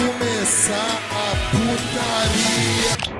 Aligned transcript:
começar 0.00 1.02
a 1.10 1.36
putaria. 1.50 3.19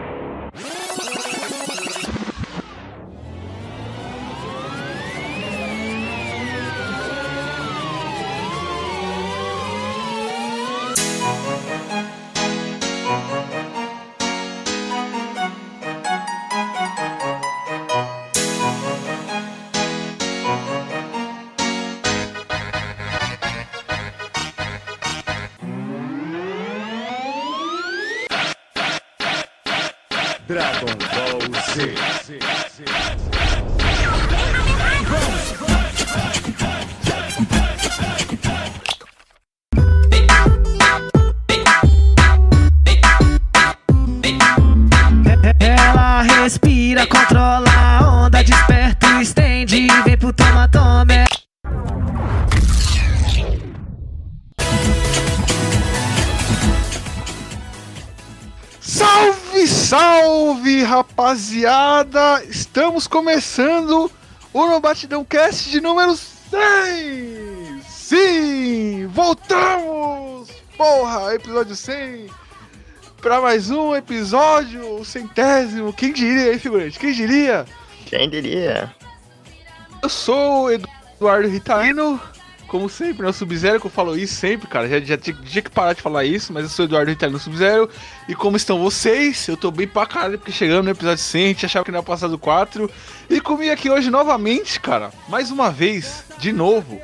Começando 63.20 64.10
o 64.50 64.66
No 64.66 64.80
Batidão 64.80 65.22
Cast 65.22 65.70
de 65.70 65.78
número 65.78 66.16
100! 66.16 67.82
Sim! 67.86 69.06
Voltamos! 69.08 70.48
Porra, 70.74 71.34
episódio 71.34 71.76
100! 71.76 72.30
Pra 73.20 73.42
mais 73.42 73.70
um 73.70 73.94
episódio, 73.94 74.98
o 74.98 75.04
centésimo. 75.04 75.92
Quem 75.92 76.14
diria 76.14 76.52
aí, 76.52 76.58
figurante? 76.58 76.98
Quem 76.98 77.12
diria? 77.12 77.66
Quem 78.06 78.30
diria? 78.30 78.90
Eu 80.02 80.08
sou 80.08 80.62
o 80.62 80.70
Eduardo 80.70 81.46
Ritalino, 81.46 82.18
como 82.70 82.88
sempre, 82.88 83.24
né? 83.24 83.28
O 83.30 83.32
Sub-Zero 83.32 83.80
que 83.80 83.86
eu 83.86 83.90
falo 83.90 84.16
isso 84.16 84.36
sempre, 84.36 84.68
cara. 84.68 84.88
Já, 84.88 85.00
já 85.00 85.16
tinha, 85.18 85.36
tinha 85.44 85.60
que 85.60 85.70
parar 85.70 85.92
de 85.92 86.00
falar 86.00 86.24
isso, 86.24 86.52
mas 86.52 86.62
eu 86.62 86.68
sou 86.70 86.84
o 86.84 86.88
Eduardo 86.88 87.10
Ritalino 87.10 87.36
Sub-Zero. 87.36 87.90
E 88.28 88.34
como 88.34 88.56
estão 88.56 88.78
vocês? 88.78 89.48
Eu 89.48 89.56
tô 89.56 89.72
bem 89.72 89.88
pra 89.88 90.06
caralho, 90.06 90.38
porque 90.38 90.52
chegando 90.52 90.84
no 90.84 90.90
episódio 90.90 91.18
100, 91.18 91.44
a 91.44 91.48
gente 91.48 91.66
achava 91.66 91.84
que 91.84 91.90
não 91.90 91.98
ia 91.98 92.04
passar 92.04 92.28
do 92.28 92.38
4. 92.38 92.88
E 93.28 93.40
comigo 93.40 93.72
aqui 93.72 93.90
hoje 93.90 94.08
novamente, 94.08 94.78
cara. 94.78 95.10
Mais 95.28 95.50
uma 95.50 95.68
vez, 95.68 96.24
de 96.38 96.52
novo. 96.52 97.00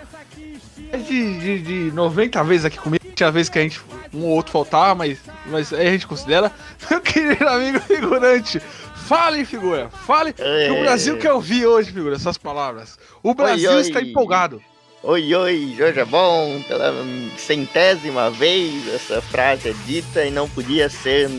É 0.93 0.99
de, 0.99 1.39
de, 1.41 1.59
de 1.63 1.93
90 1.93 2.45
vezes 2.45 2.65
aqui 2.65 2.79
comigo. 2.79 3.05
Tinha 3.17 3.33
vezes 3.33 3.49
que 3.49 3.59
a 3.59 3.63
gente, 3.63 3.81
um 4.15 4.23
ou 4.23 4.37
outro 4.37 4.53
faltava, 4.53 4.95
mas, 4.95 5.19
mas 5.47 5.73
aí 5.73 5.89
a 5.89 5.91
gente 5.91 6.07
considera. 6.07 6.53
Meu 6.89 7.01
querido 7.01 7.49
amigo 7.49 7.81
figurante. 7.81 8.61
Fale, 8.95 9.45
figura. 9.45 9.91
Fale. 9.91 10.33
que 10.33 10.43
O 10.43 10.45
É. 10.45 10.81
Brasil 10.83 11.19
quer 11.19 11.33
ouvir 11.33 11.67
hoje, 11.67 11.91
figura, 11.91 12.15
essas 12.15 12.39
palavras. 12.39 12.97
O 13.21 13.35
Brasil 13.35 13.73
oi. 13.73 13.81
está 13.81 14.01
empolgado. 14.01 14.63
Oi, 15.09 15.33
oi, 15.37 15.73
Jorge 15.79 16.01
é 16.01 16.05
bom, 16.05 16.61
pela 16.67 16.93
centésima 17.37 18.29
vez 18.29 18.93
essa 18.93 19.23
frase 19.23 19.69
é 19.69 19.75
dita 19.87 20.25
e 20.25 20.33
não 20.33 20.49
podia 20.49 20.91
ser 20.91 21.31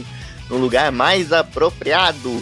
no 0.49 0.55
lugar 0.55 0.89
mais 0.89 1.33
apropriado. 1.33 2.41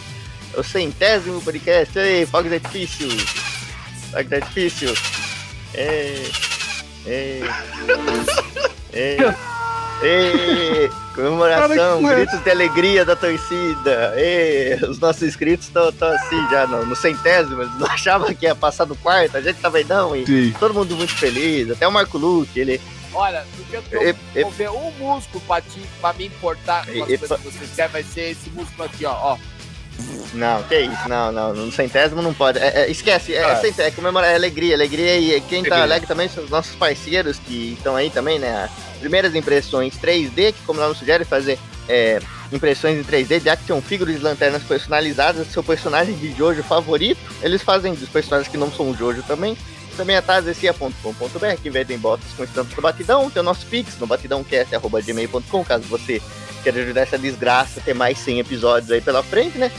O 0.56 0.62
centésimo 0.62 1.42
podcast, 1.42 1.98
ei, 1.98 2.28
fogos 2.28 2.52
de 2.52 2.58
artifício, 2.58 3.10
fogos 4.12 4.30
de 4.30 4.36
artifício, 4.36 4.94
é, 5.74 6.24
é, 7.08 7.40
é, 8.94 9.18
é, 10.02 10.90
comemoração, 11.14 12.02
Cara, 12.04 12.16
gritos 12.16 12.40
de 12.44 12.50
alegria 12.52 13.06
da 13.06 13.16
torcida, 13.16 14.14
é, 14.16 14.78
os 14.88 15.00
nossos 15.00 15.24
inscritos 15.24 15.68
estão 15.68 15.88
assim 16.10 16.50
já 16.50 16.68
no, 16.68 16.86
no 16.86 16.96
centésimo, 16.96 17.62
eles 17.64 17.74
não 17.80 17.88
achavam 17.92 18.34
que 18.34 18.46
ia 18.46 18.56
passar 18.56 18.86
do 18.86 18.96
quarto, 18.96 19.38
a 19.38 19.42
gente 19.42 19.60
tava 19.60 19.78
aí 19.78 19.84
não, 19.86 20.16
e 20.16 20.26
Sim. 20.26 20.54
todo 20.60 20.74
mundo 20.74 20.96
muito 20.96 21.16
feliz, 21.16 21.70
até 21.72 21.88
o 21.88 21.92
Marco 21.92 22.18
Luque, 22.18 22.60
ele. 22.60 22.82
Olha, 23.14 23.46
que 23.70 23.74
eu 23.96 24.02
E- 24.04 24.16
e- 24.36 24.44
mover 24.44 24.70
um 24.72 24.92
músculo 25.00 25.42
pra, 25.48 25.62
ti, 25.62 25.82
pra 26.02 26.12
me 26.12 26.26
importar 26.26 26.86
com 26.86 26.92
as 27.04 27.10
E- 27.10 27.18
coisas 27.18 27.40
que 27.40 27.44
vocês 27.52 27.70
querem, 27.74 27.92
vai 27.92 28.04
ser 28.04 28.32
esse 28.32 28.50
músculo 28.50 28.84
aqui, 28.84 29.06
ó. 29.06 29.14
ó. 29.14 29.38
Não, 30.34 30.62
que 30.64 30.78
isso, 30.78 31.08
não, 31.08 31.32
não, 31.32 31.54
no 31.54 31.72
centésimo 31.72 32.22
não 32.22 32.34
pode. 32.34 32.60
É, 32.60 32.82
é, 32.82 32.92
esquece, 32.92 33.34
é, 33.34 33.44
Ah. 33.44 33.62
é, 33.64 33.88
é 33.88 33.92
comemorar, 33.92 34.32
é 34.32 34.36
alegria, 34.36 34.76
alegria 34.76 35.18
e 35.18 35.42
quem 35.42 35.64
tá 35.64 35.82
alegre 35.82 36.08
também 36.08 36.28
são 36.28 36.44
os 36.44 36.50
nossos 36.50 36.76
parceiros 36.76 37.40
que 37.40 37.74
estão 37.78 37.96
aí 37.96 38.10
também, 38.10 38.38
né? 38.38 38.70
Primeiras 39.00 39.34
impressões 39.34 39.94
3D, 39.98 40.52
que 40.54 40.62
como 40.66 40.80
o 40.80 40.84
nome 40.84 40.96
sugere, 40.96 41.24
fazer 41.24 41.58
é, 41.88 42.20
impressões 42.52 42.98
em 43.00 43.04
3D 43.04 43.40
de 43.40 43.50
action 43.50 43.82
figures 43.82 44.18
de 44.18 44.24
lanternas 44.24 44.64
personalizadas 44.64 45.48
seu 45.48 45.64
personagem 45.64 46.16
de 46.16 46.34
Jojo 46.36 46.64
favorito. 46.64 47.20
Eles 47.42 47.62
fazem 47.62 47.94
dos 47.94 48.10
personagens 48.10 48.50
que 48.50 48.58
não 48.58 48.72
são 48.72 48.94
Jojo 48.94 49.24
também. 49.24 49.58
Também 49.96 50.16
é 50.16 50.22
tazecia.com.br, 50.22 51.62
que 51.62 51.70
vendem 51.70 51.98
botas 51.98 52.28
com 52.36 52.44
estampas 52.44 52.74
do 52.76 52.82
Batidão. 52.82 53.30
Tem 53.30 53.42
o 53.42 53.46
nosso 53.46 53.66
Pix 53.68 53.98
no 54.00 54.08
batidãocast.gmail.com, 54.08 55.64
caso 55.64 55.84
você 55.86 56.22
queira 56.64 56.82
ajudar 56.82 57.02
essa 57.02 57.18
desgraça, 57.18 57.80
ter 57.82 57.94
mais 57.94 58.18
100 58.18 58.40
episódios 58.40 58.92
aí 58.92 59.02
pela 59.02 59.22
frente, 59.24 59.58
né? 59.58 59.72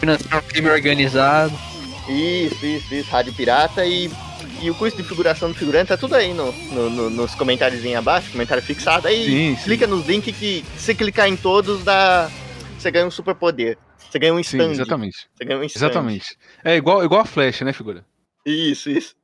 Financiar 0.00 0.38
um 0.38 0.42
crime 0.48 0.70
organizado. 0.70 1.52
Isso, 2.08 2.64
isso, 2.66 2.94
isso, 2.94 3.10
Rádio 3.10 3.32
Pirata 3.34 3.84
e, 3.84 4.10
e 4.60 4.70
o 4.70 4.74
curso 4.74 4.96
de 4.96 5.02
figuração 5.04 5.50
do 5.50 5.54
figurante 5.54 5.88
tá 5.88 5.96
tudo 5.96 6.14
aí 6.16 6.32
no, 6.34 6.50
no- 6.72 6.90
no- 6.90 7.10
nos 7.10 7.34
comentários 7.34 7.84
abaixo, 7.94 8.32
comentário 8.32 8.62
fixado. 8.62 9.06
Aí 9.06 9.24
Sim, 9.26 9.56
sim. 9.56 9.64
clica 9.64 9.86
nos 9.86 10.06
links 10.06 10.34
que 10.36 10.64
se 10.76 10.94
clicar 10.94 11.28
em 11.28 11.36
todos, 11.36 11.84
dá, 11.84 12.30
você 12.78 12.90
ganha 12.90 13.06
um 13.06 13.10
superpoder. 13.10 13.76
Você 14.10 14.18
ganha 14.18 14.32
um 14.34 14.42
Sim, 14.42 14.56
stand. 14.58 14.72
exatamente. 14.72 15.28
Você 15.34 15.44
ganha 15.44 15.60
um 15.60 15.62
stand. 15.64 15.78
Exatamente. 15.86 16.36
É 16.64 16.74
igual, 16.76 17.04
igual 17.04 17.20
a 17.20 17.24
flecha, 17.26 17.64
né, 17.64 17.72
figura? 17.72 18.04
Isso, 18.44 18.90
isso. 18.90 19.14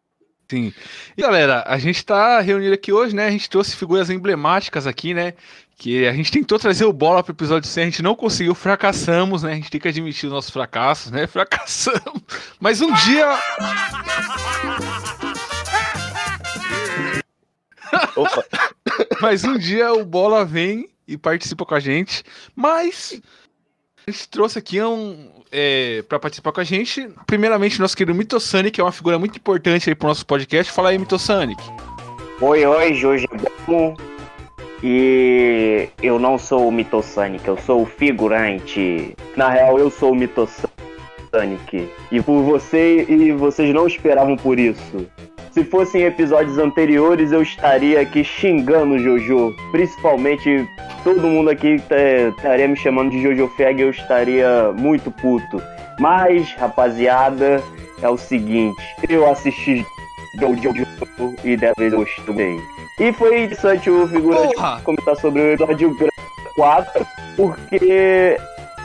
Sim. 0.49 0.73
E 1.17 1.23
galera, 1.23 1.65
a 1.67 1.79
gente 1.79 2.05
tá 2.05 2.41
reunido 2.41 2.75
aqui 2.75 2.93
hoje, 2.93 3.15
né? 3.15 3.27
A 3.27 3.31
gente 3.31 3.51
trouxe 3.51 3.75
figuras 3.75 4.11
emblemáticas 4.11 4.87
aqui, 4.87 5.13
né? 5.13 5.35
Que 5.77 6.07
a 6.07 6.13
gente 6.13 6.31
tentou 6.31 6.59
trazer 6.59 6.85
o 6.85 6.93
bola 6.93 7.23
pro 7.23 7.33
episódio 7.33 7.69
100, 7.69 7.83
a 7.83 7.87
gente 7.87 8.03
não 8.03 8.15
conseguiu, 8.15 8.55
fracassamos, 8.55 9.43
né? 9.43 9.53
A 9.53 9.57
gente 9.57 9.71
tem 9.71 9.81
que 9.81 9.89
admitir 9.89 10.27
os 10.27 10.33
nossos 10.33 10.51
fracassos, 10.51 11.11
né? 11.11 11.27
Fracassamos. 11.31 12.23
Mas 12.61 12.81
um 12.81 12.93
dia. 12.93 13.27
Opa, 18.17 18.45
Mas 19.21 19.45
um 19.45 19.59
dia 19.59 19.93
o 19.93 20.05
Bola 20.05 20.45
vem 20.45 20.89
e 21.07 21.17
participa 21.17 21.65
com 21.65 21.75
a 21.75 21.81
gente. 21.81 22.23
Mas 22.55 23.21
a 24.09 24.13
gente 24.13 24.29
trouxe 24.29 24.57
aqui 24.57 24.81
um. 24.81 25.33
É, 25.51 26.03
para 26.09 26.21
participar 26.21 26.53
com 26.53 26.61
a 26.61 26.65
gente, 26.65 27.09
primeiramente, 27.27 27.81
nosso 27.81 27.97
querido 27.97 28.17
Mitosanic, 28.17 28.73
que 28.73 28.81
é 28.81 28.85
uma 28.85 28.93
figura 28.93 29.19
muito 29.19 29.37
importante 29.37 29.89
aí 29.89 29.97
pro 29.97 30.07
nosso 30.07 30.25
podcast. 30.25 30.73
Fala 30.73 30.91
aí, 30.91 30.99
Mitosanic. 30.99 31.61
Oi, 32.41 32.65
oi, 32.65 32.95
Jorge 32.95 33.27
Bom. 33.67 33.97
E 34.83 35.89
eu 36.01 36.21
não 36.21 36.39
sou 36.39 36.69
o 36.69 36.73
Mitosanic, 36.73 37.47
eu 37.49 37.57
sou 37.59 37.83
o 37.83 37.87
figurante. 37.87 39.17
Na 39.37 39.49
real, 39.49 39.77
eu 39.77 39.91
sou 39.91 40.13
o 40.13 40.15
Mitosanic. 40.15 40.69
E 42.13 42.23
por 42.23 42.43
você 42.43 43.07
e 43.09 43.33
vocês 43.33 43.75
não 43.75 43.89
esperavam 43.89 44.37
por 44.37 44.57
isso. 44.57 45.09
Se 45.57 45.65
fossem 45.65 46.03
episódios 46.03 46.59
anteriores, 46.59 47.33
eu 47.33 47.41
estaria 47.41 48.03
aqui 48.03 48.23
xingando 48.23 48.97
o 48.97 48.99
Jojo. 48.99 49.57
Principalmente 49.73 50.69
todo 51.03 51.23
mundo 51.23 51.49
aqui 51.49 51.81
tá- 51.89 51.97
estaria 52.37 52.69
me 52.69 52.77
chamando 52.77 53.11
de 53.11 53.23
Jojo 53.23 53.49
Feg, 53.57 53.81
eu 53.81 53.89
estaria 53.89 54.71
muito 54.77 55.11
puto. 55.11 55.59
Mas, 55.99 56.53
rapaziada, 56.59 57.63
é 58.03 58.07
o 58.07 58.19
seguinte, 58.19 58.77
eu 59.09 59.31
assisti 59.31 59.83
Jojo 60.39 60.75
e 61.43 61.57
dessa 61.57 61.73
vez 61.79 61.91
eu 61.95 62.03
estudei. 62.03 62.61
E 63.01 63.11
foi 63.15 63.45
interessante 63.45 63.89
o 63.89 64.07
figurante 64.07 64.55
Porra! 64.57 64.83
comentar 64.85 65.17
sobre 65.17 65.41
o 65.41 65.53
episódio 65.53 65.97
4, 66.55 67.07
porque 67.35 68.37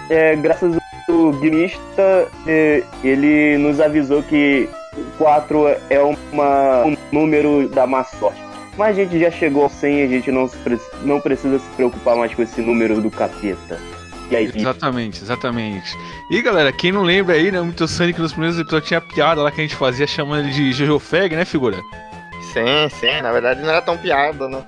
é, 0.09 0.37
graças 0.37 0.77
ao 1.09 1.33
guionista 1.33 2.29
é, 2.47 2.81
ele 3.03 3.57
nos 3.57 3.81
avisou 3.81 4.23
que 4.23 4.69
4 5.17 5.67
é 5.89 5.99
uma, 6.01 6.83
um 6.85 6.97
número 7.11 7.69
da 7.69 7.85
má 7.87 8.03
sorte. 8.03 8.41
Mas 8.77 8.97
a 8.97 9.03
gente 9.03 9.19
já 9.19 9.29
chegou 9.29 9.63
ao 9.63 9.69
100 9.69 9.99
e 9.99 10.03
a 10.03 10.07
gente 10.07 10.31
não, 10.31 10.47
pre- 10.47 10.79
não 11.03 11.19
precisa 11.19 11.59
se 11.59 11.65
preocupar 11.75 12.15
mais 12.15 12.33
com 12.33 12.41
esse 12.41 12.61
número 12.61 13.01
do 13.01 13.11
capeta. 13.11 13.79
E 14.29 14.35
aí, 14.35 14.51
Exatamente, 14.55 15.21
exatamente. 15.21 15.93
E 16.29 16.41
galera, 16.41 16.71
quem 16.71 16.91
não 16.91 17.03
lembra 17.03 17.35
aí, 17.35 17.51
né? 17.51 17.59
O 17.59 17.65
Mitosanic 17.65 18.19
nos 18.19 18.31
primeiros 18.31 18.57
episódios 18.57 18.87
tinha 18.87 18.99
a 18.99 19.01
piada 19.01 19.41
lá 19.41 19.51
que 19.51 19.59
a 19.59 19.63
gente 19.63 19.75
fazia 19.75 20.07
chamando 20.07 20.45
ele 20.45 20.51
de 20.53 20.71
Jojo 20.71 20.99
Feg, 20.99 21.35
né, 21.35 21.43
figura? 21.43 21.77
sim, 22.53 22.89
sim, 22.99 23.21
na 23.21 23.31
verdade 23.31 23.61
não 23.61 23.69
era 23.69 23.81
tão 23.81 23.97
piada, 23.97 24.47
né? 24.47 24.63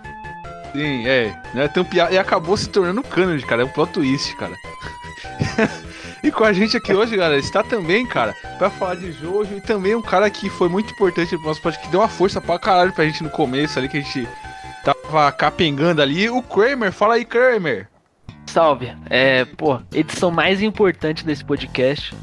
Sim, 0.74 1.08
é. 1.08 1.34
Não 1.54 1.62
é 1.64 1.68
tão 1.70 1.86
piada. 1.86 2.14
E 2.14 2.18
acabou 2.18 2.58
se 2.58 2.68
tornando 2.68 3.04
canon, 3.04 3.40
cara. 3.42 3.62
É 3.62 3.66
um 3.66 3.70
plot 3.70 3.94
twist, 3.94 4.36
cara. 4.36 4.54
e 6.24 6.32
com 6.32 6.44
a 6.44 6.54
gente 6.54 6.78
aqui 6.78 6.94
hoje, 6.94 7.16
galera, 7.18 7.38
está 7.40 7.62
também, 7.62 8.06
cara, 8.06 8.34
pra 8.58 8.70
falar 8.70 8.96
de 8.96 9.12
Jojo 9.12 9.56
e 9.58 9.62
também 9.62 9.94
um 9.96 10.02
cara 10.02 10.30
que 10.30 10.50
foi 10.50 10.70
muito 10.70 10.92
importante 10.94 11.36
pro 11.38 11.48
nosso 11.48 11.62
podcast, 11.62 11.86
que 11.86 11.92
deu 11.92 12.00
uma 12.02 12.08
força 12.10 12.40
pra 12.40 12.58
caralho 12.58 12.94
pra 12.94 13.06
gente 13.06 13.22
no 13.24 13.30
começo 13.30 13.78
ali, 13.78 13.90
que 13.90 13.98
a 13.98 14.02
gente 14.02 14.28
tava 14.84 15.32
capengando 15.32 16.02
ali. 16.02 16.30
O 16.30 16.42
Kramer, 16.42 16.92
fala 16.92 17.16
aí, 17.16 17.26
Kramer. 17.26 17.88
Salve. 18.46 18.92
É, 19.10 19.46
pô, 19.46 19.80
edição 19.94 20.30
mais 20.32 20.62
importante 20.62 21.26
desse 21.26 21.44
podcast. 21.44 22.16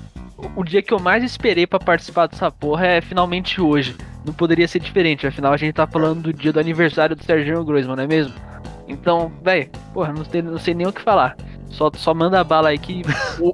O- 0.57 0.65
dia 0.65 0.81
que 0.83 0.93
eu 0.95 0.99
mais 0.99 1.23
esperei 1.23 1.67
pra 1.67 1.79
participar 1.79 2.27
dessa 2.27 2.51
porra 2.51 2.87
é 2.87 3.01
finalmente 3.01 3.61
hoje. 3.61 3.97
Não 4.25 4.33
poderia 4.33 4.67
ser 4.69 4.79
diferente, 4.81 5.27
afinal 5.27 5.53
a 5.53 5.57
gente 5.57 5.75
tá 5.75 5.87
falando 5.87 6.23
do 6.23 6.33
dia 6.33 6.53
do 6.53 6.61
aniversário 6.61 7.17
do 7.17 7.25
Serginho 7.25 7.65
Groisman, 7.65 7.97
não 7.97 8.05
é 8.05 8.07
mesmo? 8.07 8.35
Então, 8.89 9.33
véi, 9.43 9.71
porra, 9.95 10.13
não 10.13 10.25
sei, 10.25 10.43
não 10.43 10.59
sei 10.59 10.75
nem 10.75 10.87
o 10.87 10.93
que 10.93 11.01
falar. 11.01 11.37
Só, 11.71 11.91
só 11.97 12.13
manda 12.13 12.43
bala 12.45 12.71
aí 12.71 12.79
que 12.79 13.03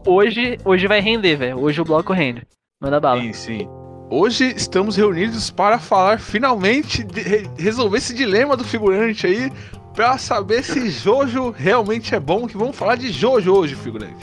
hoje, 0.06 0.58
hoje 0.64 0.86
vai 0.86 1.00
render, 1.00 1.36
velho. 1.36 1.60
Hoje 1.60 1.80
o 1.80 1.84
bloco 1.84 2.12
rende. 2.12 2.42
Manda 2.80 2.98
bala. 3.00 3.20
Sim, 3.20 3.32
sim. 3.32 3.68
Hoje 4.10 4.52
estamos 4.56 4.96
reunidos 4.96 5.50
para 5.50 5.78
falar 5.78 6.18
finalmente, 6.20 7.02
de, 7.02 7.20
re- 7.20 7.50
resolver 7.58 7.98
esse 7.98 8.14
dilema 8.14 8.56
do 8.56 8.62
figurante 8.64 9.26
aí, 9.26 9.52
pra 9.94 10.16
saber 10.16 10.62
se 10.62 10.88
Jojo 10.90 11.50
realmente 11.50 12.14
é 12.14 12.20
bom, 12.20 12.46
que 12.46 12.56
vamos 12.56 12.76
falar 12.76 12.96
de 12.96 13.10
Jojo 13.10 13.52
hoje, 13.52 13.74
figurante. 13.74 14.14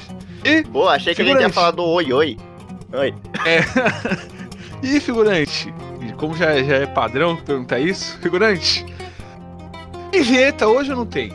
E, 0.46 0.64
Pô, 0.64 0.88
achei 0.88 1.14
que 1.14 1.22
a 1.22 1.26
gente 1.26 1.42
ia 1.42 1.50
falar 1.50 1.72
do 1.72 1.84
oi, 1.84 2.14
oi. 2.14 2.38
Oi. 2.94 3.14
e 4.82 5.00
figurante, 5.00 5.74
como 6.18 6.36
já, 6.36 6.62
já 6.64 6.76
é 6.78 6.86
padrão 6.86 7.36
perguntar 7.36 7.80
isso, 7.80 8.18
figurante, 8.20 8.86
e 10.14 10.22
vinheta 10.22 10.68
hoje 10.68 10.92
ou 10.92 10.98
não 10.98 11.06
tem? 11.06 11.34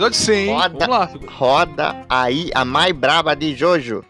Episódio 0.00 0.18
100, 0.18 0.48
hein? 0.48 0.54
Roda. 0.54 0.86
Vamos 0.86 0.88
lá. 0.88 1.10
Roda 1.30 2.06
aí 2.08 2.50
a 2.54 2.64
mais 2.64 2.96
braba 2.96 3.36
de 3.36 3.54
Jojo. 3.54 4.02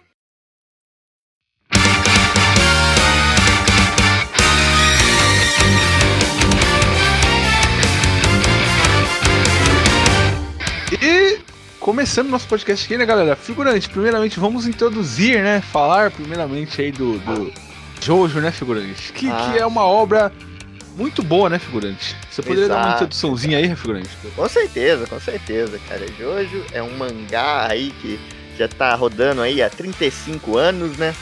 E 11.02 11.38
começando 11.78 12.28
nosso 12.28 12.46
podcast 12.46 12.84
aqui, 12.84 12.96
né, 12.96 13.04
galera? 13.06 13.34
Figurante, 13.36 13.88
primeiramente 13.88 14.38
vamos 14.38 14.66
introduzir, 14.66 15.42
né? 15.42 15.60
Falar 15.60 16.10
primeiramente 16.10 16.80
aí 16.80 16.92
do, 16.92 17.18
do 17.18 17.52
Jojo, 18.00 18.40
né, 18.40 18.50
figurante? 18.50 19.12
Que, 19.12 19.28
Ah. 19.28 19.50
que 19.52 19.58
é 19.58 19.66
uma 19.66 19.84
obra 19.84 20.32
muito 21.00 21.22
boa, 21.22 21.48
né, 21.48 21.58
figurante? 21.58 22.14
Você 22.30 22.42
poderia 22.42 22.68
dar 22.68 22.74
uma 22.74 22.80
Exato. 22.82 22.94
introduçãozinha 22.96 23.58
aí, 23.58 23.74
figurante? 23.74 24.10
Com 24.36 24.48
certeza, 24.48 25.06
com 25.06 25.18
certeza, 25.18 25.80
cara. 25.88 26.06
Jojo 26.18 26.62
é 26.72 26.82
um 26.82 26.96
mangá 26.96 27.66
aí 27.68 27.90
que 28.02 28.20
já 28.58 28.68
tá 28.68 28.94
rodando 28.94 29.40
aí 29.40 29.62
há 29.62 29.70
35 29.70 30.58
anos, 30.58 30.98
né? 30.98 31.14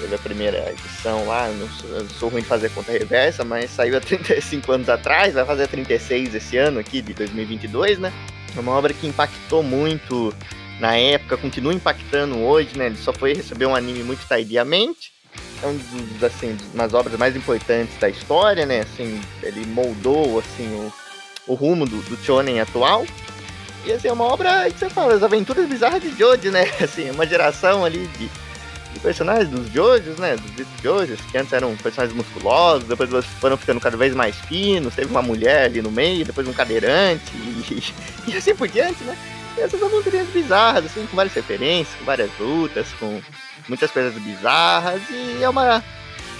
Teve 0.00 0.16
a 0.16 0.18
primeira 0.18 0.72
edição 0.72 1.24
lá, 1.28 1.48
não 1.48 1.68
sou, 1.68 1.90
eu 1.90 2.08
sou 2.08 2.28
ruim 2.28 2.42
de 2.42 2.48
fazer 2.48 2.70
conta 2.70 2.90
reversa, 2.90 3.44
mas 3.44 3.70
saiu 3.70 3.96
há 3.96 4.00
35 4.00 4.72
anos 4.72 4.88
atrás, 4.88 5.34
vai 5.34 5.44
fazer 5.44 5.68
36 5.68 6.34
esse 6.34 6.56
ano 6.56 6.80
aqui, 6.80 7.00
de 7.00 7.14
2022, 7.14 8.00
né? 8.00 8.12
É 8.56 8.58
uma 8.58 8.72
obra 8.72 8.92
que 8.92 9.06
impactou 9.06 9.62
muito 9.62 10.34
na 10.80 10.96
época, 10.96 11.36
continua 11.36 11.72
impactando 11.72 12.36
hoje, 12.40 12.76
né? 12.76 12.86
Ele 12.86 12.96
só 12.96 13.12
foi 13.12 13.34
receber 13.34 13.66
um 13.66 13.76
anime 13.76 14.02
muito 14.02 14.26
tardiamente. 14.26 15.11
É 15.62 15.66
um 15.66 15.76
dos, 15.76 16.24
assim, 16.24 16.56
umas 16.74 16.92
obras 16.92 17.16
mais 17.18 17.36
importantes 17.36 17.96
da 17.98 18.08
história, 18.08 18.66
né? 18.66 18.80
Assim, 18.80 19.20
ele 19.42 19.64
moldou, 19.66 20.38
assim, 20.38 20.68
o, 20.74 20.92
o 21.52 21.54
rumo 21.54 21.86
do, 21.86 21.96
do 22.02 22.16
shonen 22.24 22.60
atual. 22.60 23.04
E 23.84 23.92
assim, 23.92 24.08
é 24.08 24.12
uma 24.12 24.24
obra 24.24 24.70
que 24.70 24.78
você 24.78 24.88
fala, 24.88 25.14
as 25.14 25.22
aventuras 25.22 25.66
bizarras 25.66 26.00
de 26.00 26.16
Jojo, 26.16 26.50
né? 26.50 26.70
Assim, 26.80 27.10
uma 27.10 27.26
geração 27.26 27.84
ali 27.84 28.06
de, 28.18 28.30
de 28.92 29.00
personagens 29.00 29.48
dos 29.48 29.72
Jojos, 29.72 30.18
né? 30.18 30.36
Dos 30.36 30.66
Jojos, 30.80 31.20
que 31.20 31.36
antes 31.36 31.52
eram 31.52 31.74
personagens 31.76 32.16
musculosos, 32.16 32.84
depois 32.84 33.12
eles 33.12 33.26
foram 33.40 33.56
ficando 33.56 33.80
cada 33.80 33.96
vez 33.96 34.14
mais 34.14 34.36
finos, 34.36 34.94
teve 34.94 35.10
uma 35.10 35.22
mulher 35.22 35.64
ali 35.64 35.82
no 35.82 35.90
meio, 35.90 36.24
depois 36.24 36.46
um 36.46 36.52
cadeirante, 36.52 37.32
e, 37.34 37.82
e 38.30 38.36
assim 38.36 38.54
por 38.54 38.68
diante, 38.68 39.02
né? 39.02 39.16
E 39.58 39.60
essas 39.60 39.82
aventurinhas 39.82 40.28
bizarras, 40.28 40.86
assim, 40.86 41.04
com 41.06 41.16
várias 41.16 41.34
referências, 41.34 41.94
com 41.98 42.04
várias 42.04 42.30
lutas, 42.38 42.86
com 43.00 43.20
muitas 43.68 43.90
coisas 43.90 44.14
bizarras, 44.22 45.02
e 45.10 45.42
é 45.42 45.48
uma, 45.48 45.82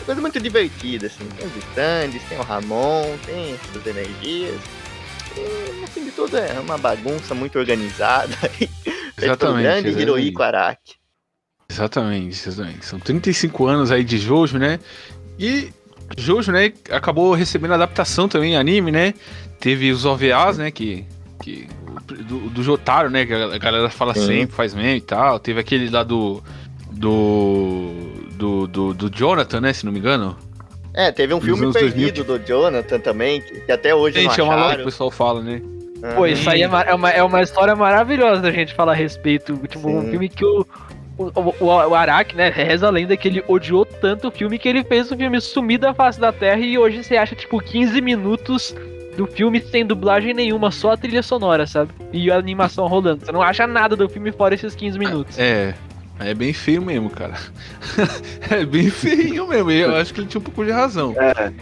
coisa 0.03 0.21
muito 0.21 0.41
divertida, 0.41 1.07
assim. 1.07 1.27
Tem 1.37 1.47
os 1.47 1.57
stands, 1.57 2.23
tem 2.29 2.39
o 2.39 2.43
Ramon, 2.43 3.17
tem 3.25 3.55
essas 3.55 3.87
energias. 3.87 4.61
E, 5.37 5.81
no 5.81 5.87
fim 5.87 6.05
de 6.05 6.11
tudo, 6.11 6.37
é 6.37 6.59
uma 6.61 6.77
bagunça 6.77 7.35
muito 7.35 7.59
organizada. 7.59 8.35
Exatamente, 9.21 9.63
grande 9.63 9.89
exatamente. 9.89 10.01
Hirohiko 10.01 10.43
Araki. 10.43 10.95
Exatamente, 11.69 12.49
exatamente. 12.49 12.85
São 12.85 12.99
35 12.99 13.67
anos 13.67 13.91
aí 13.93 14.03
de 14.03 14.19
Jojo, 14.19 14.59
né? 14.59 14.81
E 15.39 15.71
Jojo, 16.17 16.51
né, 16.51 16.73
acabou 16.91 17.33
recebendo 17.33 17.75
adaptação 17.75 18.29
também 18.29 18.53
em 18.53 18.57
anime, 18.57 18.91
né? 18.91 19.15
Teve 19.61 19.93
os 19.93 20.05
OVAs, 20.05 20.59
né, 20.59 20.71
que... 20.71 21.07
que 21.41 21.69
do, 22.27 22.51
do 22.51 22.63
Jotaro, 22.63 23.09
né, 23.11 23.25
que 23.25 23.33
a 23.33 23.59
galera 23.59 23.89
fala 23.89 24.13
Sim. 24.15 24.27
sempre, 24.27 24.57
faz 24.57 24.75
meme 24.75 24.99
e 24.99 25.01
tal. 25.01 25.39
Teve 25.39 25.61
aquele 25.61 25.89
lá 25.89 26.03
do... 26.03 26.43
Do... 26.93 27.91
Do, 28.33 28.67
do, 28.67 28.94
do 28.94 29.11
Jonathan, 29.11 29.61
né, 29.61 29.73
se 29.73 29.85
não 29.85 29.93
me 29.93 29.99
engano. 30.00 30.37
É, 30.94 31.11
teve 31.12 31.33
um 31.33 31.37
Nos 31.37 31.44
filme 31.44 31.62
anos 31.62 31.75
2000. 31.75 32.05
perdido 32.06 32.39
do 32.39 32.44
Jonathan 32.44 32.99
também, 32.99 33.41
que, 33.41 33.61
que 33.61 33.73
até 33.73 33.94
hoje 33.94 34.21
Gente, 34.21 34.35
é 34.35 34.39
não 34.39 34.44
uma 34.47 34.55
louca 34.55 34.67
que 34.67 34.73
acharam. 34.73 34.83
o 34.83 34.87
pessoal 34.87 35.11
fala, 35.11 35.41
né? 35.43 35.62
Pô, 36.17 36.27
isso 36.27 36.50
aí 36.50 36.62
é, 36.62 36.65
é 36.65 36.94
uma, 36.94 37.11
é 37.11 37.23
uma 37.23 37.41
história 37.41 37.77
maravilhosa 37.77 38.43
da 38.43 38.50
gente 38.50 38.75
falar 38.75 38.93
a 38.93 38.94
respeito. 38.97 39.56
Tipo, 39.69 39.89
um 39.89 40.03
Sim. 40.03 40.11
filme 40.11 40.29
que 40.29 40.44
o, 40.44 40.67
o, 41.17 41.31
o, 41.61 41.67
o 41.67 41.94
Araki, 41.94 42.35
né, 42.35 42.49
reza 42.50 42.89
a 42.89 42.91
lenda 42.91 43.17
que 43.17 43.29
ele 43.29 43.45
odiou 43.47 43.85
tanto 43.87 44.29
o 44.29 44.31
filme 44.31 44.59
que 44.59 44.69
ele 44.69 44.83
fez 44.83 45.11
o 45.12 45.17
filme 45.17 45.41
sumir 45.41 45.79
da 45.79 45.95
face 45.95 46.19
da 46.19 46.33
terra 46.33 46.61
e 46.61 46.77
hoje 46.77 47.05
você 47.05 47.17
acha, 47.17 47.37
tipo, 47.37 47.61
15 47.61 48.00
minutos 48.00 48.75
do 49.17 49.27
filme 49.27 49.61
sem 49.61 49.87
dublagem 49.87 50.35
nenhuma, 50.35 50.71
só 50.71 50.93
a 50.93 50.97
trilha 50.97 51.23
sonora, 51.23 51.67
sabe? 51.67 51.93
E 52.12 52.31
a 52.31 52.37
animação 52.37 52.87
rolando. 52.88 53.25
Você 53.25 53.31
não 53.31 53.41
acha 53.43 53.67
nada 53.67 53.95
do 53.95 54.09
filme 54.09 54.33
fora 54.33 54.55
esses 54.55 54.75
15 54.75 54.99
minutos. 54.99 55.38
É, 55.38 55.75
é 56.25 56.35
bem 56.35 56.53
feio 56.53 56.83
mesmo, 56.83 57.11
cara. 57.11 57.35
é 58.51 58.65
bem 58.65 58.91
feio 58.91 59.47
mesmo. 59.49 59.71
e 59.71 59.81
Eu 59.81 59.95
acho 59.97 60.13
que 60.15 60.21
ele 60.21 60.27
tinha 60.29 60.41
um 60.41 60.45
pouco 60.45 60.65
de 60.65 60.71
razão. 60.71 61.15
É. 61.19 61.53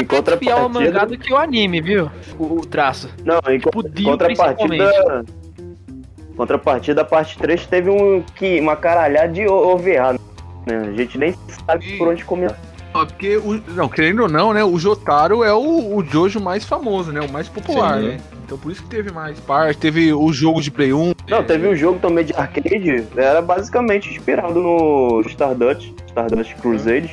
Em 0.00 0.38
Fiel 0.38 0.56
ao 0.58 0.68
mangá 0.68 0.86
contrapartida. 0.86 1.06
do 1.06 1.18
que 1.18 1.32
o 1.32 1.36
anime, 1.36 1.80
viu? 1.80 2.10
O, 2.38 2.58
o 2.60 2.66
traço. 2.66 3.08
Não, 3.24 3.38
em 3.48 3.58
Tipo, 3.58 3.82
contrapartida. 4.04 5.24
Contrapartida, 6.36 7.02
a 7.02 7.04
parte 7.04 7.38
3 7.38 7.66
teve 7.66 7.90
um, 7.90 8.22
que, 8.34 8.60
uma 8.60 8.76
caralhada 8.76 9.28
de 9.32 9.46
O- 9.46 9.52
OVA. 9.74 10.12
Né? 10.66 10.78
A 10.88 10.92
gente 10.92 11.18
nem 11.18 11.34
sabe 11.66 11.98
por 11.98 12.08
onde 12.08 12.24
começar. 12.24 12.58
Ó, 12.92 13.06
Porque, 13.06 13.36
o, 13.36 13.62
não, 13.68 13.88
querendo 13.88 14.22
ou 14.22 14.28
não, 14.28 14.52
né? 14.52 14.64
O 14.64 14.78
Jotaro 14.78 15.44
é 15.44 15.52
o, 15.52 15.96
o 15.96 16.04
Jojo 16.04 16.40
mais 16.40 16.64
famoso, 16.64 17.12
né? 17.12 17.20
O 17.20 17.30
mais 17.30 17.48
popular, 17.48 18.00
Sim. 18.00 18.08
né? 18.08 18.20
Então 18.44 18.58
por 18.58 18.72
isso 18.72 18.82
que 18.82 18.88
teve 18.88 19.12
mais 19.12 19.38
parte. 19.38 19.78
Teve 19.78 20.12
o 20.12 20.32
jogo 20.32 20.60
de 20.60 20.72
Play 20.72 20.92
1. 20.92 21.12
Não, 21.28 21.44
teve 21.44 21.68
um 21.68 21.76
jogo 21.76 22.00
também 22.00 22.24
de 22.24 22.34
arcade, 22.34 23.06
era 23.16 23.40
basicamente 23.40 24.10
inspirado 24.10 24.60
no 24.60 25.22
Stardust, 25.26 25.92
Stardust 26.08 26.54
Crusaders. 26.56 27.12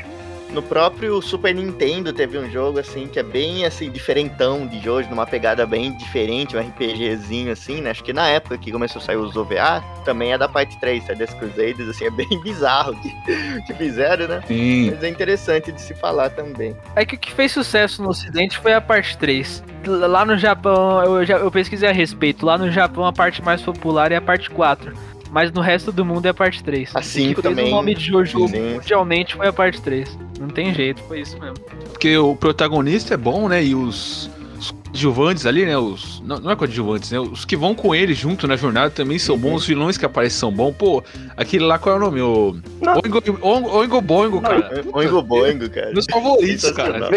No 0.51 0.61
próprio 0.63 1.21
Super 1.21 1.53
Nintendo 1.53 2.11
teve 2.13 2.37
um 2.37 2.49
jogo 2.49 2.79
assim 2.79 3.07
que 3.07 3.19
é 3.19 3.23
bem 3.23 3.65
assim 3.65 3.91
diferentão 3.91 4.65
de 4.65 4.79
Jojo, 4.79 5.09
numa 5.09 5.25
pegada 5.27 5.65
bem 5.67 5.95
diferente, 5.97 6.55
um 6.55 6.59
RPGzinho 6.59 7.51
assim, 7.51 7.81
né? 7.81 7.91
Acho 7.91 8.03
que 8.03 8.13
na 8.13 8.27
época 8.27 8.57
que 8.57 8.71
começou 8.71 9.01
a 9.01 9.05
sair 9.05 9.17
os 9.17 9.35
OVA, 9.35 9.83
também 10.05 10.31
é 10.31 10.37
da 10.37 10.47
parte 10.47 10.79
3, 10.79 11.05
tá? 11.05 11.13
Das 11.13 11.33
Crusaders, 11.33 11.89
assim, 11.89 12.05
é 12.05 12.09
bem 12.09 12.27
bizarro 12.41 12.95
que, 13.01 13.61
que 13.67 13.73
fizeram, 13.73 14.27
né? 14.27 14.41
Sim. 14.47 14.91
Mas 14.91 15.03
é 15.03 15.09
interessante 15.09 15.71
de 15.71 15.81
se 15.81 15.93
falar 15.93 16.29
também. 16.29 16.75
É 16.95 17.05
que 17.05 17.15
o 17.15 17.19
que 17.19 17.31
fez 17.33 17.51
sucesso 17.51 18.01
no 18.01 18.09
ocidente 18.09 18.57
foi 18.57 18.73
a 18.73 18.81
parte 18.81 19.17
3. 19.17 19.63
L- 19.85 20.07
Lá 20.07 20.25
no 20.25 20.37
Japão, 20.37 21.03
eu, 21.03 21.25
já, 21.25 21.37
eu 21.37 21.51
pesquisei 21.51 21.89
a 21.89 21.93
respeito. 21.93 22.45
Lá 22.45 22.57
no 22.57 22.71
Japão 22.71 23.05
a 23.05 23.13
parte 23.13 23.43
mais 23.43 23.61
popular 23.61 24.11
é 24.11 24.15
a 24.15 24.21
parte 24.21 24.49
4. 24.49 24.93
Mas 25.31 25.51
no 25.51 25.62
resto 25.62 25.91
do 25.91 26.05
mundo 26.05 26.25
é 26.25 26.29
a 26.29 26.34
parte 26.34 26.63
3. 26.63 26.96
A 26.96 27.00
O 27.00 27.01
que 27.01 27.07
5 27.07 27.41
fez 27.41 27.43
também. 27.55 27.67
O 27.67 27.72
nome 27.75 27.93
de 27.96 28.05
Jojo 28.05 28.48
Sim. 28.48 28.75
mundialmente 28.75 29.36
foi 29.36 29.48
a 29.48 29.53
parte 29.53 29.81
3. 29.81 30.17
Não 30.39 30.48
tem 30.48 30.74
jeito, 30.74 31.01
foi 31.03 31.22
isso 31.22 31.38
mesmo. 31.39 31.55
Porque 31.91 32.17
o 32.17 32.36
protagonista 32.36 33.13
é 33.13 33.17
bom, 33.17 33.50
né? 33.50 33.63
E 33.63 33.74
os, 33.75 34.29
os 34.57 34.72
coadjuvantes 34.72 35.46
ali, 35.46 35.65
né? 35.65 35.77
Os, 35.77 36.22
não, 36.25 36.39
não 36.39 36.51
é 36.51 36.55
coadjuvantes, 36.55 37.12
né? 37.12 37.19
Os 37.19 37.43
que 37.43 37.57
vão 37.57 37.74
com 37.75 37.93
ele 37.93 38.13
junto 38.13 38.48
na 38.48 38.55
jornada 38.55 38.89
também 38.89 39.17
são 39.19 39.36
Uhum. 39.36 39.41
bons. 39.41 39.55
Os 39.62 39.67
vilões 39.67 39.98
que 39.98 40.05
aparecem 40.05 40.39
são 40.39 40.51
bons. 40.51 40.74
Pô, 40.75 41.03
aquele 41.36 41.65
lá, 41.65 41.77
qual 41.79 41.96
é 41.96 41.98
o 41.98 42.01
nome? 42.01 42.22
O. 42.22 42.55
Oingo, 43.03 43.22
Oingo, 43.41 43.69
Oingo 43.77 44.01
Boingo, 44.01 44.41
cara. 44.41 44.84
Oingo 44.93 45.22
Boingo, 45.24 45.69
cara. 45.69 45.91
Meus 45.91 46.05
favoritos, 46.10 46.72
cara. 46.72 47.10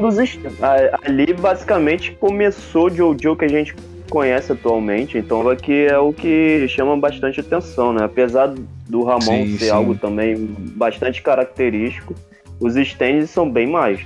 Dos 0.00 0.18
est- 0.18 0.40
a- 0.62 0.98
Ali 1.04 1.32
basicamente 1.34 2.12
começou 2.20 2.86
o 2.86 2.90
Jojo 2.94 3.36
que 3.36 3.44
a 3.44 3.48
gente 3.48 3.74
conhece 4.10 4.52
atualmente, 4.52 5.16
então 5.16 5.48
aqui 5.48 5.86
é 5.86 5.98
o 5.98 6.12
que 6.12 6.66
chama 6.68 6.96
bastante 6.96 7.40
atenção, 7.40 7.92
né? 7.92 8.04
Apesar 8.04 8.52
do 8.88 9.04
Ramon 9.04 9.20
Sim, 9.46 9.56
ser 9.58 9.64
sim. 9.66 9.70
algo 9.70 9.94
também 9.94 10.36
bastante 10.76 11.22
característico, 11.22 12.14
os 12.60 12.76
stands 12.76 13.30
são 13.30 13.50
bem 13.50 13.66
mais. 13.66 14.00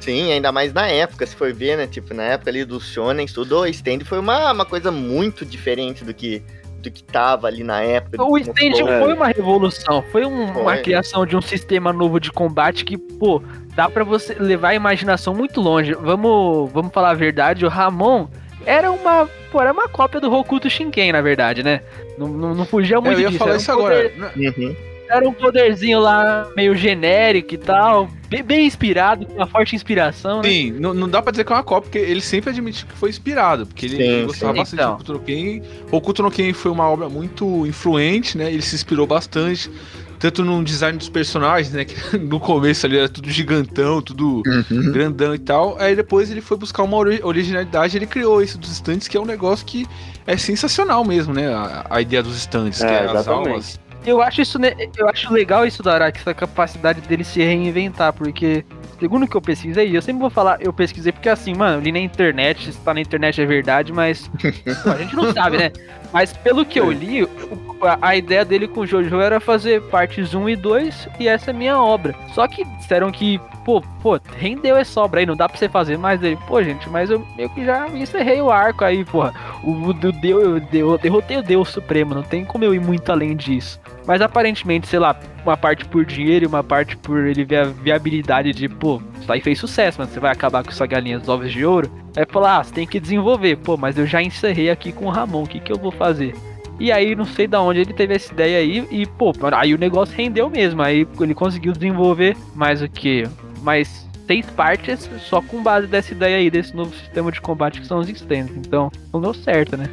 Sim, 0.00 0.32
ainda 0.32 0.52
mais 0.52 0.72
na 0.72 0.86
época, 0.88 1.26
se 1.26 1.34
for 1.36 1.52
ver, 1.52 1.76
né? 1.76 1.86
Tipo, 1.86 2.14
na 2.14 2.22
época 2.22 2.50
ali 2.50 2.64
dos 2.64 2.86
shonen, 2.92 3.26
tudo, 3.26 3.58
o 3.60 3.66
stand 3.66 4.00
foi 4.04 4.18
uma, 4.20 4.52
uma 4.52 4.64
coisa 4.64 4.90
muito 4.92 5.44
diferente 5.44 6.04
do 6.04 6.14
que, 6.14 6.40
do 6.80 6.88
que 6.90 7.02
tava 7.02 7.48
ali 7.48 7.64
na 7.64 7.82
época. 7.82 8.16
do 8.16 8.30
O 8.30 8.38
stand 8.38 8.54
ficou. 8.76 8.88
É. 8.88 9.00
foi 9.00 9.12
uma 9.12 9.26
revolução, 9.26 10.02
foi 10.12 10.24
um- 10.24 10.44
uma 10.44 10.74
Foi. 10.74 10.82
criação 10.82 11.26
de 11.26 11.36
um 11.36 11.42
sistema 11.42 11.92
novo 11.92 12.20
de 12.20 12.30
combate 12.30 12.84
que, 12.84 12.96
pô, 12.96 13.42
dá 13.74 13.90
pra 13.90 14.04
você 14.04 14.34
levar 14.34 14.68
a 14.68 14.74
imaginação 14.76 15.34
muito 15.34 15.60
longe. 15.60 15.92
Vamos, 15.94 16.70
vamos 16.72 16.92
falar 16.92 17.10
a 17.10 17.14
verdade, 17.14 17.66
o 17.66 17.68
Ramon 17.68 18.28
era 18.68 18.90
uma, 18.92 19.28
pô, 19.50 19.60
era 19.60 19.72
uma 19.72 19.88
cópia 19.88 20.20
do 20.20 20.32
Hokuto 20.32 20.68
Shinken, 20.68 21.12
na 21.12 21.20
verdade, 21.20 21.62
né? 21.62 21.80
Não, 22.18 22.28
não, 22.28 22.54
não 22.54 22.64
fugia 22.66 23.00
muito 23.00 23.14
eu 23.18 23.20
ia 23.20 23.26
disso. 23.28 23.38
falar 23.38 23.50
era 23.52 23.58
um 23.58 23.60
isso 23.62 23.72
poder- 23.72 24.12
agora. 24.16 24.32
Uhum. 24.36 24.76
Era 25.10 25.26
um 25.26 25.32
poderzinho 25.32 26.00
lá 26.00 26.50
meio 26.54 26.76
genérico 26.76 27.54
e 27.54 27.56
tal, 27.56 28.10
bem, 28.28 28.42
bem 28.42 28.66
inspirado, 28.66 29.24
com 29.24 29.32
uma 29.36 29.46
forte 29.46 29.74
inspiração, 29.74 30.42
né? 30.42 30.48
Sim, 30.50 30.72
não, 30.72 30.92
não 30.92 31.08
dá 31.08 31.22
pra 31.22 31.30
dizer 31.30 31.44
que 31.44 31.52
é 31.52 31.56
uma 31.56 31.62
cópia, 31.62 31.90
porque 31.90 31.98
ele 32.10 32.20
sempre 32.20 32.50
admitiu 32.50 32.86
que 32.86 32.92
foi 32.94 33.08
inspirado, 33.08 33.64
porque 33.66 33.86
ele, 33.86 33.96
Sim, 33.96 34.26
gostava 34.26 34.52
sim. 34.52 34.58
bastante 34.58 34.82
Então. 34.82 34.90
de 34.90 35.02
Hokuto 35.02 35.12
no 35.14 35.20
Ken. 35.20 35.62
Hokuto 35.90 36.22
no 36.24 36.30
Ken 36.30 36.52
foi 36.52 36.70
uma 36.70 36.86
obra 36.90 37.08
muito 37.08 37.66
influente, 37.66 38.36
né? 38.36 38.52
Ele 38.52 38.60
se 38.60 38.74
inspirou 38.74 39.06
bastante, 39.06 39.70
tanto 40.18 40.44
no 40.44 40.62
design 40.64 40.98
dos 40.98 41.08
personagens, 41.08 41.72
né? 41.72 41.84
Que 41.84 41.94
no 42.18 42.40
começo 42.40 42.86
ali 42.86 42.98
era 42.98 43.08
tudo 43.08 43.30
gigantão, 43.30 44.02
tudo 44.02 44.42
Uhum. 44.46 44.92
grandão 44.92 45.34
e 45.34 45.38
tal. 45.38 45.76
Aí 45.78 45.94
depois 45.94 46.30
ele 46.30 46.40
foi 46.40 46.56
buscar 46.56 46.82
uma 46.82 46.96
ori- 46.96 47.20
originalidade, 47.22 47.96
ele 47.96 48.06
criou 48.06 48.42
isso 48.42 48.58
dos 48.58 48.70
estantes, 48.72 49.06
que 49.08 49.16
é 49.16 49.20
um 49.20 49.24
negócio 49.26 49.64
que 49.66 49.86
é 50.26 50.36
sensacional 50.36 51.04
mesmo, 51.04 51.32
né? 51.34 51.52
A, 51.52 51.86
a 51.90 52.00
ideia 52.00 52.22
dos 52.22 52.36
estantes, 52.36 52.82
É, 52.82 52.86
que 52.86 52.92
é 52.92 52.98
as 53.04 53.10
exatamente. 53.10 53.48
aulas. 53.48 53.80
Eu 54.06 54.22
acho 54.22 54.40
isso, 54.40 54.58
ne- 54.58 54.74
eu 54.96 55.08
acho 55.08 55.32
legal 55.32 55.66
isso 55.66 55.82
do 55.82 55.90
Araki, 55.90 56.20
essa 56.20 56.32
capacidade 56.32 57.00
dele 57.02 57.24
se 57.24 57.40
reinventar, 57.42 58.12
porque 58.12 58.64
segundo 58.98 59.24
o 59.24 59.28
que 59.28 59.36
eu 59.36 59.40
pesquisei, 59.42 59.94
eu 59.94 60.00
sempre 60.00 60.20
vou 60.20 60.30
falar, 60.30 60.56
eu 60.60 60.72
pesquisei 60.72 61.12
porque 61.12 61.28
assim, 61.28 61.52
mano, 61.54 61.76
eu 61.78 61.80
li 61.80 61.92
na 61.92 61.98
internet, 61.98 62.72
se 62.72 62.78
tá 62.78 62.94
na 62.94 63.00
internet 63.00 63.40
é 63.40 63.44
verdade, 63.44 63.92
mas 63.92 64.30
pô, 64.82 64.90
a 64.90 64.96
gente 64.98 65.14
não 65.16 65.32
sabe, 65.32 65.58
né? 65.58 65.72
Mas 66.12 66.32
pelo 66.32 66.64
que 66.64 66.80
eu 66.80 66.90
li, 66.90 67.22
o- 67.24 67.28
a, 68.00 68.16
ideia 68.16 68.44
dele 68.44 68.66
com 68.66 68.80
o 68.80 68.86
Jojo 68.86 69.20
era 69.20 69.38
fazer 69.38 69.82
partes 69.82 70.34
1 70.34 70.48
e 70.48 70.56
2 70.56 71.08
e 71.20 71.28
essa 71.28 71.50
é 71.50 71.52
minha 71.52 71.78
obra. 71.80 72.14
Só 72.34 72.46
que 72.48 72.64
disseram 72.64 73.10
que, 73.12 73.38
pô, 73.64 73.80
pô, 74.02 74.18
rendeu 74.36 74.76
essa 74.76 75.00
obra 75.00 75.20
aí, 75.20 75.26
não 75.26 75.36
dá 75.36 75.48
pra 75.48 75.56
você 75.58 75.68
fazer 75.68 75.96
mais 75.98 76.18
dele. 76.18 76.38
Pô, 76.46 76.62
gente, 76.62 76.88
mas 76.88 77.10
eu 77.10 77.24
meio 77.36 77.48
que 77.50 77.64
já 77.64 77.86
encerrei 77.88 78.40
o 78.40 78.50
arco 78.50 78.84
aí, 78.84 79.04
porra. 79.04 79.32
O, 79.62 79.70
o, 79.88 79.92
do 79.92 80.10
Deus, 80.10 80.42
eu, 80.42 80.56
eu 80.72 80.98
derrotei 80.98 81.36
o 81.36 81.42
Deus 81.42 81.68
Supremo, 81.68 82.14
não 82.14 82.22
tem 82.22 82.44
como 82.44 82.64
eu 82.64 82.74
ir 82.74 82.80
muito 82.80 83.10
além 83.12 83.36
disso. 83.36 83.78
Mas 84.08 84.22
aparentemente, 84.22 84.88
sei 84.88 84.98
lá, 84.98 85.14
uma 85.44 85.54
parte 85.54 85.84
por 85.84 86.02
dinheiro 86.02 86.46
e 86.46 86.48
uma 86.48 86.64
parte 86.64 86.96
por 86.96 87.26
ele 87.26 87.44
ver 87.44 87.56
a 87.56 87.64
viabilidade 87.64 88.52
de, 88.52 88.66
pô, 88.66 89.02
isso 89.20 89.30
aí 89.30 89.42
fez 89.42 89.58
sucesso, 89.58 89.98
mas 90.00 90.08
você 90.08 90.18
vai 90.18 90.32
acabar 90.32 90.64
com 90.64 90.72
sua 90.72 90.86
galinha 90.86 91.18
dos 91.18 91.28
ovos 91.28 91.52
de 91.52 91.62
ouro. 91.62 91.92
Aí 92.16 92.24
falar, 92.24 92.56
ah, 92.56 92.64
você 92.64 92.72
tem 92.72 92.86
que 92.86 92.98
desenvolver. 92.98 93.56
Pô, 93.56 93.76
mas 93.76 93.98
eu 93.98 94.06
já 94.06 94.22
encerrei 94.22 94.70
aqui 94.70 94.92
com 94.92 95.04
o 95.04 95.10
Ramon, 95.10 95.42
o 95.42 95.46
que, 95.46 95.60
que 95.60 95.70
eu 95.70 95.76
vou 95.76 95.92
fazer? 95.92 96.34
E 96.80 96.90
aí, 96.90 97.14
não 97.14 97.26
sei 97.26 97.46
da 97.46 97.60
onde 97.60 97.80
ele 97.80 97.92
teve 97.92 98.14
essa 98.14 98.32
ideia 98.32 98.60
aí, 98.60 98.88
e 98.90 99.04
pô, 99.04 99.30
aí 99.52 99.74
o 99.74 99.78
negócio 99.78 100.16
rendeu 100.16 100.48
mesmo. 100.48 100.80
Aí 100.80 101.06
ele 101.20 101.34
conseguiu 101.34 101.74
desenvolver 101.74 102.34
mais 102.54 102.80
o 102.80 102.88
que? 102.88 103.24
Mais 103.60 104.08
seis 104.26 104.46
partes 104.46 105.10
só 105.18 105.42
com 105.42 105.62
base 105.62 105.86
dessa 105.86 106.12
ideia 106.12 106.38
aí, 106.38 106.50
desse 106.50 106.74
novo 106.74 106.94
sistema 106.94 107.30
de 107.30 107.42
combate 107.42 107.78
que 107.78 107.86
são 107.86 107.98
os 107.98 108.08
stands. 108.08 108.56
Então, 108.56 108.90
não 109.12 109.20
deu 109.20 109.34
certo, 109.34 109.76
né? 109.76 109.86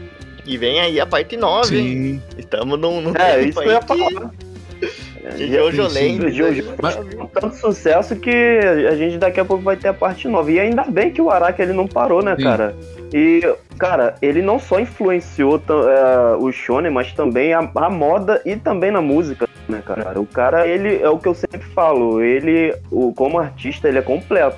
E 0.46 0.58
vem 0.58 0.80
aí 0.80 1.00
a 1.00 1.06
parte 1.06 1.36
9, 1.36 1.78
hein? 1.78 1.86
Sim. 1.86 2.22
Estamos 2.38 2.80
num, 2.80 3.02
num 3.02 3.14
É, 3.18 3.42
isso 3.42 3.60
que 3.60 3.68
eu 3.68 3.72
ia 3.72 3.82
falar. 3.82 4.32
que 5.36 5.48
Jojo 5.48 5.90
sim, 5.90 5.96
lembra. 5.96 6.32
Jojo 6.32 6.64
Mas- 6.82 6.96
com 6.96 7.26
tanto 7.28 7.56
sucesso 7.56 8.16
que 8.16 8.30
a 8.90 8.96
gente 8.96 9.18
daqui 9.18 9.40
a 9.40 9.46
pouco 9.46 9.64
vai 9.64 9.76
ter 9.76 9.88
a 9.88 9.94
parte 9.94 10.28
nova. 10.28 10.52
E 10.52 10.60
ainda 10.60 10.84
bem 10.84 11.12
que 11.12 11.22
o 11.22 11.32
Araki 11.32 11.62
ele 11.62 11.74
não 11.74 11.88
parou, 11.88 12.22
né, 12.24 12.36
Sim. 12.36 12.44
cara? 12.44 12.76
E, 13.14 13.42
cara, 13.78 14.16
ele 14.22 14.42
não 14.42 14.60
só 14.60 14.80
influenciou 14.80 15.62
é, 15.70 16.36
o 16.38 16.52
shonen, 16.52 16.92
mas 16.92 17.12
também 17.14 17.54
a, 17.54 17.60
a 17.76 17.90
moda 17.90 18.42
e 18.46 18.56
também 18.56 18.92
na 18.92 19.02
música, 19.02 19.48
né, 19.68 19.82
cara? 19.86 20.20
O 20.20 20.26
cara, 20.26 20.68
ele 20.68 21.02
é 21.02 21.10
o 21.10 21.18
que 21.18 21.28
eu 21.28 21.34
sempre 21.34 21.62
falo, 21.74 22.22
ele, 22.22 22.76
o, 22.92 23.14
como 23.14 23.40
artista, 23.40 23.88
ele 23.88 23.98
é 24.00 24.02
completo. 24.02 24.58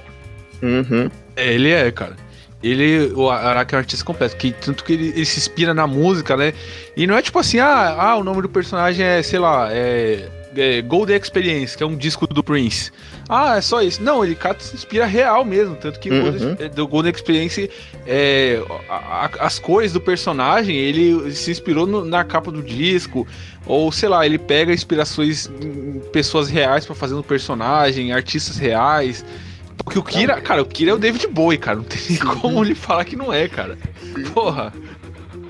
Uhum. 0.61 1.09
É, 1.35 1.53
ele 1.53 1.71
é, 1.71 1.91
cara. 1.91 2.15
Ele, 2.61 3.11
o 3.13 3.29
Araki 3.29 3.75
é 3.75 3.77
um 3.77 3.79
artista 3.79 4.03
completo, 4.03 4.35
que, 4.35 4.51
tanto 4.51 4.83
que 4.83 4.93
ele, 4.93 5.07
ele 5.09 5.25
se 5.25 5.37
inspira 5.39 5.73
na 5.73 5.85
música, 5.85 6.35
né? 6.35 6.53
E 6.95 7.05
não 7.05 7.15
é 7.15 7.21
tipo 7.21 7.37
assim, 7.37 7.59
ah, 7.59 7.95
ah 7.99 8.15
o 8.15 8.23
nome 8.23 8.41
do 8.41 8.49
personagem 8.49 9.05
é, 9.05 9.21
sei 9.21 9.37
lá, 9.37 9.69
é, 9.71 10.27
é 10.55 10.81
Golden 10.81 11.15
Experience, 11.17 11.77
que 11.77 11.83
é 11.83 11.85
um 11.85 11.95
disco 11.95 12.25
do 12.25 12.43
Prince. 12.43 12.91
Ah, 13.29 13.57
é 13.57 13.61
só 13.61 13.79
isso. 13.81 14.01
Não, 14.01 14.25
ele 14.25 14.33
cara, 14.33 14.57
se 14.59 14.73
inspira 14.75 15.05
real 15.05 15.45
mesmo, 15.45 15.75
tanto 15.75 15.99
que 15.99 16.09
Uhum. 16.09 16.21
Golden- 16.31 16.69
do 16.69 16.87
Golden 16.87 17.11
Experience, 17.13 17.69
é, 18.07 18.59
a- 18.89 19.25
a- 19.25 19.45
as 19.45 19.59
cores 19.59 19.93
do 19.93 20.01
personagem, 20.01 20.75
ele 20.77 21.31
se 21.33 21.51
inspirou 21.51 21.85
no- 21.85 22.03
na 22.05 22.23
capa 22.23 22.49
do 22.51 22.63
disco, 22.63 23.27
ou 23.67 23.91
sei 23.91 24.09
lá, 24.09 24.25
ele 24.25 24.39
pega 24.39 24.73
inspirações 24.73 25.47
em 25.61 25.99
pessoas 26.11 26.49
reais 26.49 26.87
pra 26.87 26.95
fazer 26.95 27.13
um 27.13 27.21
personagem, 27.21 28.11
artistas 28.11 28.57
reais. 28.57 29.23
Porque 29.87 29.99
o 29.99 30.03
Kira, 30.03 30.41
cara, 30.41 30.61
o 30.61 30.65
Kira 30.65 30.91
é 30.91 30.93
o 30.93 30.97
David 30.97 31.27
Bowie, 31.27 31.57
cara. 31.57 31.77
Não 31.77 31.85
tem 31.85 31.97
nem 32.09 32.19
como 32.19 32.61
ele 32.61 32.75
falar 32.75 33.05
que 33.05 33.15
não 33.15 33.31
é, 33.31 33.47
cara. 33.47 33.77
Porra. 34.33 34.73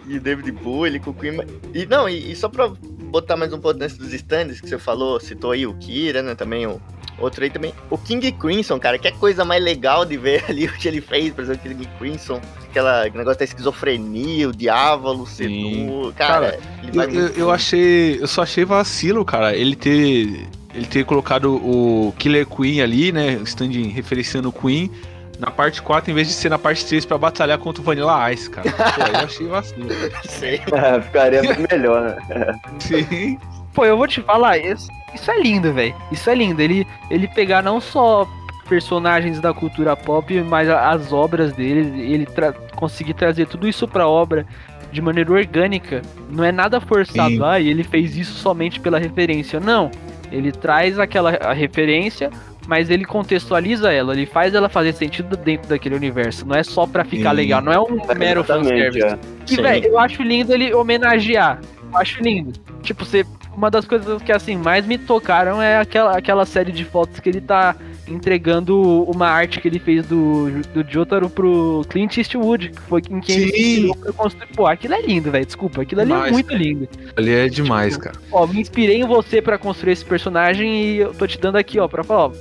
E 0.06 0.17
o 0.17 0.22
David 0.22 0.51
Bowie 0.51 1.00
com 1.00 1.10
o 1.10 1.13
Queen. 1.15 1.39
E 1.74 1.88
não, 1.88 2.08
e, 2.08 2.32
e 2.32 2.36
só 2.36 2.48
pra 2.48 2.67
botar 2.67 3.36
mais 3.36 3.51
um 3.51 3.60
pouco 3.60 3.79
dentro 3.79 3.98
dos 3.98 4.13
stands 4.13 4.62
que 4.62 4.70
você 4.70 4.77
falou, 4.77 5.20
citou 5.20 5.50
aí 5.50 5.65
o 5.65 5.74
Kira, 5.74 6.22
né? 6.22 6.36
Também 6.36 6.67
o 6.67 6.79
outro 7.17 7.43
aí 7.43 7.50
também. 7.50 7.74
O 7.89 7.97
King 7.97 8.31
Crimson, 8.31 8.79
cara, 8.79 8.97
que 8.97 9.07
é 9.07 9.12
coisa 9.12 9.43
mais 9.43 9.63
legal 9.63 10.05
de 10.05 10.17
ver 10.17 10.43
ali 10.50 10.65
o 10.65 10.74
que 10.74 10.88
ele 10.88 11.01
fez, 11.01 11.33
por 11.33 11.43
exemplo, 11.43 11.62
o 11.65 11.75
King 11.75 11.89
Crimson, 11.97 12.41
aquela 12.69 13.01
aquele 13.01 13.17
negócio 13.19 13.39
da 13.39 13.45
esquizofrenia, 13.45 14.50
o 14.50 14.53
diabo, 14.53 15.25
Sim. 15.25 15.86
sedu, 15.86 16.13
cara, 16.15 16.51
Cara, 16.51 16.59
ele 16.83 16.89
Eu, 16.89 16.93
vai 16.93 17.07
eu, 17.07 17.27
eu 17.36 17.51
achei. 17.51 18.21
Eu 18.21 18.27
só 18.27 18.43
achei 18.43 18.65
vacilo, 18.65 19.25
cara, 19.25 19.55
ele 19.55 19.75
ter. 19.75 20.47
Ele 20.74 20.86
ter 20.86 21.03
colocado 21.05 21.55
o 21.55 22.13
Killer 22.19 22.45
Queen 22.45 22.81
ali, 22.81 23.12
né? 23.12 23.38
O 23.38 23.43
stand 23.43 23.71
referenciando 23.91 24.50
o 24.50 24.51
Queen. 24.51 24.91
Na 25.39 25.50
parte 25.50 25.81
4, 25.81 26.12
em 26.12 26.13
vez 26.13 26.27
de 26.27 26.33
ser 26.33 26.50
na 26.50 26.57
parte 26.57 26.86
3 26.86 27.05
pra 27.05 27.17
batalhar 27.17 27.57
contra 27.59 27.81
o 27.81 27.86
Vanilla 27.86 28.31
Ice, 28.31 28.50
cara. 28.50 28.71
Pô, 28.71 29.01
eu 29.01 29.17
achei 29.17 29.47
vacilo. 29.47 29.88
Sei. 30.27 30.62
É, 30.71 31.01
ficaria 31.01 31.41
melhor, 31.71 32.17
né? 32.27 32.59
Sim. 32.79 33.39
Pô, 33.74 33.86
eu 33.86 33.97
vou 33.97 34.07
te 34.07 34.21
falar, 34.21 34.57
isso, 34.57 34.88
isso 35.13 35.31
é 35.31 35.41
lindo, 35.41 35.73
velho. 35.73 35.95
Isso 36.11 36.29
é 36.29 36.35
lindo. 36.35 36.61
Ele, 36.61 36.85
ele 37.09 37.27
pegar 37.27 37.61
não 37.61 37.79
só 37.79 38.27
personagens 38.67 39.39
da 39.39 39.53
cultura 39.53 39.95
pop, 39.95 40.41
mas 40.43 40.69
as 40.69 41.13
obras 41.13 41.53
dele, 41.53 42.01
ele 42.11 42.25
tra 42.25 42.51
conseguir 42.75 43.13
trazer 43.13 43.47
tudo 43.47 43.67
isso 43.67 43.87
pra 43.87 44.07
obra 44.07 44.45
de 44.91 45.01
maneira 45.01 45.31
orgânica. 45.31 46.01
Não 46.29 46.43
é 46.43 46.51
nada 46.51 46.79
forçado. 46.79 47.31
Sim. 47.35 47.43
Ah, 47.43 47.59
e 47.59 47.69
ele 47.69 47.83
fez 47.83 48.15
isso 48.17 48.33
somente 48.33 48.79
pela 48.79 48.99
referência. 48.99 49.59
Não. 49.59 49.89
Ele 50.31 50.51
traz 50.51 50.99
aquela 50.99 51.31
referência, 51.53 52.29
mas 52.67 52.89
ele 52.89 53.05
contextualiza 53.05 53.91
ela, 53.93 54.13
ele 54.13 54.25
faz 54.25 54.53
ela 54.53 54.67
fazer 54.67 54.93
sentido 54.93 55.37
dentro 55.37 55.69
daquele 55.69 55.95
universo. 55.95 56.45
Não 56.45 56.55
é 56.55 56.63
só 56.63 56.85
pra 56.85 57.05
ficar 57.05 57.29
Sim. 57.29 57.35
legal, 57.37 57.61
não 57.61 57.71
é 57.71 57.79
um 57.79 57.97
mero 58.17 58.43
fanservice. 58.43 59.05
é. 59.05 59.17
E, 59.49 59.55
velho, 59.55 59.85
eu 59.87 59.97
acho 59.99 60.21
lindo 60.21 60.53
ele 60.53 60.73
homenagear. 60.73 61.61
Eu 61.91 61.97
acho 61.97 62.21
lindo. 62.21 62.51
Tipo, 62.83 63.05
você, 63.05 63.25
uma 63.57 63.71
das 63.71 63.85
coisas 63.85 64.21
que, 64.21 64.31
assim, 64.31 64.55
mais 64.55 64.85
me 64.85 64.99
tocaram 64.99 65.59
é 65.59 65.79
aquela, 65.79 66.15
aquela 66.15 66.45
série 66.45 66.71
de 66.71 66.85
fotos 66.85 67.19
que 67.19 67.27
ele 67.27 67.41
tá 67.41 67.75
entregando 68.07 69.03
uma 69.03 69.27
arte 69.27 69.59
que 69.59 69.67
ele 69.67 69.79
fez 69.79 70.05
do, 70.05 70.61
do 70.73 70.85
Jotaro 70.89 71.29
pro 71.29 71.85
Clint 71.89 72.17
Eastwood, 72.17 72.69
que 72.69 72.81
foi 72.81 73.01
em 73.09 73.19
quem 73.19 73.37
ele 73.37 73.87
Sim. 73.87 73.93
pra 73.99 74.13
construir. 74.13 74.47
Pô, 74.55 74.65
aquilo 74.65 74.93
é 74.93 75.01
lindo, 75.01 75.31
velho, 75.31 75.45
desculpa. 75.45 75.81
Aquilo 75.81 76.01
ali 76.01 76.11
é 76.11 76.31
muito 76.31 76.53
lindo. 76.53 76.87
Ali 77.15 77.31
é 77.31 77.47
demais, 77.47 77.97
cara. 77.97 78.15
Ó, 78.31 78.45
me 78.47 78.59
inspirei 78.59 79.01
em 79.01 79.07
você 79.07 79.41
pra 79.41 79.57
construir 79.57 79.93
esse 79.93 80.05
personagem 80.05 80.83
e 80.83 80.97
eu 80.97 81.13
tô 81.13 81.27
te 81.27 81.37
dando 81.37 81.57
aqui, 81.57 81.79
ó, 81.79 81.87
pra 81.87 82.03
falar, 82.03 82.27
ó, 82.27 82.31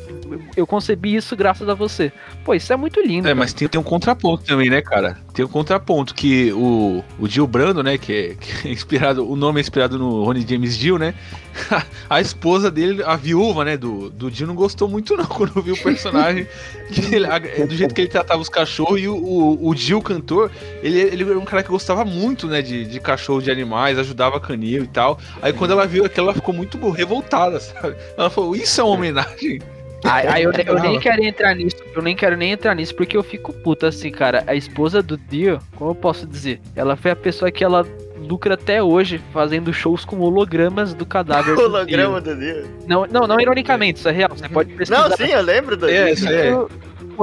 eu 0.56 0.66
concebi 0.66 1.14
isso 1.14 1.36
graças 1.36 1.68
a 1.68 1.74
você. 1.74 2.12
Pô, 2.44 2.54
isso 2.54 2.72
é 2.72 2.76
muito 2.76 3.00
lindo. 3.00 3.26
É, 3.26 3.30
cara. 3.30 3.34
mas 3.34 3.52
tem, 3.52 3.68
tem 3.68 3.80
um 3.80 3.84
contraponto 3.84 4.44
também, 4.44 4.70
né, 4.70 4.80
cara? 4.80 5.18
Tem 5.34 5.44
um 5.44 5.48
contraponto 5.48 6.14
que 6.14 6.52
o, 6.52 7.02
o 7.18 7.28
Gil 7.28 7.46
Brando, 7.46 7.82
né, 7.82 7.98
que 7.98 8.12
é, 8.12 8.34
que 8.34 8.68
é 8.68 8.70
inspirado, 8.72 9.28
o 9.28 9.36
nome 9.36 9.60
é 9.60 9.62
inspirado 9.62 9.98
no 9.98 10.24
Ronnie 10.24 10.46
James 10.48 10.76
Dio, 10.76 10.98
né? 10.98 11.14
A 12.08 12.20
esposa 12.20 12.70
dele, 12.70 13.02
a 13.02 13.16
viúva, 13.16 13.64
né, 13.64 13.76
do, 13.76 14.10
do 14.10 14.30
Dio, 14.30 14.46
não 14.46 14.54
gostou 14.54 14.88
muito 14.88 15.16
não 15.16 15.24
quando 15.24 15.55
viu 15.62 15.74
o 15.74 15.78
personagem, 15.78 16.46
que 16.92 17.14
ele- 17.14 17.26
a- 17.26 17.38
do 17.38 17.74
jeito 17.74 17.94
que 17.94 18.00
ele 18.02 18.08
tratava 18.08 18.40
os 18.40 18.48
cachorros, 18.48 19.00
e 19.00 19.08
o, 19.08 19.14
o, 19.16 19.68
o 19.68 19.76
Gil, 19.76 20.00
cantor, 20.02 20.50
ele, 20.82 20.98
ele 21.00 21.22
era 21.22 21.38
um 21.38 21.44
cara 21.44 21.62
que 21.62 21.68
gostava 21.68 22.04
muito, 22.04 22.46
né, 22.46 22.62
de, 22.62 22.84
de 22.84 23.00
cachorro, 23.00 23.40
de 23.42 23.50
animais, 23.50 23.98
ajudava 23.98 24.40
canil 24.40 24.84
e 24.84 24.88
tal. 24.88 25.18
Aí 25.42 25.52
quando 25.52 25.72
ela 25.72 25.86
viu 25.86 26.04
aquilo, 26.04 26.26
ela 26.26 26.34
ficou 26.34 26.54
muito 26.54 26.78
revoltada, 26.90 27.58
sabe? 27.60 27.96
Ela 28.16 28.30
falou, 28.30 28.54
isso 28.56 28.80
é 28.80 28.84
uma 28.84 28.94
homenagem? 28.94 29.60
Aí, 30.04 30.26
aí 30.28 30.42
eu, 30.44 30.52
eu 30.52 30.78
nem 30.80 31.00
quero 31.00 31.24
entrar 31.24 31.54
nisso, 31.54 31.76
eu 31.94 32.02
nem 32.02 32.14
quero 32.14 32.36
nem 32.36 32.52
entrar 32.52 32.74
nisso, 32.74 32.94
porque 32.94 33.16
eu 33.16 33.24
fico 33.24 33.52
puta 33.52 33.88
assim, 33.88 34.10
cara. 34.10 34.44
A 34.46 34.54
esposa 34.54 35.02
do 35.02 35.16
Dio, 35.16 35.58
como 35.74 35.90
eu 35.90 35.94
posso 35.94 36.26
dizer? 36.26 36.60
Ela 36.76 36.94
foi 36.96 37.10
a 37.10 37.16
pessoa 37.16 37.50
que 37.50 37.64
ela 37.64 37.84
lucra 38.18 38.54
até 38.54 38.82
hoje 38.82 39.20
fazendo 39.32 39.72
shows 39.72 40.04
com 40.04 40.18
hologramas 40.20 40.94
do 40.94 41.04
cadáver. 41.06 41.54
do 41.56 41.62
Holograma 41.62 42.20
do 42.20 42.34
Dio. 42.36 42.64
Não, 42.86 43.06
não, 43.06 43.26
não 43.26 43.40
ironicamente, 43.40 43.98
isso 43.98 44.08
é 44.08 44.12
real. 44.12 44.30
Você 44.30 44.48
pode 44.48 44.72
pesquisar. 44.74 45.08
Não, 45.08 45.16
sim, 45.16 45.26
eu 45.26 45.42
lembro 45.42 45.76
do 45.76 45.88
É, 45.88 46.06
Dio. 46.06 46.14
isso 46.14 46.28
é. 46.28 46.48
Isso, 46.50 46.68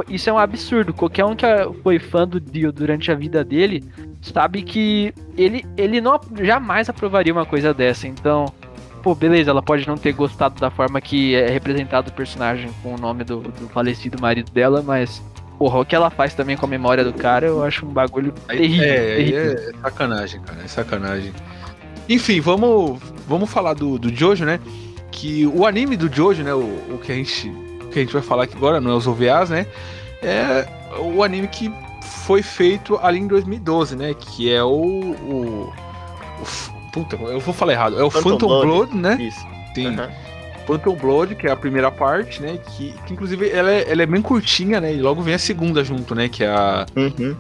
isso 0.10 0.30
é 0.30 0.34
um 0.34 0.38
absurdo. 0.38 0.94
Qualquer 0.94 1.26
um 1.26 1.36
que 1.36 1.46
foi 1.84 2.00
fã 2.00 2.28
do 2.28 2.40
Dio 2.40 2.72
durante 2.72 3.12
a 3.12 3.16
vida 3.16 3.44
dele 3.44 3.84
sabe 4.22 4.64
que 4.64 5.14
ele, 5.38 5.66
ele 5.78 6.00
não 6.00 6.20
jamais 6.42 6.90
aprovaria 6.90 7.34
uma 7.34 7.46
coisa 7.46 7.74
dessa. 7.74 8.08
Então, 8.08 8.46
pô, 9.04 9.14
beleza, 9.14 9.52
ela 9.52 9.62
pode 9.62 9.88
não 9.88 9.98
ter 9.98 10.14
gostado 10.14 10.60
da 10.60 10.72
forma 10.72 11.00
que 11.02 11.36
é 11.36 11.50
representado 11.50 12.10
o 12.10 12.14
personagem 12.14 12.72
com 12.82 12.96
o 12.96 12.98
nome 12.98 13.24
do, 13.24 13.42
do 13.42 13.68
falecido 13.70 14.20
marido 14.22 14.50
dela, 14.52 14.82
mas 14.82 15.22
porra, 15.64 15.80
o 15.80 15.86
que 15.86 15.96
ela 15.96 16.10
faz 16.10 16.34
também 16.34 16.58
com 16.58 16.66
a 16.66 16.70
memória 16.70 17.06
do 17.06 17.14
cara, 17.14 17.48
eu 17.48 17.64
acho 17.64 17.86
um 17.86 17.90
bagulho 17.90 18.34
Aí- 18.50 18.58
terrível. 18.58 18.84
é, 18.86 18.98
aí 18.98 19.32
terrível. 19.32 19.52
é 19.54 19.82
sacanagem, 19.82 20.42
cara. 20.42 20.60
É 20.62 20.68
sacanagem. 20.68 21.34
Enfim, 22.10 22.42
vamos, 22.42 23.00
vamos 23.26 23.50
falar 23.50 23.74
do, 23.74 23.98
do 23.98 24.14
Jojo, 24.14 24.44
né? 24.44 24.60
Que 25.10 25.48
o 25.48 25.66
anime 25.66 25.96
do 25.96 26.14
Jojo, 26.14 26.44
né? 26.44 26.54
O, 26.54 26.60
o 26.60 27.00
que 27.02 27.14
a 27.14 27.16
gente 27.16 27.48
o 27.48 27.88
que 27.88 28.00
a 28.00 28.02
gente 28.02 28.12
vai 28.12 28.22
falar 28.22 28.44
aqui 28.44 28.58
agora, 28.58 28.82
não 28.82 28.92
é 28.92 28.96
os 28.96 29.08
OVAs, 29.08 29.52
né? 29.52 29.66
É 30.22 30.68
o 31.00 31.24
anime 31.24 31.48
que 31.48 31.72
foi 32.02 32.42
feito 32.42 33.00
ali 33.02 33.20
em 33.20 33.28
2012, 33.28 33.96
né? 33.96 34.14
Que 34.14 34.52
é 34.52 34.62
o. 34.62 34.68
o, 34.70 35.74
o 36.42 36.92
puta, 36.92 37.16
eu 37.16 37.40
vou 37.40 37.54
falar 37.54 37.72
errado. 37.72 37.98
É 37.98 38.04
o 38.04 38.10
Phantom 38.12 38.30
Phantom, 38.32 38.48
Blood. 38.48 38.68
Blood, 38.68 38.96
né? 38.98 39.18
Isso. 39.22 39.48
Sim. 39.74 39.96
Aham. 39.96 40.10
Phantom 40.66 40.96
Blood, 40.96 41.36
que 41.36 41.48
é 41.48 41.52
a 41.52 41.56
primeira 41.56 41.92
parte, 41.92 42.42
né? 42.42 42.58
Que, 42.58 42.94
que 43.06 43.14
inclusive 43.14 43.50
ela 43.50 43.72
é, 43.72 43.92
ela 43.92 44.04
é 44.04 44.06
bem 44.06 44.22
curtinha, 44.22 44.80
né? 44.82 44.94
E 44.94 45.02
logo 45.02 45.22
vem 45.22 45.34
a 45.34 45.40
segunda 45.40 45.84
junto, 45.84 46.14
né? 46.16 46.28
Que 46.30 46.44
é 46.44 46.48
a. 46.50 46.86
Uhum. 46.96 47.36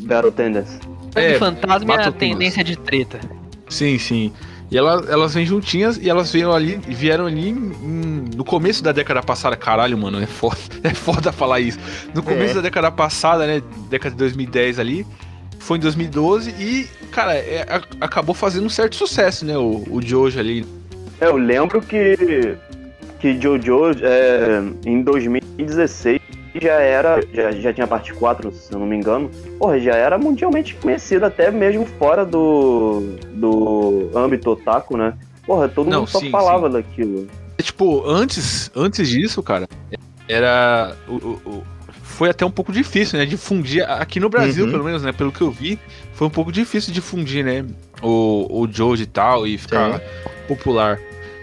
Battle 0.00 0.32
Tenders. 0.32 0.68
Sangue 1.12 1.26
é, 1.26 1.38
fantasma 1.38 1.94
é 1.94 2.04
a 2.04 2.12
tendência 2.12 2.64
de 2.64 2.76
treta. 2.76 3.20
Sim, 3.68 3.98
sim. 3.98 4.32
E 4.70 4.76
ela, 4.76 5.04
elas 5.08 5.34
vêm 5.34 5.46
juntinhas 5.46 5.96
e 5.96 6.08
elas 6.10 6.30
vieram 6.32 6.52
ali, 6.52 6.76
vieram 6.88 7.26
ali 7.26 7.48
em- 7.50 7.72
em- 7.82 8.24
no 8.36 8.44
começo 8.44 8.82
da 8.82 8.92
década 8.92 9.22
passada. 9.22 9.56
Caralho, 9.56 9.96
mano, 9.96 10.20
é 10.22 10.26
foda, 10.26 10.58
é 10.84 10.90
foda 10.94 11.32
falar 11.32 11.60
isso. 11.60 11.78
No 12.14 12.22
começo 12.22 12.52
É. 12.52 12.54
da 12.56 12.60
década 12.62 12.90
passada, 12.90 13.46
né? 13.46 13.62
Década 13.90 14.10
de 14.14 14.18
2010 14.18 14.78
ali. 14.78 15.06
Foi 15.58 15.76
em 15.76 15.80
2012 15.80 16.50
e, 16.58 16.86
cara, 17.10 17.34
é, 17.34 17.66
a- 17.68 18.04
acabou 18.04 18.34
fazendo 18.34 18.66
um 18.66 18.70
certo 18.70 18.94
sucesso, 18.96 19.44
né? 19.44 19.56
O, 19.56 19.84
o 19.90 20.00
Jojo 20.02 20.38
ali. 20.38 20.66
É, 21.20 21.26
eu 21.26 21.36
lembro 21.36 21.80
que, 21.80 22.56
que 23.18 23.40
Jojo 23.40 23.90
é, 24.02 24.62
em 24.86 25.02
2016 25.02 26.20
já 26.60 26.74
era, 26.74 27.22
já, 27.32 27.50
já 27.52 27.72
tinha 27.72 27.86
parte 27.86 28.12
4, 28.14 28.52
se 28.52 28.72
eu 28.72 28.78
não 28.78 28.86
me 28.86 28.96
engano. 28.96 29.30
Porra, 29.58 29.78
já 29.78 29.94
era 29.94 30.16
mundialmente 30.18 30.74
conhecido, 30.76 31.26
até 31.26 31.50
mesmo 31.50 31.86
fora 31.86 32.24
do, 32.24 33.00
do 33.34 34.10
âmbito 34.14 34.50
otaku, 34.50 34.96
né? 34.96 35.14
Porra, 35.46 35.68
todo 35.68 35.88
Não, 35.90 36.00
mundo 36.00 36.08
só 36.08 36.20
sim, 36.20 36.30
falava 36.30 36.68
daquilo. 36.68 37.26
É, 37.58 37.62
Tipo, 37.62 38.08
antes, 38.08 38.70
antes 38.74 39.08
disso, 39.08 39.42
cara, 39.42 39.68
era. 40.28 40.94
o- 41.08 41.38
o- 41.44 41.62
foi 42.02 42.30
até 42.30 42.44
um 42.44 42.50
pouco 42.50 42.72
difícil, 42.72 43.16
né? 43.18 43.24
Difundir. 43.24 43.88
Aqui 43.88 44.18
no 44.18 44.28
Brasil, 44.28 44.64
Uhum. 44.64 44.70
pelo 44.72 44.84
menos, 44.84 45.02
né? 45.04 45.12
Pelo 45.12 45.30
que 45.30 45.40
eu 45.40 45.50
vi, 45.52 45.78
foi 46.14 46.26
um 46.26 46.30
pouco 46.30 46.50
difícil 46.50 46.92
difundir, 46.92 47.44
né? 47.44 47.64
O, 48.02 48.62
o 48.62 48.68
Jojo 48.70 49.02
e 49.02 49.06
tal, 49.06 49.46
e 49.46 49.56
ficar 49.56 50.00
popular. 50.48 50.98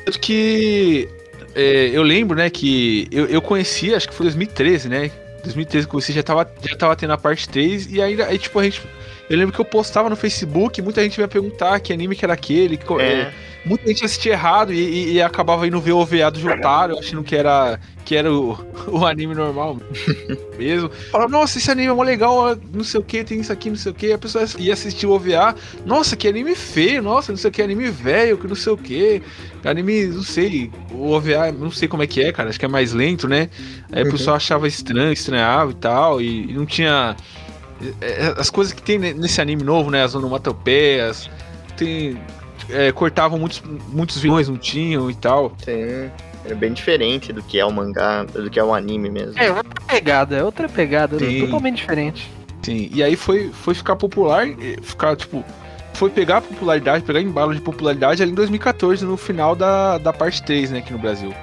Tanto 0.05 0.19
que. 0.19 1.09
é, 1.55 1.89
eu 1.91 2.03
lembro, 2.03 2.37
né, 2.37 2.49
que 2.49 3.07
eu, 3.11 3.25
eu 3.25 3.41
conheci, 3.41 3.93
acho 3.93 4.07
que 4.07 4.13
foi 4.15 4.25
2013, 4.25 4.87
né? 4.89 5.11
2013 5.43 5.85
que 5.87 5.91
conheci, 5.91 6.11
já 6.13 6.23
tava, 6.23 6.49
já 6.67 6.75
tava 6.75 6.95
tendo 6.95 7.13
a 7.13 7.17
parte 7.17 7.47
3, 7.49 7.91
e 7.91 8.01
aí, 8.01 8.21
aí, 8.21 8.37
tipo, 8.37 8.57
a 8.59 8.63
gente. 8.63 8.81
Eu 9.29 9.37
lembro 9.37 9.53
que 9.53 9.59
eu 9.59 9.65
postava 9.65 10.07
no 10.09 10.15
Facebook, 10.15 10.79
muita 10.83 11.01
gente 11.01 11.19
ia 11.19 11.27
perguntar 11.27 11.79
que 11.79 11.91
anime 11.91 12.15
que 12.15 12.23
era 12.23 12.33
aquele, 12.35 12.77
que, 12.77 12.93
É. 13.01 13.31
muita 13.65 13.87
gente 13.87 14.05
assistia 14.05 14.33
errado 14.33 14.71
e, 14.71 14.77
e- 14.79 15.13
e 15.13 15.21
acabava 15.21 15.65
indo 15.67 15.81
ver 15.81 15.93
o 15.93 15.97
OVA 15.97 16.29
do 16.29 16.39
Jotaro, 16.39 16.97
achando 16.99 17.23
que 17.23 17.35
era, 17.35 17.79
que 18.05 18.15
era 18.15 18.31
o, 18.31 18.57
o 18.87 19.05
anime 19.05 19.33
normal 19.35 19.77
mesmo. 20.57 20.89
Falava, 21.11 21.29
nossa, 21.31 21.57
esse 21.57 21.69
anime 21.71 21.87
é 21.87 21.93
mó 21.93 22.03
legal, 22.03 22.55
não 22.73 22.83
sei 22.83 22.99
o 22.99 23.03
que, 23.03 23.23
tem 23.23 23.39
isso 23.41 23.51
aqui, 23.51 23.69
não 23.69 23.75
sei 23.75 23.91
o 23.91 23.95
que. 23.95 24.13
A 24.13 24.17
pessoa 24.17 24.45
ia 24.59 24.73
assistir 24.73 25.07
o 25.07 25.11
OVA, 25.11 25.55
nossa, 25.85 26.15
que 26.15 26.27
anime 26.27 26.55
feio, 26.55 27.01
nossa, 27.01 27.31
não 27.31 27.37
sei 27.37 27.49
o 27.49 27.51
que, 27.51 27.61
anime 27.61 27.89
velho, 27.89 28.37
que 28.37 28.47
não 28.47 28.55
sei 28.55 28.71
o 28.73 28.77
que. 28.77 29.21
Anime, 29.63 30.05
não 30.05 30.21
sei, 30.23 30.71
o 30.91 31.09
OVA, 31.11 31.51
não 31.51 31.71
sei 31.71 31.87
como 31.87 32.03
é 32.03 32.07
que 32.07 32.21
é, 32.21 32.31
cara, 32.31 32.49
acho 32.49 32.59
que 32.59 32.65
é 32.65 32.67
mais 32.69 32.93
lento, 32.93 33.27
né? 33.27 33.49
Aí 33.91 34.03
o 34.03 34.05
Uhum. 34.05 34.11
pessoal 34.11 34.35
achava 34.35 34.67
estranho, 34.67 35.11
estranhava 35.11 35.71
e 35.71 35.75
tal, 35.75 36.21
e, 36.21 36.51
e 36.51 36.53
não 36.53 36.65
tinha. 36.67 37.15
é, 37.99 38.07
é, 38.27 38.33
As 38.37 38.51
coisas 38.51 38.71
que 38.73 38.81
tem 38.83 38.99
ne- 38.99 39.13
nesse 39.15 39.41
anime 39.41 39.63
novo, 39.63 39.89
né? 39.89 40.03
As 40.03 40.13
onomatopeias, 40.13 41.29
tem. 41.75 42.15
é, 42.69 42.91
cortavam 42.91 43.39
muitos, 43.39 43.63
muitos 43.89 44.17
vilões, 44.19 44.47
não 44.47 44.57
tinham 44.57 45.09
e 45.09 45.15
tal. 45.15 45.55
Sim. 45.65 46.11
É 46.49 46.53
bem 46.53 46.73
diferente 46.73 47.33
do 47.33 47.41
que 47.41 47.59
é 47.59 47.65
o 47.65 47.71
mangá, 47.71 48.23
do 48.23 48.49
que 48.49 48.59
é 48.59 48.63
o 48.63 48.73
anime 48.73 49.09
mesmo. 49.09 49.33
É 49.41 49.49
outra 49.51 49.81
pegada, 49.87 50.35
é 50.35 50.43
outra 50.43 50.69
pegada, 50.69 51.17
Sim. 51.17 51.39
totalmente 51.41 51.77
diferente. 51.77 52.29
Sim, 52.61 52.89
e 52.93 53.03
aí 53.03 53.15
foi, 53.15 53.49
foi 53.51 53.73
ficar 53.75 53.95
popular, 53.95 54.45
ficar, 54.81 55.15
tipo, 55.15 55.43
foi 55.93 56.09
pegar 56.09 56.41
popularidade, 56.41 57.03
pegar 57.03 57.21
embalo 57.21 57.53
de 57.53 57.61
popularidade 57.61 58.21
ali 58.21 58.31
em 58.31 58.35
2014, 58.35 59.05
no 59.05 59.17
final 59.17 59.55
da, 59.55 59.97
da 59.97 60.11
parte 60.11 60.41
3, 60.43 60.71
né, 60.71 60.79
aqui 60.79 60.91
no 60.91 60.99
Brasil. 60.99 61.33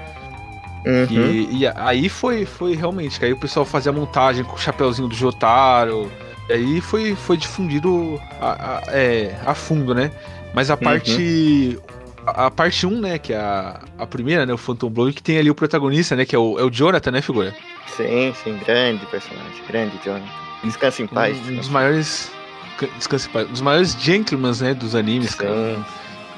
Uhum. 0.85 1.07
E, 1.09 1.59
e 1.59 1.67
aí 1.75 2.09
foi, 2.09 2.45
foi 2.45 2.75
realmente, 2.75 3.17
que 3.19 3.25
aí 3.25 3.31
o 3.33 3.37
pessoal 3.37 3.65
fazia 3.65 3.91
a 3.91 3.95
montagem 3.95 4.43
com 4.43 4.55
o 4.55 4.59
chapeuzinho 4.59 5.07
do 5.07 5.15
Jotaro, 5.15 6.11
e 6.49 6.53
aí 6.53 6.81
foi, 6.81 7.15
foi 7.15 7.37
difundido 7.37 8.19
a, 8.41 8.51
a- 8.79 8.83
é, 8.89 9.33
a 9.45 9.53
fundo, 9.55 9.95
né? 9.95 10.11
Mas 10.53 10.69
a 10.69 10.75
parte. 10.77 11.79
A, 12.25 12.45
a 12.47 12.51
parte 12.51 12.85
1, 12.85 12.99
né, 13.01 13.17
que 13.19 13.33
é 13.33 13.37
a, 13.37 13.79
a 13.97 14.05
primeira, 14.07 14.45
né, 14.45 14.53
o 14.53 14.57
Phantom 14.57 14.89
Blood, 14.89 15.13
que 15.13 15.23
tem 15.23 15.37
ali 15.37 15.49
o 15.49 15.55
protagonista, 15.55 16.15
né, 16.15 16.25
que 16.25 16.35
é 16.35 16.39
o, 16.39 16.59
é 16.59 16.63
o 16.63 16.69
Jonathan, 16.69 17.11
né, 17.11 17.21
figura? 17.21 17.53
Sim, 17.95 18.33
sim, 18.43 18.57
grande 18.65 19.05
personagem, 19.07 19.51
grande 19.67 19.99
Jonathan. 20.03 20.25
Descansa 20.63 21.01
em 21.03 21.07
paz. 21.07 21.37
um, 21.47 21.51
um 21.51 21.55
dos 21.57 21.69
maiores. 21.69 22.31
Descanse 22.97 23.27
em 23.27 23.31
paz, 23.31 23.47
um 23.47 23.51
dos 23.51 23.61
maiores 23.61 23.97
gentlemen, 23.99 24.51
né, 24.61 24.73
dos 24.73 24.95
animes, 24.95 25.35
cara. 25.35 25.53
Sim. 25.53 25.85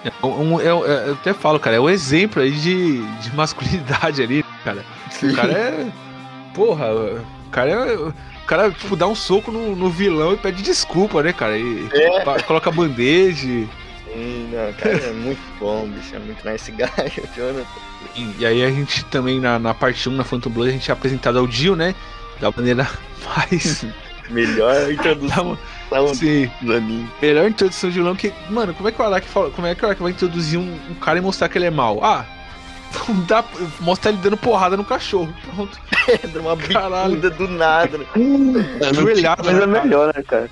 É 0.06 0.26
um- 0.26 0.60
é- 0.62 0.66
é- 0.66 1.10
eu 1.10 1.14
até 1.14 1.34
falo, 1.34 1.60
cara, 1.60 1.78
é 1.78 1.80
um 1.80 1.90
exemplo 1.90 2.42
aí 2.42 2.52
de, 2.52 3.02
de 3.22 3.36
masculinidade 3.36 4.22
ali, 4.22 4.44
cara. 4.64 4.84
O 5.24 5.34
cara 5.36 5.52
é. 5.52 5.88
Porra, 6.54 6.88
o 6.94 7.50
cara 7.52 7.72
é. 7.72 7.96
O 7.96 8.14
cara, 8.46 8.70
tipo, 8.70 8.96
dá 8.96 9.08
um 9.08 9.16
soco 9.16 9.52
no, 9.52 9.76
no 9.76 9.90
vilão 9.90 10.34
e 10.34 10.38
pede 10.38 10.62
desculpa, 10.62 11.24
né, 11.24 11.34
cara? 11.34 11.58
E 11.58 11.90
É. 11.92 12.42
coloca 12.46 12.70
band-aid. 12.72 13.68
Sim, 14.16 14.50
não, 14.54 14.72
cara, 14.74 14.96
é 14.96 15.12
muito 15.12 15.42
bom, 15.60 15.86
bicho, 15.88 16.16
é 16.16 16.20
muito 16.20 16.48
nice 16.48 16.72
guy, 16.72 16.86
o 17.22 17.36
Jonathan. 17.38 17.66
E, 18.40 18.46
aí 18.46 18.64
a 18.64 18.70
gente 18.70 19.04
também, 19.06 19.40
na, 19.42 19.60
na 19.60 19.74
parte 19.74 20.08
1, 20.08 20.14
na 20.14 20.24
Phantom 20.24 20.50
Blood, 20.50 20.70
a 20.70 20.74
gente 20.74 20.90
é 20.90 20.94
apresentado 20.94 21.38
ao 21.38 21.46
Dio, 21.46 21.76
né? 21.76 21.94
Da 22.40 22.50
maneira 22.52 22.88
mais. 23.36 23.86
Melhor 24.30 24.92
introdução 24.92 25.56
Sim, 26.16 26.50
do 26.62 26.74
anime. 26.74 27.08
melhor 27.22 27.48
introdução 27.48 27.92
de 27.92 27.96
vilão 27.98 28.16
que. 28.16 28.34
Mano, 28.50 28.74
como 28.74 28.90
é 28.90 28.92
que 28.92 29.00
o 29.00 29.06
Araki 29.06 29.28
fala? 29.28 29.52
Como 29.52 29.68
é 29.68 29.76
que 29.76 29.84
o 29.84 29.86
Araki 29.86 30.02
vai 30.02 30.12
introduzir 30.14 30.58
um, 30.58 30.80
um 30.90 30.96
cara 30.96 31.20
e 31.20 31.22
mostrar 31.22 31.48
que 31.48 31.58
ele 31.60 31.66
é 31.66 31.70
mau? 31.70 32.04
Ah, 32.04 32.26
dar, 33.28 33.46
mostrar 33.82 34.12
ele 34.12 34.20
dando 34.24 34.36
porrada 34.36 34.76
no 34.76 34.84
cachorro. 34.84 35.32
Pronto. 35.54 35.78
Dá 36.34 36.40
uma 36.40 36.58
Caralho. 36.58 37.16
bicuda 37.18 37.30
do 37.30 37.48
nada. 37.50 37.98
né? 38.00 38.06
Ajoelhado, 38.90 39.44
Mas 39.46 39.58
é 39.62 39.68
né, 39.68 39.82
melhor, 39.84 40.12
né, 40.16 40.24
cara? 40.24 40.50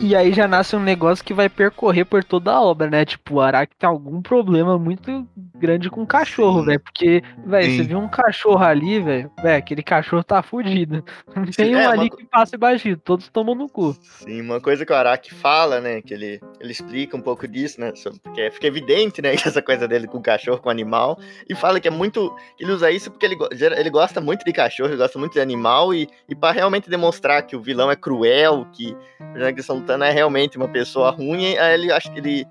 E 0.00 0.14
aí 0.16 0.32
já 0.32 0.48
nasce 0.48 0.74
um 0.74 0.80
negócio 0.80 1.24
que 1.24 1.32
vai 1.32 1.48
percorrer 1.48 2.04
por 2.04 2.22
toda 2.24 2.52
a 2.52 2.60
obra, 2.60 2.90
né? 2.90 3.04
Tipo, 3.04 3.34
o 3.36 3.40
Araki 3.40 3.74
tem 3.76 3.88
algum 3.88 4.20
problema 4.20 4.78
muito 4.78 5.26
grande 5.54 5.88
com 5.88 6.02
o 6.02 6.06
cachorro, 6.06 6.64
velho. 6.64 6.80
Porque, 6.80 7.22
velho, 7.44 7.76
você 7.76 7.82
viu 7.82 7.98
um 7.98 8.08
cachorro 8.08 8.62
ali, 8.62 9.00
velho, 9.00 9.30
velho, 9.42 9.56
aquele 9.58 9.82
cachorro 9.82 10.22
tá 10.24 10.42
fudido. 10.42 11.04
Não 11.34 11.44
tem 11.46 11.74
um 11.74 11.78
É, 11.78 11.86
ali 11.86 12.08
uma- 12.08 12.16
que 12.16 12.24
passa 12.26 12.58
batido, 12.58 13.00
todos 13.02 13.28
tomam 13.28 13.54
no 13.54 13.68
cu. 13.68 13.96
Sim, 14.02 14.40
uma 14.42 14.60
coisa 14.60 14.84
que 14.84 14.92
o 14.92 14.96
Araki 14.96 15.32
fala, 15.32 15.80
né, 15.80 16.02
que 16.02 16.12
ele, 16.12 16.40
ele 16.60 16.72
explica 16.72 17.16
um 17.16 17.20
pouco 17.20 17.46
disso, 17.46 17.80
né, 17.80 17.92
porque 18.22 18.50
fica 18.50 18.66
evidente, 18.66 19.22
né, 19.22 19.32
essa 19.56 19.62
coisa 19.62 19.86
dele 19.88 20.06
com 20.06 20.18
o 20.18 20.22
cachorro, 20.22 20.58
com 20.58 20.68
o 20.68 20.72
animal, 20.72 21.18
e 21.48 21.54
fala 21.54 21.80
que 21.80 21.88
é 21.88 21.90
muito, 21.90 22.34
ele 22.58 22.72
usa 22.72 22.90
isso 22.90 23.10
porque 23.10 23.24
ele, 23.26 23.36
ele 23.76 23.90
gosta 23.90 24.20
muito 24.20 24.44
de 24.44 24.52
cachorro, 24.52 24.90
ele 24.90 24.96
gosta 24.96 25.18
muito 25.18 25.32
de 25.32 25.40
animal, 25.40 25.94
e, 25.94 26.08
e 26.28 26.34
para 26.34 26.52
realmente 26.52 26.90
demonstrar 26.90 27.42
que 27.42 27.56
o 27.56 27.60
vilão 27.60 27.90
é 27.90 27.96
cruel, 27.96 28.66
que 28.72 28.94
personagem 29.18 29.54
que 29.54 29.60
eles 29.60 29.66
lutando 29.76 30.04
é 30.04 30.10
realmente 30.10 30.56
uma 30.56 30.68
pessoa 30.68 31.10
ruim, 31.10 31.56
aí 31.56 31.74
ele 31.74 31.92
acha 31.92 32.10
que 32.10 32.18
ele 32.18 32.46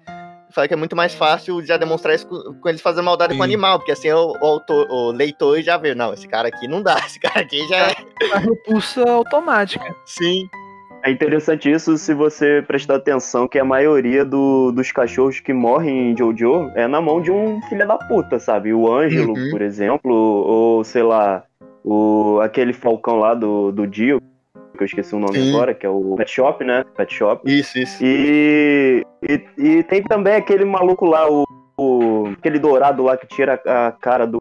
fala 0.51 0.67
que 0.69 0.73
é 0.73 0.77
muito 0.77 0.95
mais 0.95 1.13
fácil 1.13 1.61
já 1.65 1.75
demonstrar 1.75 2.15
isso 2.15 2.25
com, 2.27 2.53
com 2.61 2.69
eles 2.69 2.79
fazendo 2.81 3.03
maldade 3.05 3.33
com 3.33 3.41
o 3.41 3.43
Sim. 3.43 3.49
animal, 3.51 3.77
porque 3.77 3.91
assim 3.91 4.09
o, 4.11 4.31
o 4.41 4.45
autor, 4.45 4.87
o 4.89 5.11
leitor 5.11 5.61
já 5.61 5.75
vê, 5.77 5.93
não, 5.93 6.13
esse 6.13 6.27
cara 6.27 6.47
aqui 6.47 6.67
não 6.67 6.81
dá, 6.81 6.95
esse 7.05 7.19
cara 7.19 7.41
aqui 7.41 7.67
já 7.67 7.75
é... 7.91 7.95
A 8.33 8.37
repulsa 8.39 9.03
automática. 9.09 9.83
Sim, 10.05 10.47
É 11.03 11.11
interessante 11.11 11.69
isso 11.69 11.97
se 11.97 12.13
você 12.13 12.63
prestar 12.65 12.95
atenção 12.95 13.47
que 13.49 13.59
a 13.59 13.65
maioria 13.65 14.23
do- 14.25 14.71
dos 14.71 14.91
cachorros 14.93 15.39
que 15.41 15.51
morrem 15.53 16.11
em 16.11 16.17
Jojo 16.17 16.71
é 16.73 16.87
na 16.87 16.99
mão 17.01 17.21
de 17.21 17.31
um 17.31 17.61
filho 17.63 17.85
da 17.87 17.97
puta, 17.97 18.39
sabe? 18.39 18.73
O 18.73 18.91
Ângelo, 18.91 19.33
Uhum. 19.37 19.49
por 19.51 19.61
exemplo, 19.61 20.11
ou 20.13 20.83
sei 20.85 21.03
lá, 21.03 21.43
o, 21.83 22.39
aquele 22.41 22.71
falcão 22.73 23.17
lá 23.17 23.33
do, 23.35 23.71
do 23.71 23.85
Dio, 23.85 24.19
que 24.75 24.83
eu 24.83 24.85
esqueci 24.85 25.15
o 25.15 25.19
nome 25.19 25.37
Sim. 25.37 25.49
agora, 25.49 25.73
que 25.73 25.85
é 25.85 25.89
o 25.89 26.15
Pet 26.15 26.29
Shop, 26.31 26.63
né? 26.63 26.83
Pet 26.95 27.13
Shop. 27.13 27.41
isso, 27.49 27.77
isso. 27.79 28.03
E, 28.03 29.03
e, 29.27 29.41
e 29.57 29.83
tem 29.83 30.03
também 30.03 30.35
aquele 30.35 30.65
maluco 30.65 31.05
lá, 31.05 31.29
o, 31.29 31.43
o- 31.77 32.27
aquele 32.37 32.59
dourado 32.59 33.03
lá 33.03 33.17
que 33.17 33.27
tira 33.27 33.59
a 33.65 33.91
cara 33.91 34.25
do, 34.27 34.37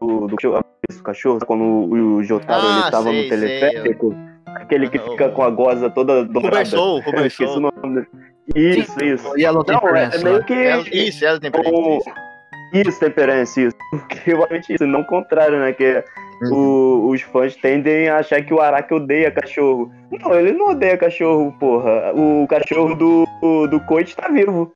do, 0.00 0.26
do- 0.26 0.34
o 0.36 1.02
cachorro? 1.02 1.38
Quando 1.46 1.62
o, 1.64 2.16
o 2.16 2.22
Jotaro 2.22 2.62
Ah, 2.66 2.80
ele 2.82 2.90
tava 2.90 3.08
sei, 3.10 3.22
no 3.22 3.28
teleférico? 3.28 4.14
Aquele 4.46 4.88
que 4.88 4.98
Aham, 4.98 5.10
fica 5.10 5.26
o- 5.28 5.32
com 5.32 5.42
a 5.42 5.50
goza 5.50 5.90
toda 5.90 6.24
dobrada. 6.24 6.48
Rubersou, 6.58 6.98
esqueci 7.26 7.42
o 7.42 7.46
Rubersou. 7.46 7.60
nome 7.60 7.94
dele. 7.94 8.06
Isso, 8.54 9.04
isso. 9.04 9.28
O 9.32 9.38
Yellow 9.38 9.64
Não, 9.66 9.88
é, 9.96 10.10
é 10.14 10.18
meio 10.18 10.44
que. 10.44 10.52
Ela- 10.52 10.84
Isso, 10.92 11.24
ela 11.24 11.40
tem 11.40 11.50
o- 11.50 12.02
Isso, 12.72 12.98
temperance, 13.00 13.60
isso. 13.66 13.76
Porque 13.90 14.18
realmente 14.30 14.72
isso, 14.74 14.86
não 14.86 15.00
o 15.00 15.06
contrário, 15.06 15.58
né? 15.60 15.72
Que 15.72 16.02
o- 16.50 17.08
os 17.10 17.22
fãs 17.22 17.54
tendem 17.56 18.08
a 18.08 18.18
achar 18.18 18.42
que 18.44 18.52
o 18.52 18.60
Araki 18.60 18.92
odeia 18.94 19.30
cachorro. 19.30 19.90
Não, 20.20 20.34
ele 20.34 20.52
não 20.52 20.70
odeia 20.70 20.96
cachorro, 20.96 21.52
porra. 21.58 22.12
O 22.14 22.46
cachorro 22.48 22.94
do, 22.94 23.26
do 23.68 23.80
Coit 23.86 24.14
tá 24.16 24.28
vivo. 24.28 24.72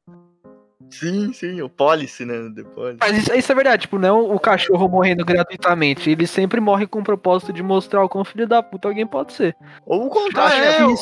Sim, 0.90 1.32
sim, 1.34 1.60
o 1.60 1.68
Policy, 1.68 2.24
né? 2.24 2.50
The 2.54 2.62
Policy. 2.62 2.96
Mas 3.00 3.18
isso, 3.18 3.34
isso 3.34 3.52
é 3.52 3.54
verdade, 3.54 3.82
tipo, 3.82 3.98
não 3.98 4.34
o 4.34 4.40
cachorro 4.40 4.88
morrendo 4.88 5.22
gratuitamente. 5.24 6.10
Ele 6.10 6.26
sempre 6.26 6.60
morre 6.60 6.86
com 6.86 7.00
o 7.00 7.04
propósito 7.04 7.52
de 7.52 7.62
mostrar 7.62 8.02
o 8.02 8.08
quão 8.08 8.24
filho 8.24 8.46
da 8.48 8.62
puta 8.62 8.88
alguém 8.88 9.06
pode 9.06 9.34
ser. 9.34 9.54
Ou 9.84 10.06
o 10.06 10.08
contrário, 10.08 10.58
né? 10.60 10.78
é, 10.78 10.84
ou-. 10.86 10.94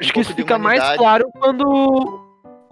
Acho 0.00 0.12
que 0.12 0.20
isso 0.20 0.34
fica 0.34 0.56
mais 0.58 0.80
claro 0.96 1.26
quando. 1.38 2.24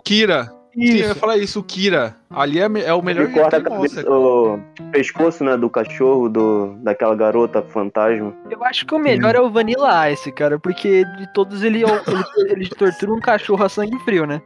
Kira. 0.05 0.51
Sim, 0.75 0.81
eu 0.89 0.97
ia 0.97 1.05
Isso. 1.07 1.15
falar 1.17 1.37
isso, 1.37 1.61
o 1.61 1.63
Kira. 1.63 2.17
Ali 2.31 2.59
é, 2.59 2.65
é 2.85 2.95
o 2.95 3.03
melhor 3.03 3.25
Ele 3.27 3.35
corta 3.35 3.59
a 3.59 3.61
que 3.61 3.69
mostra. 3.69 4.03
cabeça, 4.03 4.11
o 4.11 4.59
pescoço, 4.91 5.45
né, 5.45 5.57
do 5.57 5.69
cachorro, 5.69 6.29
do, 6.29 6.75
daquela 6.79 7.15
garota 7.15 7.63
fantasma. 7.63 8.33
Eu 8.51 8.65
acho 8.65 8.87
que 8.87 8.95
o 8.95 8.99
melhor 8.99 9.35
é 9.35 9.41
o 9.41 9.51
Vanilla 9.51 10.11
Ice, 10.11 10.33
cara, 10.33 10.59
porque 10.59 11.05
de 11.05 11.33
todos 11.35 11.63
ele, 11.63 11.83
ele, 11.85 12.51
ele 12.53 12.69
tortura 12.71 13.13
um 13.13 13.21
cachorro 13.21 13.63
a 13.65 13.69
sangue 13.69 13.99
frio, 14.01 14.27
né? 14.27 14.41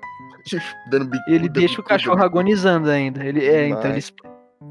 Dando 0.90 1.04
bicuda, 1.06 1.30
Ele 1.30 1.48
deixa 1.48 1.74
o 1.74 1.76
bicuda. 1.78 1.88
cachorro 1.88 2.22
agonizando 2.22 2.90
ainda. 2.90 3.24
Ele, 3.24 3.44
é, 3.46 3.68
então 3.68 3.90
ele, 3.90 4.02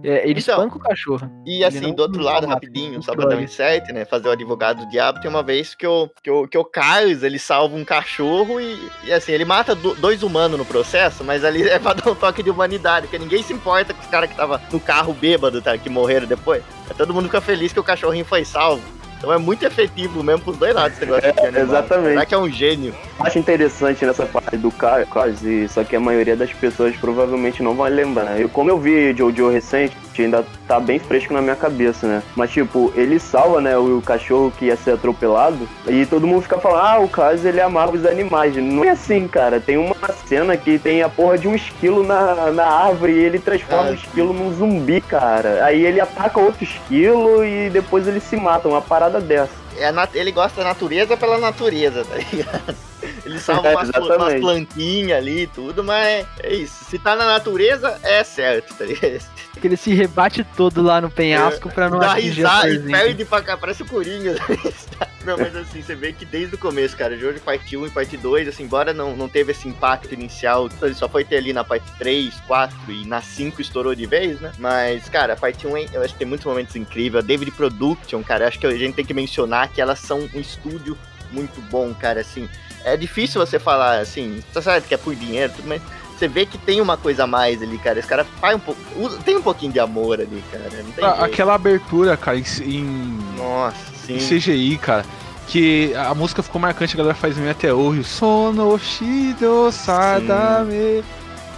é, 0.08 0.30
ele 0.30 0.40
Então, 0.40 0.56
espanca 0.56 0.78
o 0.78 0.80
cachorro. 0.80 1.30
E 1.46 1.56
Ele 1.56 1.66
assim, 1.66 1.94
do 1.94 2.02
outro 2.04 2.22
lado, 2.22 2.48
rapidinho, 2.48 3.02
só 3.02 3.14
pra 3.16 3.26
dar 3.26 3.38
um 3.38 3.42
insight, 3.42 3.92
né? 3.94 4.06
Fazer 4.06 4.28
o 4.28 4.32
advogado 4.32 4.86
do 4.86 4.90
diabo, 4.90 5.20
tem 5.20 5.30
uma 5.30 5.44
vez 5.44 5.74
que 5.76 5.86
o, 5.88 6.10
que 6.22 6.30
o, 6.30 6.48
que 6.48 6.58
o 6.58 6.64
Carlos, 6.66 7.24
ele 7.24 7.40
salva 7.40 7.76
um 7.76 7.84
cachorro 7.86 8.60
e, 8.62 8.78
e 9.04 9.12
assim, 9.14 9.32
ele 9.32 9.46
mata 9.46 9.74
do- 9.76 9.96
dois 9.96 10.24
humanos 10.24 10.58
no 10.58 10.66
processo, 10.66 11.24
mas 11.24 11.44
ali 11.44 11.64
é 11.68 11.80
pra 11.80 11.94
dar 11.96 12.10
um 12.10 12.16
toque 12.16 12.44
de 12.44 12.50
humanidade, 12.50 13.08
porque 13.08 13.20
ninguém 13.20 13.42
se 13.44 13.54
importa 13.54 13.94
com 13.94 14.02
os 14.02 14.08
caras 14.08 14.30
que 14.30 14.36
tava 14.36 14.62
no 14.72 14.80
carro 14.80 15.14
bêbado, 15.14 15.62
tá? 15.62 15.78
Que 15.78 15.90
morreram 15.90 16.28
depois. 16.28 16.64
Todo 16.98 17.14
mundo 17.14 17.26
fica 17.26 17.42
feliz 17.42 17.74
que 17.74 17.80
o 17.80 17.84
cachorrinho 17.84 18.26
foi 18.26 18.46
salvo. 18.46 18.82
Então 19.18 19.32
é 19.34 19.38
muito 19.38 19.66
efetivo 19.66 20.22
mesmo 20.24 20.42
pros 20.44 20.58
dois 20.58 20.74
lados 20.76 20.94
esse 20.98 21.06
negócio 21.06 21.34
de 21.34 21.40
animal. 21.40 21.64
exatamente. 21.64 22.10
Será 22.10 22.26
que 22.26 22.36
é 22.36 22.38
um 22.38 22.50
gênio? 22.50 22.94
Acho 23.20 23.40
interessante 23.40 24.06
nessa 24.06 24.26
parte 24.26 24.58
do 24.58 24.70
Car- 24.72 25.06
Cars, 25.08 25.40
só 25.72 25.84
que 25.84 25.96
a 25.96 26.00
maioria 26.00 26.36
das 26.36 26.52
pessoas 26.54 26.96
provavelmente 26.98 27.64
não 27.64 27.74
vai 27.76 27.90
lembrar? 27.90 28.40
Eu, 28.40 28.50
como 28.50 28.70
eu 28.70 28.78
vi 28.78 29.16
Jojo 29.16 29.50
recente, 29.50 29.96
ainda 30.24 30.46
tá 30.68 30.80
bem 30.80 31.00
fresco 31.00 31.34
na 31.34 31.42
minha 31.42 31.56
cabeça, 31.56 32.08
né? 32.08 32.24
Mas, 32.36 32.52
tipo, 32.52 32.92
ele 32.96 33.20
salva, 33.20 33.62
né, 33.62 33.78
o 33.78 34.02
cachorro 34.02 34.52
que 34.58 34.66
ia 34.66 34.76
ser 34.78 34.92
atropelado, 34.92 35.68
e 35.88 36.06
todo 36.06 36.28
mundo 36.28 36.42
fica 36.42 36.58
falando, 36.58 36.86
ah, 36.86 37.00
o 37.00 37.08
Cars, 37.08 37.46
ele 37.46 37.62
amava 37.62 37.96
os 37.96 38.06
animais. 38.06 38.56
Não 38.56 38.84
é 38.84 38.90
assim, 38.90 39.28
cara. 39.28 39.60
Tem 39.60 39.78
uma 39.78 39.96
cena 40.28 40.56
que 40.58 40.78
tem 40.80 41.02
a 41.02 41.10
porra 41.10 41.38
de 41.38 41.48
um 41.48 41.56
esquilo 41.56 42.04
na, 42.04 42.52
na 42.52 42.66
árvore 42.66 43.14
e 43.14 43.24
ele 43.24 43.40
transforma 43.40 43.90
Ah, 43.90 43.92
o 43.92 43.94
esquilo 43.94 44.34
num 44.34 44.54
zumbi, 44.54 45.02
cara. 45.02 45.64
Aí 45.66 45.86
ele 45.86 46.00
ataca 46.00 46.40
outro 46.40 46.64
esquilo 46.64 47.44
e 47.44 47.70
depois 47.70 48.08
ele 48.08 48.20
se 48.20 48.36
mata, 48.36 48.68
uma 48.68 48.82
parada 48.82 49.20
dessa. 49.20 49.65
É 49.78 49.94
ele 50.14 50.32
gosta 50.32 50.62
da 50.62 50.70
natureza 50.70 51.18
pela 51.18 51.38
natureza, 51.38 52.06
tá 52.06 52.16
ligado? 52.16 52.76
Ele 53.24 53.40
salva 53.40 53.68
É, 53.68 53.76
umas, 53.76 53.90
umas 53.90 54.40
plantinhas 54.40 55.18
ali 55.20 55.42
e 55.42 55.48
tudo, 55.48 55.84
mas 55.84 56.26
é 56.40 56.54
isso. 56.54 56.86
Se 56.86 56.98
tá 56.98 57.16
na 57.16 57.26
natureza, 57.26 58.00
é 58.02 58.24
certo, 58.24 58.74
tá 58.74 58.86
ligado? 58.86 59.24
Que 59.62 59.68
ele 59.68 59.78
se 59.78 59.94
rebate 59.94 60.44
todo 60.44 60.82
lá 60.82 61.00
no 61.00 61.10
penhasco 61.10 61.70
pra 61.70 61.90
não 61.90 61.98
Dá 61.98 62.12
atingir 62.12 62.42
risada 62.42 62.70
e 62.70 62.80
perde 62.80 63.24
pra 63.24 63.42
cá, 63.42 63.56
parece 63.56 63.84
o 63.84 63.86
Coringa. 63.86 64.36
Não, 65.26 65.38
mas 65.38 65.56
assim, 65.56 65.82
você 65.82 65.96
vê 65.96 66.14
que 66.14 66.24
desde 66.26 66.56
o 66.56 66.58
começo, 66.58 66.96
cara, 66.96 67.18
Jojo 67.18 67.40
parte 67.42 67.76
1 67.76 67.88
e 67.88 67.90
parte 67.90 68.16
2, 68.16 68.48
assim, 68.48 68.64
embora 68.64 68.94
não, 68.94 69.16
não 69.16 69.28
teve 69.28 69.52
esse 69.52 69.68
impacto 69.68 70.14
inicial, 70.14 70.70
ele 70.82 70.94
só 70.94 71.10
foi 71.10 71.24
ter 71.26 71.38
ali 71.38 71.52
na 71.52 71.64
parte 71.64 71.86
3, 71.98 72.34
4 72.48 72.78
e 72.92 73.06
na 73.06 73.22
5 73.22 73.62
estourou 73.62 73.96
de 73.96 74.06
vez, 74.06 74.40
né? 74.40 74.52
Mas, 74.60 75.10
cara, 75.10 75.34
a 75.34 75.36
parte 75.38 75.66
1 75.66 75.78
eu 75.94 76.02
acho 76.04 76.14
que 76.14 76.20
tem 76.20 76.28
muitos 76.28 76.46
momentos 76.46 76.76
incríveis. 76.76 77.24
A 77.24 77.28
David 77.28 77.52
Production, 77.52 78.22
cara, 78.24 78.48
acho 78.48 78.60
que 78.60 78.68
a 78.68 78.78
gente 78.78 78.94
tem 78.96 79.06
que 79.06 79.14
mencionar 79.14 79.70
que 79.70 79.82
elas 79.82 80.00
são 80.00 80.30
um 80.34 80.40
estúdio 80.40 80.98
muito 81.32 81.60
bom, 81.70 81.94
cara, 81.94 82.22
assim. 82.22 82.48
É 82.84 82.96
difícil 82.96 83.44
você 83.44 83.58
falar, 83.58 84.00
assim, 84.00 84.44
tá 84.54 84.62
certo 84.62 84.88
que 84.88 84.94
é 84.94 84.98
por 84.98 85.16
dinheiro, 85.16 85.52
tudo, 85.56 85.68
mas 85.68 85.82
você 86.16 86.28
vê 86.28 86.46
que 86.46 86.58
tem 86.58 86.80
uma 86.80 86.96
coisa 86.96 87.24
a 87.24 87.28
mais 87.28 87.62
ali, 87.62 87.78
cara. 87.78 88.00
Esse 88.00 88.08
cara 88.08 88.24
faz 88.24 88.56
um 88.56 88.60
pouco. 88.60 88.80
Tem 89.24 89.36
um 89.36 89.42
pouquinho 89.42 89.74
de 89.74 89.80
amor 89.80 90.22
ali, 90.22 90.42
cara. 90.52 90.70
Ah. 91.02 91.26
Aquela 91.26 91.56
abertura, 91.56 92.16
cara, 92.16 92.38
em- 92.38 93.20
Nossa, 93.36 93.76
sim. 94.06 94.18
CGI, 94.18 94.78
cara. 94.78 95.06
Que 95.48 95.94
a 95.96 96.14
música 96.16 96.42
ficou 96.42 96.60
marcante, 96.60 96.96
a 96.96 96.98
galera 96.98 97.16
faz 97.16 97.38
meme 97.38 97.52
até 97.52 97.72
hoje. 97.74 98.04
Sono 98.04 98.78
Shido 98.80 99.72
Sadame. 99.72 101.04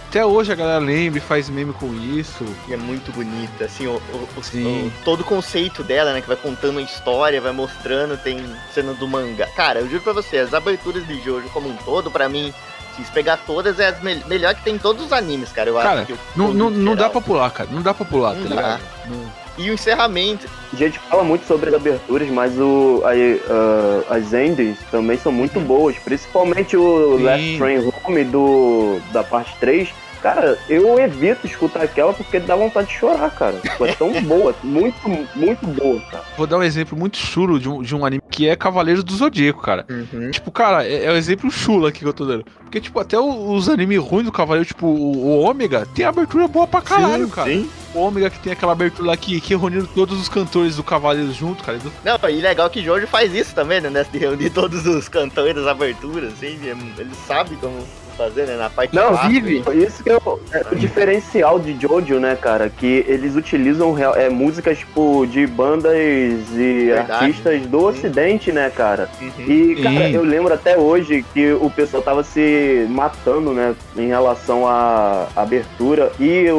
Até 0.08 0.24
hoje 0.24 0.50
a 0.50 0.54
galera 0.54 0.78
lembra 0.78 1.18
e 1.18 1.20
faz 1.22 1.50
meme 1.50 1.72
com 1.74 1.92
isso. 1.94 2.44
E 2.66 2.72
é 2.72 2.76
muito 2.78 3.12
bonita, 3.12 3.66
assim, 3.66 3.86
o, 3.86 3.92
o- 4.12 4.28
o- 4.38 4.42
Sim. 4.42 4.90
todo 5.04 5.20
o 5.20 5.24
conceito 5.24 5.82
dela, 5.82 6.12
né, 6.14 6.22
que 6.22 6.26
vai 6.28 6.36
contando 6.36 6.78
a 6.78 6.82
história, 6.82 7.40
vai 7.42 7.52
mostrando, 7.52 8.16
tem 8.16 8.42
cena 8.74 8.94
do 8.94 9.06
mangá. 9.06 9.46
Cara, 9.54 9.80
eu 9.80 9.88
juro 9.88 10.00
pra 10.02 10.14
você, 10.14 10.38
as 10.38 10.54
aberturas 10.54 11.06
de 11.06 11.20
Jojo 11.22 11.48
como 11.50 11.68
um 11.68 11.76
todo, 11.76 12.10
pra 12.10 12.26
mim, 12.26 12.54
se 12.96 13.02
pegar 13.12 13.36
todas, 13.46 13.78
é 13.78 13.88
as 13.88 14.02
mel- 14.02 14.22
melhor 14.26 14.54
que 14.54 14.62
tem 14.64 14.76
em 14.76 14.78
todos 14.78 15.04
os 15.04 15.12
animes, 15.12 15.52
cara, 15.52 15.68
eu 15.68 15.74
Cara, 15.74 15.98
acho. 16.00 16.06
que 16.06 16.12
o- 16.14 16.18
Não, 16.34 16.54
não, 16.54 16.70
não 16.70 16.96
dá 16.96 17.10
pra 17.10 17.20
pular, 17.20 17.50
cara. 17.50 17.68
Não 17.70 17.82
dá 17.82 17.92
pra 17.92 18.06
pular, 18.06 18.34
Não 18.34 18.42
tá 18.44 18.48
ligado? 18.48 18.80
Não- 19.06 19.47
E 19.58 19.70
o 19.70 19.74
encerramento, 19.74 20.48
A 20.72 20.76
gente 20.76 20.98
fala 21.00 21.24
muito 21.24 21.44
sobre 21.44 21.68
as 21.68 21.74
aberturas, 21.74 22.28
mas 22.28 22.56
o, 22.58 23.02
ah, 23.04 24.14
as 24.14 24.32
endings 24.32 24.78
também 24.90 25.18
são 25.18 25.32
muito 25.32 25.58
boas, 25.58 25.96
principalmente 25.98 26.76
o 26.76 27.18
Sim. 27.18 27.24
Last 27.24 27.58
Train 27.58 27.92
Home 28.04 28.24
do, 28.24 29.00
da 29.12 29.24
parte 29.24 29.54
3. 29.58 29.88
Cara, 30.22 30.58
eu 30.68 30.98
evito 30.98 31.46
escutar 31.46 31.82
aquela 31.82 32.12
porque 32.12 32.40
dá 32.40 32.56
vontade 32.56 32.88
de 32.88 32.94
chorar, 32.94 33.30
cara. 33.30 33.54
Tipo, 33.60 33.86
É 33.86 33.92
tão 33.94 34.12
boa, 34.22 34.54
muito, 34.64 35.08
muito 35.36 35.66
boa, 35.66 36.00
cara. 36.10 36.24
Vou 36.36 36.46
dar 36.46 36.58
um 36.58 36.62
exemplo 36.62 36.98
muito 36.98 37.16
chulo 37.16 37.58
de 37.60 37.68
um, 37.68 37.82
de 37.82 37.94
um 37.94 38.04
anime 38.04 38.22
que 38.30 38.48
é 38.48 38.56
Cavaleiros 38.56 39.04
do 39.04 39.14
Zodíaco, 39.14 39.62
cara. 39.62 39.86
Tipo, 40.32 40.50
cara, 40.50 40.84
é, 40.86 41.04
é 41.04 41.10
o 41.12 41.16
exemplo 41.16 41.50
chulo 41.50 41.86
aqui 41.86 42.00
que 42.00 42.06
eu 42.06 42.12
tô 42.12 42.24
dando. 42.24 42.44
Porque, 42.62 42.80
tipo, 42.80 42.98
até 43.00 43.18
os 43.18 43.68
animes 43.68 43.98
ruins 43.98 44.24
do 44.26 44.32
Cavaleiro, 44.32 44.66
tipo, 44.66 44.86
o, 44.86 45.16
o 45.24 45.38
Ômega, 45.40 45.86
tem 45.94 46.04
abertura 46.04 46.46
boa 46.46 46.66
pra 46.66 46.82
caralho, 46.82 47.24
Sim, 47.24 47.30
cara. 47.30 47.48
sim. 47.50 47.70
O 47.94 48.00
Ômega 48.00 48.28
que 48.28 48.38
tem 48.40 48.52
aquela 48.52 48.72
abertura 48.72 49.08
lá 49.08 49.16
que, 49.16 49.40
que 49.40 49.54
reuniram 49.56 49.86
todos 49.86 50.20
os 50.20 50.28
cantores 50.28 50.76
do 50.76 50.82
Cavaleiros 50.82 51.34
junto, 51.34 51.64
cara. 51.64 51.78
Do- 51.78 51.90
Não, 52.04 52.28
e 52.28 52.40
legal 52.40 52.68
que 52.68 52.82
Jojo 52.82 53.06
faz 53.06 53.32
isso 53.34 53.54
também, 53.54 53.80
né? 53.80 54.04
De 54.12 54.18
reunir 54.18 54.50
todos 54.50 54.86
os 54.86 55.08
cantores 55.08 55.54
das 55.54 55.66
aberturas, 55.66 56.34
assim, 56.34 56.58
ele 56.98 57.10
sabe 57.26 57.56
como 57.56 57.78
fazer, 58.18 58.46
né? 58.46 58.56
Na 58.56 58.68
parte 58.68 58.94
Não, 58.94 59.16
vive. 59.28 59.62
Isso 59.74 60.02
que 60.02 60.10
é 60.10 60.16
o, 60.16 60.40
é 60.52 60.64
o 60.72 60.74
diferencial 60.74 61.58
de 61.60 61.78
Jojo, 61.80 62.18
né, 62.18 62.34
cara? 62.36 62.68
Que 62.68 63.04
eles 63.06 63.36
utilizam 63.36 63.92
real- 63.92 64.16
é, 64.16 64.28
músicas, 64.28 64.78
tipo, 64.78 65.24
de 65.26 65.46
bandas 65.46 65.94
e 65.96 66.86
Verdade. 66.86 67.12
artistas 67.24 67.62
do 67.66 67.84
ocidente, 67.84 68.50
né, 68.50 68.70
cara? 68.74 69.08
Uhum. 69.22 69.30
E, 69.46 69.76
cara, 69.82 70.08
Sim. 70.08 70.14
eu 70.14 70.24
lembro 70.24 70.52
até 70.52 70.76
hoje 70.76 71.24
que 71.32 71.52
o 71.52 71.70
pessoal 71.70 72.02
tava 72.02 72.24
se 72.24 72.84
matando, 72.90 73.52
né, 73.52 73.74
em 73.96 74.08
relação 74.08 74.66
à 74.66 75.28
abertura 75.36 76.10
e 76.18 76.50
o, 76.50 76.56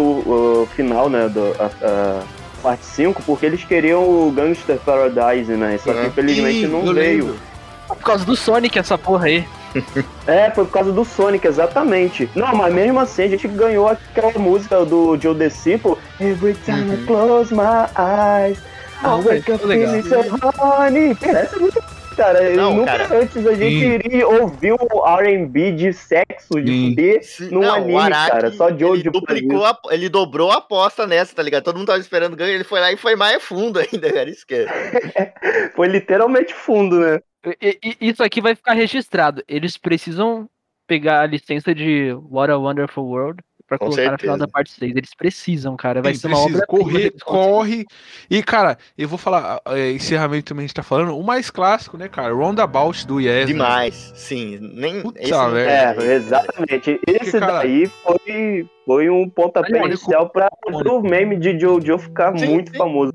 o 0.64 0.68
final, 0.76 1.10
né, 1.10 1.28
do, 1.28 1.54
a, 1.60 1.70
a 1.86 2.22
parte 2.64 2.86
5, 2.86 3.22
porque 3.26 3.46
eles 3.46 3.64
queriam 3.66 4.02
o 4.04 4.32
Gangster 4.32 4.78
Paradise, 4.78 5.52
né? 5.52 5.78
Só 5.84 5.92
que 5.94 6.00
Uhum. 6.00 6.06
infelizmente 6.08 6.62
Sim, 6.62 6.68
não 6.68 6.94
veio. 6.94 7.26
lembro. 7.26 7.49
Por 7.96 8.04
causa 8.04 8.26
do 8.26 8.36
Sonic, 8.36 8.78
essa 8.78 8.98
porra 8.98 9.26
aí. 9.26 9.46
É, 10.26 10.52
foi 10.52 10.66
por 10.66 10.72
causa 10.72 10.92
do 10.92 11.04
Sonic, 11.04 11.48
exatamente. 11.48 12.30
Não, 12.36 12.56
mas 12.56 12.74
mesmo 12.74 13.00
assim 13.00 13.24
a 13.24 13.28
gente 13.28 13.48
ganhou 13.48 13.88
aquela 13.88 14.32
música 14.38 14.86
do 14.86 15.18
Joe 15.20 15.36
Disciple. 15.36 15.96
Every 16.20 16.54
time 16.66 16.94
I 16.94 17.06
close 17.08 17.54
my 17.54 17.88
eyes, 17.98 18.60
I 19.02 19.16
wake 19.26 19.52
up 19.52 19.66
feeling 19.66 20.04
so 20.04 20.20
horny. 20.60 21.16
Cara, 21.16 21.40
essa 21.40 21.56
é 21.56 21.60
muito 21.60 21.82
cara. 22.20 22.50
Não, 22.52 22.76
nunca 22.76 22.98
cara. 22.98 23.22
antes 23.22 23.48
a 23.48 23.54
gente 23.54 23.80
Sim. 23.80 23.94
iria 23.94 24.28
ouvir 24.28 24.74
um 24.74 25.08
R&B 25.08 25.72
de 25.72 25.94
sexo, 25.94 26.62
de 26.62 26.72
Sim. 26.72 26.90
fuder, 26.90 27.22
num 27.52 27.62
não, 27.62 27.74
anime, 27.74 27.96
Araki, 27.98 28.32
cara. 28.32 28.52
Só 28.52 28.70
Jojo 28.70 28.96
ele 28.96 29.04
faz 29.04 29.14
duplicou, 29.14 29.66
a, 29.66 29.80
ele 29.92 30.10
dobrou 30.10 30.52
a 30.52 30.58
aposta 30.58 31.08
nessa, 31.08 31.34
tá 31.34 31.42
ligado? 31.42 31.64
Todo 31.64 31.78
mundo 31.78 31.88
tava 31.88 32.00
esperando 32.00 32.36
ganho, 32.36 32.54
ele 32.54 32.64
foi 32.66 32.82
lá 32.82 32.92
e 32.92 32.98
foi 32.98 33.16
mais 33.16 33.42
fundo 33.42 33.80
ainda, 33.80 34.12
cara. 34.12 34.30
Isso 34.30 34.46
que 34.46 34.56
é. 34.56 35.34
Foi 35.76 35.88
literalmente 35.88 36.54
fundo, 36.54 37.00
né? 37.00 37.22
E- 37.62 37.80
e- 37.84 37.98
Isso 38.10 38.24
aqui 38.24 38.42
vai 38.42 38.56
ficar 38.56 38.74
registrado. 38.74 39.44
Eles 39.48 39.78
precisam 39.78 40.50
pegar 40.88 41.22
a 41.22 41.26
licença 41.26 41.74
de 41.74 42.12
What 42.30 42.52
a 42.52 42.58
Wonderful 42.58 43.06
World 43.06 43.42
pra 43.68 43.78
Com 43.78 43.86
colocar 43.86 44.02
no 44.12 44.18
final 44.18 44.36
certeza. 44.36 44.38
da 44.40 44.48
parte 44.48 44.72
6. 44.72 44.96
Eles 44.96 45.14
precisam, 45.14 45.78
cara. 45.78 46.02
Vai 46.02 46.16
Sim, 46.16 46.22
ser 46.22 46.28
uma 46.28 46.38
precisa 46.38 46.58
obra 46.58 46.68
correr, 46.68 47.14
corre. 47.24 47.86
E, 48.28 48.42
cara, 48.42 48.78
eu 48.98 49.08
vou 49.08 49.18
falar, 49.20 49.62
é, 49.68 49.92
encerramento 49.92 50.46
também 50.46 50.64
a 50.64 50.68
gente 50.68 50.74
tá 50.76 50.82
falando, 50.82 51.16
o 51.16 51.24
mais 51.24 51.52
clássico, 51.52 51.96
né, 51.96 52.10
cara? 52.10 52.34
Roundabout 52.34 53.06
do 53.06 53.20
Yes. 53.22 53.42
né? 53.42 53.46
Demais, 53.46 54.12
sim. 54.16 54.58
Nem. 54.74 55.04
Puta 55.04 55.22
esse 55.22 55.30
tem 55.32 55.60
É, 55.60 55.96
exatamente. 56.16 57.00
Esse 57.08 57.40
cara- 57.40 57.60
daí 57.60 57.86
foi, 57.86 58.68
foi 58.88 59.10
um 59.12 59.30
pontapé 59.30 59.86
inicial 59.86 60.30
pra 60.32 60.50
o 60.92 61.02
meme 61.02 61.38
de 61.38 61.58
Jojo 61.60 62.00
ficar 62.00 62.36
Sim, 62.38 62.48
muito 62.48 62.72
sim. 62.72 62.78
famoso. 62.78 63.14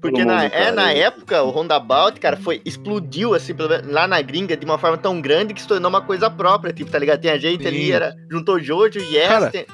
Porque 0.00 0.24
na, 0.24 0.42
mundo, 0.44 0.52
é, 0.54 0.72
na 0.72 0.92
época, 0.92 1.42
o 1.42 1.50
Roundabout, 1.50 2.18
cara, 2.18 2.36
foi, 2.36 2.62
explodiu, 2.64 3.34
assim, 3.34 3.54
lá 3.84 4.06
na 4.08 4.20
gringa, 4.22 4.56
de 4.56 4.64
uma 4.64 4.78
forma 4.78 4.96
tão 4.96 5.20
grande 5.20 5.52
que 5.52 5.60
se 5.60 5.68
tornou 5.68 5.90
uma 5.90 6.00
coisa 6.00 6.30
própria, 6.30 6.72
tipo, 6.72 6.90
tá 6.90 6.98
ligado? 6.98 7.20
Tem 7.20 7.30
a 7.30 7.38
gente 7.38 7.62
Sim. 7.62 7.68
ali, 7.68 7.92
era, 7.92 8.16
juntou 8.30 8.58
Jojo 8.58 8.98
e 8.98 9.14
Yes, 9.14 9.28
Cara. 9.28 9.50
tem- 9.50 9.66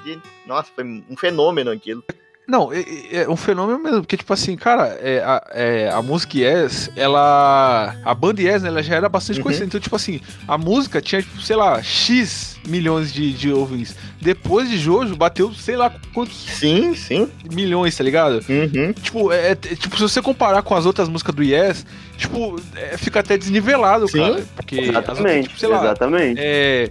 nossa, 0.47 0.71
foi 0.75 0.85
um 0.85 1.17
fenômeno 1.17 1.71
aquilo. 1.71 2.03
Não, 2.47 2.73
é, 2.73 2.85
é- 3.11 3.29
um 3.29 3.35
fenômeno 3.37 3.79
mesmo, 3.79 4.01
porque, 4.03 4.17
tipo 4.17 4.33
assim, 4.33 4.57
cara, 4.57 4.97
é, 5.03 5.19
a, 5.19 5.43
é, 5.51 5.91
a 5.91 6.01
música 6.01 6.39
Yes, 6.39 6.89
ela. 6.95 7.97
A 8.05 8.15
banda 8.15 8.41
Yes, 8.41 8.63
né, 8.63 8.69
ela 8.69 8.83
já 8.83 8.95
era 8.95 9.09
bastante 9.09 9.39
Uhum. 9.39 9.43
conhecida. 9.45 9.67
Então, 9.67 9.81
tipo 9.81 9.97
assim, 9.97 10.21
a 10.47 10.57
música 10.57 11.01
tinha, 11.01 11.21
tipo, 11.23 11.41
sei 11.43 11.57
lá, 11.57 11.83
X 11.83 12.57
milhões 12.67 13.13
de, 13.13 13.33
de 13.33 13.53
ouvintes. 13.53 13.97
Depois 14.21 14.69
de 14.71 14.79
Jojo, 14.79 15.17
bateu, 15.17 15.53
sei 15.55 15.77
lá, 15.77 15.93
quantos 16.15 16.37
Sim, 16.37 16.95
sim. 16.95 17.29
milhões, 17.53 17.97
tá 17.97 18.05
ligado? 18.05 18.41
Uhum. 18.49 18.93
Tipo, 18.93 19.33
é, 19.33 19.51
é- 19.53 19.55
tipo, 19.57 19.97
se 19.97 20.03
você 20.03 20.23
comparar 20.23 20.63
com 20.63 20.75
as 20.75 20.87
outras 20.87 21.09
músicas 21.09 21.35
do 21.35 21.43
Yes, 21.43 21.85
tipo, 22.17 22.61
é, 22.77 22.97
fica 22.97 23.21
até 23.21 23.37
desnivelado, 23.37 24.07
Sim. 24.09 24.19
cara. 24.19 24.45
Porque 24.55 24.75
as 24.81 24.87
outras, 24.87 25.05
Exatamente, 25.19 25.49
tipo, 25.49 25.59
sei 25.61 25.69
lá, 25.69 25.81
exatamente. 25.85 26.41
é. 26.41 26.91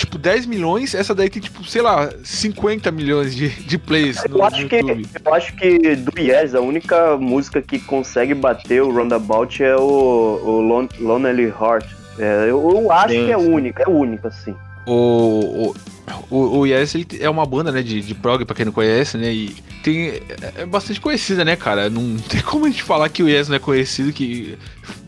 Tipo, 0.00 0.16
10 0.16 0.46
milhões, 0.46 0.94
essa 0.94 1.14
daí 1.14 1.28
tem, 1.28 1.42
tipo, 1.42 1.62
sei 1.62 1.82
lá, 1.82 2.10
50 2.24 2.90
milhões 2.90 3.36
de, 3.36 3.50
de 3.50 3.76
plays 3.76 4.16
no, 4.30 4.38
Eu 4.38 4.44
acho, 4.44 4.62
no 4.62 4.68
que, 4.70 4.76
YouTube. 4.76 5.06
eu 5.26 5.34
acho 5.34 5.54
que 5.56 5.94
do 5.96 6.18
Yes, 6.18 6.54
a 6.54 6.60
única 6.62 7.18
música 7.18 7.60
que 7.60 7.78
consegue 7.78 8.32
bater 8.32 8.82
o 8.82 8.90
Roundabout 8.90 9.62
é 9.62 9.76
o, 9.76 9.80
o 9.82 10.60
Lon- 10.62 10.88
Lonely 10.98 11.48
Heart. 11.48 11.84
É, 12.18 12.44
eu, 12.48 12.70
eu 12.70 12.90
acho 12.90 13.12
Sim, 13.14 13.26
que 13.26 13.32
é 13.32 13.38
sim. 13.38 13.46
única, 13.52 13.82
é 13.82 13.88
única, 13.90 14.28
assim. 14.28 14.54
O, 14.86 15.74
o, 16.30 16.58
o, 16.60 16.66
Yes 16.66 16.94
ele 16.94 17.06
é 17.20 17.28
uma 17.28 17.44
banda, 17.44 17.70
né, 17.70 17.82
de, 17.82 18.00
de 18.00 18.14
prog, 18.14 18.42
pra 18.46 18.56
quem 18.56 18.64
não 18.64 18.72
conhece, 18.72 19.18
né, 19.18 19.30
e 19.30 19.54
tem, 19.84 20.08
é- 20.08 20.62
é 20.62 20.66
bastante 20.66 20.98
conhecida, 20.98 21.44
né, 21.44 21.56
cara, 21.56 21.90
não 21.90 22.16
tem 22.26 22.40
como 22.40 22.64
a 22.64 22.70
gente 22.70 22.82
falar 22.82 23.10
que 23.10 23.22
o 23.22 23.28
Yes 23.28 23.48
não 23.48 23.56
é 23.56 23.58
conhecido, 23.58 24.12
que 24.14 24.56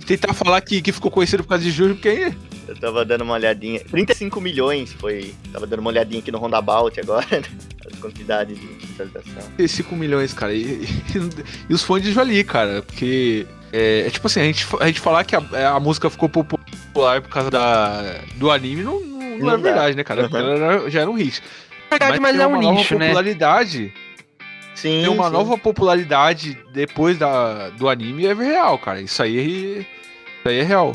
tentar 0.06 0.34
falar 0.34 0.60
que, 0.60 0.82
que 0.82 0.92
ficou 0.92 1.10
conhecido 1.10 1.42
por 1.42 1.48
causa 1.48 1.64
de 1.64 1.70
Jojo, 1.70 1.94
porque 1.94 2.34
Eu 2.72 2.80
tava 2.80 3.04
dando 3.04 3.22
uma 3.22 3.34
olhadinha. 3.34 3.80
35 3.80 4.40
milhões 4.40 4.92
foi. 4.94 5.34
Tava 5.52 5.66
dando 5.66 5.80
uma 5.80 5.90
olhadinha 5.90 6.20
aqui 6.20 6.32
no 6.32 6.38
Roundabout 6.38 6.98
agora, 7.00 7.26
né? 7.30 7.42
As 7.86 7.98
quantidades 7.98 8.58
de 8.58 8.66
visualização. 8.66 9.42
tem 9.56 9.68
5 9.68 9.94
milhões, 9.96 10.32
cara, 10.32 10.54
e, 10.54 10.62
e- 10.84 11.44
e 11.68 11.74
os 11.74 11.82
fãs 11.82 12.02
de 12.02 12.12
Jolie, 12.12 12.44
cara, 12.44 12.82
porque 12.82 13.46
é, 13.72 14.06
é 14.06 14.10
tipo 14.10 14.26
assim, 14.26 14.40
a 14.40 14.44
gente, 14.44 14.66
a 14.80 14.86
gente 14.86 15.00
falar 15.00 15.24
que 15.24 15.34
a, 15.36 15.42
a 15.74 15.80
música 15.80 16.08
ficou 16.08 16.28
popular 16.28 17.20
por 17.20 17.28
causa 17.28 17.50
da, 17.50 18.20
do 18.36 18.50
anime 18.50 18.82
não, 18.82 19.00
não, 19.00 19.18
não 19.30 19.38
Não 19.38 19.48
é 19.48 19.56
dá. 19.56 19.62
verdade, 19.62 19.96
né, 19.96 20.04
cara, 20.04 20.26
Uhum. 20.28 20.36
era- 20.38 20.90
já 20.90 21.00
era 21.00 21.10
um 21.10 21.14
hit. 21.14 21.42
Verdade, 21.90 22.20
mas, 22.20 22.32
tem 22.32 22.40
é 22.42 22.46
uma 22.46 22.58
um 22.58 22.62
nova 22.62 22.74
nicho, 22.78 22.94
né? 22.98 23.06
popularidade 23.08 23.92
Sim. 24.74 25.02
tem 25.02 25.08
uma 25.08 25.26
sim. 25.26 25.32
nova 25.32 25.58
popularidade 25.58 26.56
depois 26.72 27.18
da, 27.18 27.68
do 27.70 27.88
anime 27.88 28.26
é 28.26 28.32
real, 28.34 28.78
cara. 28.78 29.00
Isso 29.00 29.22
aí, 29.22 29.80
isso 29.80 30.48
aí 30.48 30.58
é 30.58 30.62
real. 30.62 30.92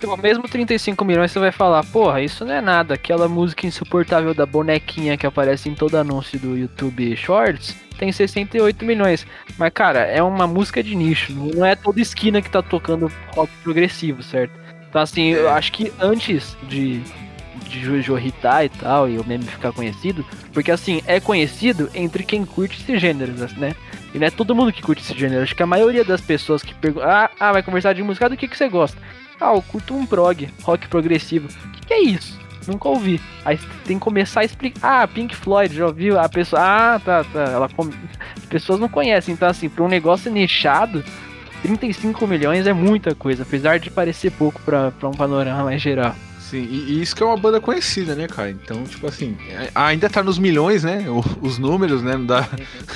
Tipo, 0.00 0.16
mesmo 0.16 0.48
35 0.48 1.04
milhões 1.04 1.30
você 1.30 1.38
vai 1.38 1.52
falar, 1.52 1.84
porra, 1.84 2.22
isso 2.22 2.42
não 2.42 2.54
é 2.54 2.60
nada. 2.62 2.94
Aquela 2.94 3.28
música 3.28 3.66
insuportável 3.66 4.32
da 4.32 4.46
bonequinha 4.46 5.14
que 5.18 5.26
aparece 5.26 5.68
em 5.68 5.74
todo 5.74 5.96
anúncio 5.96 6.38
do 6.40 6.56
YouTube 6.56 7.14
Shorts 7.16 7.76
tem 7.98 8.10
68 8.10 8.82
milhões. 8.82 9.26
Mas, 9.58 9.70
cara, 9.74 10.00
é 10.00 10.22
uma 10.22 10.46
música 10.46 10.82
de 10.82 10.96
nicho. 10.96 11.34
Não 11.34 11.66
é 11.66 11.76
toda 11.76 12.00
esquina 12.00 12.40
que 12.40 12.48
tá 12.48 12.62
tocando 12.62 13.12
rock 13.34 13.52
progressivo, 13.62 14.22
certo? 14.22 14.52
Então, 14.88 15.02
assim, 15.02 15.28
eu 15.28 15.50
acho 15.50 15.70
que 15.70 15.92
antes 16.00 16.56
de, 16.66 17.02
de 17.68 17.80
Jojo 17.80 18.18
hitar 18.18 18.64
e 18.64 18.70
tal, 18.70 19.06
e 19.06 19.18
o 19.18 19.24
meme 19.24 19.44
ficar 19.44 19.70
conhecido, 19.70 20.24
porque, 20.54 20.70
assim, 20.70 21.02
é 21.06 21.20
conhecido 21.20 21.90
entre 21.94 22.24
quem 22.24 22.46
curte 22.46 22.80
esse 22.80 22.98
gênero, 22.98 23.32
né? 23.58 23.76
E 24.14 24.18
não 24.18 24.26
é 24.26 24.30
todo 24.30 24.54
mundo 24.54 24.72
que 24.72 24.80
curte 24.80 25.02
esse 25.02 25.16
gênero. 25.16 25.42
Acho 25.42 25.54
que 25.54 25.62
a 25.62 25.66
maioria 25.66 26.02
das 26.02 26.22
pessoas 26.22 26.62
que 26.62 26.72
perguntam, 26.74 27.08
ah, 27.08 27.30
ah, 27.38 27.52
vai 27.52 27.62
conversar 27.62 27.92
de 27.92 28.02
música, 28.02 28.30
do 28.30 28.36
que, 28.36 28.48
que 28.48 28.56
você 28.56 28.66
gosta? 28.66 28.98
Ah, 29.40 29.54
eu 29.54 29.62
curto 29.62 29.94
um 29.94 30.04
prog, 30.06 30.48
rock 30.62 30.86
progressivo. 30.88 31.48
O 31.48 31.68
que, 31.70 31.86
que 31.86 31.94
é 31.94 32.02
isso? 32.02 32.38
Nunca 32.66 32.88
ouvi. 32.88 33.20
Aí 33.44 33.58
tem 33.86 33.98
que 33.98 34.04
começar 34.04 34.40
a 34.40 34.44
explicar. 34.44 35.02
Ah, 35.02 35.08
Pink 35.08 35.34
Floyd, 35.34 35.74
já 35.74 35.86
ouviu? 35.86 36.18
A 36.20 36.28
pessoa. 36.28 36.60
Ah, 36.62 37.00
tá, 37.02 37.24
tá. 37.24 37.44
Ela 37.44 37.68
come... 37.70 37.94
As 38.36 38.44
pessoas 38.44 38.78
não 38.78 38.88
conhecem. 38.88 39.32
Então, 39.32 39.48
assim, 39.48 39.68
pra 39.68 39.82
um 39.82 39.88
negócio 39.88 40.30
nichado, 40.30 41.02
35 41.62 42.26
milhões 42.26 42.66
é 42.66 42.72
muita 42.72 43.14
coisa. 43.14 43.42
Apesar 43.44 43.78
de 43.78 43.90
parecer 43.90 44.30
pouco 44.32 44.60
pra, 44.62 44.90
pra 44.90 45.08
um 45.08 45.12
panorama 45.12 45.64
mais 45.64 45.80
geral. 45.80 46.14
Sim, 46.38 46.66
e, 46.70 46.92
e 46.92 47.02
isso 47.02 47.14
que 47.16 47.22
é 47.22 47.26
uma 47.26 47.36
banda 47.36 47.60
conhecida, 47.60 48.14
né, 48.14 48.26
cara? 48.26 48.50
Então, 48.50 48.82
tipo 48.84 49.06
assim, 49.06 49.36
é- 49.48 49.70
ainda 49.74 50.10
tá 50.10 50.22
nos 50.22 50.38
milhões, 50.38 50.82
né? 50.84 51.06
o- 51.08 51.24
os 51.46 51.58
números, 51.58 52.02
né? 52.02 52.12
Não 52.14 52.26
dá. 52.26 52.46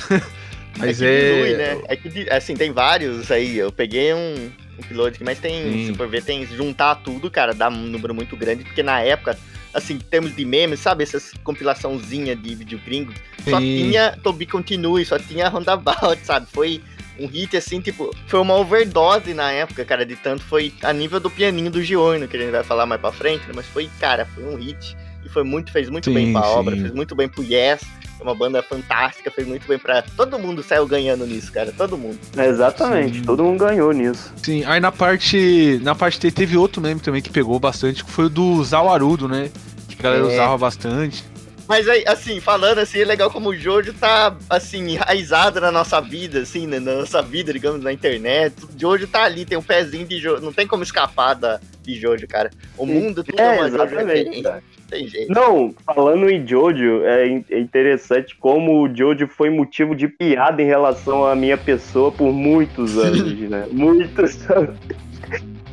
Mas 0.77 0.97
que 0.99 1.05
é. 1.05 1.29
diminui, 1.31 1.55
né? 1.57 1.81
É 1.87 1.95
que, 1.95 2.29
assim, 2.29 2.53
tem 2.55 2.71
vários 2.71 3.31
aí. 3.31 3.57
Eu 3.57 3.71
peguei 3.71 4.13
um, 4.13 4.49
um 4.77 4.83
piloto 4.83 5.15
aqui, 5.15 5.23
mas 5.23 5.39
tem, 5.39 5.71
Sim. 5.71 5.87
se 5.87 5.93
for 5.93 6.07
ver, 6.07 6.23
tem 6.23 6.45
juntar 6.45 6.95
tudo, 6.95 7.29
cara, 7.29 7.53
dá 7.53 7.69
um 7.69 7.87
número 7.87 8.13
muito 8.13 8.35
grande, 8.35 8.63
porque 8.63 8.83
na 8.83 8.99
época, 9.01 9.37
assim, 9.73 9.95
em 9.95 9.99
termos 9.99 10.35
de 10.35 10.45
memes, 10.45 10.79
sabe, 10.79 11.03
essas 11.03 11.31
compilaçãozinha 11.43 12.35
de 12.35 12.55
vídeo 12.55 12.79
gringo, 12.85 13.13
só 13.49 13.59
tinha 13.59 14.17
Tobi 14.23 14.45
Continue, 14.45 15.05
só 15.05 15.17
tinha 15.17 15.47
Roundabout, 15.49 16.19
sabe? 16.23 16.47
Foi 16.51 16.81
um 17.19 17.27
hit, 17.27 17.55
assim, 17.55 17.79
tipo, 17.79 18.13
foi 18.27 18.39
uma 18.39 18.55
overdose 18.55 19.33
na 19.33 19.51
época, 19.51 19.85
cara, 19.85 20.05
de 20.05 20.15
tanto 20.15 20.43
foi 20.43 20.73
a 20.83 20.91
nível 20.91 21.19
do 21.19 21.29
pianinho 21.29 21.71
do 21.71 21.81
Giorno, 21.81 22.27
que 22.27 22.35
a 22.35 22.39
gente 22.39 22.51
vai 22.51 22.63
falar 22.63 22.85
mais 22.85 22.99
pra 22.99 23.11
frente, 23.11 23.45
né? 23.47 23.53
Mas 23.55 23.65
foi, 23.67 23.89
cara, 23.99 24.25
foi 24.25 24.43
um 24.43 24.55
hit. 24.55 24.95
E 25.23 25.29
foi 25.29 25.43
muito, 25.43 25.71
fez 25.71 25.89
muito 25.89 26.05
Sim, 26.05 26.13
bem 26.13 26.31
pra 26.31 26.43
sim. 26.43 26.49
obra, 26.49 26.75
fez 26.75 26.91
muito 26.91 27.15
bem 27.15 27.27
pro 27.27 27.43
Yes. 27.43 27.81
É 28.19 28.23
uma 28.23 28.33
banda 28.33 28.63
fantástica, 28.63 29.29
fez 29.29 29.47
muito 29.47 29.67
bem 29.67 29.77
pra. 29.77 30.01
Todo 30.01 30.39
mundo 30.39 30.63
saiu 30.63 30.87
ganhando 30.87 31.25
nisso, 31.27 31.51
cara. 31.51 31.71
Todo 31.75 31.97
mundo. 31.97 32.17
Exatamente, 32.37 33.19
Sim. 33.19 33.23
todo 33.25 33.43
mundo 33.43 33.65
ganhou 33.65 33.91
nisso. 33.91 34.31
Sim, 34.37 34.63
aí 34.65 34.79
na 34.79 34.91
parte. 34.91 35.79
Na 35.83 35.93
parte 35.93 36.19
T 36.19 36.31
teve 36.31 36.55
outro 36.57 36.81
meme 36.81 36.99
também 37.01 37.21
que 37.21 37.29
pegou 37.29 37.59
bastante, 37.59 38.03
que 38.05 38.11
foi 38.11 38.25
o 38.25 38.29
do 38.29 38.63
Zawarudo, 38.63 39.27
né? 39.27 39.51
Que 39.89 39.95
a 39.99 40.03
galera 40.03 40.23
É. 40.23 40.33
usava 40.33 40.57
bastante. 40.57 41.23
Mas 41.67 41.89
aí, 41.89 42.03
assim, 42.07 42.39
falando 42.39 42.77
assim, 42.77 42.99
é 42.99 43.05
legal 43.05 43.31
como 43.31 43.49
o 43.49 43.55
Jojo 43.55 43.91
tá, 43.93 44.35
assim, 44.47 44.87
enraizado 44.91 45.59
na 45.59 45.71
nossa 45.71 45.99
vida, 45.99 46.41
assim, 46.41 46.67
né, 46.67 46.79
na 46.79 46.93
nossa 46.97 47.23
vida, 47.23 47.51
digamos, 47.51 47.81
na 47.83 47.91
internet. 47.91 48.53
O 48.63 48.69
Jojo 48.79 49.07
tá 49.07 49.23
ali, 49.23 49.45
tem 49.45 49.57
um 49.57 49.63
pezinho 49.63 50.05
de 50.05 50.19
Jojo. 50.19 50.43
Não 50.43 50.53
tem 50.53 50.67
como 50.67 50.83
escapar 50.83 51.33
da, 51.33 51.59
de 51.81 51.99
Jojo, 51.99 52.27
cara. 52.27 52.51
O 52.77 52.85
mundo 52.85 53.23
tudo 53.23 53.39
é, 53.39 53.43
É, 53.43 53.51
uma 53.61 53.69
Jojo 53.71 53.83
referência. 53.83 54.63
Tem 54.95 55.07
jeito. 55.07 55.33
Não, 55.33 55.73
falando 55.85 56.29
em 56.29 56.45
Jojo, 56.47 57.03
é 57.03 57.25
é 57.49 57.59
interessante 57.59 58.35
como 58.35 58.83
o 58.83 58.95
Jojo 58.95 59.27
foi 59.27 59.49
motivo 59.49 59.95
de 59.95 60.07
piada 60.07 60.61
em 60.61 60.65
relação 60.65 61.25
à 61.25 61.35
minha 61.35 61.57
pessoa 61.57 62.11
por 62.11 62.31
muitos 62.31 62.97
anos, 62.99 63.33
né? 63.37 63.67
Muitos 63.71 64.49
anos. 64.49 64.77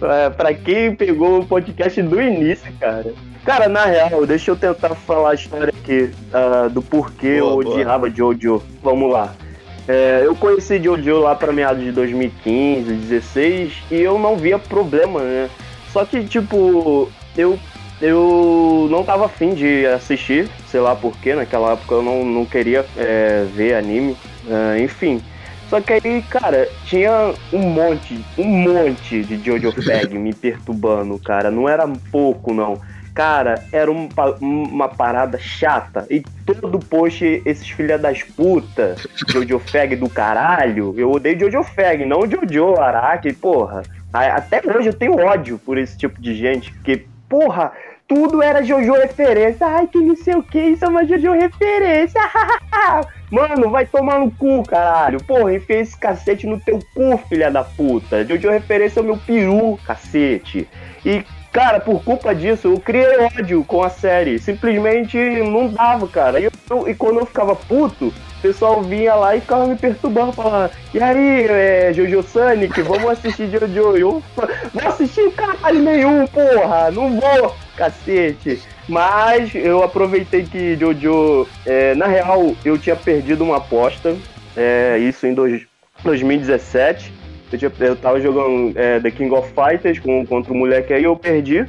É, 0.02 0.30
pra 0.30 0.52
quem 0.52 0.96
pegou 0.96 1.40
o 1.40 1.46
podcast 1.46 2.02
do 2.02 2.20
início, 2.20 2.72
cara. 2.80 3.14
Cara, 3.44 3.68
na 3.68 3.85
real, 3.85 4.26
deixa 4.26 4.50
eu 4.50 4.56
tentar 4.56 4.94
falar 4.94 5.30
a 5.30 5.35
história 5.35 5.68
aqui 5.68 6.11
ah, 6.32 6.68
do 6.68 6.82
porquê 6.82 7.40
Boa, 7.40 7.52
eu 7.52 7.62
boa. 7.62 7.74
odiava 7.74 8.11
Jojo. 8.11 8.62
Vamos 8.82 9.12
lá. 9.12 9.35
É, 9.87 10.22
eu 10.24 10.35
conheci 10.35 10.82
Jojo 10.82 11.20
lá 11.20 11.35
pra 11.35 11.52
meados 11.52 11.82
de 11.82 11.92
2015, 11.92 12.82
2016 12.85 13.72
e 13.90 14.00
eu 14.00 14.18
não 14.18 14.37
via 14.37 14.58
problema, 14.58 15.20
né? 15.20 15.50
Só 15.92 16.04
que, 16.04 16.24
tipo, 16.24 17.11
eu 17.37 17.58
eu 18.02 18.88
não 18.90 19.04
tava 19.04 19.26
afim 19.26 19.54
de 19.54 19.86
assistir, 19.86 20.50
sei 20.66 20.80
lá 20.80 20.94
porquê, 20.94 21.34
naquela 21.34 21.72
época 21.72 21.94
eu 21.94 22.02
não, 22.02 22.24
não 22.24 22.44
queria 22.44 22.84
é, 22.96 23.46
ver 23.54 23.76
anime, 23.76 24.16
é, 24.48 24.80
enfim. 24.80 25.22
Só 25.70 25.80
que 25.80 25.92
aí, 25.92 26.22
cara, 26.28 26.68
tinha 26.84 27.32
um 27.52 27.60
monte, 27.60 28.22
um 28.36 28.44
monte 28.44 29.22
de 29.22 29.42
Jojo 29.42 29.72
Fag 29.80 30.18
me 30.18 30.34
perturbando, 30.34 31.18
cara. 31.18 31.50
Não 31.50 31.66
era 31.68 31.88
pouco, 32.10 32.52
não. 32.52 32.78
Cara, 33.14 33.62
era 33.70 33.90
um 33.90 34.08
uma 34.40 34.88
parada 34.88 35.38
chata. 35.38 36.04
E 36.10 36.22
todo 36.44 36.78
post, 36.78 37.42
esses 37.46 37.70
filha 37.70 37.98
das 37.98 38.22
puta, 38.22 38.96
Jojo 39.28 39.58
Fag 39.60 39.96
do 39.96 40.10
caralho. 40.10 40.92
Eu 40.98 41.10
odeio 41.10 41.38
Jojo 41.38 41.62
Fag, 41.62 42.04
não 42.04 42.28
Jojo 42.28 42.78
Araki, 42.78 43.32
porra. 43.32 43.82
Até 44.12 44.60
hoje 44.66 44.88
eu 44.88 44.94
tenho 44.94 45.16
ódio 45.16 45.58
por 45.58 45.78
esse 45.78 45.96
tipo 45.96 46.20
de 46.20 46.34
gente, 46.34 46.70
porque, 46.72 47.06
porra, 47.30 47.72
tudo 48.14 48.42
era 48.42 48.62
Jojo 48.62 48.92
referência. 48.92 49.66
Ai, 49.66 49.87
que 49.87 49.98
não 49.98 50.14
sei 50.16 50.35
o 50.35 50.42
que, 50.42 50.59
isso 50.61 50.85
é 50.85 50.88
uma 50.88 51.05
Jojo 51.07 51.33
referência. 51.33 52.20
Mano, 53.31 53.70
vai 53.70 53.87
tomar 53.87 54.18
no 54.20 54.31
cu, 54.31 54.62
caralho. 54.62 55.22
Porra, 55.25 55.55
enfia 55.55 55.77
esse 55.81 55.96
cacete 55.98 56.46
no 56.46 56.61
teu 56.61 56.79
cu, 56.94 57.16
filha 57.29 57.51
da 57.51 57.64
puta. 57.64 58.25
Jojo 58.27 58.51
referência 58.51 59.01
é 59.01 59.03
o 59.03 59.07
meu 59.07 59.16
peru, 59.16 59.79
cacete. 59.87 60.68
E, 61.05 61.25
cara, 61.51 61.81
por 61.81 62.05
culpa 62.05 62.35
disso, 62.35 62.68
eu 62.68 62.79
criei 62.79 63.16
ódio 63.18 63.64
com 63.64 63.83
a 63.83 63.88
série. 63.88 64.38
Simplesmente 64.38 65.16
não 65.42 65.68
dava, 65.68 66.07
cara. 66.07 66.38
E, 66.40 66.51
eu- 66.70 66.88
e 66.88 66.94
quando 66.94 67.20
eu 67.20 67.27
ficava 67.27 67.57
puto, 67.57 68.12
o 68.42 68.48
pessoal 68.48 68.83
vinha 68.83 69.14
lá 69.14 69.37
e 69.37 69.40
ficava 69.40 69.68
me 69.68 69.76
perturbando, 69.76 70.33
falando: 70.33 70.72
E 70.92 71.00
aí, 71.00 71.46
é, 71.48 71.92
Jojo 71.94 72.24
Sonic, 72.24 72.83
vamos 72.83 73.09
assistir 73.09 73.48
Jojo? 73.48 73.96
Eu 73.96 74.22
não 74.74 74.88
assisti 74.88 75.31
caralho 75.31 75.78
nenhum, 75.78 76.26
porra, 76.26 76.90
não 76.90 77.20
vou, 77.20 77.55
cacete. 77.76 78.61
Mas 78.88 79.55
eu 79.55 79.85
aproveitei 79.85 80.42
que 80.42 80.76
Jojo, 80.76 81.46
é, 81.64 81.94
na 81.94 82.07
real, 82.07 82.57
eu 82.64 82.76
tinha 82.76 82.96
perdido 82.96 83.44
uma 83.44 83.59
aposta, 83.59 84.16
é, 84.57 84.98
isso 84.98 85.24
em 85.24 85.35
dois, 85.35 85.62
2017. 86.02 87.12
Eu, 87.52 87.59
tinha, 87.59 87.72
eu 87.81 87.94
tava 87.94 88.20
jogando 88.20 88.72
é, 88.76 88.98
The 88.98 89.11
King 89.12 89.33
of 89.35 89.52
Fighters 89.52 90.00
com, 90.00 90.26
contra 90.26 90.52
um 90.52 90.57
moleque 90.57 90.92
aí, 90.92 91.05
eu 91.05 91.14
perdi. 91.14 91.64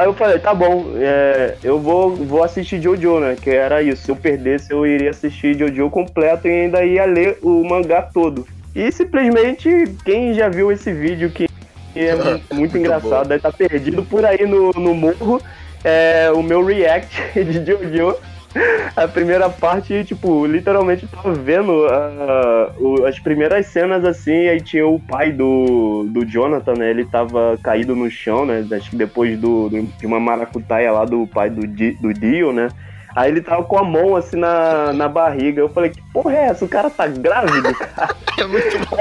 Aí 0.00 0.06
eu 0.06 0.14
falei, 0.14 0.38
tá 0.38 0.54
bom, 0.54 0.94
é, 0.96 1.56
eu 1.62 1.78
vou, 1.78 2.16
vou 2.16 2.42
assistir 2.42 2.80
Jojo, 2.80 3.20
né? 3.20 3.36
Que 3.38 3.50
era 3.50 3.82
isso. 3.82 4.02
Se 4.04 4.10
eu 4.10 4.16
perdesse, 4.16 4.72
eu 4.72 4.86
iria 4.86 5.10
assistir 5.10 5.54
Jojo 5.58 5.90
completo 5.90 6.48
e 6.48 6.50
ainda 6.50 6.82
ia 6.82 7.04
ler 7.04 7.36
o 7.42 7.62
mangá 7.62 8.00
todo. 8.00 8.46
E 8.74 8.90
simplesmente, 8.90 9.68
quem 10.02 10.32
já 10.32 10.48
viu 10.48 10.72
esse 10.72 10.90
vídeo 10.90 11.28
que 11.28 11.46
é 11.94 12.14
mu- 12.14 12.40
muito, 12.54 12.78
engraçado, 12.78 13.28
deve 13.28 13.46
estar 13.46 13.52
perdido 13.52 14.02
por 14.02 14.24
aí 14.24 14.46
no, 14.46 14.70
no 14.70 14.94
morro, 14.94 15.38
é 15.84 16.30
o 16.34 16.42
meu 16.42 16.64
react 16.64 17.14
de 17.36 17.62
Jojo. 17.62 18.16
A 18.96 19.06
primeira 19.06 19.48
parte, 19.48 20.04
tipo, 20.04 20.44
literalmente 20.46 21.06
tava 21.06 21.32
vendo 21.32 21.86
ah, 21.86 22.72
o- 22.78 23.04
as 23.06 23.18
primeiras 23.18 23.66
cenas 23.66 24.04
assim, 24.04 24.48
aí 24.48 24.60
tinha 24.60 24.86
o 24.86 24.98
pai 24.98 25.30
do, 25.32 26.04
do 26.08 26.24
Jonathan, 26.26 26.74
né? 26.74 26.90
Ele 26.90 27.04
tava 27.04 27.56
caído 27.62 27.94
no 27.94 28.10
chão, 28.10 28.44
né? 28.44 28.66
Acho 28.72 28.90
que 28.90 28.96
depois 28.96 29.38
do, 29.38 29.68
do- 29.68 29.82
de 29.82 30.06
uma 30.06 30.18
maracutaia 30.18 30.90
lá 30.90 31.04
do 31.04 31.26
pai 31.26 31.48
do, 31.48 31.66
Di- 31.66 31.96
do 32.00 32.12
Dio, 32.12 32.52
né? 32.52 32.68
Aí 33.14 33.30
ele 33.30 33.40
tava 33.40 33.62
com 33.64 33.78
a 33.78 33.84
mão 33.84 34.14
assim 34.16 34.36
na, 34.36 34.92
na 34.92 35.08
barriga. 35.08 35.60
Eu 35.60 35.68
falei, 35.68 35.90
que 35.90 36.02
porra 36.12 36.34
é 36.36 36.44
essa? 36.46 36.64
O 36.64 36.68
cara 36.68 36.90
tá 36.90 37.06
grávido, 37.06 37.72
cara. 37.74 38.14
É 38.40 38.46
muito 38.46 38.78
bom. 38.88 38.96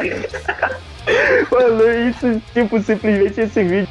Mano, 1.51 2.09
isso, 2.09 2.41
tipo, 2.53 2.81
simplesmente 2.81 3.39
esse 3.41 3.63
vídeo 3.63 3.87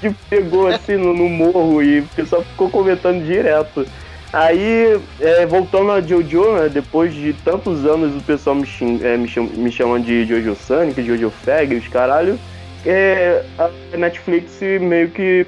que 0.00 0.10
pegou 0.28 0.66
assim 0.68 0.96
no, 0.96 1.14
no 1.14 1.28
morro 1.28 1.82
e 1.82 2.00
o 2.00 2.08
pessoal 2.08 2.42
ficou 2.42 2.68
comentando 2.70 3.24
direto. 3.24 3.86
Aí, 4.32 5.00
é, 5.20 5.46
voltando 5.46 5.90
a 5.90 6.00
Jojo, 6.02 6.52
né, 6.54 6.68
depois 6.68 7.14
de 7.14 7.32
tantos 7.32 7.86
anos 7.86 8.14
o 8.14 8.22
pessoal 8.22 8.56
me, 8.56 8.66
xing, 8.66 9.00
é, 9.02 9.16
me, 9.16 9.26
cham, 9.26 9.44
me 9.44 9.70
chamando 9.70 10.04
de 10.04 10.26
Jojo 10.26 10.54
Sonic, 10.54 11.02
Jojo 11.02 11.30
Fag, 11.30 11.74
os 11.74 11.88
caralho, 11.88 12.38
é, 12.84 13.42
a 13.58 13.96
Netflix 13.96 14.60
meio 14.60 15.10
que 15.10 15.46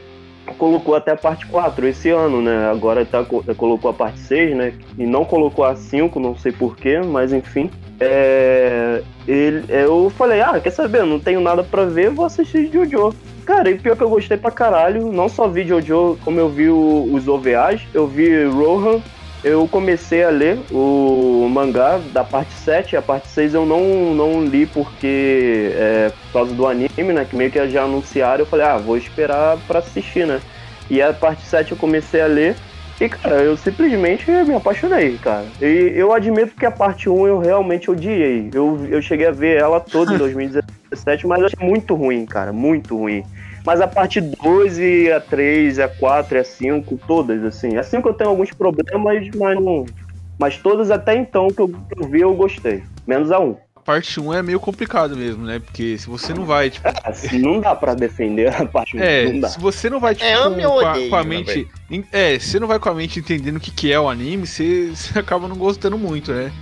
colocou 0.59 0.95
até 0.95 1.13
a 1.13 1.17
parte 1.17 1.47
4 1.47 1.87
esse 1.87 2.11
ano, 2.11 2.41
né? 2.41 2.71
Agora 2.71 3.05
tá, 3.05 3.23
co- 3.25 3.45
colocou 3.55 3.91
a 3.91 3.95
parte 3.95 4.19
6, 4.21 4.57
né? 4.57 4.73
E 4.99 5.07
não 5.07 5.25
colocou 5.25 5.65
a 5.65 5.77
5, 5.77 6.19
não 6.19 6.37
sei 6.37 6.51
porquê, 6.51 7.01
mas 7.01 7.33
enfim. 7.33 7.71
É, 8.01 9.03
ele, 9.29 9.65
eu 9.69 10.11
falei, 10.17 10.41
ah, 10.41 10.59
quer 10.59 10.71
saber? 10.71 11.05
Não 11.05 11.21
tenho 11.21 11.41
nada 11.41 11.63
pra 11.63 11.85
ver, 11.85 12.11
vou 12.11 12.25
assistir 12.25 12.71
Jojo. 12.73 13.15
Cara, 13.45 13.71
e 13.71 13.79
pior 13.79 13.97
que 13.97 14.03
eu 14.03 14.09
gostei 14.11 14.37
pra 14.37 14.51
caralho. 14.51 15.13
Não 15.13 15.29
só 15.29 15.47
vi 15.49 15.67
Jojo, 15.67 16.19
como 16.25 16.41
eu 16.41 16.49
vi 16.49 16.69
o- 16.71 17.09
os 17.13 17.29
OVAs, 17.29 17.83
eu 17.93 18.07
vi 18.07 18.45
Rohan. 18.45 19.01
Eu 19.43 19.67
comecei 19.67 20.23
a 20.23 20.29
ler 20.29 20.59
o 20.71 21.49
mangá 21.51 21.99
da 22.13 22.23
parte 22.23 22.53
7, 22.53 22.95
a 22.95 23.01
parte 23.01 23.27
6 23.29 23.55
eu 23.55 23.65
não, 23.65 24.15
não 24.15 24.45
li 24.45 24.67
porque 24.67 25.73
é, 25.75 26.11
por 26.27 26.33
causa 26.41 26.55
do 26.55 26.67
anime, 26.67 27.13
né? 27.15 27.25
Que 27.29 27.35
meio 27.35 27.51
que 27.51 27.69
já 27.71 27.85
anunciaram, 27.85 28.41
eu 28.41 28.47
falei, 28.47 28.67
ah, 28.67 28.77
vou 28.77 28.99
esperar 28.99 29.57
pra 29.67 29.79
assistir, 29.79 30.27
né? 30.27 30.41
E 30.91 31.01
a 31.01 31.13
parte 31.15 31.43
7 31.47 31.73
eu 31.73 31.79
comecei 31.79 32.21
a 32.21 32.27
ler. 32.27 32.55
E, 33.01 33.09
cara, 33.09 33.43
eu 33.43 33.57
simplesmente 33.57 34.31
me 34.31 34.55
apaixonei, 34.55 35.17
cara. 35.17 35.47
E 35.59 35.93
eu 35.97 36.13
admito 36.13 36.55
que 36.55 36.67
a 36.67 36.71
parte 36.71 37.09
1 37.09 37.27
eu 37.27 37.39
realmente 37.39 37.91
odiei. 37.91 38.51
Eu, 38.53 38.87
eu 38.91 39.01
cheguei 39.01 39.27
a 39.27 39.31
ver 39.31 39.57
ela 39.57 39.81
toda 39.81 40.15
em 40.15 40.19
2017, 40.19 41.27
mas 41.27 41.41
eu 41.41 41.47
achei 41.47 41.67
muito 41.67 41.95
ruim, 41.95 42.27
cara. 42.27 42.53
Muito 42.53 42.99
ruim. 42.99 43.25
Mas 43.65 43.81
a 43.81 43.89
parte 43.89 44.21
2 44.21 44.79
e 44.79 45.11
a 45.11 45.19
3, 45.19 45.79
a 45.79 45.89
4 45.89 46.37
e 46.37 46.41
a 46.41 46.45
5, 46.45 47.01
todas, 47.07 47.43
assim. 47.43 47.79
A 47.79 47.83
5 47.83 48.07
eu 48.07 48.15
tenho 48.15 48.31
alguns 48.31 48.51
problemas, 48.51 49.29
mas 49.35 49.59
não. 49.59 49.87
Mas 50.39 50.59
todas 50.59 50.91
até 50.91 51.15
então 51.15 51.49
que 51.49 51.61
eu, 51.61 51.69
que 51.69 52.03
eu 52.03 52.09
vi 52.09 52.21
eu 52.21 52.35
gostei. 52.35 52.83
Menos 53.07 53.33
a 53.33 53.39
1. 53.39 53.57
Parte 53.91 54.21
1 54.21 54.35
é 54.35 54.41
meio 54.41 54.61
complicado 54.61 55.17
mesmo, 55.17 55.45
né? 55.45 55.59
Porque 55.59 55.99
se 55.99 56.07
você 56.07 56.33
não 56.33 56.45
vai, 56.45 56.71
tipo. 56.71 56.89
Assim, 57.03 57.41
não 57.41 57.59
dá 57.59 57.75
pra 57.75 57.93
defender 57.93 58.55
a 58.55 58.65
parte 58.65 58.97
1. 58.97 59.01
É, 59.01 59.25
não 59.25 59.41
dá. 59.41 59.49
se 59.49 59.59
você 59.59 59.91
não 59.91 59.99
vai, 59.99 60.15
tipo, 60.15 60.27
É, 60.27 60.35
ame 60.35 60.65
ou 60.65 60.79
com, 60.79 60.87
a, 60.87 60.91
odeie, 60.93 61.11
com 61.11 61.17
a 61.17 61.25
mente. 61.25 61.69
É, 62.13 62.39
se 62.39 62.51
você 62.51 62.61
não 62.61 62.69
vai 62.69 62.79
com 62.79 62.89
a 62.89 62.95
mente 62.95 63.19
entendendo 63.19 63.57
o 63.57 63.61
que, 63.61 63.73
que 63.73 63.93
é 63.93 63.99
o 63.99 64.09
anime, 64.09 64.47
você, 64.47 64.91
você 64.95 65.19
acaba 65.19 65.49
não 65.49 65.57
gostando 65.57 65.99
muito, 65.99 66.33
né? 66.33 66.53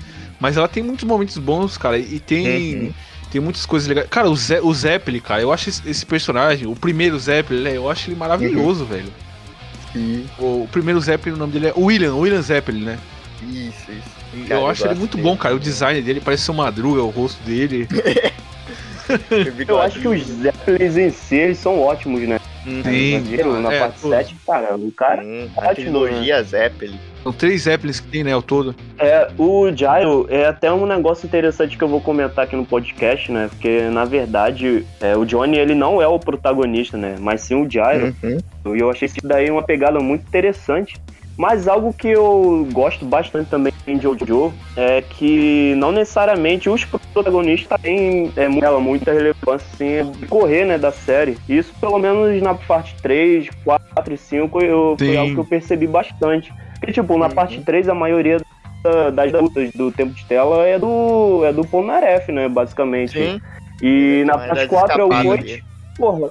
Mas 0.40 0.56
ela 0.56 0.66
tem 0.66 0.82
muitos 0.82 1.04
momentos 1.04 1.36
bons, 1.36 1.76
cara, 1.76 1.98
e 1.98 2.18
tem. 2.18 2.76
Uhum. 2.76 2.94
Tem 3.30 3.42
muitas 3.42 3.66
coisas 3.66 3.86
legais. 3.86 4.08
Cara, 4.08 4.30
o, 4.30 4.34
Ze, 4.34 4.58
o 4.60 4.72
Zeppelin, 4.72 5.20
cara, 5.20 5.42
eu 5.42 5.52
acho 5.52 5.68
esse, 5.68 6.06
personagem, 6.06 6.66
o 6.66 6.74
primeiro 6.74 7.18
Zeppelin, 7.18 7.60
né, 7.60 7.76
eu 7.76 7.90
acho 7.90 8.08
ele 8.08 8.16
maravilhoso, 8.16 8.86
velho. 8.86 9.12
O, 10.38 10.62
o 10.62 10.68
primeiro 10.72 10.98
Zeppelin, 10.98 11.36
o 11.36 11.38
nome 11.38 11.52
dele 11.52 11.66
é 11.66 11.74
William, 11.76 12.14
William 12.14 12.40
Zeppelin, 12.40 12.84
né? 12.84 12.98
Isso, 13.42 13.92
isso. 13.92 14.17
Eu 14.48 14.66
acho 14.66 14.86
ele 14.86 14.94
muito 14.94 15.18
bom, 15.18 15.36
cara. 15.36 15.54
O 15.54 15.60
design 15.60 16.00
dele 16.02 16.20
parece 16.20 16.44
ser 16.44 16.52
madruga, 16.52 17.02
o 17.02 17.10
rosto 17.10 17.42
dele. 17.42 17.88
Eu 19.66 19.80
acho 19.80 20.00
que 20.00 20.08
os 20.08 20.22
Zeppelins 20.22 20.96
em 20.96 21.10
si 21.10 21.36
eles 21.36 21.58
são 21.58 21.80
ótimos, 21.80 22.20
né? 22.28 22.38
Sim. 22.64 23.22
Na 23.62 23.72
É, 23.72 23.78
parte 23.80 24.00
pô. 24.00 24.10
7, 24.10 24.36
cara, 24.46 24.76
o 24.76 24.92
cara. 24.92 25.22
Hum, 25.24 25.48
a 25.56 25.68
ótimo, 25.68 25.74
trilogia 25.74 26.42
Zeppelin. 26.42 26.98
São 27.22 27.32
três 27.32 27.62
Zeppelins 27.62 28.00
que 28.00 28.08
tem, 28.08 28.22
né, 28.22 28.32
ao 28.32 28.42
todo. 28.42 28.74
É, 28.98 29.28
o 29.38 29.70
Gyro 29.70 30.26
é 30.28 30.46
até 30.46 30.70
um 30.72 30.86
negócio 30.86 31.26
interessante 31.26 31.76
que 31.76 31.82
eu 31.82 31.88
vou 31.88 32.00
comentar 32.00 32.44
aqui 32.44 32.54
no 32.54 32.64
podcast, 32.66 33.32
né? 33.32 33.48
Porque, 33.48 33.82
na 33.88 34.04
verdade, 34.04 34.84
é, 35.00 35.16
o 35.16 35.24
Johnny, 35.24 35.56
ele 35.58 35.74
não 35.74 36.00
é 36.02 36.06
o 36.06 36.18
protagonista, 36.18 36.96
né? 36.96 37.16
Mas 37.18 37.40
sim 37.40 37.54
o 37.54 37.68
Gyro. 37.68 38.14
Uhum. 38.22 38.74
E 38.76 38.80
eu 38.80 38.90
achei 38.90 39.06
isso 39.06 39.16
daí 39.24 39.50
uma 39.50 39.62
pegada 39.62 39.98
muito 40.00 40.26
interessante. 40.26 40.96
Mas 41.38 41.68
algo 41.68 41.92
que 41.92 42.08
eu 42.08 42.66
gosto 42.72 43.04
bastante 43.04 43.48
também 43.48 43.72
em 43.86 44.00
Jojo 44.00 44.52
é 44.76 45.00
que 45.00 45.72
não 45.76 45.92
necessariamente 45.92 46.68
os 46.68 46.84
protagonistas 46.84 47.80
têm 47.80 48.32
é, 48.36 48.46
ela, 48.60 48.80
muita 48.80 49.12
relevância 49.12 50.02
assim, 50.02 50.10
de 50.18 50.26
correr 50.26 50.64
né, 50.64 50.76
da 50.76 50.90
série. 50.90 51.38
Isso 51.48 51.72
pelo 51.80 51.96
menos 52.00 52.42
na 52.42 52.54
parte 52.54 52.96
3, 53.00 53.48
4 53.64 54.12
e 54.12 54.18
5 54.18 54.60
eu, 54.60 54.96
foi 54.98 55.16
algo 55.16 55.32
que 55.32 55.38
eu 55.38 55.44
percebi 55.44 55.86
bastante. 55.86 56.52
Porque, 56.80 56.92
tipo, 56.92 57.16
na 57.16 57.28
parte 57.28 57.60
3 57.60 57.88
a 57.88 57.94
maioria 57.94 58.40
da- 58.82 59.10
das 59.10 59.32
lutas 59.32 59.70
do 59.72 59.92
tempo 59.92 60.14
de 60.14 60.24
tela 60.24 60.66
é 60.66 60.76
do, 60.76 61.44
é 61.44 61.52
do 61.52 61.62
Polnareff, 61.62 62.32
né, 62.32 62.48
basicamente. 62.48 63.12
Sim. 63.12 63.40
E 63.80 64.24
na 64.26 64.36
Mas 64.36 64.46
parte 64.48 64.58
das 64.58 64.68
4 64.68 65.02
é 65.02 65.04
o 65.04 65.08
Coit. 65.08 65.64
Porra, 65.96 66.30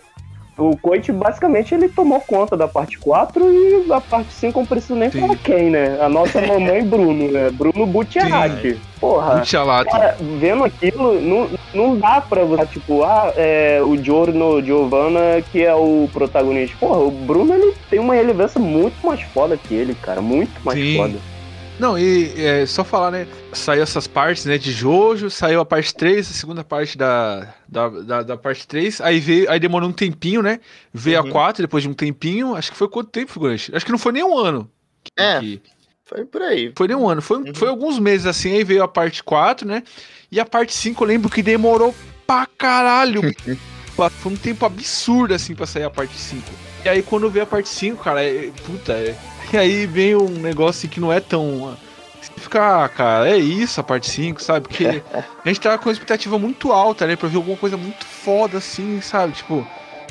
o 0.57 0.75
Coit 0.75 1.11
basicamente 1.11 1.73
ele 1.73 1.87
tomou 1.87 2.19
conta 2.19 2.57
da 2.57 2.67
parte 2.67 2.97
4 2.97 3.51
e 3.51 3.91
a 3.91 4.01
parte 4.01 4.33
5 4.33 4.57
eu 4.57 4.61
não 4.61 4.67
preciso 4.67 4.95
nem 4.95 5.11
Sim. 5.11 5.21
falar 5.21 5.35
quem, 5.37 5.69
né? 5.69 5.99
A 6.01 6.09
nossa 6.09 6.41
mamãe 6.45 6.83
Bruno, 6.83 7.31
né? 7.31 7.49
Bruno 7.51 7.85
Butcherati. 7.85 8.79
Porra. 8.99 9.35
Muito 9.35 9.47
chalato. 9.47 9.91
Cara, 9.91 10.17
vendo 10.39 10.63
aquilo, 10.63 11.21
não, 11.21 11.47
não 11.73 11.99
dá 11.99 12.19
pra 12.19 12.43
você, 12.43 12.65
tipo, 12.65 13.03
ah, 13.03 13.31
é, 13.35 13.79
o 13.83 13.95
Giorno 13.95 14.63
Giovanna 14.63 15.41
que 15.51 15.63
é 15.63 15.73
o 15.75 16.09
protagonista. 16.11 16.75
Porra, 16.79 16.99
o 16.99 17.11
Bruno, 17.11 17.53
ele 17.53 17.75
tem 17.89 17.99
uma 17.99 18.15
relevância 18.15 18.59
muito 18.59 19.05
mais 19.05 19.21
foda 19.21 19.55
que 19.55 19.75
ele, 19.75 19.93
cara. 19.93 20.21
Muito 20.21 20.59
mais 20.63 20.79
Sim. 20.79 20.97
foda. 20.97 21.36
Não, 21.79 21.97
e 21.97 22.33
é, 22.43 22.65
só 22.65 22.83
falar, 22.83 23.11
né? 23.11 23.27
Saiu 23.53 23.83
essas 23.83 24.07
partes, 24.07 24.45
né? 24.45 24.57
De 24.57 24.71
Jojo, 24.71 25.29
saiu 25.29 25.59
a 25.59 25.65
parte 25.65 25.93
3, 25.93 26.27
a 26.27 26.33
segunda 26.33 26.63
parte 26.63 26.97
da, 26.97 27.53
da, 27.67 27.87
da, 27.89 28.23
da 28.23 28.37
parte 28.37 28.67
3. 28.67 28.99
Aí 29.01 29.19
veio, 29.19 29.49
aí 29.51 29.59
demorou 29.59 29.87
um 29.87 29.93
tempinho, 29.93 30.41
né? 30.41 30.59
Veio 30.91 31.21
Uhum. 31.21 31.29
a 31.29 31.31
4 31.31 31.61
depois 31.61 31.83
de 31.83 31.89
um 31.89 31.93
tempinho. 31.93 32.55
Acho 32.55 32.71
que 32.71 32.77
foi 32.77 32.89
quanto 32.89 33.11
tempo, 33.11 33.31
figurante? 33.31 33.71
Acho 33.75 33.85
que 33.85 33.91
não 33.91 33.99
foi 33.99 34.11
nem 34.11 34.23
um 34.23 34.35
ano. 34.37 34.69
que- 35.03 35.11
É. 35.21 35.39
que- 35.39 35.61
Foi 36.03 36.25
por 36.25 36.41
aí. 36.41 36.73
foi 36.75 36.87
nem 36.87 36.97
um 36.97 37.07
ano. 37.07 37.21
Foi, 37.21 37.37
Uhum. 37.37 37.53
foi 37.53 37.67
alguns 37.69 37.99
meses 37.99 38.25
assim. 38.25 38.51
Aí 38.53 38.63
veio 38.63 38.81
a 38.83 38.87
parte 38.87 39.23
4, 39.23 39.67
né? 39.67 39.83
E 40.31 40.39
a 40.39 40.45
parte 40.45 40.73
5 40.73 41.03
eu 41.03 41.07
lembro 41.07 41.29
que 41.29 41.41
demorou 41.43 41.93
pra 42.25 42.45
caralho. 42.57 43.21
foi 44.19 44.31
um 44.31 44.35
tempo 44.35 44.65
absurdo 44.65 45.33
assim 45.33 45.53
pra 45.55 45.65
sair 45.67 45.83
a 45.83 45.89
parte 45.89 46.15
5. 46.17 46.43
E 46.83 46.89
aí 46.89 47.01
quando 47.03 47.29
veio 47.29 47.43
a 47.43 47.47
parte 47.47 47.69
5, 47.69 48.03
cara, 48.03 48.23
é, 48.23 48.51
puta, 48.65 48.93
é, 48.93 49.15
e 49.53 49.57
aí 49.57 49.85
vem 49.85 50.15
um 50.15 50.27
negócio 50.29 50.87
que 50.89 50.99
não 50.99 51.11
é 51.11 51.19
tão. 51.19 51.77
Você 52.21 52.31
fica, 52.41 52.83
ah, 52.85 52.89
cara, 52.89 53.29
é 53.29 53.37
isso 53.37 53.79
a 53.79 53.83
parte 53.83 54.09
5, 54.09 54.41
sabe? 54.41 54.67
Porque 54.67 54.85
a 55.43 55.47
gente 55.47 55.61
tava 55.61 55.77
com 55.77 55.85
uma 55.87 55.91
expectativa 55.93 56.37
muito 56.39 56.71
alta, 56.71 57.05
né? 57.07 57.15
Pra 57.15 57.29
ver 57.29 57.37
alguma 57.37 57.57
coisa 57.57 57.77
muito 57.77 58.05
foda 58.05 58.57
assim, 58.57 58.99
sabe? 59.01 59.33
Tipo, 59.33 59.65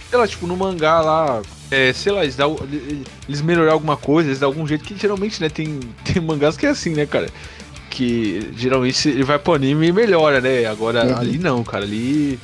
sei 0.08 0.18
lá, 0.18 0.26
tipo, 0.26 0.46
no 0.46 0.56
mangá 0.56 1.00
lá, 1.00 1.42
é, 1.70 1.92
sei 1.92 2.12
lá, 2.12 2.22
eles, 2.22 2.36
dá, 2.36 2.44
eles 3.28 3.42
melhorar 3.42 3.72
alguma 3.72 3.96
coisa, 3.96 4.28
eles 4.28 4.38
dão 4.38 4.48
algum 4.48 4.66
jeito 4.66 4.84
que 4.84 4.96
geralmente, 4.96 5.40
né, 5.40 5.48
tem, 5.48 5.80
tem 6.04 6.22
mangás 6.22 6.56
que 6.56 6.64
é 6.66 6.70
assim, 6.70 6.90
né, 6.94 7.06
cara? 7.06 7.28
Que 7.90 8.50
geralmente 8.56 9.08
ele 9.08 9.24
vai 9.24 9.38
pro 9.38 9.54
anime 9.54 9.88
e 9.88 9.92
melhora, 9.92 10.40
né? 10.40 10.66
Agora 10.66 11.04
Uhum. 11.04 11.18
ali 11.18 11.38
não, 11.38 11.64
cara, 11.64 11.84
ali. 11.84 12.38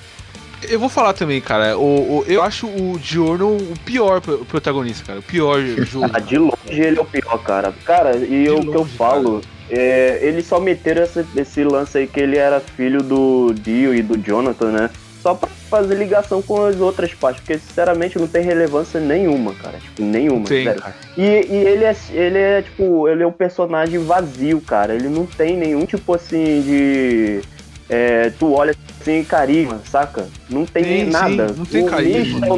Eu 0.69 0.79
vou 0.79 0.89
falar 0.89 1.13
também, 1.13 1.41
cara. 1.41 1.77
O, 1.79 2.19
o- 2.21 2.25
eu 2.27 2.43
acho 2.43 2.67
o 2.67 2.99
Diorno 2.99 3.57
o 3.57 3.75
pior 3.85 4.21
pro- 4.21 4.45
protagonista, 4.45 5.05
cara. 5.07 5.19
O 5.19 5.23
pior 5.23 5.61
jogo. 5.61 6.11
Ah, 6.13 6.19
de 6.21 6.39
longe 6.39 6.57
ele 6.69 6.99
é 6.99 7.03
o 7.03 7.05
pior, 7.05 7.39
cara. 7.43 7.73
Cara, 7.85 8.17
e 8.17 8.47
eu- 8.47 8.59
o 8.59 8.71
que 8.71 8.77
eu 8.77 8.85
falo, 8.85 9.41
é, 9.71 10.19
eles 10.23 10.47
só 10.47 10.61
meteram 10.61 11.03
esse, 11.03 11.25
esse 11.37 11.65
lance 11.65 11.99
aí 11.99 12.07
que 12.07 12.21
ele 12.21 12.37
era 12.39 12.61
filho 12.61 13.03
do 13.03 13.53
Dio 13.55 13.95
e 13.95 14.03
do 14.03 14.17
Jonathan, 14.17 14.71
né? 14.71 14.91
Só 15.23 15.35
pra 15.35 15.49
fazer 15.71 15.95
ligação 15.95 16.43
com 16.43 16.65
as 16.65 16.81
outras 16.81 17.15
partes, 17.15 17.41
porque 17.41 17.57
sinceramente 17.59 18.19
não 18.19 18.27
tem 18.27 18.43
relevância 18.43 18.99
nenhuma, 18.99 19.55
cara. 19.55 19.79
Tipo, 19.79 20.03
nenhuma. 20.03 20.45
Tem. 20.47 20.65
E, 21.17 21.23
e 21.23 21.55
ele, 21.65 21.85
é, 21.85 21.97
ele 22.11 22.39
é, 22.39 22.63
tipo, 22.63 23.09
ele 23.09 23.23
é 23.23 23.27
um 23.27 23.31
personagem 23.33 24.01
vazio, 24.05 24.61
cara. 24.61 24.95
Ele 24.95 25.09
não 25.09 25.25
tem 25.25 25.57
nenhum 25.57 25.87
tipo 25.87 26.13
assim 26.13 26.61
de. 26.63 27.41
É, 27.89 28.31
tu 28.39 28.53
olha 28.53 28.75
sem 29.05 29.25
carisma, 29.25 29.81
saca? 29.91 30.29
Não 30.49 30.65
tem 30.65 30.85
Sim, 30.85 31.05
nada. 31.11 31.49
sim, 31.49 31.55
não 31.59 31.65
tem 31.67 31.83
o 31.83 31.87
carisma. 31.87 32.41
Mista, 32.41 32.53
o 32.53 32.57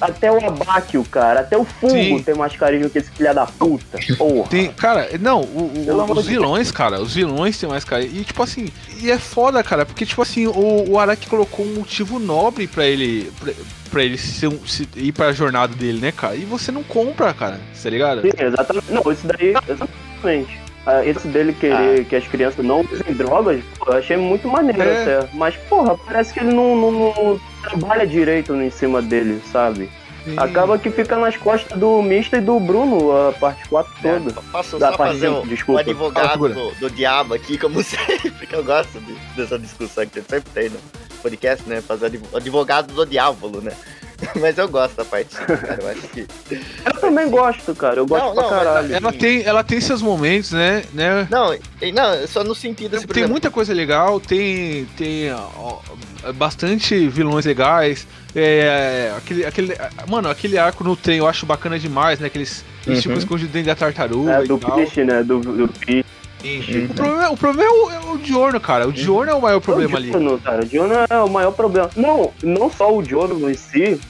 até 0.00 0.30
o 0.30 0.36
Abakio, 0.46 1.04
cara, 1.10 1.40
até 1.40 1.58
o 1.58 1.64
Fungo 1.64 1.92
Sim. 1.92 2.22
tem 2.22 2.34
mais 2.34 2.54
carisma 2.54 2.88
que 2.88 2.98
esse 2.98 3.10
filha 3.10 3.34
da 3.34 3.46
puta. 3.46 3.98
Porra. 4.16 4.48
Tem, 4.48 4.70
cara, 4.70 5.08
não, 5.20 5.40
o- 5.40 5.72
o- 5.74 6.12
os 6.12 6.26
vilões, 6.26 6.70
cara, 6.70 7.00
os 7.00 7.14
vilões 7.14 7.58
têm 7.58 7.68
mais 7.68 7.82
cara. 7.82 8.04
E 8.04 8.22
tipo 8.24 8.40
assim, 8.40 8.68
e 9.02 9.10
é 9.10 9.18
foda, 9.18 9.60
cara, 9.62 9.84
porque 9.84 10.06
tipo 10.06 10.22
assim, 10.22 10.46
o, 10.46 10.90
o 10.90 10.98
Araki 11.00 11.26
colocou 11.26 11.66
um 11.66 11.74
motivo 11.74 12.20
nobre 12.20 12.68
pra 12.68 12.86
ele 12.86 13.32
pra, 13.40 13.52
pra 13.90 14.04
ele 14.04 14.14
um- 14.14 14.66
se- 14.66 14.88
ir 14.94 15.10
pra 15.10 15.32
jornada 15.32 15.74
dele, 15.74 15.98
né, 15.98 16.12
cara? 16.12 16.36
E 16.36 16.44
você 16.44 16.70
não 16.70 16.84
compra, 16.84 17.34
cara, 17.34 17.58
tá 17.82 17.90
ligado? 17.90 18.20
Sim, 18.22 18.30
exatamente. 18.38 18.92
Não, 18.92 19.12
isso 19.12 19.26
daí, 19.26 19.52
exatamente. 19.68 20.67
Ah, 20.90 21.04
Esse 21.04 21.28
dele 21.28 21.52
querer 21.52 22.04
que 22.06 22.16
as 22.16 22.26
crianças 22.26 22.64
não 22.64 22.80
usem 22.80 23.12
drogas, 23.14 23.62
pô, 23.78 23.92
eu 23.92 23.98
achei 23.98 24.16
muito 24.16 24.48
maneiro 24.48 24.80
É. 24.82 25.02
até. 25.18 25.28
Mas, 25.34 25.54
porra, 25.68 25.96
parece 25.98 26.32
que 26.32 26.40
ele 26.40 26.52
não, 26.54 26.74
não- 26.74 26.90
não 26.92 27.40
trabalha 27.62 28.06
direito 28.06 28.54
em 28.54 28.70
cima 28.70 29.02
dele, 29.02 29.42
sabe? 29.52 29.90
Sim. 30.24 30.34
Acaba 30.38 30.78
que 30.78 30.90
fica 30.90 31.16
nas 31.16 31.36
costas 31.36 31.78
do 31.78 32.02
Mista 32.02 32.36
e 32.38 32.40
do 32.40 32.58
Bruno 32.58 33.12
a 33.28 33.32
parte 33.32 33.68
4 33.68 33.92
toda. 34.02 34.32
Posso 34.50 34.78
Da 34.78 34.90
só 34.90 34.96
parte 34.96 35.12
fazer 35.14 35.28
o, 35.28 35.42
o 35.42 35.46
desculpa. 35.46 35.80
advogado 35.80 36.28
Fala, 36.38 36.48
do, 36.48 36.70
do 36.80 36.90
diabo 36.90 37.34
aqui, 37.34 37.56
como 37.58 37.80
sempre, 37.84 38.46
que 38.46 38.54
eu 38.54 38.64
gosto 38.64 38.98
de- 39.00 39.14
dessa 39.36 39.58
discussão 39.58 40.06
que 40.06 40.20
sempre 40.22 40.50
tem 40.52 40.68
no 40.70 40.78
podcast, 41.22 41.68
né? 41.68 41.80
Fazer 41.80 42.06
adv- 42.06 42.34
advogado 42.34 42.92
do 42.94 43.04
diabo, 43.06 43.60
né? 43.60 43.72
Mas 44.40 44.58
eu 44.58 44.68
gosto 44.68 44.96
da 44.96 45.04
parte 45.04 45.34
5, 45.34 45.46
cara. 45.46 45.78
Eu 45.80 45.88
acho 45.88 46.00
que. 46.08 46.26
Eu 46.84 47.00
também 47.00 47.30
gosto, 47.30 47.74
cara. 47.74 48.00
Eu 48.00 48.06
gosto 48.06 48.24
Não, 48.26 48.34
pra 48.34 48.42
não, 48.42 48.50
caralho. 48.50 48.94
Ela 48.94 49.12
tem, 49.12 49.42
ela 49.44 49.62
tem 49.64 49.80
seus 49.80 50.02
momentos, 50.02 50.50
né, 50.52 50.82
né? 50.92 51.26
Não, 51.30 51.54
e- 51.80 51.92
não, 51.92 52.26
só 52.26 52.42
no 52.42 52.54
sentido 52.54 52.96
assim, 52.96 53.06
Tem 53.06 53.16
exemplo, 53.18 53.30
muita 53.30 53.50
coisa 53.50 53.72
legal, 53.72 54.18
tem, 54.18 54.86
tem 54.96 55.32
ó, 55.32 55.78
bastante 56.34 57.06
vilões 57.08 57.44
legais. 57.44 58.06
É, 58.34 59.12
aquele, 59.16 59.44
aquele, 59.46 59.74
mano, 60.08 60.28
aquele 60.28 60.58
arco 60.58 60.84
no 60.84 60.94
trem 60.96 61.18
eu 61.18 61.26
acho 61.26 61.46
bacana 61.46 61.78
demais, 61.78 62.18
né? 62.18 62.26
Aqueles 62.26 62.64
eles 62.86 63.04
Uhum. 63.06 63.14
escondidos 63.18 63.52
dentro 63.52 63.68
da 63.68 63.74
tartaruga 63.74 64.40
É, 64.40 64.44
e 64.44 64.48
do 64.48 64.58
tal. 64.58 64.76
Piche, 64.76 65.04
né? 65.04 65.22
Do, 65.22 65.40
do. 65.40 65.70
O 66.38 66.94
problema, 66.94 67.30
o 67.30 67.36
problema 67.36 67.70
é, 67.70 67.72
o, 67.72 67.90
é 67.90 68.12
o 68.12 68.18
Diorno, 68.18 68.60
cara. 68.60 68.86
O 68.86 68.92
Diorno 68.92 69.32
é 69.32 69.34
o 69.34 69.40
maior 69.40 69.60
problema 69.60 69.94
o 69.94 69.96
ali. 69.96 70.10
Diono, 70.10 70.38
cara. 70.38 70.62
O 70.62 70.66
Diono 70.66 70.94
é 71.08 71.22
o 71.22 71.28
maior 71.28 71.52
problema. 71.52 71.90
Não, 71.96 72.32
não 72.42 72.70
só 72.70 72.96
o 72.96 73.02
Diono 73.02 73.50
em 73.50 73.54
si, 73.54 74.00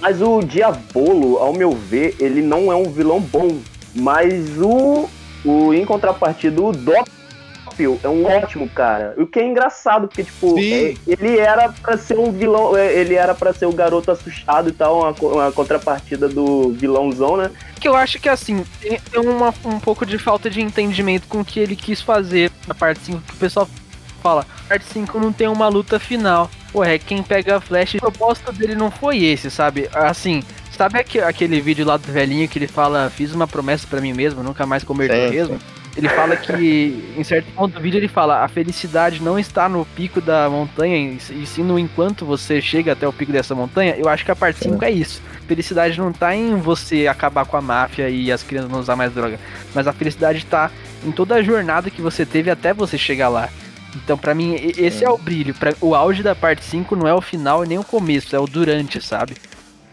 mas 0.00 0.20
o 0.20 0.40
Diabolo, 0.42 1.38
ao 1.38 1.52
meu 1.52 1.72
ver, 1.72 2.16
ele 2.20 2.42
não 2.42 2.70
é 2.70 2.76
um 2.76 2.90
vilão 2.90 3.20
bom. 3.20 3.58
Mas 3.94 4.56
o, 4.58 5.08
o 5.44 5.74
em 5.74 5.84
contrapartida, 5.84 6.60
o 6.60 6.72
É 8.02 8.08
um 8.08 8.24
ótimo 8.26 8.68
cara. 8.68 9.14
O 9.16 9.26
que 9.26 9.38
é 9.40 9.46
engraçado, 9.46 10.08
porque, 10.08 10.24
tipo, 10.24 10.54
Sim. 10.54 10.72
é- 10.72 10.94
ele 11.06 11.38
era 11.38 11.68
pra 11.70 11.96
ser 11.96 12.18
um 12.18 12.30
vilão, 12.32 12.76
é, 12.76 12.92
ele 12.92 13.14
era 13.14 13.34
pra 13.34 13.52
ser 13.52 13.66
o 13.66 13.72
garoto 13.72 14.10
assustado 14.10 14.68
e 14.68 14.72
tal, 14.72 15.00
uma, 15.00 15.14
uma 15.20 15.52
contrapartida 15.52 16.28
do 16.28 16.70
vilãozão, 16.72 17.36
né? 17.36 17.50
Que 17.80 17.88
eu 17.88 17.96
acho 17.96 18.18
que 18.18 18.28
assim, 18.28 18.64
tem 18.80 19.00
uma, 19.20 19.54
um 19.64 19.80
pouco 19.80 20.04
de 20.04 20.18
falta 20.18 20.50
de 20.50 20.60
entendimento 20.60 21.26
com 21.28 21.40
o 21.40 21.44
que 21.44 21.58
ele 21.60 21.76
quis 21.76 22.00
fazer 22.00 22.50
na 22.66 22.74
parte 22.74 23.00
5, 23.04 23.20
que 23.20 23.32
o 23.34 23.36
pessoal 23.36 23.68
fala, 24.22 24.44
parte 24.68 24.84
5 24.86 25.18
não 25.18 25.32
tem 25.32 25.48
uma 25.48 25.68
luta 25.68 25.98
final. 25.98 26.50
Pô, 26.72 26.84
é 26.84 26.98
quem 26.98 27.22
pega 27.22 27.56
a 27.56 27.60
flecha, 27.60 27.96
o 27.96 28.00
propósito 28.00 28.52
dele 28.52 28.74
não 28.76 28.90
foi 28.90 29.24
esse, 29.24 29.50
sabe? 29.50 29.88
Assim, 29.92 30.42
sabe 30.70 30.98
aque- 31.00 31.20
aquele 31.20 31.60
vídeo 31.60 31.84
lá 31.84 31.96
do 31.96 32.12
velhinho 32.12 32.48
que 32.48 32.58
ele 32.58 32.68
fala, 32.68 33.10
fiz 33.10 33.34
uma 33.34 33.48
promessa 33.48 33.86
pra 33.88 34.00
mim 34.00 34.12
mesmo, 34.12 34.42
nunca 34.42 34.64
mais 34.66 34.84
comer 34.84 35.10
Sim, 35.10 35.30
mesmo? 35.30 35.58
Ele 35.96 36.08
fala 36.08 36.36
que, 36.36 37.12
em 37.16 37.24
certo 37.24 37.46
ponto 37.52 37.74
do 37.74 37.80
vídeo, 37.80 37.98
ele 37.98 38.06
fala: 38.08 38.44
a 38.44 38.48
felicidade 38.48 39.20
não 39.22 39.38
está 39.38 39.68
no 39.68 39.84
pico 39.84 40.20
da 40.20 40.48
montanha, 40.48 41.16
e 41.30 41.44
sim 41.46 41.64
no 41.64 41.78
enquanto 41.78 42.24
você 42.24 42.60
chega 42.60 42.92
até 42.92 43.06
o 43.08 43.12
pico 43.12 43.32
dessa 43.32 43.54
montanha. 43.54 43.94
Eu 43.98 44.08
acho 44.08 44.24
que 44.24 44.30
a 44.30 44.36
parte 44.36 44.60
5 44.60 44.84
é 44.84 44.90
isso. 44.90 45.20
Felicidade 45.48 45.98
não 45.98 46.12
tá 46.12 46.34
em 46.34 46.54
você 46.56 47.08
acabar 47.08 47.44
com 47.44 47.56
a 47.56 47.60
máfia 47.60 48.08
e 48.08 48.30
as 48.30 48.42
crianças 48.42 48.70
não 48.70 48.78
usar 48.78 48.94
mais 48.94 49.12
droga, 49.12 49.38
mas 49.74 49.88
a 49.88 49.92
felicidade 49.92 50.46
tá 50.46 50.70
em 51.04 51.10
toda 51.10 51.34
a 51.34 51.42
jornada 51.42 51.90
que 51.90 52.00
você 52.00 52.24
teve 52.24 52.50
até 52.50 52.72
você 52.72 52.96
chegar 52.96 53.28
lá. 53.28 53.48
Então, 53.96 54.16
pra 54.16 54.32
mim, 54.32 54.54
esse 54.78 55.04
é 55.04 55.10
o 55.10 55.18
brilho. 55.18 55.52
Pra, 55.52 55.74
o 55.80 55.96
auge 55.96 56.22
da 56.22 56.36
parte 56.36 56.64
5 56.64 56.94
não 56.94 57.08
é 57.08 57.12
o 57.14 57.20
final 57.20 57.64
e 57.64 57.68
nem 57.68 57.78
o 57.78 57.82
começo, 57.84 58.36
é 58.36 58.38
o 58.38 58.46
durante, 58.46 59.00
sabe? 59.04 59.34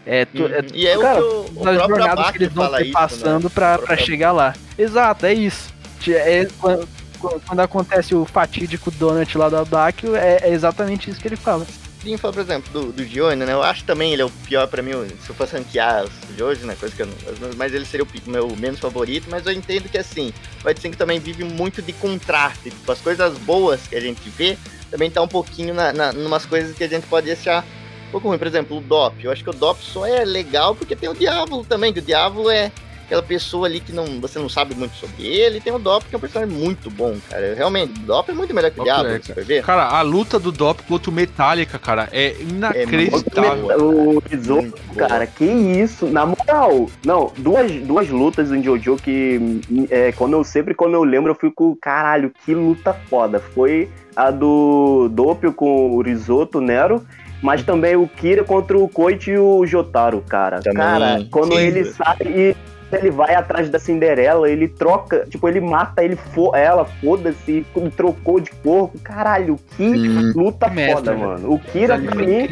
É, 0.06 0.24
tu, 0.24 0.46
é 0.46 0.64
E 0.72 0.86
é 0.86 0.96
Cara, 0.96 1.20
o 1.20 1.44
que 1.44 1.58
o, 1.58 1.60
o 1.60 1.74
jornadas 1.74 2.30
que 2.30 2.38
eles 2.38 2.52
vão 2.52 2.70
ter 2.70 2.82
isso, 2.84 2.92
passando 2.92 3.44
né? 3.44 3.50
pra, 3.52 3.74
O 3.74 3.78
pra 3.78 3.86
próprio- 3.88 4.06
chegar 4.06 4.30
lá. 4.30 4.54
Exato, 4.78 5.26
é 5.26 5.34
isso. 5.34 5.76
É, 6.08 6.46
quando, 6.60 6.88
quando 7.18 7.60
acontece 7.60 8.14
o 8.14 8.24
fatídico 8.24 8.90
donut 8.90 9.36
lá 9.36 9.48
do 9.48 9.56
Abakio, 9.56 10.14
é, 10.14 10.38
é 10.42 10.52
exatamente 10.52 11.10
isso 11.10 11.20
que 11.20 11.28
ele 11.28 11.36
fala. 11.36 11.66
Sim, 12.02 12.16
fala, 12.16 12.32
por 12.32 12.40
exemplo, 12.40 12.72
do, 12.72 12.92
do 12.92 13.04
Gione, 13.04 13.44
né? 13.44 13.52
Eu 13.52 13.62
acho 13.62 13.84
também 13.84 14.12
ele 14.12 14.22
é 14.22 14.24
o 14.24 14.30
pior 14.30 14.68
pra 14.68 14.82
mim, 14.82 14.92
se 15.20 15.28
eu 15.28 15.34
fosse 15.34 15.56
ranquear 15.56 16.04
os 16.04 16.36
de 16.36 16.42
hoje, 16.42 16.64
né? 16.64 16.76
Coisa 16.78 16.94
que 16.94 17.02
eu 17.02 17.06
não. 17.06 17.14
Mas 17.56 17.74
ele 17.74 17.84
seria 17.84 18.06
o 18.06 18.30
meu 18.30 18.54
menos 18.56 18.78
favorito, 18.78 19.26
mas 19.28 19.44
eu 19.46 19.52
entendo 19.52 19.88
que 19.88 19.98
assim, 19.98 20.32
o 20.64 20.68
White 20.68 20.80
5 20.80 20.96
também 20.96 21.18
vive 21.18 21.42
muito 21.42 21.82
de 21.82 21.92
contraste. 21.92 22.70
Tipo, 22.70 22.92
as 22.92 23.00
coisas 23.00 23.36
boas 23.38 23.88
que 23.88 23.96
a 23.96 24.00
gente 24.00 24.28
vê 24.30 24.56
também 24.90 25.10
tá 25.10 25.20
um 25.20 25.28
pouquinho 25.28 25.74
na, 25.74 25.92
na, 25.92 26.12
numas 26.12 26.46
coisas 26.46 26.76
que 26.76 26.84
a 26.84 26.88
gente 26.88 27.06
pode 27.08 27.30
achar 27.30 27.64
um 28.06 28.10
pouco 28.12 28.28
ruim. 28.28 28.38
Por 28.38 28.46
exemplo, 28.46 28.78
o 28.78 28.80
Dop. 28.80 29.16
Eu 29.22 29.32
acho 29.32 29.42
que 29.42 29.50
o 29.50 29.52
Dop 29.52 29.82
só 29.82 30.06
é 30.06 30.24
legal 30.24 30.76
porque 30.76 30.94
tem 30.94 31.08
o 31.08 31.14
Diabo 31.14 31.64
também, 31.64 31.92
que 31.92 31.98
o 31.98 32.02
Diabo 32.02 32.48
é 32.48 32.70
aquela 33.08 33.22
pessoa 33.22 33.66
ali 33.66 33.80
que 33.80 33.90
não, 33.90 34.20
você 34.20 34.38
não 34.38 34.50
sabe 34.50 34.74
muito 34.74 34.94
sobre 34.94 35.26
ele. 35.26 35.56
E 35.56 35.60
tem 35.60 35.72
o 35.72 35.78
Dop, 35.78 36.04
que 36.06 36.14
é 36.14 36.18
um 36.18 36.20
personagem 36.20 36.54
muito 36.54 36.90
bom, 36.90 37.16
cara. 37.28 37.54
Realmente, 37.54 37.98
o 37.98 38.02
Dop 38.04 38.30
é 38.30 38.34
muito 38.34 38.54
melhor 38.54 38.70
que 38.70 38.80
o 38.80 38.84
Dop 38.84 38.94
Diabo, 38.94 39.08
é, 39.08 39.20
se 39.20 39.32
for 39.32 39.44
ver. 39.44 39.64
Cara, 39.64 39.86
a 39.88 40.02
luta 40.02 40.38
do 40.38 40.52
Dop 40.52 40.82
contra 40.82 41.10
o 41.10 41.14
Metallica, 41.14 41.78
cara, 41.78 42.08
é 42.12 42.36
inacreditável. 42.38 43.66
O 43.78 44.22
Risoto, 44.28 44.60
Muito 44.60 44.82
boa. 44.94 45.08
cara, 45.08 45.26
que 45.26 45.44
isso, 45.44 46.06
na 46.06 46.26
moral. 46.26 46.90
Não, 47.04 47.32
duas, 47.38 47.72
duas 47.72 48.08
lutas 48.10 48.52
em 48.52 48.62
Jojo 48.62 48.96
que 48.96 49.60
é, 49.90 50.12
quando 50.12 50.34
eu 50.34 50.44
sempre 50.44 50.74
quando 50.74 50.94
eu 50.94 51.04
lembro 51.04 51.30
eu 51.30 51.34
fico, 51.34 51.78
caralho, 51.80 52.30
que 52.44 52.54
luta 52.54 52.92
foda. 52.92 53.40
Foi 53.40 53.88
a 54.14 54.30
do 54.30 55.08
Doppio 55.10 55.52
com 55.52 55.92
o 55.96 56.02
Risoto 56.02 56.60
Nero, 56.60 57.06
mas 57.42 57.62
também 57.62 57.96
o 57.96 58.06
Kira 58.06 58.44
contra 58.44 58.76
o 58.76 58.86
Koichi 58.86 59.30
e 59.30 59.38
o 59.38 59.64
Jotaro, 59.64 60.22
cara. 60.28 60.60
Também, 60.60 60.76
Cara, 60.76 61.26
quando 61.30 61.54
sim. 61.54 61.60
ele 61.60 61.84
sai 61.86 62.16
e 62.26 62.56
ele 62.92 63.10
vai 63.10 63.34
atrás 63.34 63.68
da 63.68 63.78
Cinderela, 63.78 64.50
ele 64.50 64.66
troca, 64.68 65.26
tipo, 65.28 65.48
ele 65.48 65.60
mata 65.60 66.02
ele 66.02 66.16
fo 66.16 66.54
ela, 66.54 66.84
foda-se, 66.84 67.64
e 67.76 67.90
trocou 67.90 68.40
de 68.40 68.50
corpo. 68.50 68.98
Caralho, 69.00 69.58
que 69.76 69.82
Hum. 69.84 70.32
luta 70.34 70.68
Mestre, 70.68 70.94
foda, 70.94 71.14
né? 71.14 71.26
mano. 71.26 71.52
O 71.52 71.58
Kira, 71.58 71.98
pra 71.98 72.14
mim. 72.14 72.48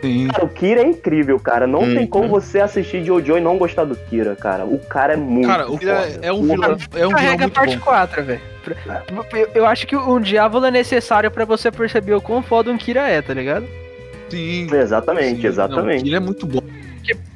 Sim. 0.00 0.28
Cara, 0.28 0.44
o 0.44 0.48
Kira 0.48 0.80
é 0.82 0.86
incrível, 0.86 1.38
cara. 1.40 1.66
Não 1.66 1.80
tem 1.80 2.06
como 2.06 2.28
você 2.28 2.60
assistir 2.60 3.04
Jojo 3.04 3.36
e 3.36 3.40
não 3.40 3.56
gostar 3.56 3.84
do 3.84 3.96
Kira, 3.96 4.34
cara. 4.36 4.64
O 4.64 4.78
cara 4.78 5.14
é 5.14 5.16
muito 5.16 5.46
Cara, 5.48 5.70
o 5.70 5.78
Kira 5.78 5.96
foda. 5.96 6.18
é 6.22 6.32
um 6.32 6.42
vilão, 6.42 6.70
é 6.70 6.74
um 6.74 6.76
vilão 6.76 7.10
Carrega 7.10 7.34
a 7.34 7.38
muito 7.38 7.54
parte 7.54 7.76
bom. 7.76 7.84
4, 7.84 8.22
velho. 8.24 8.40
Eu, 9.32 9.48
eu 9.54 9.66
acho 9.66 9.86
que 9.86 9.94
um 9.96 10.20
diabo 10.20 10.64
é 10.64 10.70
necessário 10.70 11.30
pra 11.30 11.44
você 11.44 11.70
perceber 11.70 12.14
o 12.14 12.20
quão 12.20 12.42
foda 12.42 12.70
um 12.70 12.76
Kira 12.78 13.06
é, 13.08 13.20
tá 13.22 13.34
ligado? 13.34 13.66
Sim. 14.28 14.66
Exatamente, 14.74 15.42
Sim, 15.42 15.46
exatamente. 15.46 16.00
Não, 16.00 16.06
ele 16.08 16.16
é 16.16 16.20
muito 16.20 16.46
bom. 16.46 16.60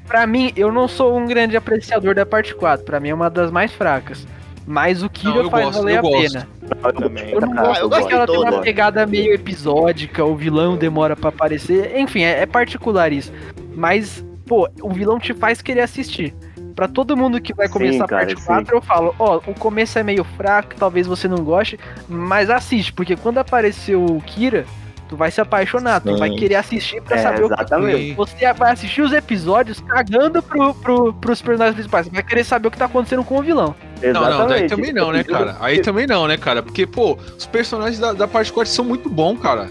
Pra 0.07 0.27
mim, 0.27 0.53
eu 0.57 0.73
não 0.73 0.89
sou 0.89 1.17
um 1.19 1.27
grande 1.27 1.57
apreciador 1.57 2.15
da 2.15 2.25
parte 2.25 2.55
4. 2.55 2.85
Pra 2.85 2.99
mim 2.99 3.11
é 3.11 3.15
uma 3.15 3.29
das 3.29 3.51
mais 3.51 3.73
fracas. 3.73 4.27
Mas 4.67 5.03
o 5.03 5.09
Kira 5.09 5.31
Não, 5.31 5.43
eu 5.45 5.51
faz 5.51 5.65
gosto, 5.67 5.79
valer 5.79 5.95
eu 5.95 5.99
a 5.99 6.03
gosto. 6.03 6.33
pena. 6.33 6.49
Também. 6.93 7.31
Eu 7.31 7.41
não 7.41 7.51
Cara, 7.55 7.67
gosto 7.69 7.81
eu 7.83 7.89
porque 7.89 8.03
gosto 8.03 8.15
ela 8.15 8.27
de 8.27 8.33
tem 8.33 8.41
uma 8.41 8.61
pegada 8.61 9.07
meio 9.07 9.33
episódica, 9.35 10.25
o 10.25 10.37
vilão 10.37 10.77
demora 10.77 11.17
pra 11.17 11.31
aparecer. 11.31 11.97
Enfim, 11.99 12.23
é, 12.23 12.43
é 12.43 12.47
particular 12.47 13.11
isso. 13.13 13.33
Mas, 13.75 14.23
pô, 14.47 14.69
o 14.83 14.91
vilão 14.91 15.19
te 15.19 15.33
faz 15.33 15.63
querer 15.63 15.81
assistir. 15.81 16.35
Pra 16.75 16.87
todo 16.87 17.17
mundo 17.17 17.41
que 17.41 17.55
vai 17.55 17.67
Sim, 17.67 17.73
começar 17.73 18.05
a 18.05 18.09
cara, 18.09 18.27
parte 18.27 18.41
sim. 18.41 18.47
4, 18.47 18.77
eu 18.77 18.83
falo, 18.83 19.15
ó, 19.19 19.39
o 19.47 19.55
começo 19.55 19.99
é 19.99 20.03
meio 20.03 20.23
fraco, 20.23 20.75
talvez 20.79 21.07
você 21.07 21.27
não 21.27 21.39
goste, 21.43 21.79
mas 22.09 22.51
assiste, 22.51 22.93
porque 22.93 23.17
quando 23.17 23.39
apareceu 23.39 24.05
o 24.05 24.21
Kira, 24.21 24.65
tu 25.09 25.17
vai 25.17 25.31
se 25.31 25.41
apaixonar, 25.41 26.01
tu 26.01 26.13
Sim. 26.13 26.19
vai 26.19 26.31
querer 26.31 26.57
assistir 26.57 27.01
pra 27.03 27.17
É, 27.17 27.23
saber 27.23 27.45
o 27.45 27.49
que 27.49 27.55
exatamente. 27.55 28.15
Você 28.15 28.53
vai 28.53 28.73
assistir 28.73 29.03
os 29.03 29.13
episódios 29.13 29.81
cagando 29.81 30.43
pro, 30.43 30.75
pro, 30.75 31.13
pros 31.15 31.41
personagens 31.43 31.75
principais. 31.75 32.07
Você 32.07 32.13
vai 32.13 32.23
querer 32.23 32.45
saber 32.45 32.69
o 32.69 32.71
que 32.71 32.77
tá 32.79 32.85
acontecendo 32.85 33.25
com 33.25 33.39
o 33.39 33.43
vilão. 33.43 33.75
Não, 34.03 34.13
não, 34.13 34.21
daí 34.21 34.31
Exatamente. 34.65 34.69
também 34.69 34.93
não, 34.93 35.13
né, 35.13 35.25
cara? 35.25 35.57
Aí 35.61 35.81
também 35.81 36.07
não, 36.07 36.29
né, 36.29 36.37
cara? 36.37 36.63
Porque, 36.63 36.87
pô, 36.87 37.19
os 37.37 37.47
personagens 37.47 37.99
da, 37.99 38.13
da 38.13 38.29
parte 38.29 38.53
4 38.53 38.73
são 38.73 38.85
muito 38.85 39.09
bons, 39.11 39.41
cara. 39.41 39.69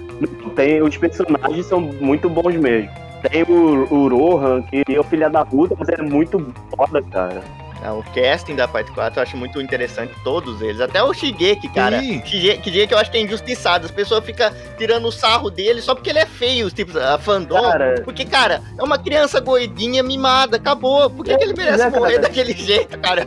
Tem, 0.55 0.81
os 0.81 0.97
personagens 0.97 1.65
são 1.65 1.79
muito 1.79 2.27
bons 2.29 2.55
mesmo. 2.55 2.89
Tem 3.31 3.43
o, 3.43 3.87
o 3.93 4.07
Rohan, 4.09 4.61
que 4.63 4.83
é 4.87 4.99
o 4.99 5.03
filho 5.03 5.29
da 5.29 5.45
puta, 5.45 5.75
mas 5.79 5.87
é 5.89 6.01
muito 6.01 6.53
foda, 6.75 7.01
cara. 7.03 7.41
Ah, 7.83 7.93
O 7.93 8.03
casting 8.03 8.55
da 8.55 8.67
parte 8.67 8.91
4 8.91 9.19
eu 9.19 9.23
acho 9.23 9.37
muito 9.37 9.61
interessante, 9.61 10.11
todos 10.23 10.61
eles. 10.61 10.81
Até 10.81 11.01
o 11.03 11.13
Shigeki, 11.13 11.69
cara. 11.69 11.99
Sim. 11.99 12.21
Shige- 12.25 12.59
Shigeki 12.63 12.91
eu 12.93 12.97
acho 12.97 13.11
que 13.11 13.17
é 13.17 13.21
injustiçado. 13.21 13.85
As 13.85 13.91
pessoas 13.91 14.23
ficam 14.25 14.51
tirando 14.77 15.05
o 15.07 15.11
sarro 15.11 15.49
dele 15.49 15.81
só 15.81 15.93
porque 15.93 16.09
ele 16.09 16.19
é 16.19 16.25
feio, 16.25 16.69
tipo, 16.71 16.97
a 16.97 17.17
fandom. 17.17 17.61
Cara. 17.61 18.01
Porque, 18.03 18.25
cara, 18.25 18.61
é 18.77 18.83
uma 18.83 18.97
criança 18.97 19.39
gordinha, 19.39 20.01
mimada, 20.03 20.57
acabou. 20.57 21.09
Por 21.09 21.23
que, 21.25 21.37
que 21.37 21.43
ele 21.43 21.53
merece 21.53 21.83
é, 21.83 21.89
morrer 21.89 22.15
cara. 22.15 22.21
daquele 22.23 22.53
jeito, 22.53 22.97
cara? 22.99 23.25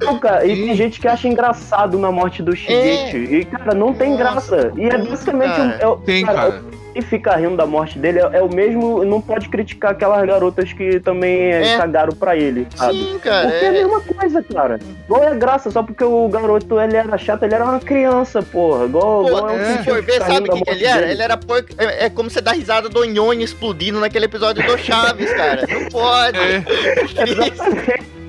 Não, 0.00 0.18
cara, 0.18 0.46
e 0.46 0.56
tem 0.56 0.74
gente 0.74 0.98
que 1.00 1.06
acha 1.06 1.28
engraçado 1.28 1.98
na 1.98 2.10
morte 2.10 2.42
do 2.42 2.56
Shigeki. 2.56 3.16
E, 3.16 3.44
cara, 3.44 3.74
não 3.74 3.92
tem 3.92 4.10
Nossa, 4.16 4.56
graça. 4.56 4.72
E 4.76 4.84
é 4.86 4.98
basicamente. 4.98 5.54
cara. 5.56 5.76
é 5.80 5.86
o- 5.86 5.96
Tem, 5.98 6.24
cara, 6.24 6.38
cara. 6.38 6.62
E 6.94 7.00
ficar 7.00 7.36
rindo 7.36 7.56
da 7.56 7.64
morte 7.64 7.98
dele 7.98 8.18
é, 8.18 8.30
é 8.34 8.42
o 8.42 8.54
mesmo. 8.54 9.04
Não 9.04 9.20
pode 9.20 9.48
criticar 9.48 9.92
aquelas 9.92 10.26
garotas 10.26 10.72
que 10.72 11.00
também 11.00 11.52
é, 11.52 11.74
É. 11.74 11.76
cagaram 11.78 12.12
pra 12.14 12.36
ele, 12.36 12.66
sabe? 12.74 12.98
Sim, 12.98 13.18
cara. 13.18 13.48
Porque 13.48 13.64
é 13.64 13.68
a 13.68 13.70
é- 13.70 13.72
mesma 13.72 14.00
coisa, 14.00 14.42
cara. 14.42 14.78
Igual 15.06 15.24
é 15.24 15.34
graça, 15.34 15.70
só 15.70 15.82
porque 15.82 16.04
o 16.04 16.28
garoto 16.28 16.78
ele 16.78 16.96
era 16.96 17.16
chato, 17.16 17.44
ele 17.44 17.54
era 17.54 17.64
uma 17.64 17.80
criança, 17.80 18.42
porra. 18.42 18.84
Igual, 18.84 19.22
Pô, 19.22 19.28
igual 19.28 19.50
é 19.50 19.52
um 19.52 19.64
se 19.72 19.78
que 19.78 19.84
for 19.84 20.02
ver, 20.02 20.12
fica 20.12 20.26
sabe 20.26 20.50
o 20.50 20.52
que, 20.52 20.60
que 20.64 20.70
ele 20.70 20.84
era? 20.84 21.00
dele. 21.00 21.12
Ele 21.12 21.22
era 21.22 21.36
porco. 21.36 21.68
É, 21.78 22.06
é 22.06 22.10
como 22.10 22.28
você 22.28 22.40
dá 22.40 22.52
risada 22.52 22.88
do 22.88 23.04
Nhonho 23.04 23.40
explodindo 23.42 23.98
naquele 23.98 24.26
episódio 24.26 24.62
do 24.66 24.76
Chaves, 24.78 25.32
cara. 25.32 25.66
Não 25.66 25.88
pode. 25.88 26.38
É. 26.38 28.21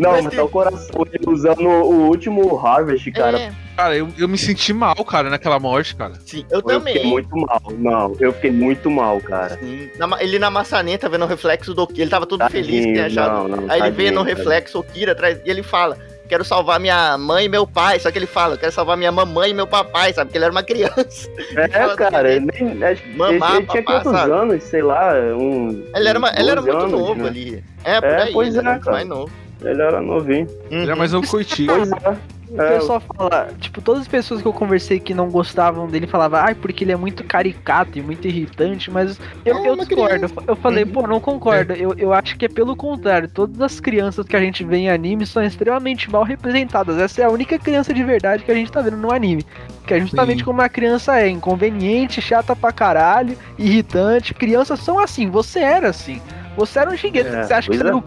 Não, 0.00 0.12
Mas 0.12 0.24
mas 0.24 0.34
tá 0.34 0.44
o 0.44 0.48
coração 0.48 1.06
ele 1.12 1.24
usando 1.28 1.60
o 1.68 2.08
último 2.08 2.58
Harvest, 2.58 3.10
cara. 3.12 3.38
É, 3.38 3.52
Cara, 3.76 3.96
eu, 3.96 4.08
eu 4.16 4.28
me 4.28 4.38
senti 4.38 4.72
mal, 4.72 4.94
cara, 5.04 5.28
naquela 5.28 5.58
morte, 5.58 5.96
cara. 5.96 6.14
sim, 6.24 6.44
eu 6.50 6.58
Eu 6.58 6.62
também. 6.62 6.94
fiquei 6.94 7.10
muito 7.10 7.36
mal. 7.36 7.60
Não, 7.76 8.16
eu 8.20 8.32
fiquei 8.32 8.50
muito 8.52 8.88
mal, 8.90 9.20
cara. 9.20 9.56
Sim. 9.58 9.90
Na 9.98 10.08
ele 10.22 10.38
na 10.38 10.48
maçaneta 10.50 11.08
vendo 11.08 11.24
o 11.24 11.28
reflexo 11.28 11.74
do 11.74 11.84
Kira, 11.86 12.02
ele 12.02 12.10
tava 12.10 12.24
todo 12.26 12.38
Tadinho, 12.38 12.64
feliz 12.64 12.84
que 12.86 12.92
tinha 12.92 13.06
achado. 13.06 13.48
não, 13.48 13.56
não, 13.62 13.70
Aí 13.70 13.80
ele 13.80 13.90
vê 13.90 14.10
no 14.10 14.18
tadinho, 14.20 14.36
cara. 14.36 14.36
reflexo 14.36 14.78
o 14.78 14.84
Kira 14.84 15.12
atrás 15.12 15.40
e 15.44 15.50
ele 15.50 15.62
fala: 15.64 15.98
Quero 16.28 16.44
salvar 16.44 16.80
minha 16.80 17.18
mãe 17.18 17.44
e 17.44 17.48
meu 17.48 17.66
pai. 17.66 17.98
Só 18.00 18.10
que 18.10 18.18
ele 18.18 18.26
fala: 18.26 18.56
Quero 18.56 18.72
salvar 18.72 18.96
minha 18.96 19.12
mamãe 19.12 19.50
e 19.50 19.54
meu 19.54 19.66
papai, 19.66 20.12
sabe? 20.12 20.28
Porque 20.28 20.38
ele 20.38 20.44
era 20.46 20.52
uma 20.52 20.62
criança. 20.62 21.28
É, 21.56 21.68
fala 21.68 21.94
cara, 21.96 22.10
daquele 22.22 22.34
ele, 22.36 22.74
nem, 22.74 22.84
acho- 22.84 23.02
ele, 23.04 23.16
mamar, 23.16 23.56
ele 23.56 23.66
tinha 23.66 23.82
papá, 23.82 24.00
quantos 24.02 24.12
sabe? 24.20 24.32
anos, 24.32 24.62
sei 24.64 24.82
lá, 24.82 25.12
um. 25.38 25.84
Ele 25.94 26.08
era, 26.08 26.18
uma- 26.18 26.32
ele 26.36 26.50
era 26.50 26.60
12 26.60 26.72
muito 26.72 26.84
anos, 26.94 27.00
novo 27.08 27.22
né? 27.22 27.28
ali. 27.28 27.64
É, 27.84 28.00
por 28.00 28.08
É, 28.10 28.22
aí. 28.22 28.32
pois 28.32 28.56
ele 28.56 28.68
era 28.68 28.80
é, 28.84 28.90
mais 28.90 29.06
novo. 29.06 29.30
Ele 29.62 29.82
era 29.82 30.00
novinho. 30.00 30.46
Uhum. 30.70 30.82
Ele 30.82 30.90
é 30.90 30.94
mais 30.94 31.12
novo 31.12 31.28
que 31.28 31.36
o 31.36 31.40
Iti. 31.40 31.66
Pois 31.66 31.90
é. 31.92 32.16
O 32.54 32.62
É, 32.62 32.78
pessoal 32.78 33.00
fala, 33.00 33.48
tipo, 33.58 33.82
todas 33.82 34.02
as 34.02 34.08
pessoas 34.08 34.40
que 34.40 34.46
eu 34.46 34.52
conversei 34.52 35.00
que 35.00 35.12
não 35.12 35.28
gostavam 35.28 35.88
dele 35.88 36.06
falavam, 36.06 36.38
ai, 36.38 36.54
porque 36.54 36.84
ele 36.84 36.92
é 36.92 36.96
muito 36.96 37.24
caricato 37.24 37.98
e 37.98 38.02
muito 38.02 38.28
irritante, 38.28 38.92
mas 38.92 39.18
eu, 39.44 39.58
É 39.58 39.68
eu 39.68 39.76
discordo. 39.76 40.14
criança. 40.14 40.34
Eu 40.46 40.54
falei, 40.54 40.84
pô, 40.84 41.04
não 41.04 41.18
concordo. 41.18 41.72
Eu, 41.72 41.94
eu 41.98 42.12
acho 42.12 42.36
que 42.38 42.44
é 42.44 42.48
pelo 42.48 42.76
contrário. 42.76 43.28
Todas 43.28 43.60
as 43.60 43.80
crianças 43.80 44.24
que 44.24 44.36
a 44.36 44.40
gente 44.40 44.62
vê 44.62 44.76
em 44.76 44.88
anime 44.90 45.26
são 45.26 45.42
extremamente 45.42 46.08
mal 46.08 46.22
representadas. 46.22 46.96
Essa 46.96 47.22
é 47.22 47.24
a 47.24 47.30
única 47.30 47.58
criança 47.58 47.92
de 47.92 48.04
verdade 48.04 48.44
que 48.44 48.52
a 48.52 48.54
gente 48.54 48.70
tá 48.70 48.80
vendo 48.80 48.98
no 48.98 49.12
anime. 49.12 49.44
Que 49.84 49.94
é 49.94 50.00
justamente 50.00 50.38
Sim. 50.38 50.44
como 50.44 50.62
a 50.62 50.68
criança 50.68 51.18
é, 51.20 51.28
inconveniente, 51.28 52.22
chata 52.22 52.54
pra 52.54 52.70
caralho, 52.70 53.36
irritante. 53.58 54.32
Crianças 54.32 54.78
são 54.78 55.00
assim, 55.00 55.28
você 55.28 55.58
era 55.58 55.88
assim. 55.88 56.22
Você 56.56 56.78
era 56.78 56.88
um 56.88 56.96
Shigeki, 56.96 57.26
É, 57.28 57.42
você 57.42 57.52
acha 57.52 57.68
que 57.68 57.76
você 57.76 57.82
era 57.82 57.90
é. 57.90 57.94
um. 57.96 58.00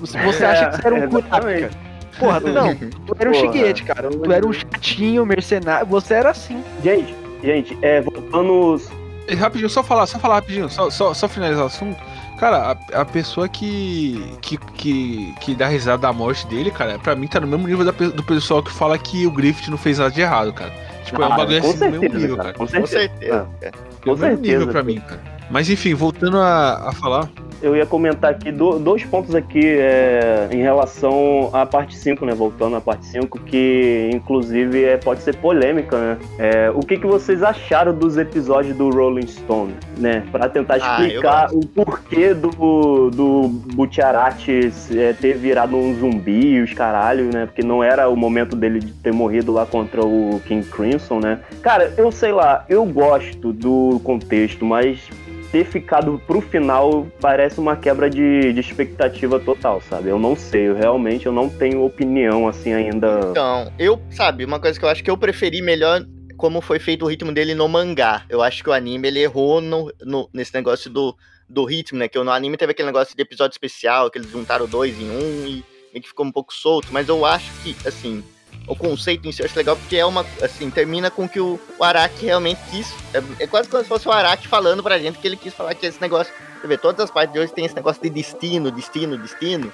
Você, 0.00 0.18
você 0.18 0.44
acha 0.44 0.68
que 0.68 0.76
você 0.76 0.86
era 0.86 0.94
um 0.94 0.98
É, 1.48 1.70
Porra, 2.18 2.40
não. 2.50 2.74
Tu 2.74 3.16
era 3.18 3.30
um. 3.30 3.34
Shigeki, 3.34 3.84
cara. 3.84 4.08
Tu 4.10 4.32
era 4.32 4.46
um 4.46 4.52
chatinho, 4.52 5.24
mercenário. 5.26 5.86
Você 5.86 6.14
era 6.14 6.30
assim. 6.30 6.62
Gente, 6.82 7.14
gente, 7.42 7.78
é, 7.82 8.00
voltando. 8.00 8.80
E 9.28 9.34
Rapidinho, 9.34 9.68
só 9.68 9.82
falar, 9.82 10.06
só 10.06 10.18
falar 10.20 10.36
rapidinho, 10.36 10.68
só, 10.68 10.88
só, 10.88 11.12
só 11.12 11.26
finalizar 11.28 11.64
o 11.64 11.66
assunto. 11.66 11.98
Cara, 12.38 12.76
a, 12.92 13.00
a 13.00 13.04
pessoa 13.04 13.48
que, 13.48 14.22
que, 14.42 14.56
que, 14.76 15.34
que 15.40 15.54
dá 15.54 15.66
risada 15.66 15.98
da 16.02 16.12
morte 16.12 16.46
dele, 16.46 16.70
cara, 16.70 16.98
pra 16.98 17.16
mim 17.16 17.26
tá 17.26 17.40
no 17.40 17.46
mesmo 17.46 17.66
nível 17.66 17.84
da 17.84 17.90
do 17.92 18.22
pessoal 18.22 18.62
que 18.62 18.70
fala 18.70 18.96
que 18.98 19.26
o 19.26 19.30
Griffith 19.30 19.70
não 19.70 19.78
fez 19.78 19.98
nada 19.98 20.10
de 20.10 20.20
errado, 20.20 20.52
cara. 20.52 20.70
Tipo, 21.04 21.22
é 21.22 21.26
um 21.26 21.32
Ah, 21.32 21.36
bagulho 21.38 21.60
com 21.62 21.68
assim 21.70 21.78
no 21.78 21.84
mesmo 21.90 22.00
certeza, 22.00 22.18
nível, 22.20 22.36
cara. 22.36 22.52
cara. 22.52 22.58
Com 22.58 22.66
Com 22.66 22.86
certeza. 22.86 22.98
certeza. 23.00 23.48
cara. 23.60 23.72
Com 24.04 24.10
É 24.10 24.12
o 24.12 24.16
mesmo 24.18 24.36
nível 24.36 24.50
certeza. 24.60 24.72
pra 24.72 24.82
mim, 24.82 25.00
cara. 25.00 25.20
Mas 25.50 25.70
enfim, 25.70 25.94
voltando 25.94 26.38
a, 26.38 26.88
a 26.88 26.92
falar. 26.92 27.28
Eu 27.62 27.74
ia 27.74 27.86
comentar 27.86 28.30
aqui 28.30 28.52
do- 28.52 28.78
dois 28.78 29.02
pontos 29.04 29.34
aqui 29.34 29.64
é, 29.64 30.46
em 30.52 30.58
relação 30.60 31.48
à 31.54 31.64
parte 31.64 31.96
5, 31.96 32.26
né? 32.26 32.34
Voltando 32.34 32.76
à 32.76 32.82
parte 32.82 33.06
5, 33.06 33.38
que 33.40 34.10
inclusive 34.12 34.84
é, 34.84 34.98
pode 34.98 35.22
ser 35.22 35.36
polêmica, 35.36 35.96
né? 35.98 36.18
É, 36.38 36.70
o 36.74 36.80
que, 36.80 36.98
que 36.98 37.06
vocês 37.06 37.42
acharam 37.42 37.94
dos 37.94 38.18
episódios 38.18 38.76
do 38.76 38.90
Rolling 38.90 39.26
Stone, 39.26 39.74
né? 39.96 40.22
Pra 40.30 40.50
tentar 40.50 40.74
Ah, 40.74 41.00
explicar 41.00 41.48
o 41.54 41.60
porquê 41.66 42.34
do, 42.34 43.10
do 43.10 43.48
Butcherati 43.74 44.70
é, 44.94 45.14
ter 45.14 45.38
virado 45.38 45.76
um 45.76 45.94
zumbi 45.98 46.56
e 46.56 46.60
os 46.60 46.74
caralhos, 46.74 47.34
né? 47.34 47.46
Porque 47.46 47.62
não 47.62 47.82
era 47.82 48.06
o 48.10 48.16
momento 48.16 48.54
dele 48.54 48.80
de 48.80 48.92
ter 48.92 49.12
morrido 49.14 49.50
lá 49.52 49.64
contra 49.64 50.04
o 50.04 50.40
King 50.46 50.66
Crimson, 50.66 51.20
né? 51.20 51.40
Cara, 51.62 51.90
eu 51.96 52.12
sei 52.12 52.32
lá, 52.32 52.66
eu 52.68 52.84
gosto 52.84 53.50
do 53.52 53.98
contexto, 54.04 54.62
mas 54.64 55.08
ter 55.56 55.64
ficado 55.64 56.20
pro 56.26 56.40
final 56.42 57.06
parece 57.18 57.58
uma 57.58 57.76
quebra 57.76 58.10
de, 58.10 58.52
de 58.52 58.60
expectativa 58.60 59.40
total, 59.40 59.80
sabe? 59.80 60.08
Eu 60.10 60.18
não 60.18 60.36
sei, 60.36 60.68
eu 60.68 60.74
realmente 60.74 61.24
eu 61.24 61.32
não 61.32 61.48
tenho 61.48 61.82
opinião 61.82 62.46
assim 62.46 62.74
ainda. 62.74 63.20
Então, 63.30 63.72
eu, 63.78 63.98
sabe, 64.10 64.44
uma 64.44 64.60
coisa 64.60 64.78
que 64.78 64.84
eu 64.84 64.88
acho 64.90 65.02
que 65.02 65.10
eu 65.10 65.16
preferi 65.16 65.62
melhor 65.62 66.04
como 66.36 66.60
foi 66.60 66.78
feito 66.78 67.06
o 67.06 67.08
ritmo 67.08 67.32
dele 67.32 67.54
no 67.54 67.66
mangá. 67.66 68.24
Eu 68.28 68.42
acho 68.42 68.62
que 68.62 68.68
o 68.68 68.72
anime 68.74 69.08
ele 69.08 69.20
errou 69.20 69.62
no, 69.62 69.90
no- 70.02 70.28
nesse 70.30 70.52
negócio 70.54 70.90
do, 70.90 71.16
do 71.48 71.64
ritmo, 71.64 71.98
né? 71.98 72.06
Que 72.08 72.18
no 72.22 72.30
anime 72.30 72.58
teve 72.58 72.72
aquele 72.72 72.86
negócio 72.86 73.16
de 73.16 73.22
episódio 73.22 73.54
especial, 73.54 74.10
que 74.10 74.18
eles 74.18 74.30
juntaram 74.30 74.66
dois 74.66 75.00
em 75.00 75.08
um 75.10 75.46
e 75.46 75.64
meio 75.90 76.02
que 76.02 76.08
ficou 76.08 76.26
um 76.26 76.32
pouco 76.32 76.52
solto. 76.52 76.88
Mas 76.90 77.08
eu 77.08 77.24
acho 77.24 77.50
que, 77.62 77.74
assim, 77.88 78.22
o 78.66 78.74
conceito 78.74 79.28
em 79.28 79.32
si 79.32 79.42
eu 79.42 79.46
acho 79.46 79.56
legal 79.56 79.76
porque 79.76 79.96
é 79.96 80.04
uma, 80.04 80.26
assim, 80.42 80.70
termina 80.70 81.10
com 81.10 81.28
que 81.28 81.38
o, 81.38 81.58
o 81.78 81.84
Araki 81.84 82.26
realmente 82.26 82.60
quis. 82.70 82.92
É, 83.14 83.44
é 83.44 83.46
quase 83.46 83.68
como 83.68 83.82
se 83.82 83.88
fosse 83.88 84.08
o 84.08 84.12
Araki 84.12 84.48
falando 84.48 84.82
pra 84.82 84.98
gente 84.98 85.18
que 85.18 85.26
ele 85.26 85.36
quis 85.36 85.54
falar 85.54 85.74
que 85.74 85.86
esse 85.86 86.00
negócio. 86.00 86.32
Você 86.60 86.66
vê, 86.66 86.76
todas 86.76 87.04
as 87.04 87.10
partes 87.10 87.32
de 87.32 87.38
hoje 87.38 87.52
tem 87.52 87.64
esse 87.64 87.76
negócio 87.76 88.02
de 88.02 88.10
destino, 88.10 88.70
destino, 88.70 89.16
destino. 89.16 89.72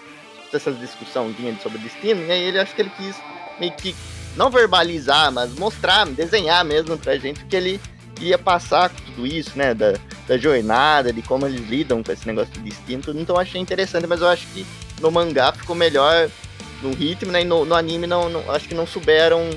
Essas 0.53 0.79
discussãozinhas 0.79 1.63
sobre 1.63 1.79
destino. 1.79 2.23
E 2.27 2.31
aí 2.31 2.43
ele 2.43 2.59
acho 2.59 2.75
que 2.75 2.83
ele 2.83 2.91
quis 2.91 3.17
meio 3.59 3.73
que 3.73 3.95
não 4.37 4.51
verbalizar, 4.51 5.33
mas 5.33 5.55
mostrar, 5.55 6.07
desenhar 6.07 6.63
mesmo 6.63 6.99
pra 6.99 7.17
gente 7.17 7.43
que 7.47 7.57
ele 7.57 7.81
ia 8.21 8.37
passar 8.37 8.91
com 8.91 8.97
tudo 8.97 9.27
isso, 9.27 9.53
né? 9.57 9.73
Da, 9.73 9.95
da 10.29 10.37
jornada, 10.37 11.13
de 11.13 11.23
como 11.23 11.47
eles 11.47 11.67
lidam 11.69 12.03
com 12.03 12.13
esse 12.13 12.27
negócio 12.27 12.53
de 12.53 12.61
destino. 12.61 13.03
tudo. 13.03 13.19
Então 13.19 13.37
eu 13.37 13.41
achei 13.41 13.61
interessante, 13.61 14.07
mas 14.07 14.21
eu 14.21 14.29
acho 14.29 14.47
que 14.49 14.67
no 15.01 15.11
mangá 15.11 15.53
ficou 15.53 15.75
melhor 15.75 16.29
no 16.83 16.93
ritmo, 16.95 17.31
né? 17.33 17.43
E 17.43 17.45
no, 17.45 17.65
no 17.65 17.75
anime 17.75 18.07
não, 18.07 18.29
não- 18.29 18.51
acho 18.51 18.69
que 18.69 18.75
não 18.75 18.87
souberam. 18.87 19.49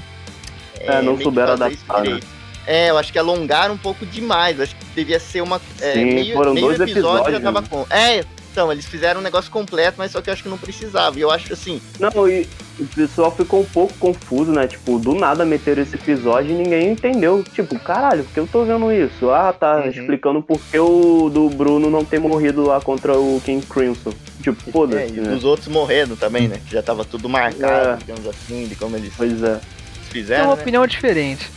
É, 0.80 0.96
não 0.98 1.04
meio 1.04 1.18
que 1.18 1.24
souberam 1.24 1.54
adaptar, 1.54 2.02
né? 2.04 2.20
É, 2.68 2.90
eu 2.90 2.98
acho 2.98 3.12
que 3.12 3.20
alongaram 3.20 3.76
um 3.76 3.78
pouco 3.78 4.06
demais. 4.06 4.60
Acho 4.60 4.76
que 4.76 4.86
devia 4.96 5.20
ser 5.20 5.42
uma. 5.42 5.62
É, 5.82 5.94
Sim, 5.94 6.06
meio, 6.06 6.34
foram 6.36 6.54
meio 6.54 6.68
dois 6.68 6.80
episódio 6.80 7.32
já 7.32 7.38
episódios, 7.38 7.44
tava 7.44 7.62
né? 7.62 7.68
com. 7.70 7.86
É, 7.94 8.24
então, 8.56 8.72
eles 8.72 8.86
fizeram 8.86 9.20
um 9.20 9.24
negócio 9.24 9.52
completo, 9.52 9.96
mas 9.98 10.12
só 10.14 10.22
que 10.22 10.30
eu 10.30 10.34
acho 10.34 10.42
que 10.42 10.48
não 10.48 10.58
precisava. 10.58 11.20
E 11.20 11.22
eu 11.22 11.30
acho 11.30 11.52
assim, 11.52 11.82
Não, 12.00 12.26
e 12.26 12.48
o 12.80 12.86
pessoal 12.86 13.30
ficou 13.30 13.60
um 13.60 13.66
pouco 13.66 13.94
confuso, 13.96 14.50
né? 14.54 14.66
Tipo, 14.66 14.98
do 14.98 15.14
nada 15.14 15.44
meteram 15.44 15.84
esse 15.84 15.96
episódio 15.96 16.52
e 16.52 16.54
ninguém 16.54 16.92
entendeu. 16.92 17.44
Tipo, 17.54 17.78
caralho, 17.78 18.24
por 18.24 18.34
que 18.34 18.40
eu 18.40 18.48
tô 18.48 18.64
vendo 18.64 18.90
isso? 18.94 19.30
Ah, 19.30 19.52
tá 19.52 19.82
Uhum. 19.82 19.90
explicando 19.90 20.42
por 20.42 20.58
que 20.72 20.80
o 20.80 21.30
do 21.30 21.50
Bruno 21.50 21.90
não 21.90 22.06
ter 22.06 22.18
morrido 22.18 22.66
lá 22.66 22.80
contra 22.80 23.18
o 23.20 23.42
King 23.44 23.66
Crimson. 23.66 24.14
Tipo, 24.42 24.70
é, 24.70 24.72
foda-se, 24.72 25.14
e 25.16 25.20
né? 25.20 25.34
os 25.36 25.44
outros 25.44 25.68
morrendo 25.68 26.16
também, 26.16 26.48
né? 26.48 26.62
Que 26.66 26.72
já 26.72 26.82
tava 26.82 27.04
tudo 27.04 27.28
marcado, 27.28 27.90
É. 27.90 27.96
digamos 27.98 28.26
assim, 28.26 28.68
de 28.68 28.76
como 28.76 28.96
eles 28.96 29.12
Pois 29.18 29.44
é. 29.44 29.56
Tem 29.56 29.62
fizeram. 30.22 30.46
uma 30.46 30.56
né? 30.56 30.62
opinião 30.62 30.88
diferente. 30.88 31.50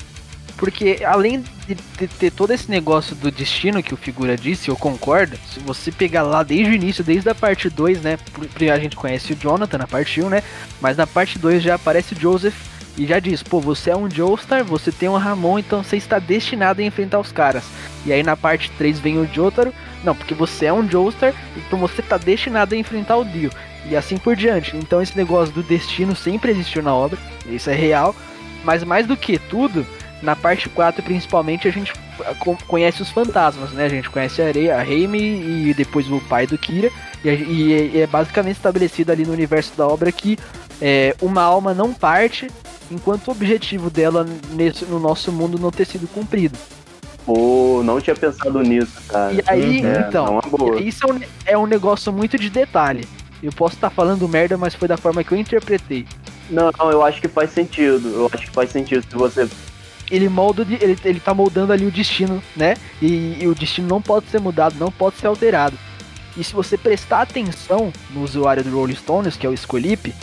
Porque 0.58 0.98
além 1.06 1.44
de, 1.66 1.76
ter 2.08 2.32
todo 2.32 2.52
esse 2.52 2.68
negócio 2.68 3.14
do 3.14 3.30
destino 3.30 3.80
que 3.80 3.94
o 3.94 3.96
figura 3.96 4.36
disse, 4.36 4.68
eu 4.68 4.76
concordo. 4.76 5.38
Se 5.46 5.60
você 5.60 5.92
pegar 5.92 6.22
lá 6.22 6.42
desde 6.42 6.72
o 6.72 6.74
início, 6.74 7.04
desde 7.04 7.30
a 7.30 7.34
parte 7.34 7.70
2, 7.70 8.02
né? 8.02 8.18
Porque 8.32 8.68
a 8.68 8.78
gente 8.78 8.96
conhece 8.96 9.32
o 9.32 9.36
Jonathan 9.36 9.78
na 9.78 9.86
parte 9.86 10.20
1, 10.20 10.28
né? 10.28 10.42
Mas 10.80 10.96
na 10.96 11.06
parte 11.06 11.38
2 11.38 11.62
já 11.62 11.76
aparece 11.76 12.14
o 12.14 12.20
Joseph 12.20 12.56
e 12.96 13.06
já 13.06 13.20
diz, 13.20 13.40
pô, 13.40 13.60
você 13.60 13.90
é 13.90 13.96
um 13.96 14.10
Joestar, 14.10 14.64
você 14.64 14.90
tem 14.90 15.08
um 15.08 15.16
Ramon, 15.16 15.60
então 15.60 15.84
você 15.84 15.96
está 15.96 16.18
destinado 16.18 16.82
a 16.82 16.84
enfrentar 16.84 17.20
os 17.20 17.30
caras. 17.30 17.62
E 18.04 18.12
aí 18.12 18.24
na 18.24 18.36
parte 18.36 18.68
3 18.72 18.98
vem 18.98 19.18
o 19.18 19.32
Jotaro, 19.32 19.72
não, 20.02 20.16
porque 20.16 20.34
você 20.34 20.66
é 20.66 20.72
um 20.72 20.90
Joestar, 20.90 21.32
então 21.56 21.78
você 21.78 22.00
está 22.00 22.18
destinado 22.18 22.74
a 22.74 22.78
enfrentar 22.78 23.16
o 23.16 23.24
Dio. 23.24 23.52
E 23.88 23.94
assim 23.94 24.18
por 24.18 24.34
diante. 24.34 24.76
Então 24.76 25.00
esse 25.00 25.16
negócio 25.16 25.54
do 25.54 25.62
destino 25.62 26.16
sempre 26.16 26.50
existiu 26.50 26.82
na 26.82 26.92
obra, 26.92 27.16
isso 27.46 27.70
é 27.70 27.74
real. 27.74 28.14
Mas 28.64 28.82
mais 28.82 29.06
do 29.06 29.16
que 29.16 29.38
tudo, 29.38 29.86
na 30.22 30.34
parte 30.34 30.68
4 30.68 31.02
principalmente 31.02 31.68
a 31.68 31.70
gente 31.70 31.92
co- 32.40 32.58
conhece 32.66 33.00
os 33.02 33.10
fantasmas, 33.10 33.70
né? 33.72 33.84
A 33.84 33.88
gente 33.88 34.10
conhece 34.10 34.42
a 34.42 34.46
Areia, 34.46 34.76
a 34.76 34.82
Reime 34.82 35.18
e 35.18 35.74
depois 35.74 36.10
o 36.10 36.20
pai 36.20 36.46
do 36.46 36.58
Kira. 36.58 36.90
E, 37.24 37.28
a- 37.30 37.34
e 37.34 37.72
é- 37.72 37.86
e 37.86 38.00
é 38.00 38.06
basicamente 38.06 38.56
estabelecido 38.56 39.10
ali 39.12 39.24
no 39.24 39.32
universo 39.32 39.72
da 39.76 39.86
obra 39.86 40.10
que 40.12 40.38
é, 40.80 41.14
uma 41.20 41.42
alma 41.42 41.74
não 41.74 41.92
parte 41.92 42.48
enquanto 42.90 43.28
o 43.28 43.32
objetivo 43.32 43.90
dela 43.90 44.26
nesse, 44.52 44.84
no 44.84 44.98
nosso 45.00 45.30
mundo 45.32 45.58
não 45.58 45.70
ter 45.70 45.84
sido 45.84 46.06
cumprido. 46.08 46.56
Pô, 47.26 47.82
não 47.84 48.00
tinha 48.00 48.16
pensado 48.16 48.60
nisso, 48.62 48.94
cara. 49.08 49.32
E 49.34 49.42
aí, 49.46 49.84
É, 49.84 50.06
então, 50.08 50.40
é 50.42 50.48
boa. 50.48 50.80
isso 50.80 51.04
é 51.04 51.12
um, 51.12 51.20
é 51.46 51.58
um 51.58 51.66
negócio 51.66 52.12
muito 52.12 52.38
de 52.38 52.48
detalhe. 52.48 53.06
Eu 53.42 53.52
posso 53.52 53.74
estar 53.74 53.90
falando 53.90 54.26
merda, 54.28 54.56
mas 54.56 54.74
foi 54.74 54.88
da 54.88 54.96
forma 54.96 55.22
que 55.22 55.32
eu 55.32 55.38
interpretei. 55.38 56.06
Não, 56.48 56.70
não, 56.78 56.90
eu 56.90 57.04
acho 57.04 57.20
que 57.20 57.28
faz 57.28 57.50
sentido. 57.50 58.08
Eu 58.08 58.30
acho 58.32 58.46
que 58.46 58.50
faz 58.52 58.70
sentido 58.70 59.04
se 59.08 59.14
você. 59.14 59.46
Ele 60.10 60.28
molda, 60.28 60.64
de- 60.64 60.74
ele, 60.82 60.96
ele 61.04 61.20
tá 61.20 61.34
moldando 61.34 61.72
ali 61.72 61.84
o 61.86 61.90
destino, 61.90 62.42
né? 62.56 62.74
E, 63.02 63.36
e 63.42 63.46
o 63.48 63.54
destino 63.54 63.86
não 63.88 64.00
pode 64.00 64.28
ser 64.28 64.40
mudado, 64.40 64.76
não 64.78 64.90
pode 64.90 65.16
ser 65.16 65.26
alterado. 65.26 65.76
E 66.36 66.42
se 66.44 66.52
você 66.54 66.78
prestar 66.78 67.22
atenção 67.22 67.92
no 68.10 68.22
usuário 68.22 68.62
do 68.64 68.70
Rolling 68.74 68.94
Stones, 68.94 69.36
que 69.36 69.46
é 69.46 69.50
o 69.50 69.56
Scolip, 69.56 70.14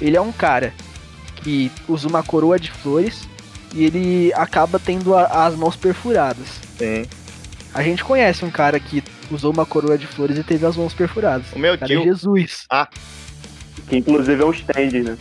ele 0.00 0.16
é 0.16 0.20
um 0.20 0.32
cara 0.32 0.72
que 1.42 1.70
usa 1.88 2.08
uma 2.08 2.22
coroa 2.22 2.58
de 2.58 2.70
flores 2.70 3.28
e 3.74 3.84
ele 3.84 4.32
acaba 4.34 4.78
tendo 4.78 5.14
a- 5.14 5.46
as 5.46 5.54
mãos 5.54 5.76
perfuradas. 5.76 6.46
Sim. 6.78 7.04
A 7.74 7.82
gente 7.82 8.02
conhece 8.04 8.44
um 8.44 8.50
cara 8.50 8.80
que 8.80 9.02
usou 9.30 9.52
uma 9.52 9.66
coroa 9.66 9.98
de 9.98 10.06
flores 10.06 10.38
e 10.38 10.42
teve 10.42 10.64
as 10.64 10.76
mãos 10.76 10.94
perfuradas. 10.94 11.46
O 11.52 11.58
meu 11.58 11.76
cara 11.76 11.92
é 11.92 11.96
tio. 11.96 12.04
Jesus. 12.04 12.64
Que 13.88 13.98
inclusive 13.98 14.42
é 14.42 14.46
um 14.46 14.50
stand, 14.52 15.02
né? 15.04 15.18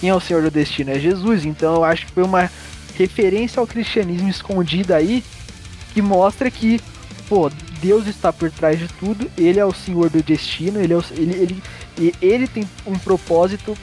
Quem 0.00 0.10
é 0.10 0.14
o 0.14 0.18
Senhor 0.20 0.42
do 0.42 0.50
Destino? 0.50 0.90
É 0.90 0.98
Jesus. 0.98 1.44
Então 1.44 1.76
eu 1.76 1.84
acho 1.84 2.06
que 2.06 2.12
foi 2.12 2.24
uma 2.24 2.50
referência 2.96 3.60
ao 3.60 3.66
cristianismo 3.66 4.28
escondida 4.28 4.96
aí 4.96 5.22
que 5.94 6.00
mostra 6.02 6.50
que, 6.50 6.80
pô, 7.28 7.50
Deus 7.80 8.06
está 8.06 8.32
por 8.32 8.50
trás 8.50 8.78
de 8.78 8.88
tudo, 8.88 9.30
ele 9.36 9.58
é 9.58 9.64
o 9.64 9.72
Senhor 9.74 10.08
do 10.08 10.22
destino, 10.22 10.80
ele, 10.80 10.92
é 10.92 10.96
o- 10.96 11.04
ele, 11.16 11.62
ele, 11.98 12.14
ele 12.22 12.46
tem 12.46 12.68
um 12.86 12.94
propósito 12.98 13.76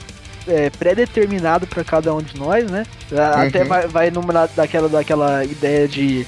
é, 0.48 0.70
pré-determinado 0.72 1.68
para 1.68 1.84
cada 1.84 2.14
um 2.14 2.22
de 2.22 2.36
nós, 2.38 2.70
né? 2.72 2.84
A- 3.12 3.44
Até 3.44 3.62
Uhum. 3.62 3.68
vai, 3.68 3.88
vai 3.88 4.10
numa 4.12 4.48
daquela, 4.48 4.90
daquela 4.90 5.44
ideia 5.46 5.88
de 5.88 6.26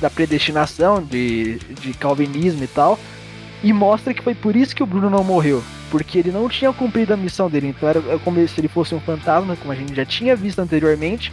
da 0.00 0.10
predestinação, 0.10 1.02
de, 1.02 1.56
de 1.80 1.94
calvinismo 1.94 2.62
e 2.62 2.66
tal, 2.66 2.98
e 3.62 3.72
mostra 3.72 4.12
que 4.12 4.22
foi 4.22 4.34
por 4.34 4.54
isso 4.54 4.74
que 4.76 4.82
o 4.82 4.86
Bruno 4.86 5.08
não 5.08 5.24
morreu, 5.24 5.62
porque 5.90 6.18
ele 6.18 6.30
não 6.30 6.48
tinha 6.48 6.72
cumprido 6.72 7.14
a 7.14 7.16
missão 7.16 7.48
dele, 7.48 7.68
então 7.68 7.88
era 7.88 8.00
é 8.00 8.18
como 8.22 8.46
se 8.46 8.60
ele 8.60 8.68
fosse 8.68 8.94
um 8.94 9.00
fantasma, 9.00 9.56
como 9.56 9.72
a 9.72 9.74
gente 9.74 9.94
já 9.94 10.04
tinha 10.04 10.36
visto 10.36 10.58
anteriormente, 10.58 11.32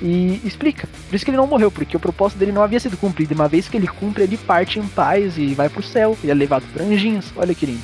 e 0.00 0.40
explica. 0.44 0.88
Por 1.08 1.14
isso 1.14 1.24
que 1.24 1.30
ele 1.30 1.36
não 1.36 1.46
morreu, 1.46 1.70
porque 1.70 1.96
o 1.96 2.00
propósito 2.00 2.38
dele 2.38 2.52
não 2.52 2.62
havia 2.62 2.80
sido 2.80 2.96
cumprido. 2.96 3.34
Uma 3.34 3.48
vez 3.48 3.68
que 3.68 3.76
ele 3.76 3.86
cumpre, 3.86 4.22
ele 4.22 4.36
parte 4.36 4.78
em 4.78 4.86
paz 4.86 5.36
e 5.36 5.54
vai 5.54 5.68
pro 5.68 5.82
céu. 5.82 6.16
Ele 6.22 6.30
é 6.30 6.34
levado 6.34 6.64
por 6.72 6.82
anjinhos. 6.82 7.32
Olha 7.36 7.54
que 7.54 7.66
lindo. 7.66 7.80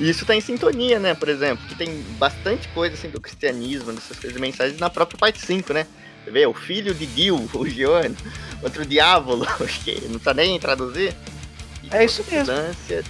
E 0.00 0.08
isso 0.10 0.24
tá 0.24 0.34
em 0.34 0.40
sintonia, 0.40 0.98
né? 0.98 1.14
Por 1.14 1.28
exemplo, 1.28 1.66
que 1.68 1.74
tem 1.74 2.02
bastante 2.18 2.68
coisa 2.68 2.94
assim 2.94 3.08
do 3.08 3.20
cristianismo, 3.20 3.92
dessas 3.92 4.18
coisas 4.18 4.40
mensagens 4.40 4.78
na 4.78 4.90
própria 4.90 5.18
parte 5.18 5.44
5, 5.44 5.72
né? 5.72 5.86
Você 6.24 6.30
vê, 6.30 6.46
o 6.46 6.54
filho 6.54 6.94
de 6.94 7.06
Gil, 7.06 7.48
o 7.54 7.66
Gione, 7.66 8.16
outro 8.62 8.84
diabo, 8.84 9.40
que 9.84 10.08
não 10.08 10.18
tá 10.18 10.34
nem 10.34 10.56
em 10.56 10.60
traduzir. 10.60 11.14
É 11.90 12.04
isso 12.04 12.24
mesmo. 12.30 12.52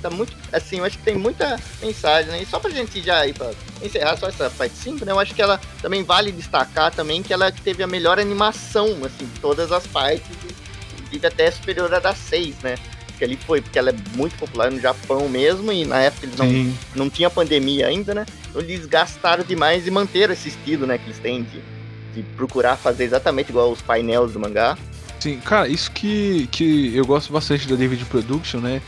Tá 0.01 0.11
muito, 0.11 0.37
assim, 0.53 0.79
eu 0.79 0.85
acho 0.85 0.99
que 0.99 1.05
tem 1.05 1.17
muita 1.17 1.59
mensagem, 1.83 2.31
né? 2.31 2.43
E 2.43 2.47
só 2.47 2.59
pra 2.59 2.71
gente 2.71 3.03
já 3.03 3.27
ir 3.27 3.35
pra 3.35 3.51
encerrar 3.83 4.17
só 4.17 4.29
essa 4.29 4.49
parte 4.51 4.77
5, 4.77 5.05
né? 5.05 5.13
Eu 5.13 5.19
acho 5.19 5.35
que 5.35 5.43
ela 5.43 5.61
também 5.83 6.05
vale 6.05 6.31
destacar 6.31 6.93
também 6.93 7.23
que 7.23 7.33
ela 7.33 7.51
teve 7.51 7.83
a 7.83 7.87
melhor 7.87 8.21
animação, 8.21 8.87
assim, 9.05 9.27
de 9.27 9.41
todas 9.41 9.73
as 9.73 9.87
partes, 9.87 10.27
inclusive 10.95 11.27
até 11.27 11.51
superior 11.51 11.93
à 11.93 11.99
da 11.99 12.15
6, 12.15 12.57
né? 12.63 12.77
Que 13.19 13.25
ali 13.25 13.37
foi, 13.37 13.61
porque 13.61 13.79
ela 13.79 13.91
é 13.91 13.95
muito 14.15 14.37
popular 14.39 14.71
no 14.71 14.81
Japão 14.81 15.29
mesmo, 15.29 15.71
e 15.73 15.85
na 15.85 16.01
época 16.01 16.27
eles 16.27 16.39
não 16.39 16.49
Sim. 16.49 16.79
não 16.95 17.11
tinha 17.11 17.29
pandemia 17.29 17.89
ainda, 17.89 18.15
né? 18.15 18.25
Então 18.49 18.63
eles 18.63 18.87
gastaram 18.87 19.45
demais 19.45 19.87
e 19.87 19.91
manteram 19.91 20.33
esse 20.33 20.49
estilo, 20.49 20.87
né? 20.87 20.97
Que 20.97 21.07
eles 21.07 21.19
têm 21.19 21.43
de, 21.43 21.61
de 22.15 22.23
procurar 22.35 22.77
fazer 22.77 23.05
exatamente 23.05 23.51
igual 23.51 23.71
os 23.71 23.83
painéis 23.83 24.33
do 24.33 24.41
mangá. 24.41 24.79
Sim, 25.21 25.39
cara, 25.39 25.69
isso 25.69 25.93
que, 25.93 26.49
que 26.51 26.97
eu 26.97 27.05
gosto 27.05 27.33
bastante 27.33 27.69
da 27.69 27.77
David 27.77 28.05
Production, 28.07 28.59
né? 28.59 28.81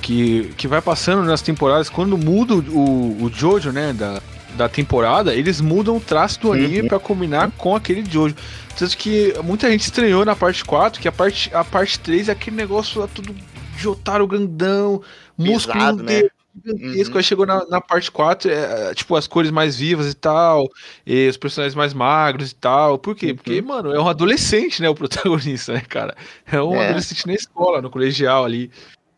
Que, 0.00 0.52
que 0.56 0.66
vai 0.66 0.82
passando 0.82 1.22
nas 1.22 1.42
temporadas, 1.42 1.88
quando 1.88 2.16
muda 2.18 2.54
o, 2.54 3.22
o 3.22 3.30
Jojo, 3.32 3.70
né, 3.70 3.92
da, 3.92 4.20
da 4.56 4.68
temporada, 4.68 5.34
eles 5.34 5.60
mudam 5.60 5.96
o 5.96 6.00
traço 6.00 6.40
do 6.40 6.52
anime 6.52 6.88
pra 6.88 6.98
combinar 6.98 7.50
com 7.52 7.76
aquele 7.76 8.04
Jojo. 8.10 8.34
Tanto 8.76 8.96
que 8.96 9.34
muita 9.42 9.70
gente 9.70 9.82
estranhou 9.82 10.24
na 10.24 10.34
parte 10.34 10.64
4, 10.64 11.00
que 11.00 11.08
a 11.08 11.12
parte, 11.12 11.50
a 11.54 11.64
parte 11.64 11.98
3 12.00 12.28
é 12.28 12.32
aquele 12.32 12.56
negócio 12.56 13.00
lá 13.00 13.06
tudo 13.06 13.34
de 13.76 13.88
otário 13.88 14.26
grandão, 14.26 15.02
músculo 15.36 15.78
Pesado, 15.78 16.02
né? 16.02 16.22
Gigantesco. 16.64 17.12
Uhum. 17.12 17.18
Aí 17.18 17.24
chegou 17.24 17.46
na, 17.46 17.64
na 17.66 17.80
parte 17.80 18.10
4, 18.10 18.50
é, 18.50 18.94
tipo, 18.94 19.16
as 19.16 19.26
cores 19.26 19.50
mais 19.50 19.76
vivas 19.76 20.10
e 20.10 20.14
tal, 20.14 20.68
e 21.06 21.28
os 21.28 21.36
personagens 21.36 21.74
mais 21.74 21.94
magros 21.94 22.50
e 22.50 22.54
tal. 22.54 22.98
Por 22.98 23.14
quê? 23.16 23.28
Uhum. 23.30 23.36
Porque, 23.36 23.62
mano, 23.62 23.92
é 23.94 24.00
um 24.00 24.08
adolescente, 24.08 24.80
né, 24.82 24.88
o 24.88 24.94
protagonista, 24.94 25.72
né, 25.72 25.80
cara? 25.88 26.14
É 26.50 26.60
um 26.62 26.74
É. 26.76 26.86
adolescente 26.88 27.26
na 27.26 27.34
escola, 27.34 27.80
no 27.82 27.90
colegial 27.90 28.44
ali. 28.44 28.70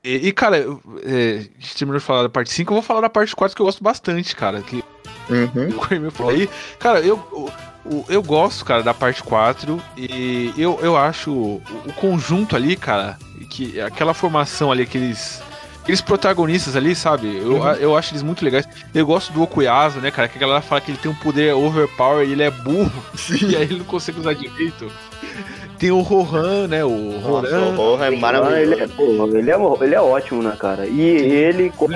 E, 0.05 0.29
e, 0.29 0.33
cara, 0.33 0.59
é, 0.59 1.37
a 1.59 1.61
gente 1.61 1.77
terminou 1.77 1.99
de 1.99 2.05
falar 2.05 2.23
da 2.23 2.29
parte 2.29 2.53
5, 2.53 2.71
eu 2.71 2.75
vou 2.77 2.83
falar 2.83 3.01
da 3.01 3.11
parte 3.11 3.35
4 3.35 3.57
que 3.57 3.61
eu 3.63 3.67
gosto 3.67 3.83
bastante, 3.83 4.37
cara. 4.37 4.63
Que 4.63 4.85
Uhum. 5.29 6.11
falou 6.13 6.31
aí. 6.33 6.49
Cara, 6.79 7.01
eu, 7.01 7.21
eu, 7.85 8.05
eu- 8.09 8.23
gosto, 8.23 8.65
cara, 8.65 8.83
da 8.85 8.95
parte 8.95 9.23
4 9.25 9.83
e 9.97 10.53
eu, 10.57 10.79
eu 10.81 10.97
acho 10.97 11.33
o, 11.33 11.63
o 11.85 11.93
conjunto 11.95 12.55
ali, 12.55 12.77
cara, 12.77 13.19
que 13.51 13.81
aquela 13.81 14.15
formação 14.15 14.71
ali, 14.71 14.83
aqueles. 14.85 15.43
Aqueles 15.87 16.01
protagonistas 16.01 16.75
ali, 16.75 16.97
sabe? 16.97 17.37
Eu, 17.37 17.65
eu 17.77 17.97
acho 17.97 18.11
eles 18.11 18.23
muito 18.25 18.45
legais. 18.45 18.69
Eu 18.93 19.07
gosto 19.07 19.33
do 19.33 19.41
Okuyasu, 19.41 20.01
né, 20.01 20.11
cara? 20.11 20.27
Que 20.27 20.37
a 20.37 20.41
galera 20.41 20.61
fala 20.61 20.81
que 20.81 20.91
ele 20.91 20.99
tem 20.99 21.09
um 21.09 21.15
poder 21.15 21.55
overpower 21.55 22.27
e 22.27 22.33
ele 22.33 22.43
é 22.43 22.51
burro. 22.51 22.91
E 23.41 23.55
aí 23.55 23.63
ele 23.63 23.79
não 23.79 23.85
consegue 23.85 24.19
usar 24.19 24.33
direito. 24.33 24.91
Tem 25.79 25.91
o 25.91 26.01
Rohan, 26.01 26.67
né? 26.69 26.85
O 26.85 27.19
Roran. 27.23 27.73
o 27.73 27.77
Rohan 27.77 28.05
é 28.05 28.07
Ah, 28.07 28.13
ele, 28.13 28.21
maravilhoso. 28.21 28.83
é, 28.83 28.87
pô, 28.87 29.27
ele, 29.37 29.51
é, 29.51 29.57
ele 29.85 29.95
é 29.95 30.01
ótimo, 30.01 30.43
né, 30.43 30.57
cara? 30.59 30.87
E 30.87 31.01
ele, 31.01 31.71
como. 31.77 31.93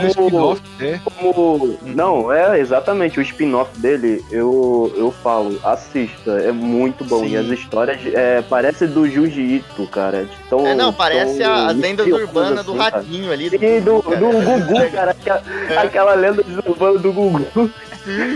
Né? 0.78 1.00
como. 1.04 1.78
Não, 1.82 2.32
é 2.32 2.58
exatamente 2.60 3.18
o 3.18 3.22
spin-off 3.22 3.78
dele, 3.78 4.22
eu, 4.30 4.92
eu 4.96 5.10
falo, 5.10 5.58
assista, 5.64 6.32
é 6.32 6.52
muito 6.52 7.04
bom. 7.04 7.20
Sim. 7.20 7.30
E 7.32 7.36
as 7.36 7.46
histórias 7.46 7.98
é, 8.14 8.42
parece 8.42 8.86
do 8.86 9.06
Ito, 9.06 9.86
cara. 9.86 10.24
de 10.24 10.30
Tão, 10.48 10.66
É, 10.66 10.74
não, 10.74 10.92
parece 10.92 11.38
tão 11.38 11.50
a, 11.52 11.66
as 11.68 11.76
lendas 11.76 12.06
misteriosas 12.06 12.28
urbanas 12.28 12.64
do 12.66 12.72
assim, 12.72 12.78
cara. 12.80 12.96
ratinho 12.96 13.32
ali. 13.32 13.50
Sim, 13.50 13.80
do, 13.80 14.02
cara. 14.02 14.16
do 14.16 14.26
Gugu, 14.26 14.90
cara. 14.92 15.10
Aquela, 15.12 15.42
É. 15.70 15.76
aquela 15.78 16.14
lenda 16.14 16.44
urbana 16.66 16.98
do 16.98 17.12
Gugu. 17.12 17.70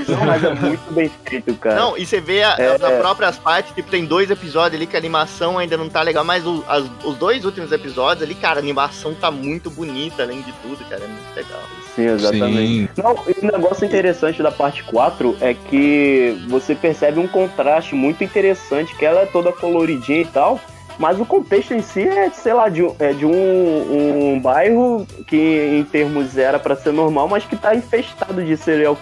Não, 0.08 0.24
mas 0.24 0.44
é 0.44 0.54
muito 0.54 0.92
bem 0.94 1.10
feito, 1.24 1.54
cara. 1.54 1.76
Não, 1.76 1.96
e 1.96 2.06
você 2.06 2.20
vê 2.20 2.42
a, 2.42 2.56
É, 2.58 2.74
as 2.74 2.82
é. 2.82 2.98
próprias 2.98 3.36
partes, 3.38 3.74
tipo, 3.74 3.90
tem 3.90 4.04
dois 4.04 4.30
episódios 4.30 4.74
ali 4.80 4.86
que 4.86 4.96
a 4.96 4.98
animação 4.98 5.58
ainda 5.58 5.76
não 5.76 5.88
tá 5.88 6.02
legal, 6.02 6.24
mas 6.24 6.46
o- 6.46 6.64
as- 6.68 6.84
os 7.04 7.16
dois 7.16 7.44
últimos 7.44 7.72
episódios 7.72 8.22
ali, 8.22 8.34
cara, 8.34 8.58
a 8.58 8.62
animação 8.62 9.14
tá 9.14 9.30
muito 9.30 9.70
bonita, 9.70 10.22
além 10.22 10.40
de 10.42 10.52
tudo, 10.62 10.84
cara, 10.88 11.02
é 11.04 11.08
muito 11.08 11.34
legal. 11.34 11.60
Sim, 11.94 12.06
exatamente. 12.06 12.90
Sim. 12.94 13.02
Não, 13.02 13.16
e 13.28 13.44
um 13.46 13.50
negócio 13.50 13.84
interessante 13.84 14.42
da 14.42 14.50
parte 14.50 14.82
4 14.82 15.36
é 15.40 15.54
que 15.54 16.44
você 16.48 16.74
percebe 16.74 17.20
um 17.20 17.28
contraste 17.28 17.94
muito 17.94 18.24
interessante, 18.24 18.94
que 18.96 19.04
ela 19.04 19.20
é 19.20 19.26
toda 19.26 19.52
coloridinha 19.52 20.22
e 20.22 20.24
tal, 20.26 20.60
mas 20.98 21.18
o 21.20 21.24
contexto 21.26 21.72
em 21.74 21.82
si 21.82 22.02
é, 22.02 22.30
sei 22.30 22.52
lá, 22.52 22.68
de, 22.68 22.82
um- 22.82 22.94
é 22.98 23.12
de 23.12 23.24
um, 23.26 24.32
um 24.34 24.40
bairro 24.40 25.06
que 25.26 25.36
em 25.36 25.84
termos 25.84 26.36
era 26.38 26.58
pra 26.58 26.74
ser 26.76 26.92
normal, 26.92 27.28
mas 27.28 27.44
que 27.44 27.56
tá 27.56 27.74
infestado 27.74 28.44
de 28.44 28.56
serial 28.56 28.96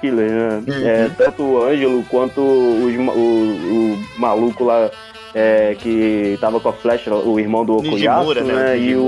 killer, 0.00 0.30
né? 0.30 0.62
Uhum. 0.66 0.86
É, 0.88 1.10
tanto 1.16 1.42
o 1.42 1.62
Ângelo 1.64 2.04
quanto 2.10 2.40
os 2.40 2.94
o, 2.94 3.20
o 3.20 3.98
maluco 4.18 4.64
lá 4.64 4.90
é, 5.34 5.76
que 5.78 6.36
tava 6.40 6.58
com 6.60 6.68
a 6.68 6.72
flecha, 6.72 7.14
o 7.14 7.38
irmão 7.38 7.64
do 7.64 7.76
Okuyasu, 7.76 8.34
né? 8.44 8.54
né? 8.54 8.78
E 8.78 8.96
o, 8.96 9.02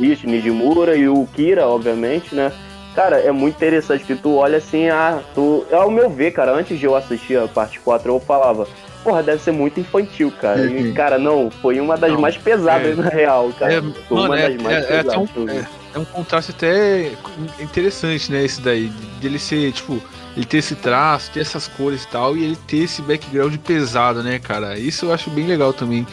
o 0.00 0.04
isso, 0.04 0.26
Nijimura 0.26 0.96
e 0.96 1.08
o 1.08 1.26
Kira, 1.34 1.66
obviamente, 1.66 2.34
né? 2.34 2.52
Cara, 2.94 3.16
é 3.18 3.32
muito 3.32 3.56
interessante 3.56 4.04
que 4.04 4.14
tu 4.14 4.36
olha 4.36 4.58
assim, 4.58 4.88
ah, 4.88 5.18
tu. 5.34 5.66
Ao 5.72 5.90
meu 5.90 6.08
ver, 6.08 6.30
cara, 6.30 6.52
antes 6.52 6.78
de 6.78 6.84
eu 6.86 6.94
assistir 6.94 7.36
a 7.36 7.48
parte 7.48 7.80
4, 7.80 8.08
eu 8.12 8.20
falava, 8.20 8.68
porra, 9.02 9.20
deve 9.20 9.42
ser 9.42 9.50
muito 9.50 9.80
infantil, 9.80 10.32
cara. 10.40 10.64
E, 10.64 10.88
Uhum. 10.88 10.94
cara, 10.94 11.18
não, 11.18 11.50
foi 11.50 11.80
uma 11.80 11.96
das 11.96 12.12
Não, 12.12 12.20
mais 12.20 12.36
pesadas 12.36 12.96
é. 12.96 13.02
na 13.02 13.08
real, 13.08 13.50
cara. 13.58 13.74
É, 13.74 13.80
foi 13.82 14.16
mano, 14.16 14.26
uma 14.28 14.38
é- 14.38 14.48
das 14.48 14.62
mais 14.62 14.76
é- 14.76 14.78
é 14.78 15.02
pesadas. 15.02 15.30
É 15.94 15.98
um 15.98 16.04
contraste 16.04 16.50
até 16.50 17.12
interessante, 17.60 18.30
né? 18.32 18.44
Esse 18.44 18.60
daí. 18.60 18.88
Dele 19.20 19.38
ser, 19.38 19.72
tipo, 19.72 20.02
ele 20.36 20.44
ter 20.44 20.58
esse 20.58 20.74
traço, 20.74 21.30
ter 21.30 21.40
essas 21.40 21.68
cores 21.68 22.02
e 22.02 22.08
tal, 22.08 22.36
e 22.36 22.42
ele 22.44 22.56
ter 22.66 22.78
esse 22.78 23.00
background 23.00 23.54
pesado, 23.58 24.22
né, 24.22 24.38
cara? 24.38 24.78
Isso 24.78 25.06
eu 25.06 25.12
acho 25.12 25.30
bem 25.30 25.46
legal 25.46 25.72
também. 25.72 26.06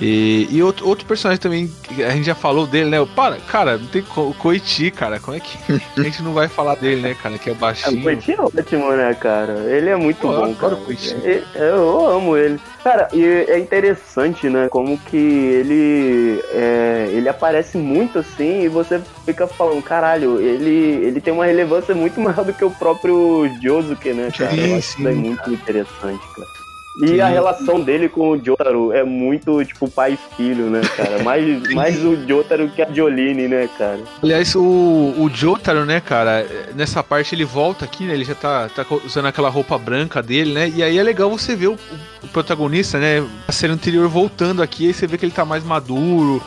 E, 0.00 0.46
e 0.50 0.62
outro, 0.62 0.86
outro 0.88 1.06
personagem 1.06 1.40
também, 1.40 1.70
a 2.06 2.10
gente 2.10 2.24
já 2.24 2.34
falou 2.34 2.66
dele, 2.66 2.90
né? 2.90 3.06
Para, 3.16 3.36
cara, 3.36 3.78
não 3.78 3.86
tem 3.86 4.02
co- 4.02 4.28
o 4.28 4.34
Koichi, 4.34 4.90
cara. 4.90 5.18
Como 5.18 5.36
é 5.36 5.40
que 5.40 5.58
a 5.96 6.02
gente 6.02 6.22
não 6.22 6.32
vai 6.32 6.48
falar 6.48 6.74
dele, 6.76 7.00
né, 7.02 7.14
cara? 7.14 7.38
Que 7.38 7.50
é 7.50 7.52
É, 7.52 7.56
o 7.56 7.58
baixinho. 7.58 8.02
Koichi 8.02 8.32
é 8.32 8.40
ótimo, 8.40 8.92
né, 8.92 9.14
cara? 9.14 9.52
Ele 9.70 9.88
é 9.90 9.96
muito 9.96 10.26
eu 10.26 10.32
bom, 10.32 10.54
cara. 10.54 10.78
É- 11.24 11.42
é, 11.54 11.70
Eu 11.70 12.06
amo 12.06 12.36
ele. 12.36 12.60
Cara, 12.84 13.08
e 13.12 13.22
é 13.24 13.58
interessante, 13.58 14.48
né, 14.48 14.68
como 14.70 14.96
que 14.98 15.16
ele 15.16 16.42
é, 16.52 17.08
ele 17.12 17.28
aparece 17.28 17.76
muito 17.76 18.18
assim 18.20 18.62
e 18.62 18.68
você 18.68 19.00
fica 19.26 19.46
falando, 19.46 19.82
caralho, 19.82 20.40
ele, 20.40 21.04
ele 21.04 21.20
tem 21.20 21.32
uma 21.32 21.44
relevância 21.44 21.94
muito 21.94 22.18
maior 22.20 22.44
do 22.44 22.52
que 22.52 22.64
o 22.64 22.70
próprio 22.70 23.50
Josuke, 23.60 24.12
né, 24.12 24.30
cara? 24.36 24.52
Sim, 24.52 24.60
Eu 24.70 24.76
acho 24.76 24.88
isso 24.88 24.96
sim, 24.96 25.14
muito 25.14 25.52
interessante, 25.52 26.22
cara. 26.34 26.57
E 27.00 27.20
a 27.20 27.28
relação 27.28 27.80
dele 27.80 28.08
com 28.08 28.30
o 28.30 28.44
Jotaro 28.44 28.92
é 28.92 29.04
muito, 29.04 29.64
tipo, 29.64 29.88
pai 29.88 30.18
filho, 30.36 30.68
né, 30.68 30.80
cara? 30.96 31.22
Mais, 31.22 31.62
mais 31.72 32.04
o 32.04 32.16
Jotaro 32.26 32.68
que 32.68 32.82
a 32.82 32.90
Jolene, 32.92 33.46
né, 33.46 33.68
cara? 33.78 34.00
Aliás, 34.22 34.54
o, 34.56 34.60
o 34.62 35.30
Jotaro, 35.32 35.84
né, 35.84 36.00
cara, 36.00 36.44
nessa 36.74 37.02
parte 37.02 37.34
ele 37.34 37.44
volta 37.44 37.84
aqui, 37.84 38.04
né? 38.04 38.14
Ele 38.14 38.24
já 38.24 38.34
tá, 38.34 38.68
tá 38.68 38.84
usando 39.04 39.26
aquela 39.26 39.48
roupa 39.48 39.78
branca 39.78 40.20
dele, 40.20 40.52
né? 40.52 40.72
E 40.74 40.82
aí 40.82 40.98
é 40.98 41.02
legal 41.02 41.30
você 41.30 41.54
ver 41.54 41.68
o, 41.68 41.78
o 42.22 42.28
protagonista, 42.28 42.98
né? 42.98 43.24
A 43.46 43.52
série 43.52 43.72
anterior 43.72 44.08
voltando 44.08 44.60
aqui, 44.60 44.88
aí 44.88 44.92
você 44.92 45.06
vê 45.06 45.16
que 45.16 45.24
ele 45.24 45.32
tá 45.32 45.44
mais 45.44 45.62
maduro, 45.62 46.42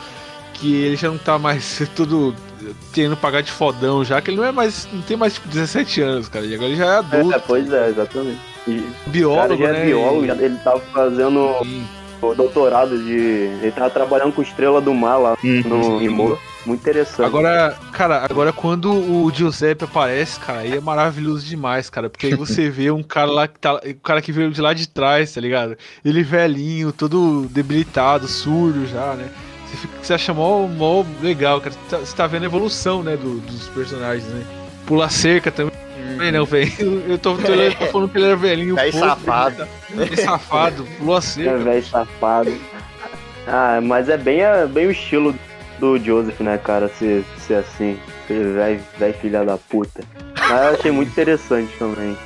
que 0.52 0.74
ele 0.74 0.96
já 0.96 1.08
não 1.08 1.18
tá 1.18 1.38
mais 1.38 1.88
todo 1.96 2.34
querendo 2.92 3.16
pagar 3.16 3.40
de 3.40 3.50
fodão 3.50 4.04
já, 4.04 4.20
que 4.20 4.30
ele 4.30 4.36
não 4.36 4.44
é 4.44 4.52
mais. 4.52 4.86
não 4.92 5.00
tem 5.02 5.16
mais 5.16 5.34
tipo 5.34 5.48
17 5.48 6.00
anos, 6.02 6.28
cara. 6.28 6.44
E 6.44 6.54
agora 6.54 6.68
ele 6.68 6.76
já 6.76 6.86
é 6.86 6.96
adulto, 6.98 7.34
É, 7.34 7.38
pois 7.38 7.72
é, 7.72 7.88
exatamente. 7.88 8.51
E 8.66 8.78
o 8.78 8.82
cara 8.82 8.94
biólogo, 9.06 9.62
já 9.62 9.72
né? 9.72 9.80
é 9.82 9.84
biólogo, 9.86 10.26
já- 10.26 10.34
ele 10.36 10.56
tava 10.62 10.80
fazendo 10.92 11.54
Sim. 11.62 11.84
o 12.22 12.34
doutorado 12.34 12.96
de. 12.96 13.12
Ele 13.60 13.72
tava 13.72 13.90
trabalhando 13.90 14.32
com 14.32 14.42
Estrela 14.42 14.80
do 14.80 14.94
Mar 14.94 15.16
lá 15.18 15.36
no 15.42 15.98
Sim. 15.98 16.04
Imo. 16.04 16.38
Muito 16.64 16.80
interessante. 16.80 17.26
Agora, 17.26 17.76
cara, 17.90 18.24
agora 18.24 18.52
quando 18.52 18.92
o 18.92 19.28
Giuseppe 19.34 19.82
aparece, 19.84 20.38
cara, 20.38 20.60
aí 20.60 20.76
é 20.76 20.80
maravilhoso 20.80 21.44
demais, 21.44 21.90
cara. 21.90 22.08
Porque 22.08 22.26
aí 22.28 22.34
você 22.36 22.70
vê 22.70 22.88
um 22.92 23.02
cara 23.02 23.32
lá 23.32 23.48
que 23.48 23.58
tá. 23.58 23.74
O 23.74 23.94
cara 24.00 24.22
que 24.22 24.30
veio 24.30 24.48
de 24.52 24.60
lá 24.60 24.72
de 24.72 24.88
trás, 24.88 25.34
tá 25.34 25.40
ligado? 25.40 25.76
Ele 26.04 26.22
velhinho, 26.22 26.92
todo 26.92 27.48
debilitado, 27.50 28.28
surdo 28.28 28.86
já, 28.86 29.14
né? 29.14 29.28
Você, 29.66 29.76
fica, 29.76 29.94
você 30.02 30.14
acha 30.14 30.32
mó, 30.32 30.68
mó 30.68 31.04
legal, 31.20 31.60
cara. 31.60 31.72
Você 31.74 31.96
tá, 31.96 31.98
você 31.98 32.16
tá 32.16 32.26
vendo 32.28 32.42
a 32.44 32.46
evolução, 32.46 33.02
né, 33.02 33.16
do- 33.16 33.40
dos 33.40 33.66
personagens, 33.70 34.28
né? 34.28 34.44
Pula 34.86 35.08
cerca 35.08 35.50
também. 35.50 35.72
Não, 36.32 36.44
velho. 36.44 36.70
Eu 37.08 37.18
tô, 37.18 37.36
tô, 37.36 37.42
tô 37.42 37.86
falando 37.86 38.08
que 38.10 38.18
ele 38.18 38.26
era 38.26 38.36
velhinho. 38.36 38.76
Fofo, 38.76 38.98
safado. 38.98 39.66
Velho 39.90 40.16
safado. 40.20 40.86
Pulou 40.98 41.14
a 41.16 41.18
É 41.18 41.22
cerca. 41.22 41.58
velho 41.58 41.84
safado. 41.84 42.52
Ah, 43.46 43.80
mas 43.82 44.08
é 44.08 44.16
bem, 44.16 44.40
é 44.40 44.66
bem 44.66 44.86
o 44.86 44.90
estilo 44.92 45.34
do 45.80 45.98
Joseph, 45.98 46.38
né, 46.40 46.58
cara? 46.58 46.88
Ser, 46.98 47.24
ser 47.46 47.54
assim. 47.54 47.98
Aquele 48.24 48.52
velho 48.52 48.80
velho 48.98 49.14
filha 49.14 49.44
da 49.44 49.56
puta. 49.58 50.02
Mas 50.38 50.50
eu 50.62 50.74
achei 50.78 50.90
muito 50.92 51.08
interessante 51.10 51.72
também 51.78 52.16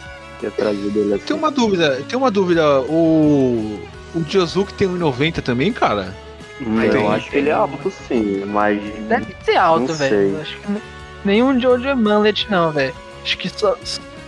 ter 0.41 0.51
trazido 0.53 0.99
ele 0.99 1.15
assim. 1.15 1.25
Tem 1.27 1.37
uma 1.37 1.51
dúvida, 1.51 2.03
tem 2.09 2.19
uma 2.19 2.31
dúvida. 2.31 2.81
O. 2.83 3.81
O 4.15 4.25
Josuke 4.29 4.73
tem 4.75 4.89
1,90 4.89 5.43
também, 5.43 5.73
cara? 5.73 6.15
Hum, 6.61 6.81
Tem- 6.81 7.03
eu 7.03 7.13
acho 7.13 7.29
que 7.31 7.37
ele 7.37 7.51
é 7.51 7.53
alto 7.53 7.91
sim, 8.09 8.45
mas. 8.47 8.81
Deve 9.09 9.35
ser 9.45 9.57
alto, 9.57 9.89
Não 9.89 9.95
velho. 9.95 10.31
sei. 10.33 10.41
Acho 10.41 10.57
que 10.59 10.73
n- 10.73 10.81
nenhum 11.27 11.61
Jojo 11.61 11.87
é 11.89 11.95
Manlet, 11.95 12.47
não, 12.51 12.71
velho. 12.73 12.95
Acho 13.23 13.37
que 13.37 13.49
só, 13.49 13.77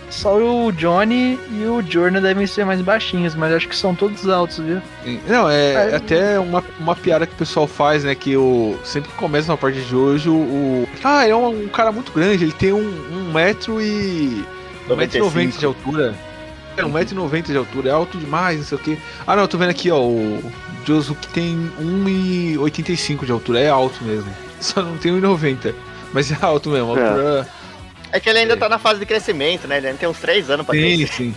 só 0.09 0.35
o 0.37 0.71
Johnny 0.73 1.39
e 1.51 1.63
o 1.65 1.81
Jordan 1.81 2.21
devem 2.21 2.45
ser 2.45 2.65
mais 2.65 2.81
baixinhos, 2.81 3.33
mas 3.33 3.53
acho 3.53 3.67
que 3.67 3.75
são 3.75 3.95
todos 3.95 4.27
altos, 4.27 4.57
viu? 4.59 4.81
Não, 5.27 5.49
é 5.49 5.91
É. 5.91 5.95
até 5.95 6.39
uma, 6.39 6.63
uma 6.79 6.95
piada 6.95 7.25
que 7.25 7.33
o 7.33 7.37
pessoal 7.37 7.65
faz, 7.65 8.03
né? 8.03 8.13
Que 8.13 8.35
o, 8.35 8.77
sempre 8.83 9.09
que 9.09 9.15
começa 9.17 9.51
uma 9.51 9.57
parte 9.57 9.79
de 9.81 9.95
hoje, 9.95 10.29
o. 10.29 10.87
Ah, 11.03 11.25
é 11.25 11.33
um, 11.33 11.63
um 11.65 11.67
cara 11.69 11.91
muito 11.91 12.11
grande, 12.11 12.43
ele 12.43 12.51
tem 12.51 12.73
um, 12.73 12.79
um 13.11 13.31
metro 13.31 13.81
e. 13.81 14.43
um 14.89 14.95
metro 14.95 15.17
e 15.17 15.21
95. 15.21 15.25
noventa 15.25 15.57
de 15.57 15.65
altura. 15.65 16.15
É, 16.77 16.85
um 16.85 16.91
metro 16.91 17.13
e 17.13 17.17
noventa 17.17 17.51
de 17.51 17.57
altura, 17.57 17.89
é 17.89 17.91
alto 17.93 18.17
demais, 18.17 18.57
não 18.57 18.65
sei 18.65 18.77
o 18.77 18.81
quê. 18.81 18.97
Ah, 19.25 19.35
não, 19.35 19.43
eu 19.43 19.47
tô 19.47 19.57
vendo 19.57 19.69
aqui, 19.71 19.89
ó, 19.91 19.99
o 20.01 20.41
Josuke 20.85 21.27
tem 21.29 21.69
1,85 21.81 23.25
de 23.25 23.31
altura, 23.31 23.59
é 23.59 23.69
alto 23.69 24.03
mesmo. 24.03 24.29
Só 24.59 24.81
não 24.81 24.97
tem 24.97 25.11
1,90. 25.13 25.73
Mas 26.13 26.31
é 26.31 26.37
alto 26.41 26.69
mesmo, 26.69 26.97
É. 26.97 27.07
altura. 27.07 27.47
É 28.11 28.19
que 28.19 28.29
ele 28.29 28.39
ainda 28.39 28.57
tá 28.57 28.67
na 28.67 28.79
fase 28.79 28.99
de 28.99 29.05
crescimento, 29.05 29.67
né? 29.67 29.77
Ele 29.77 29.87
ainda 29.87 29.99
tem 29.99 30.09
uns 30.09 30.17
3 30.19 30.49
anos 30.49 30.65
pra 30.65 30.73
Sim, 30.75 30.97
crescer. 30.97 31.13
sim. 31.13 31.35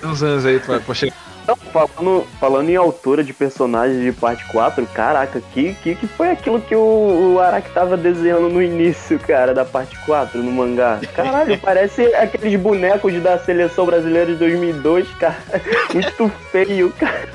Tem 0.00 0.10
uns 0.10 0.22
anos 0.22 0.44
aí 0.44 0.58
pra, 0.58 0.80
pra 0.80 0.94
chegar. 0.94 1.14
Não, 1.46 1.56
falando, 1.56 2.26
falando 2.38 2.68
em 2.68 2.76
altura 2.76 3.24
de 3.24 3.32
personagens 3.32 4.02
de 4.02 4.12
parte 4.12 4.44
4, 4.46 4.86
caraca, 4.86 5.40
que, 5.52 5.74
que, 5.82 5.94
que 5.94 6.06
foi 6.06 6.30
aquilo 6.30 6.60
que 6.60 6.74
o, 6.76 7.34
o 7.34 7.40
Araki 7.40 7.70
tava 7.70 7.96
desenhando 7.96 8.48
no 8.48 8.62
início, 8.62 9.18
cara, 9.18 9.54
da 9.54 9.64
parte 9.64 9.96
4 10.04 10.40
no 10.42 10.52
mangá? 10.52 11.00
Caralho, 11.14 11.58
parece 11.62 12.02
aqueles 12.14 12.58
bonecos 12.60 13.12
da 13.22 13.38
seleção 13.38 13.86
brasileira 13.86 14.26
de 14.32 14.36
2002, 14.36 15.08
cara. 15.18 15.38
Muito 15.94 16.28
feio, 16.52 16.92
cara. 16.98 17.28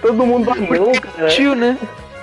Todo 0.00 0.24
mundo 0.26 0.50
amou, 0.50 0.92
cara. 1.00 1.28
Sutil, 1.30 1.54
né? 1.54 1.76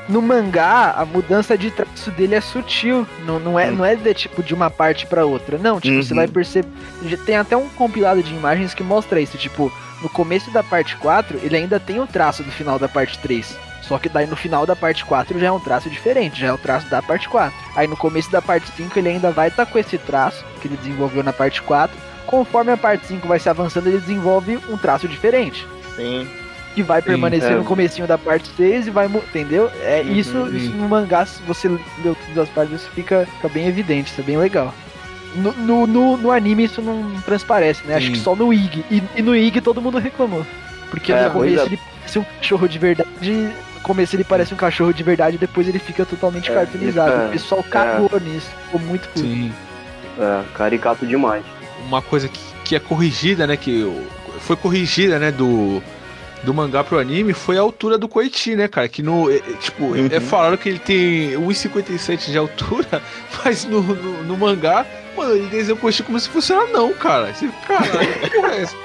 No 0.08 0.22
mangá, 0.22 0.92
a 0.98 1.04
mudança 1.06 1.58
de 1.58 1.72
traço 1.72 2.12
dele 2.12 2.36
é 2.36 2.42
sutil. 2.42 3.08
Não, 3.26 3.40
não, 3.40 3.60
é, 3.60 3.72
não 3.72 3.84
é 3.84 3.96
de 3.96 4.14
tipo 4.14 4.44
de 4.44 4.54
uma 4.54 4.70
parte 4.70 5.08
pra 5.08 5.26
outra. 5.26 5.58
Não, 5.58 5.80
tipo, 5.82 6.02
você 6.04 6.14
Uhum. 6.14 6.18
vai 6.18 6.28
perceber. 6.28 6.68
Tem 7.26 7.36
até 7.38 7.58
um 7.58 7.68
compilado 7.70 8.22
de 8.22 8.34
imagens 8.34 8.74
que 8.74 8.84
mostra 8.84 9.20
isso. 9.20 9.38
Tipo, 9.38 9.72
no 10.04 10.10
começo 10.10 10.52
da 10.52 10.62
parte 10.62 10.96
4, 10.98 11.40
ele 11.42 11.56
ainda 11.58 11.80
tem 11.80 12.00
o 12.00 12.06
traço 12.06 12.44
do 12.44 12.52
final 12.52 12.78
da 12.78 12.88
parte 12.88 13.18
3. 13.20 13.58
Só 13.82 13.98
que 14.00 14.10
daí 14.10 14.26
no 14.28 14.36
final 14.36 14.66
da 14.66 14.76
parte 14.76 15.06
4 15.06 15.40
já 15.40 15.48
é 15.48 15.52
um 15.52 15.60
traço 15.60 15.90
diferente, 15.92 16.40
já 16.42 16.48
é 16.48 16.54
o 16.54 16.58
traço 16.58 16.88
da 16.90 17.02
parte 17.04 17.28
4. 17.30 17.54
Aí 17.76 17.88
no 17.88 17.96
começo 17.98 18.32
da 18.32 18.42
parte 18.42 18.72
5 18.76 18.98
ele 18.98 19.10
ainda 19.10 19.32
vai 19.32 19.48
estar 19.50 19.66
com 19.68 19.78
esse 19.78 19.98
traço 19.98 20.44
que 20.62 20.68
ele 20.68 20.78
desenvolveu 20.78 21.24
na 21.24 21.32
parte 21.34 21.62
4. 21.62 21.96
Conforme 22.26 22.72
a 22.72 22.78
parte 22.78 23.06
5 23.06 23.28
vai 23.28 23.40
se 23.40 23.48
avançando, 23.48 23.86
ele 23.88 24.00
desenvolve 24.00 24.60
um 24.70 24.76
traço 24.78 25.08
diferente 25.08 25.68
Sim. 25.96 26.28
Que 26.76 26.84
vai 26.84 27.02
Sim, 27.02 27.08
permanecer 27.08 27.54
é. 27.54 27.56
no 27.56 27.64
comecinho 27.64 28.06
da 28.08 28.18
parte 28.18 28.50
6 28.56 28.88
e 28.88 28.90
vai, 28.92 29.08
entendeu? 29.08 29.72
É 29.82 30.02
Uhum, 30.06 30.12
isso, 30.14 30.50
sim. 30.50 30.58
isso 30.58 30.70
no 30.74 30.88
mangá, 30.90 31.26
se 31.26 31.42
você 31.44 31.68
leu 31.70 32.16
todas 32.28 32.38
as 32.38 32.50
partes, 32.50 32.82
isso 32.82 32.90
fica, 32.94 33.26
fica 33.38 33.50
bem 33.50 33.68
evidente, 33.68 34.12
isso 34.12 34.22
é 34.22 34.24
bem 34.24 34.38
legal. 34.38 34.74
No, 35.36 35.52
no, 35.54 35.88
no, 35.88 36.18
no 36.18 36.32
anime 36.32 36.66
isso 36.66 36.82
não 36.82 37.20
transparece, 37.22 37.86
né? 37.86 37.96
Acho 37.96 38.06
Sim. 38.08 38.12
que 38.14 38.20
só 38.20 38.36
no 38.36 38.54
IG. 38.54 38.86
E, 38.90 39.04
e 39.18 39.22
no 39.22 39.36
IG 39.36 39.60
todo 39.62 39.82
mundo 39.82 39.98
reclamou. 39.98 40.46
Porque 40.90 41.12
É, 41.12 41.26
no 41.26 41.32
pois 41.32 41.52
começo 41.52 41.64
é. 41.64 41.66
ele 41.66 41.78
parece 41.78 42.20
um 42.20 42.24
cachorro 42.24 42.68
de 42.70 42.80
verdade. 42.80 43.32
No 43.76 43.82
começo 43.82 44.16
ele 44.16 44.24
parece 44.24 44.54
um 44.54 44.58
cachorro 44.58 44.94
de 44.94 45.04
verdade, 45.04 45.38
depois 45.38 45.68
ele 45.68 45.78
fica 45.80 46.06
totalmente 46.06 46.50
É, 46.52 46.54
cartoonizado. 46.54 47.12
fica- 47.12 47.26
o 47.26 47.30
pessoal 47.32 47.64
cagou 47.64 48.20
nisso, 48.22 48.48
ficou 48.66 48.80
muito 48.80 49.08
puto. 49.10 49.20
Sim. 49.20 49.52
É, 50.18 50.42
caricato 50.54 51.06
demais. 51.06 51.44
uma 51.88 52.02
coisa 52.02 52.30
que, 52.30 52.40
que 52.64 52.76
é 52.76 52.80
corrigida, 52.80 53.46
né? 53.46 53.58
Que 53.58 53.86
foi 54.40 54.56
corrigida, 54.56 55.20
né? 55.20 55.32
Do, 55.34 55.84
do 56.46 56.54
mangá 56.54 56.84
pro 56.84 57.00
anime 57.00 57.34
foi 57.34 57.58
a 57.58 57.62
altura 57.62 57.98
do 57.98 58.08
Koichi, 58.08 58.56
né, 58.56 58.68
cara? 58.68 58.88
Que 58.88 59.02
no. 59.02 59.30
é- 59.30 59.38
é, 59.38 59.40
tipo, 59.60 59.96
é 59.96 60.00
Uhum. 60.02 60.22
falaram 60.22 60.56
que 60.58 60.70
ele 60.70 60.80
tem 60.80 61.32
1,57 61.38 62.32
de 62.32 62.38
altura, 62.38 63.02
mas 63.44 63.66
no, 63.66 63.82
no, 63.82 64.24
no 64.24 64.38
mangá, 64.38 64.86
mano, 65.16 65.36
ele 65.36 65.48
desenhou 65.48 65.78
o 65.78 65.82
Koichi 65.82 66.04
como 66.04 66.20
se 66.20 66.30
fosse 66.30 66.52
um 66.54 66.60
anão, 66.60 66.94
cara. 66.94 67.34
Você, 67.34 67.50
caralho, 67.68 68.14
que 68.22 68.30
porra 68.30 68.54
é 68.56 68.62
essa? 68.62 68.76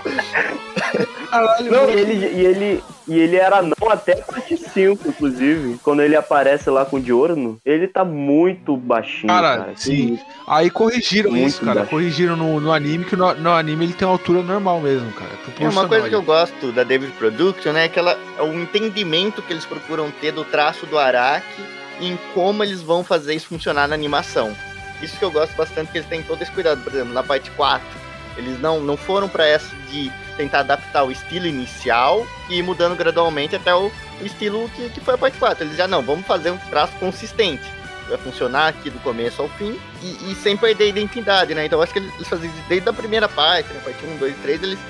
Caralho, 1.31 1.71
Não, 1.71 1.81
mano. 1.87 1.91
e 1.93 2.01
ele, 2.01 2.13
e 2.27 2.45
ele, 2.47 2.85
e 3.09 3.19
ele 3.19 3.37
era 3.37 3.63
não 3.63 3.89
até 3.91 4.15
a 4.15 4.23
parte 4.23 4.57
5, 4.57 5.09
inclusive. 5.09 5.79
Quando 5.83 6.03
ele 6.03 6.17
aparece 6.17 6.69
lá 6.71 6.85
com 6.85 6.97
o 6.97 7.01
Diorno, 7.01 7.59
ele 7.65 7.87
tá 7.87 8.05
muito 8.05 8.77
baixinho, 8.77 9.29
Cara, 9.29 9.59
cara. 9.59 9.73
Sim. 9.77 10.15
isso. 10.15 10.25
Aí 10.47 10.71
corrigiram 10.71 11.31
Muito 11.31 11.47
isso, 11.47 11.61
cara. 11.61 11.81
baixo. 11.81 11.91
Corrigiram 11.91 12.37
no, 12.37 12.61
no 12.61 12.73
anime, 12.73 13.05
que 13.05 13.15
no, 13.17 13.33
no 13.35 13.51
anime 13.53 13.85
ele 13.87 13.93
tem 13.93 14.07
uma 14.07 14.15
altura 14.15 14.43
normal 14.43 14.81
mesmo, 14.81 15.11
cara. 15.13 15.31
É 15.61 15.69
uma 15.69 15.87
coisa 15.87 16.09
que 16.09 16.15
eu 16.15 16.23
gosto 16.23 16.73
da 16.73 16.83
David 16.83 17.13
Production, 17.13 17.73
né? 17.73 17.85
É 17.85 17.89
que 17.89 17.99
ela, 17.99 18.19
é 18.39 18.43
o 18.43 18.53
entendimento 18.61 19.43
que 19.43 19.53
eles 19.53 19.65
procuram 19.65 20.11
ter 20.21 20.33
do 20.33 20.45
traço 20.45 20.87
do 20.87 20.99
Araki 20.99 21.63
e 22.01 22.09
em 22.09 22.19
como 22.35 22.65
eles 22.65 22.83
vão 22.83 23.05
fazer 23.05 23.35
isso 23.35 23.47
funcionar 23.49 23.87
na 23.87 23.95
animação. 23.95 24.57
Isso 25.03 25.17
que 25.17 25.25
eu 25.25 25.31
gosto 25.31 25.55
bastante, 25.57 25.91
que 25.93 25.99
eles 25.99 26.09
têm 26.09 26.23
todo 26.23 26.43
esse 26.43 26.51
cuidado. 26.51 26.83
Por 26.83 26.93
exemplo, 26.93 27.13
na 27.13 27.23
parte 27.23 27.51
4, 27.53 27.87
eles 28.37 28.61
não, 28.61 28.81
não 28.81 28.97
foram 28.97 29.29
para 29.29 29.47
essa 29.47 29.75
de 29.91 30.11
tentar 30.37 30.61
adaptar 30.61 31.05
o 31.05 31.11
estilo 31.11 31.47
inicial 31.47 32.27
e 32.49 32.59
ir 32.59 32.63
mudando 32.63 32.97
gradualmente 32.97 33.57
até 33.57 33.75
o, 33.75 33.91
o 34.21 34.27
estilo 34.27 34.69
que, 34.71 34.89
que 34.91 35.01
foi 35.01 35.15
a 35.15 35.19
parte 35.19 35.39
4. 35.39 35.65
Eles 35.65 35.77
já 35.77 35.87
não, 35.87 36.03
vamos 36.03 36.27
fazer 36.27 36.51
um 36.51 36.57
traço 36.57 36.93
consistente. 36.99 37.65
Vai 38.09 38.19
funcionar 38.19 38.69
aqui 38.69 38.91
do 38.91 38.99
começo 39.01 39.41
ao 39.41 39.49
fim 39.51 39.79
e, 40.03 40.33
e 40.33 40.35
sem 40.35 40.57
perder 40.57 40.85
a 40.85 40.89
identidade, 40.89 41.55
né? 41.55 41.67
Então 41.67 41.81
acho 41.81 41.93
que 41.93 42.01
eles 42.01 42.13
isso 42.21 42.37
desde 42.69 42.89
a 42.89 42.93
primeira 42.93 43.29
parte, 43.29 43.73
né? 43.73 43.81
Parte 43.85 44.05
1, 44.05 44.17
2, 44.17 44.37
3, 44.43 44.63
eles 44.65 44.79
eles 44.79 44.81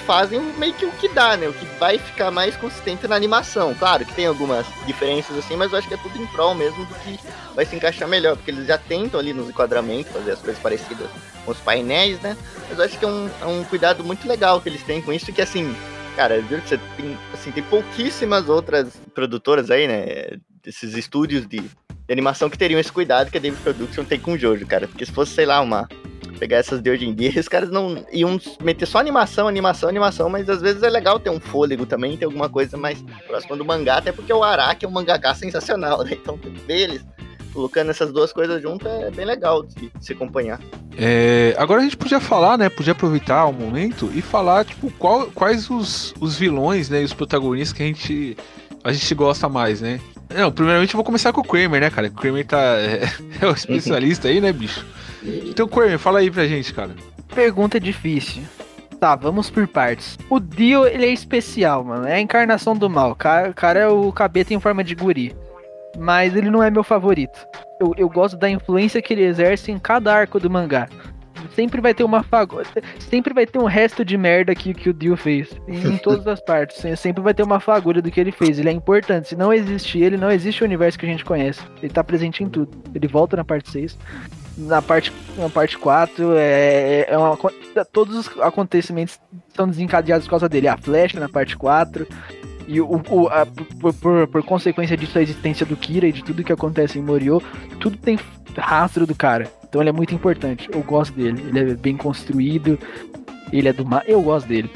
fazem 0.00 0.40
meio 0.58 0.74
que 0.74 0.84
o 0.84 0.92
que 0.92 1.08
dá, 1.08 1.36
né? 1.36 1.48
O 1.48 1.52
que 1.52 1.64
vai 1.78 1.98
ficar 1.98 2.30
mais 2.30 2.56
consistente 2.56 3.06
na 3.06 3.16
animação. 3.16 3.74
Claro 3.74 4.04
que 4.04 4.14
tem 4.14 4.26
algumas 4.26 4.66
diferenças 4.86 5.36
assim, 5.36 5.56
mas 5.56 5.72
eu 5.72 5.78
acho 5.78 5.88
que 5.88 5.94
é 5.94 5.96
tudo 5.96 6.20
em 6.20 6.26
prol 6.26 6.54
mesmo 6.54 6.84
do 6.84 6.94
que 6.96 7.18
vai 7.54 7.64
se 7.64 7.76
encaixar 7.76 8.08
melhor, 8.08 8.36
porque 8.36 8.50
eles 8.50 8.66
já 8.66 8.78
tentam 8.78 9.18
ali 9.18 9.32
nos 9.32 9.48
enquadramentos 9.48 10.12
fazer 10.12 10.32
as 10.32 10.40
coisas 10.40 10.60
parecidas 10.62 11.08
com 11.44 11.50
os 11.50 11.58
painéis, 11.58 12.20
né? 12.20 12.36
Mas 12.68 12.78
eu 12.78 12.84
acho 12.84 12.98
que 12.98 13.04
é 13.04 13.08
um, 13.08 13.30
é 13.40 13.46
um 13.46 13.64
cuidado 13.64 14.04
muito 14.04 14.26
legal 14.26 14.60
que 14.60 14.68
eles 14.68 14.82
têm 14.82 15.02
com 15.02 15.12
isso, 15.12 15.32
que 15.32 15.42
assim, 15.42 15.74
cara, 16.16 16.40
juro 16.42 16.62
que 16.62 16.68
você 16.68 16.78
tem, 16.96 17.18
assim, 17.32 17.50
tem 17.50 17.62
pouquíssimas 17.62 18.48
outras 18.48 18.94
produtoras 19.14 19.70
aí, 19.70 19.86
né? 19.86 20.38
Desses 20.62 20.94
estúdios 20.94 21.46
de, 21.46 21.58
de 21.58 22.12
animação 22.12 22.48
que 22.48 22.56
teriam 22.56 22.78
esse 22.78 22.92
cuidado 22.92 23.30
que 23.30 23.38
a 23.38 23.40
David 23.40 23.60
Production 23.62 24.04
tem 24.04 24.20
com 24.20 24.32
o 24.32 24.38
Jojo, 24.38 24.64
cara. 24.66 24.86
Porque 24.86 25.04
se 25.04 25.12
fosse, 25.12 25.34
sei 25.34 25.44
lá, 25.44 25.60
uma 25.60 25.88
pegar 26.38 26.58
essas 26.58 26.82
de 26.82 26.90
hoje 26.90 27.06
em 27.06 27.14
dia, 27.14 27.32
os 27.40 27.48
caras 27.48 27.70
não 27.70 28.04
iam 28.12 28.38
meter 28.62 28.86
só 28.86 28.98
animação, 28.98 29.48
animação, 29.48 29.88
animação, 29.88 30.28
mas 30.28 30.48
às 30.48 30.60
vezes 30.60 30.82
é 30.82 30.90
legal 30.90 31.18
ter 31.20 31.30
um 31.30 31.40
fôlego 31.40 31.86
também, 31.86 32.16
ter 32.16 32.24
alguma 32.24 32.48
coisa 32.48 32.76
mais 32.76 33.02
próxima 33.26 33.56
do 33.56 33.64
mangá, 33.64 33.98
até 33.98 34.12
porque 34.12 34.32
o 34.32 34.42
Araki 34.42 34.84
é 34.84 34.88
um 34.88 34.92
mangaka 34.92 35.34
sensacional, 35.34 36.02
né? 36.04 36.12
Então 36.12 36.38
ver 36.66 36.80
eles 36.80 37.04
colocando 37.52 37.90
essas 37.90 38.10
duas 38.12 38.32
coisas 38.32 38.62
juntas 38.62 38.90
é 38.90 39.10
bem 39.10 39.26
legal 39.26 39.62
de 39.62 39.92
se 40.00 40.12
acompanhar. 40.14 40.58
É, 40.96 41.54
agora 41.58 41.80
a 41.80 41.84
gente 41.84 41.96
podia 41.98 42.18
falar, 42.18 42.56
né? 42.56 42.68
Podia 42.70 42.92
aproveitar 42.92 43.44
o 43.44 43.52
momento 43.52 44.10
e 44.14 44.22
falar, 44.22 44.64
tipo, 44.64 44.90
qual- 44.92 45.26
quais 45.34 45.68
os, 45.68 46.14
os 46.18 46.36
vilões, 46.36 46.88
né? 46.88 47.02
E 47.02 47.04
os 47.04 47.12
protagonistas 47.12 47.76
que 47.76 47.82
a 47.82 47.86
gente, 47.86 48.36
a 48.82 48.90
gente 48.92 49.14
gosta 49.14 49.48
mais, 49.50 49.80
né? 49.82 50.00
Não, 50.34 50.50
primeiramente 50.50 50.94
eu 50.94 50.98
vou 50.98 51.04
começar 51.04 51.32
com 51.32 51.40
o 51.40 51.44
Kramer, 51.44 51.80
né, 51.80 51.90
cara? 51.90 52.08
O 52.08 52.12
Kramer 52.12 52.46
tá, 52.46 52.58
é, 52.58 53.02
é 53.40 53.46
o 53.46 53.52
especialista 53.52 54.28
aí, 54.28 54.40
né, 54.40 54.52
bicho? 54.52 54.84
Então, 55.22 55.68
Kramer, 55.68 55.98
fala 55.98 56.20
aí 56.20 56.30
pra 56.30 56.46
gente, 56.46 56.72
cara. 56.72 56.90
Pergunta 57.34 57.78
difícil. 57.78 58.42
Tá, 58.98 59.16
vamos 59.16 59.50
por 59.50 59.66
partes. 59.66 60.16
O 60.30 60.38
Dio, 60.38 60.86
ele 60.86 61.06
é 61.06 61.12
especial, 61.12 61.82
mano. 61.82 62.06
É 62.06 62.14
a 62.14 62.20
encarnação 62.20 62.76
do 62.76 62.88
mal. 62.88 63.10
O 63.10 63.16
cara, 63.16 63.50
o 63.50 63.54
cara 63.54 63.80
é 63.80 63.88
o 63.88 64.12
cabeta 64.12 64.54
em 64.54 64.60
forma 64.60 64.84
de 64.84 64.94
guri. 64.94 65.34
Mas 65.98 66.36
ele 66.36 66.50
não 66.50 66.62
é 66.62 66.70
meu 66.70 66.84
favorito. 66.84 67.38
Eu, 67.80 67.92
eu 67.96 68.08
gosto 68.08 68.36
da 68.36 68.48
influência 68.48 69.02
que 69.02 69.12
ele 69.12 69.24
exerce 69.24 69.72
em 69.72 69.78
cada 69.78 70.14
arco 70.14 70.38
do 70.38 70.48
mangá. 70.48 70.88
Sempre 71.54 71.80
vai 71.80 71.92
ter 71.94 72.04
uma 72.04 72.22
fago... 72.22 72.60
Sempre 72.98 73.34
vai 73.34 73.46
ter 73.46 73.58
um 73.58 73.64
resto 73.64 74.04
de 74.04 74.16
merda 74.16 74.54
que, 74.54 74.72
que 74.74 74.88
o 74.90 74.92
Dio 74.94 75.16
fez. 75.16 75.48
Em 75.68 75.96
todas 76.02 76.26
as 76.26 76.40
partes. 76.40 76.76
Se- 76.78 76.96
Sempre 76.96 77.22
vai 77.22 77.34
ter 77.34 77.42
uma 77.42 77.60
fagulha 77.60 78.00
do 78.02 78.10
que 78.10 78.20
ele 78.20 78.32
fez. 78.32 78.58
Ele 78.58 78.68
é 78.68 78.72
importante. 78.72 79.28
Se 79.28 79.36
não 79.36 79.52
existe 79.52 79.98
ele, 80.00 80.16
não 80.16 80.30
existe 80.30 80.62
o 80.62 80.66
universo 80.66 80.98
que 80.98 81.06
a 81.06 81.08
gente 81.08 81.24
conhece. 81.24 81.60
Ele 81.82 81.92
tá 81.92 82.02
presente 82.04 82.42
em 82.42 82.48
tudo. 82.48 82.70
Ele 82.94 83.06
volta 83.08 83.36
na 83.36 83.44
parte 83.44 83.70
6 83.70 83.98
na 84.58 84.82
parte, 84.82 85.10
na 85.38 85.48
parte 85.48 85.78
4, 85.78 86.34
é, 86.36 87.06
é 87.08 87.16
uma, 87.16 87.38
todos 87.90 88.14
os 88.14 88.40
acontecimentos 88.40 89.18
são 89.56 89.66
desencadeados 89.66 90.26
por 90.26 90.30
causa 90.32 90.46
dele. 90.46 90.68
A 90.68 90.76
flecha 90.76 91.18
na 91.18 91.26
parte 91.26 91.56
4, 91.56 92.06
e 92.68 92.78
o, 92.78 93.00
o- 93.08 93.28
a- 93.28 93.46
por, 93.80 93.94
por- 93.94 94.26
por 94.28 94.42
consequência 94.42 94.94
disso, 94.94 95.18
a 95.18 95.22
existência 95.22 95.64
do 95.64 95.74
Kira 95.74 96.06
e 96.06 96.12
de 96.12 96.22
tudo 96.22 96.44
que 96.44 96.52
acontece 96.52 96.98
em 96.98 97.02
Morio, 97.02 97.42
tudo 97.80 97.96
tem 97.96 98.18
rastro 98.58 99.06
do 99.06 99.14
cara. 99.14 99.48
Então 99.72 99.80
ele 99.80 99.88
é 99.88 99.92
muito 99.92 100.14
importante. 100.14 100.68
Eu 100.70 100.82
gosto 100.82 101.14
dele. 101.14 101.42
Ele 101.48 101.70
é 101.70 101.74
bem 101.74 101.96
construído. 101.96 102.78
Ele 103.50 103.66
é 103.66 103.72
do 103.72 103.86
mal. 103.86 104.02
Eu 104.06 104.20
gosto 104.20 104.46
dele. 104.46 104.70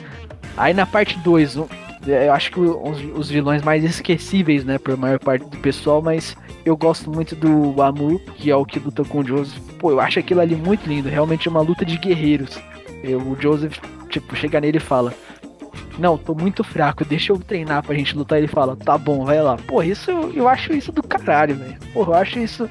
Aí 0.57 0.73
na 0.73 0.87
parte 0.87 1.19
2, 1.19 1.57
eu 1.57 2.33
acho 2.33 2.51
que 2.51 2.59
os, 2.59 3.29
vilões 3.29 3.61
mais 3.61 3.85
esquecíveis, 3.85 4.65
né, 4.65 4.79
por 4.79 4.97
maior 4.97 5.19
parte 5.19 5.45
do 5.45 5.59
pessoal, 5.59 6.01
mas 6.01 6.35
eu 6.65 6.75
gosto 6.79 7.11
muito 7.11 7.37
do 7.37 7.83
Amu, 7.83 8.19
que 8.37 8.51
é 8.51 8.57
o 8.57 8.65
que 8.65 8.79
luta 8.79 9.05
com 9.05 9.21
o 9.21 9.27
Joseph. 9.27 9.59
Pô, 9.79 9.91
eu 9.91 10.01
acho 10.01 10.19
aquilo 10.19 10.41
ali 10.41 10.57
muito 10.57 10.89
lindo. 10.89 11.11
Realmente 11.11 11.47
é 11.47 11.51
uma 11.51 11.61
luta 11.61 11.85
de 11.85 11.99
guerreiros. 11.99 12.59
Eu- 13.05 13.21
o 13.21 13.37
Joseph, 13.39 13.77
tipo, 14.09 14.35
chega 14.35 14.63
nele 14.63 14.79
e 14.79 14.81
fala: 14.81 15.13
Não, 15.99 16.17
tô 16.17 16.35
muito 16.35 16.65
fraco, 16.65 17.05
deixa 17.05 17.35
eu 17.35 17.39
treinar 17.39 17.85
pra 17.85 17.95
gente 17.95 18.17
lutar. 18.17 18.39
Ele 18.39 18.49
fala: 18.49 18.75
Tá 18.75 18.97
bom, 18.97 19.27
vai 19.27 19.43
lá. 19.43 19.59
Pô, 19.59 19.83
isso 19.83 20.11
eu 20.11 20.49
acho 20.49 20.73
isso 20.73 20.91
do 20.91 21.03
caralho, 21.03 21.55
velho. 21.55 21.77
Pô, 21.93 22.05
eu 22.05 22.15
acho 22.15 22.39
isso 22.39 22.67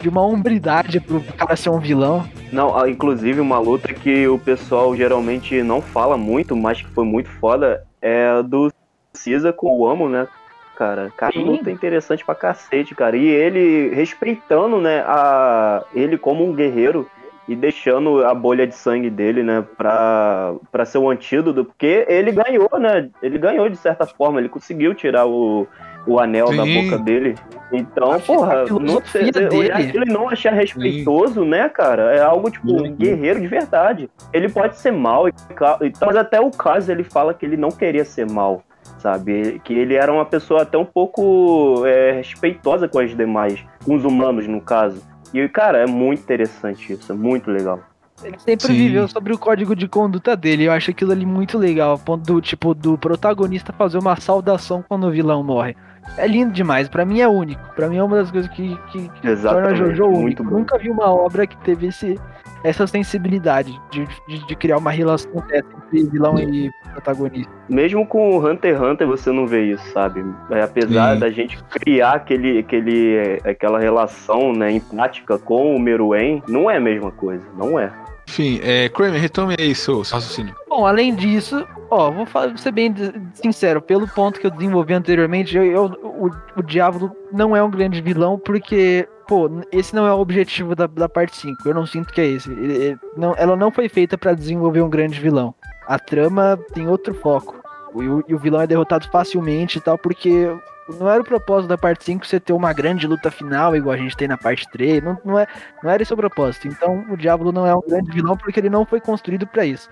de 0.00 0.08
uma 0.08 0.22
hombridade 0.22 1.00
pro 1.00 1.22
cara 1.36 1.56
ser 1.56 1.70
um 1.70 1.78
vilão. 1.78 2.28
Não, 2.52 2.78
ah, 2.78 2.88
inclusive 2.88 3.40
uma 3.40 3.58
luta 3.58 3.92
que 3.92 4.26
o 4.28 4.38
pessoal 4.38 4.96
geralmente 4.96 5.62
não 5.62 5.80
fala 5.80 6.16
muito, 6.16 6.56
mas 6.56 6.80
que 6.80 6.88
foi 6.88 7.04
muito 7.04 7.28
foda, 7.28 7.84
é 8.00 8.28
a 8.28 8.42
do 8.42 8.72
Cisa 9.12 9.52
com 9.52 9.78
o 9.78 9.86
Amo, 9.86 10.08
né? 10.08 10.28
Cara, 10.76 11.12
cara, 11.16 11.32
Sim. 11.32 11.42
luta 11.42 11.70
interessante 11.72 12.24
pra 12.24 12.36
cacete, 12.36 12.94
cara. 12.94 13.16
E 13.16 13.26
ele 13.26 13.92
respeitando, 13.92 14.80
né, 14.80 15.02
a 15.04 15.82
ele 15.92 16.16
como 16.16 16.48
um 16.48 16.54
guerreiro 16.54 17.10
e 17.48 17.56
deixando 17.56 18.24
a 18.24 18.32
bolha 18.32 18.66
de 18.66 18.76
sangue 18.76 19.10
dele, 19.10 19.42
né, 19.42 19.64
pra, 19.76 20.54
pra 20.70 20.84
ser 20.84 20.98
o 20.98 21.10
antídoto, 21.10 21.64
porque 21.64 22.04
ele 22.06 22.30
ganhou, 22.30 22.70
né? 22.78 23.08
Ele 23.20 23.38
ganhou 23.38 23.68
de 23.68 23.76
certa 23.76 24.06
forma, 24.06 24.38
ele 24.38 24.48
conseguiu 24.48 24.94
tirar 24.94 25.26
o, 25.26 25.66
o 26.08 26.18
anel 26.18 26.46
da 26.56 26.64
Sim. 26.64 26.84
boca 26.90 27.02
dele. 27.02 27.34
Então, 27.72 28.12
A 28.12 28.18
porra, 28.18 28.64
não 28.64 29.02
sei, 29.04 29.30
dele. 29.30 29.70
aquilo 29.70 30.04
e 30.04 30.10
não 30.12 30.28
achar 30.28 30.52
respeitoso, 30.54 31.44
né, 31.44 31.68
cara? 31.68 32.14
É 32.14 32.20
algo 32.22 32.50
tipo 32.50 32.70
um 32.72 32.94
guerreiro 32.94 33.40
de 33.40 33.46
verdade. 33.46 34.08
Ele 34.32 34.48
pode 34.48 34.76
ser 34.78 34.90
mal, 34.92 35.28
e 35.28 35.32
e- 35.32 35.92
mas 36.00 36.16
até 36.16 36.40
o 36.40 36.50
caso 36.50 36.90
ele 36.90 37.04
fala 37.04 37.34
que 37.34 37.44
ele 37.44 37.56
não 37.58 37.68
queria 37.70 38.04
ser 38.06 38.26
mal, 38.30 38.62
sabe? 38.98 39.60
Que 39.64 39.74
ele 39.74 39.94
era 39.94 40.10
uma 40.12 40.24
pessoa 40.24 40.62
até 40.62 40.78
um 40.78 40.84
pouco 40.84 41.84
é, 41.86 42.12
respeitosa 42.12 42.88
com 42.88 42.98
as 43.00 43.14
demais, 43.14 43.62
com 43.84 43.94
os 43.94 44.04
humanos, 44.04 44.46
no 44.48 44.60
caso. 44.62 45.02
E, 45.34 45.46
cara, 45.48 45.78
é 45.78 45.86
muito 45.86 46.22
interessante 46.22 46.92
isso, 46.94 47.12
é 47.12 47.14
muito 47.14 47.50
legal. 47.50 47.80
Ele 48.24 48.36
sempre 48.38 48.66
Sim. 48.66 48.72
viveu 48.72 49.06
sobre 49.06 49.32
o 49.32 49.38
código 49.38 49.76
de 49.76 49.86
conduta 49.86 50.34
dele. 50.36 50.64
Eu 50.64 50.72
acho 50.72 50.90
aquilo 50.90 51.12
ali 51.12 51.24
muito 51.24 51.56
legal. 51.56 51.94
A 51.94 51.98
ponto 51.98 52.24
do 52.24 52.40
tipo 52.40 52.74
do 52.74 52.98
protagonista 52.98 53.72
fazer 53.72 53.96
uma 53.98 54.16
saudação 54.18 54.82
quando 54.88 55.06
o 55.06 55.10
vilão 55.10 55.44
morre. 55.44 55.76
É 56.16 56.26
lindo 56.26 56.52
demais. 56.52 56.88
Pra 56.88 57.04
mim 57.04 57.20
é 57.20 57.28
único. 57.28 57.62
Pra 57.74 57.88
mim 57.88 57.96
é 57.96 58.02
uma 58.02 58.16
das 58.16 58.30
coisas 58.30 58.50
que, 58.52 58.76
que, 58.90 59.08
que 59.08 59.36
torna 59.36 59.74
Jojo 59.74 60.06
único. 60.06 60.42
bom. 60.42 60.58
Nunca 60.58 60.78
vi 60.78 60.90
uma 60.90 61.12
obra 61.12 61.46
que 61.46 61.56
teve 61.58 61.88
esse, 61.88 62.18
essa 62.64 62.86
sensibilidade 62.86 63.78
de, 63.90 64.06
de, 64.26 64.46
de 64.46 64.56
criar 64.56 64.78
uma 64.78 64.90
relação 64.90 65.32
dessa 65.48 65.68
entre 65.88 66.04
vilão 66.10 66.38
e 66.38 66.70
protagonista. 66.92 67.52
Mesmo 67.68 68.06
com 68.06 68.30
o 68.30 68.46
Hunter 68.46 68.74
x 68.74 68.82
Hunter 68.82 69.06
você 69.06 69.30
não 69.30 69.46
vê 69.46 69.72
isso, 69.72 69.92
sabe? 69.92 70.24
É, 70.50 70.62
apesar 70.62 71.14
Sim. 71.14 71.20
da 71.20 71.30
gente 71.30 71.62
criar 71.64 72.12
aquele, 72.12 72.58
aquele, 72.58 73.40
aquela 73.44 73.78
relação 73.78 74.52
né, 74.52 74.72
empática 74.72 75.38
com 75.38 75.74
o 75.74 75.78
Meruem, 75.78 76.42
não 76.48 76.70
é 76.70 76.76
a 76.76 76.80
mesma 76.80 77.10
coisa, 77.10 77.46
não 77.56 77.78
é. 77.78 77.92
Enfim, 78.28 78.60
é, 78.62 78.90
Kramer, 78.90 79.18
retome 79.18 79.56
aí 79.58 79.74
seu, 79.74 80.04
seu 80.04 80.16
raciocínio. 80.18 80.54
Bom, 80.68 80.84
além 80.84 81.14
disso, 81.14 81.66
ó, 81.90 82.10
vou, 82.10 82.26
falar, 82.26 82.48
vou 82.48 82.58
ser 82.58 82.72
bem 82.72 82.94
sincero, 83.32 83.80
pelo 83.80 84.06
ponto 84.06 84.38
que 84.38 84.46
eu 84.46 84.50
desenvolvi 84.50 84.92
anteriormente, 84.92 85.56
eu, 85.56 85.64
eu- 85.64 85.84
o, 86.04 86.30
o 86.56 86.62
Diablo 86.62 87.10
não 87.32 87.56
é 87.56 87.62
um 87.62 87.70
grande 87.70 88.02
vilão, 88.02 88.38
porque, 88.38 89.08
pô, 89.26 89.50
esse 89.72 89.94
não 89.96 90.06
é 90.06 90.12
o 90.12 90.18
objetivo 90.18 90.74
da, 90.76 90.86
da 90.86 91.08
parte 91.08 91.36
5. 91.38 91.66
Eu 91.66 91.74
não 91.74 91.86
sinto 91.86 92.12
que 92.12 92.20
é 92.20 92.26
esse. 92.26 92.50
Ele- 92.52 92.74
ele- 92.74 92.98
não, 93.16 93.34
ela 93.38 93.56
não 93.56 93.70
foi 93.72 93.88
feita 93.88 94.18
pra 94.18 94.34
desenvolver 94.34 94.82
um 94.82 94.90
grande 94.90 95.18
vilão. 95.18 95.54
A 95.86 95.98
trama 95.98 96.58
tem 96.74 96.86
outro 96.86 97.14
foco. 97.14 97.56
E 97.96 98.06
o, 98.06 98.22
e 98.28 98.34
o 98.34 98.38
vilão 98.38 98.60
é 98.60 98.66
derrotado 98.66 99.08
facilmente 99.10 99.78
e 99.78 99.80
tal, 99.80 99.96
porque 99.96 100.54
não 100.98 101.08
era 101.08 101.20
o 101.20 101.24
propósito 101.24 101.68
da 101.68 101.78
parte 101.78 102.04
5 102.04 102.26
você 102.26 102.40
ter 102.40 102.52
uma 102.52 102.72
grande 102.72 103.06
luta 103.06 103.30
final, 103.30 103.76
igual 103.76 103.94
a 103.94 103.98
gente 103.98 104.16
tem 104.16 104.28
na 104.28 104.38
parte 104.38 104.68
3. 104.70 105.02
Não, 105.02 105.18
não, 105.24 105.38
é, 105.38 105.46
não 105.82 105.90
era 105.90 106.02
esse 106.02 106.12
o 106.12 106.16
propósito. 106.16 106.68
Então 106.68 107.04
o 107.10 107.16
Diablo 107.16 107.52
não 107.52 107.66
é 107.66 107.74
um 107.74 107.82
grande 107.86 108.10
vilão 108.10 108.36
porque 108.36 108.60
ele 108.60 108.70
não 108.70 108.84
foi 108.86 109.00
construído 109.00 109.46
pra 109.46 109.64
isso. 109.64 109.88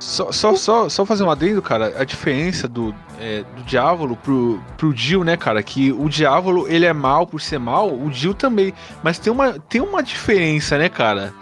Só, 0.00 0.32
só, 0.32 0.56
só, 0.56 0.88
só 0.88 1.06
fazer 1.06 1.22
um 1.22 1.30
adendo, 1.30 1.62
cara, 1.62 1.94
a 1.96 2.04
diferença 2.04 2.66
do, 2.66 2.94
é, 3.20 3.44
do 3.56 3.62
Diávolo 3.62 4.16
pro, 4.16 4.60
pro 4.76 4.92
Dio, 4.92 5.22
né, 5.22 5.36
cara, 5.36 5.62
que 5.62 5.92
o 5.92 6.08
Diávolo, 6.08 6.68
ele 6.68 6.84
é 6.84 6.92
mal 6.92 7.26
por 7.26 7.40
ser 7.40 7.58
mal, 7.58 7.92
o 7.94 8.10
Dio 8.10 8.34
também, 8.34 8.74
mas 9.02 9.18
tem 9.18 9.32
uma, 9.32 9.58
tem 9.58 9.80
uma 9.80 10.02
diferença, 10.02 10.76
né, 10.76 10.88
cara? 10.88 11.32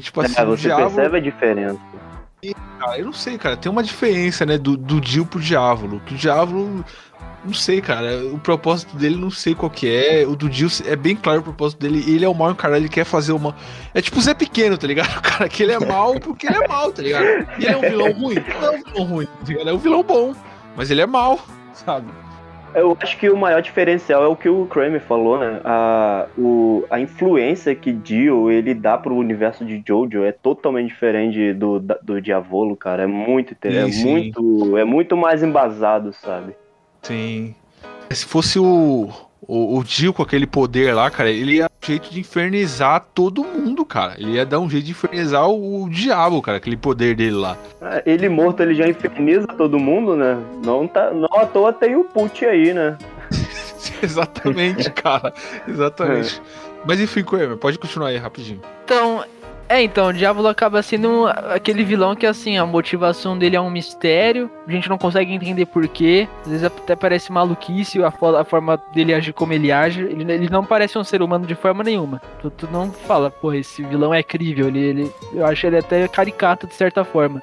Tipo 0.00 0.20
assim, 0.20 0.34
É, 0.38 0.44
o 0.44 0.46
você 0.56 0.62
Diávolo, 0.68 0.90
percebe 0.94 1.16
a 1.16 1.20
diferença. 1.20 1.78
cara, 2.78 2.98
eu 2.98 3.06
não 3.06 3.12
sei, 3.12 3.36
cara, 3.38 3.56
tem 3.56 3.70
uma 3.70 3.82
diferença, 3.82 4.46
né, 4.46 4.56
do, 4.56 4.76
do 4.76 5.00
Dio 5.00 5.26
pro 5.26 5.40
Diávolo, 5.40 6.00
que 6.06 6.14
o 6.14 6.16
Diávolo, 6.16 6.84
não 7.46 7.54
sei, 7.54 7.80
cara, 7.80 8.24
o 8.26 8.38
propósito 8.38 8.96
dele 8.96 9.16
não 9.16 9.30
sei 9.30 9.54
qual 9.54 9.70
que 9.70 9.88
é, 9.88 10.26
o 10.26 10.34
do 10.34 10.48
Dio 10.48 10.68
é 10.84 10.96
bem 10.96 11.14
claro 11.14 11.40
o 11.40 11.44
propósito 11.44 11.80
dele, 11.80 12.04
ele 12.06 12.24
é 12.24 12.28
o 12.28 12.34
mal 12.34 12.50
encarado, 12.50 12.80
ele 12.80 12.88
quer 12.88 13.04
fazer 13.04 13.32
uma... 13.32 13.54
É 13.94 14.02
tipo 14.02 14.18
o 14.18 14.20
Zé 14.20 14.34
Pequeno, 14.34 14.76
tá 14.76 14.86
ligado? 14.86 15.16
O 15.16 15.22
cara 15.22 15.48
que 15.48 15.62
ele 15.62 15.72
é 15.72 15.78
mal 15.78 16.18
porque 16.20 16.46
ele 16.46 16.56
é 16.56 16.68
mal, 16.68 16.92
tá 16.92 17.02
ligado? 17.02 17.24
E 17.58 17.64
ele 17.64 17.72
é 17.72 17.76
um 17.76 17.80
vilão 17.80 18.12
ruim? 18.12 18.36
Não 18.60 18.66
é 18.66 18.70
um 18.70 18.82
vilão 18.82 19.04
ruim, 19.04 19.26
tá 19.26 19.32
ligado? 19.46 19.70
É 19.70 19.72
um 19.72 19.78
vilão 19.78 20.02
bom, 20.02 20.34
mas 20.76 20.90
ele 20.90 21.00
é 21.00 21.06
mal, 21.06 21.38
sabe? 21.72 22.08
Eu 22.74 22.94
acho 23.00 23.16
que 23.16 23.30
o 23.30 23.36
maior 23.36 23.62
diferencial 23.62 24.22
é 24.22 24.26
o 24.26 24.36
que 24.36 24.50
o 24.50 24.66
Kramer 24.66 25.00
falou, 25.00 25.38
né? 25.38 25.62
A, 25.64 26.26
o, 26.36 26.84
a 26.90 27.00
influência 27.00 27.74
que 27.74 27.90
Dio 27.90 28.50
ele 28.50 28.74
dá 28.74 28.98
pro 28.98 29.14
universo 29.14 29.64
de 29.64 29.82
Jojo 29.86 30.24
é 30.24 30.30
totalmente 30.30 30.88
diferente 30.88 31.54
do, 31.54 31.80
do 31.80 32.20
Diavolo, 32.20 32.76
cara. 32.76 33.04
É 33.04 33.06
muito, 33.06 33.56
é 33.62 33.86
muito, 33.86 34.76
é 34.76 34.84
muito 34.84 35.16
mais 35.16 35.42
embasado, 35.42 36.12
sabe? 36.12 36.54
Sim. 37.06 37.54
Se 38.10 38.24
fosse 38.24 38.58
o, 38.58 39.10
o, 39.46 39.78
o 39.78 39.84
Dio 39.84 40.12
com 40.12 40.22
aquele 40.22 40.46
poder 40.46 40.94
lá, 40.94 41.10
cara, 41.10 41.30
ele 41.30 41.56
ia 41.56 41.62
dar 41.64 41.70
um 41.82 41.86
jeito 41.86 42.10
de 42.10 42.20
infernizar 42.20 43.06
todo 43.14 43.44
mundo, 43.44 43.84
cara. 43.84 44.14
Ele 44.18 44.32
ia 44.32 44.46
dar 44.46 44.58
um 44.58 44.68
jeito 44.68 44.84
de 44.84 44.90
infernizar 44.90 45.48
o, 45.48 45.84
o 45.84 45.88
diabo, 45.88 46.42
cara, 46.42 46.58
aquele 46.58 46.76
poder 46.76 47.14
dele 47.14 47.36
lá. 47.36 47.56
É, 47.80 48.02
Ele 48.06 48.28
morto, 48.28 48.62
ele 48.62 48.74
já 48.74 48.88
inferniza 48.88 49.46
todo 49.46 49.78
mundo, 49.78 50.16
né? 50.16 50.36
Não, 50.64 50.86
tá, 50.86 51.10
não 51.12 51.28
à 51.38 51.46
toa 51.46 51.72
tem 51.72 51.94
o 51.96 52.04
Put 52.04 52.44
aí, 52.44 52.74
né? 52.74 52.96
Exatamente, 54.02 54.90
cara. 54.90 55.32
Exatamente. 55.66 56.42
Mas 56.84 57.00
enfim, 57.00 57.24
Kramer, 57.24 57.56
pode 57.56 57.78
continuar 57.78 58.08
aí 58.08 58.16
rapidinho. 58.16 58.60
Então, 58.84 59.24
é, 59.68 59.82
então, 59.82 60.08
o 60.08 60.12
Diablo 60.12 60.46
acaba 60.46 60.82
sendo 60.82 61.08
um- 61.08 61.26
aquele 61.26 61.82
vilão 61.84 62.14
que, 62.14 62.26
assim, 62.26 62.56
a 62.56 62.64
motivação 62.66 63.36
dele 63.36 63.56
é 63.56 63.60
um 63.60 63.70
mistério, 63.70 64.50
a 64.66 64.70
gente 64.70 64.88
não 64.88 64.96
consegue 64.98 65.32
entender 65.32 65.66
porquê, 65.66 66.28
às 66.42 66.48
vezes 66.48 66.64
até 66.64 66.94
parece 66.94 67.32
maluquice 67.32 68.02
a, 68.02 68.08
a 68.08 68.44
forma 68.44 68.80
dele 68.94 69.12
agir 69.12 69.32
como 69.32 69.52
ele 69.52 69.72
age, 69.72 70.00
ele, 70.02 70.30
ele 70.32 70.48
não 70.48 70.64
parece 70.64 70.96
um 70.98 71.04
ser 71.04 71.20
humano 71.22 71.46
de 71.46 71.54
forma 71.54 71.82
nenhuma. 71.82 72.20
Tu, 72.40 72.50
tu 72.50 72.68
não 72.70 72.90
fala, 72.92 73.30
pô, 73.30 73.52
esse 73.52 73.82
vilão 73.82 74.12
é 74.14 74.22
crível, 74.22 74.68
ele, 74.68 74.78
ele, 74.80 75.12
eu 75.32 75.44
acho 75.44 75.66
ele 75.66 75.78
até 75.78 76.06
caricato 76.08 76.66
de 76.66 76.74
certa 76.74 77.04
forma. 77.04 77.42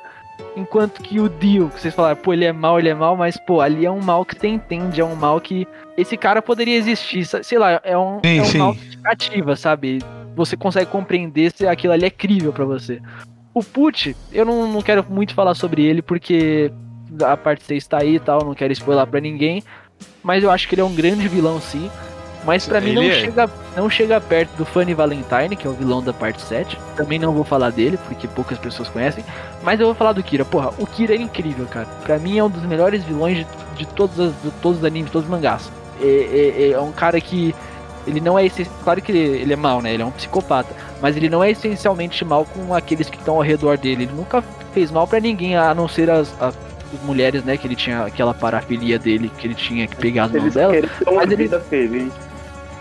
Enquanto 0.56 1.02
que 1.02 1.20
o 1.20 1.28
Dio, 1.30 1.70
que 1.70 1.80
vocês 1.82 1.94
falaram, 1.94 2.16
pô, 2.16 2.32
ele 2.34 2.46
é 2.46 2.52
mal, 2.52 2.80
ele 2.80 2.90
é 2.90 2.94
mal, 2.94 3.16
mas, 3.18 3.38
pô, 3.38 3.60
ali 3.60 3.86
é 3.86 3.92
um 3.92 4.00
mal 4.02 4.24
que 4.24 4.36
você 4.40 4.48
entende, 4.48 5.02
é 5.02 5.06
um 5.06 5.16
mal 5.16 5.40
que. 5.42 5.68
Esse 5.98 6.16
cara 6.18 6.42
poderia 6.42 6.76
existir, 6.76 7.26
sei 7.26 7.58
lá, 7.58 7.80
é 7.84 7.98
um, 7.98 8.20
Sim, 8.24 8.38
é 8.40 8.42
um 8.42 8.46
sim. 8.46 8.58
mal 8.60 8.74
que 8.74 8.90
te 8.90 8.98
cativa, 8.98 9.56
sabe? 9.56 10.00
Você 10.36 10.56
consegue 10.58 10.90
compreender 10.90 11.52
se 11.56 11.68
aquilo 11.68 11.94
ali 11.94 12.06
é 12.06 12.10
crível 12.10 12.52
pra 12.54 12.66
você. 12.66 13.02
O 13.54 13.64
Put, 13.64 14.16
eu 14.32 14.46
não, 14.46 14.68
não 14.72 14.82
quero 14.82 15.06
muito 15.08 15.34
falar 15.34 15.54
sobre 15.54 15.84
ele, 15.86 16.02
porque 16.02 16.72
a 17.24 17.38
parte 17.38 17.64
6 17.64 17.88
tá 17.88 18.00
aí 18.02 18.16
e 18.16 18.20
tal, 18.20 18.44
não 18.44 18.56
quero 18.56 18.74
spoiler 18.74 19.06
pra 19.06 19.20
ninguém. 19.20 19.64
Mas 20.24 20.44
eu 20.44 20.50
acho 20.50 20.68
que 20.68 20.74
ele 20.76 20.82
é 20.82 20.86
um 20.86 20.94
grande 20.96 21.28
vilão, 21.28 21.62
sim. 21.62 21.90
Mas 22.46 22.66
pra 22.68 22.82
mim 22.82 22.94
não 22.94 23.04
é. 23.04 23.14
chega, 23.14 23.50
não 23.78 23.90
chega 23.90 24.20
perto 24.20 24.50
do 24.58 24.66
Funny 24.66 24.94
Valentine, 24.94 25.56
que 25.56 25.66
é 25.66 25.70
o 25.70 25.74
vilão 25.74 26.04
da 26.04 26.12
parte 26.12 26.42
7. 26.42 26.78
Também 26.98 27.18
não 27.18 27.32
vou 27.32 27.44
falar 27.46 27.70
dele, 27.70 27.98
porque 28.06 28.28
poucas 28.28 28.58
pessoas 28.58 28.90
conhecem. 28.90 29.24
Mas 29.64 29.80
eu 29.80 29.86
vou 29.86 29.96
falar 29.96 30.12
do 30.12 30.22
Kira. 30.22 30.44
Porra, 30.44 30.72
o 30.78 30.86
Kira 30.86 31.14
é 31.14 31.18
incrível, 31.18 31.66
cara. 31.68 31.86
Pra 32.04 32.20
mim 32.20 32.38
é 32.38 32.44
um 32.44 32.50
dos 32.50 32.64
melhores 32.66 33.02
vilões 33.06 33.38
de, 33.38 33.46
de 33.78 33.86
todos, 33.86 34.20
as- 34.20 34.34
de 34.44 34.52
todos 34.62 34.80
os 34.80 34.84
animes, 34.86 35.10
todos 35.10 35.26
os 35.26 35.32
mangás. 35.32 35.72
É, 36.02 36.06
é- 36.08 36.72
é 36.72 36.80
um 36.82 36.92
cara 36.92 37.22
que. 37.22 37.56
Ele 38.08 38.20
não 38.20 38.38
é 38.38 38.46
esse. 38.46 38.66
Claro 38.84 39.02
que 39.02 39.12
ele, 39.12 39.20
ele 39.42 39.54
é 39.54 39.56
mal, 39.56 39.82
né? 39.82 39.94
Ele 39.94 40.04
é 40.04 40.06
um 40.06 40.12
psicopata. 40.12 40.74
Mas 41.02 41.16
ele 41.18 41.30
não 41.30 41.44
é 41.44 41.52
essencialmente 41.52 42.24
mal 42.26 42.46
com 42.46 42.74
aqueles 42.74 43.10
que 43.10 43.18
estão 43.18 43.36
ao 43.36 43.42
redor 43.42 43.78
dele. 43.78 44.04
Ele 44.04 44.14
nunca 44.14 44.44
fez 44.74 44.92
mal 44.92 45.08
pra 45.08 45.20
ninguém, 45.20 45.56
a 45.56 45.74
não 45.74 45.88
ser 45.88 46.10
as, 46.10 46.34
as 46.42 46.56
mulheres, 47.04 47.44
né? 47.44 47.58
Que 47.58 47.68
ele 47.68 47.76
tinha 47.76 48.04
aquela 48.06 48.34
parafilia 48.34 49.00
dele, 49.00 49.32
que 49.38 49.48
ele 49.48 49.56
tinha 49.56 49.88
que 49.88 49.96
pegar 49.96 50.26
as 50.26 50.32
mãos 50.32 50.42
Eles 50.44 50.54
dela. 50.54 50.74
mas 51.14 51.32
ele- 51.32 51.48
feliz. 51.70 52.12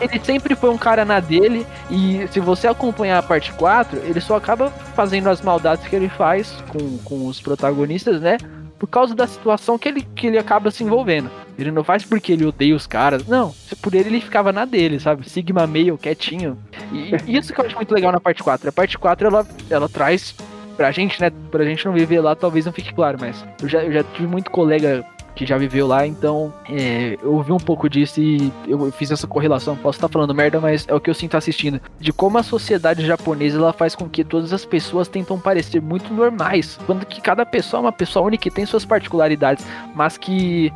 Ele 0.00 0.20
sempre 0.24 0.56
foi 0.56 0.68
um 0.70 0.76
cara 0.78 1.04
na 1.04 1.20
dele, 1.20 1.64
e 1.88 2.26
se 2.32 2.40
você 2.40 2.66
acompanhar 2.66 3.18
a 3.18 3.22
parte 3.22 3.52
4, 3.52 4.00
ele 4.00 4.20
só 4.20 4.34
acaba 4.34 4.68
fazendo 4.96 5.28
as 5.30 5.40
maldades 5.40 5.86
que 5.86 5.94
ele 5.94 6.08
faz 6.08 6.56
com, 6.68 6.98
com 7.04 7.26
os 7.26 7.40
protagonistas, 7.40 8.20
né? 8.20 8.36
Por 8.80 8.88
causa 8.88 9.14
da 9.14 9.28
situação 9.28 9.78
que 9.78 9.88
ele, 9.88 10.02
que 10.16 10.26
ele 10.26 10.38
acaba 10.38 10.72
se 10.72 10.82
envolvendo. 10.82 11.30
Ele 11.58 11.70
não 11.70 11.84
faz 11.84 12.04
porque 12.04 12.32
ele 12.32 12.44
odeia 12.44 12.74
os 12.74 12.86
caras, 12.86 13.26
não. 13.26 13.54
Por 13.80 13.94
ele, 13.94 14.08
ele 14.08 14.20
ficava 14.20 14.52
na 14.52 14.64
dele, 14.64 14.98
sabe? 14.98 15.28
Sigma 15.28 15.66
meio, 15.66 15.98
quietinho. 15.98 16.58
E, 16.92 17.32
e 17.32 17.36
isso 17.36 17.52
que 17.52 17.60
eu 17.60 17.66
acho 17.66 17.76
muito 17.76 17.92
legal 17.94 18.12
na 18.12 18.20
parte 18.20 18.42
4. 18.42 18.68
A 18.68 18.72
parte 18.72 18.98
4, 18.98 19.26
ela, 19.26 19.46
ela 19.68 19.88
traz 19.88 20.34
pra 20.76 20.90
gente, 20.90 21.20
né? 21.20 21.30
Pra 21.50 21.64
gente 21.64 21.84
não 21.84 21.92
viver 21.92 22.20
lá, 22.20 22.34
talvez 22.34 22.64
não 22.64 22.72
fique 22.72 22.92
claro, 22.92 23.18
mas 23.20 23.44
eu 23.60 23.68
já, 23.68 23.84
eu 23.84 23.92
já 23.92 24.02
tive 24.02 24.26
muito 24.26 24.50
colega 24.50 25.04
que 25.34 25.46
já 25.46 25.56
viveu 25.56 25.86
lá, 25.86 26.06
então 26.06 26.52
é, 26.68 27.18
eu 27.22 27.34
ouvi 27.34 27.52
um 27.52 27.58
pouco 27.58 27.88
disso 27.88 28.20
e 28.20 28.52
eu 28.66 28.90
fiz 28.92 29.10
essa 29.10 29.26
correlação. 29.26 29.76
Posso 29.76 29.96
estar 29.96 30.08
falando 30.08 30.34
merda, 30.34 30.60
mas 30.60 30.86
é 30.88 30.94
o 30.94 31.00
que 31.00 31.08
eu 31.08 31.14
sinto 31.14 31.36
assistindo. 31.36 31.80
De 31.98 32.12
como 32.12 32.38
a 32.38 32.42
sociedade 32.42 33.04
japonesa 33.04 33.58
ela 33.58 33.72
faz 33.72 33.94
com 33.94 34.08
que 34.08 34.24
todas 34.24 34.52
as 34.52 34.64
pessoas 34.64 35.08
tentam 35.08 35.38
parecer 35.38 35.80
muito 35.80 36.12
normais, 36.12 36.78
quando 36.86 37.06
que 37.06 37.20
cada 37.20 37.46
pessoa 37.46 37.80
é 37.80 37.82
uma 37.84 37.92
pessoa 37.92 38.26
única 38.26 38.48
e 38.48 38.50
tem 38.50 38.66
suas 38.66 38.84
particularidades, 38.84 39.66
mas 39.94 40.16
que 40.16 40.72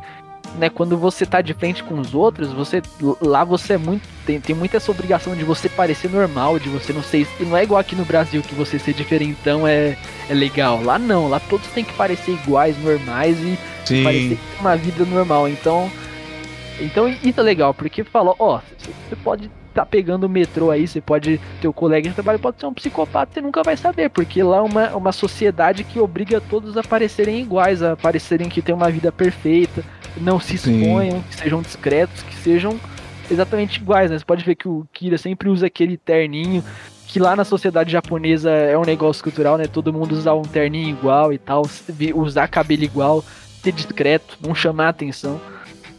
né, 0.55 0.69
quando 0.69 0.97
você 0.97 1.25
tá 1.25 1.41
de 1.41 1.53
frente 1.53 1.83
com 1.83 1.99
os 1.99 2.13
outros, 2.13 2.51
você 2.51 2.81
lá 3.21 3.43
você 3.43 3.73
é 3.73 3.77
muito 3.77 4.07
tem, 4.25 4.41
tem 4.41 4.55
muita 4.55 4.77
essa 4.77 4.91
obrigação 4.91 5.35
de 5.35 5.43
você 5.43 5.69
parecer 5.69 6.09
normal, 6.09 6.59
de 6.59 6.67
você 6.67 6.91
não 6.91 7.01
ser, 7.01 7.27
não 7.39 7.55
é 7.55 7.63
igual 7.63 7.79
aqui 7.79 7.95
no 7.95 8.03
Brasil 8.03 8.41
que 8.41 8.53
você 8.53 8.77
ser 8.77 8.93
diferentão 8.93 9.67
é 9.67 9.97
é 10.29 10.33
legal. 10.33 10.83
Lá 10.83 10.99
não, 10.99 11.27
lá 11.29 11.39
todos 11.39 11.67
têm 11.67 11.83
que 11.83 11.93
parecer 11.93 12.31
iguais, 12.31 12.77
normais 12.81 13.37
e 13.39 13.57
parecer 14.03 14.29
Sim. 14.29 14.35
ter 14.35 14.59
uma 14.59 14.75
vida 14.75 15.05
normal. 15.05 15.47
Então, 15.47 15.89
então 16.79 17.07
isso 17.07 17.39
é 17.39 17.43
legal, 17.43 17.73
porque 17.73 18.03
falou, 18.03 18.35
ó, 18.37 18.59
você 18.77 18.91
você 19.09 19.15
pode 19.15 19.49
tá 19.77 19.85
pegando 19.85 20.23
o 20.23 20.29
metrô 20.29 20.71
aí, 20.71 20.87
você 20.87 20.99
pode, 20.99 21.39
teu 21.61 21.71
colega 21.71 22.09
de 22.09 22.15
trabalho 22.15 22.39
pode 22.39 22.59
ser 22.59 22.65
um 22.65 22.73
psicopata, 22.73 23.31
você 23.31 23.41
nunca 23.41 23.61
vai 23.61 23.77
saber, 23.77 24.09
porque 24.09 24.41
lá 24.41 24.57
é 24.57 24.61
uma, 24.61 24.95
uma 24.95 25.11
sociedade 25.11 25.83
que 25.83 25.99
obriga 25.99 26.41
todos 26.41 26.75
a 26.75 26.81
parecerem 26.81 27.41
iguais, 27.41 27.83
a 27.83 27.95
parecerem 27.95 28.49
que 28.49 28.59
tem 28.59 28.73
uma 28.73 28.89
vida 28.89 29.11
perfeita, 29.11 29.85
não 30.21 30.39
se 30.39 30.57
Sim. 30.57 30.81
exponham, 30.81 31.21
que 31.29 31.35
sejam 31.35 31.61
discretos, 31.61 32.21
que 32.23 32.35
sejam 32.35 32.79
exatamente 33.29 33.77
iguais, 33.79 34.09
né? 34.11 34.17
Você 34.17 34.25
pode 34.25 34.43
ver 34.43 34.55
que 34.55 34.67
o 34.67 34.85
Kira 34.93 35.17
sempre 35.17 35.49
usa 35.49 35.67
aquele 35.67 35.97
terninho, 35.97 36.63
que 37.07 37.19
lá 37.19 37.35
na 37.35 37.43
sociedade 37.45 37.91
japonesa 37.91 38.49
é 38.51 38.77
um 38.77 38.83
negócio 38.85 39.23
cultural, 39.23 39.57
né? 39.57 39.65
Todo 39.67 39.91
mundo 39.93 40.11
usar 40.13 40.33
um 40.33 40.41
terninho 40.43 40.89
igual 40.89 41.31
e 41.33 41.37
tal, 41.37 41.65
se- 41.65 42.13
usar 42.13 42.47
cabelo 42.47 42.83
igual, 42.83 43.23
ser 43.63 43.71
discreto, 43.71 44.37
não 44.45 44.53
chamar 44.55 44.89
atenção. 44.89 45.39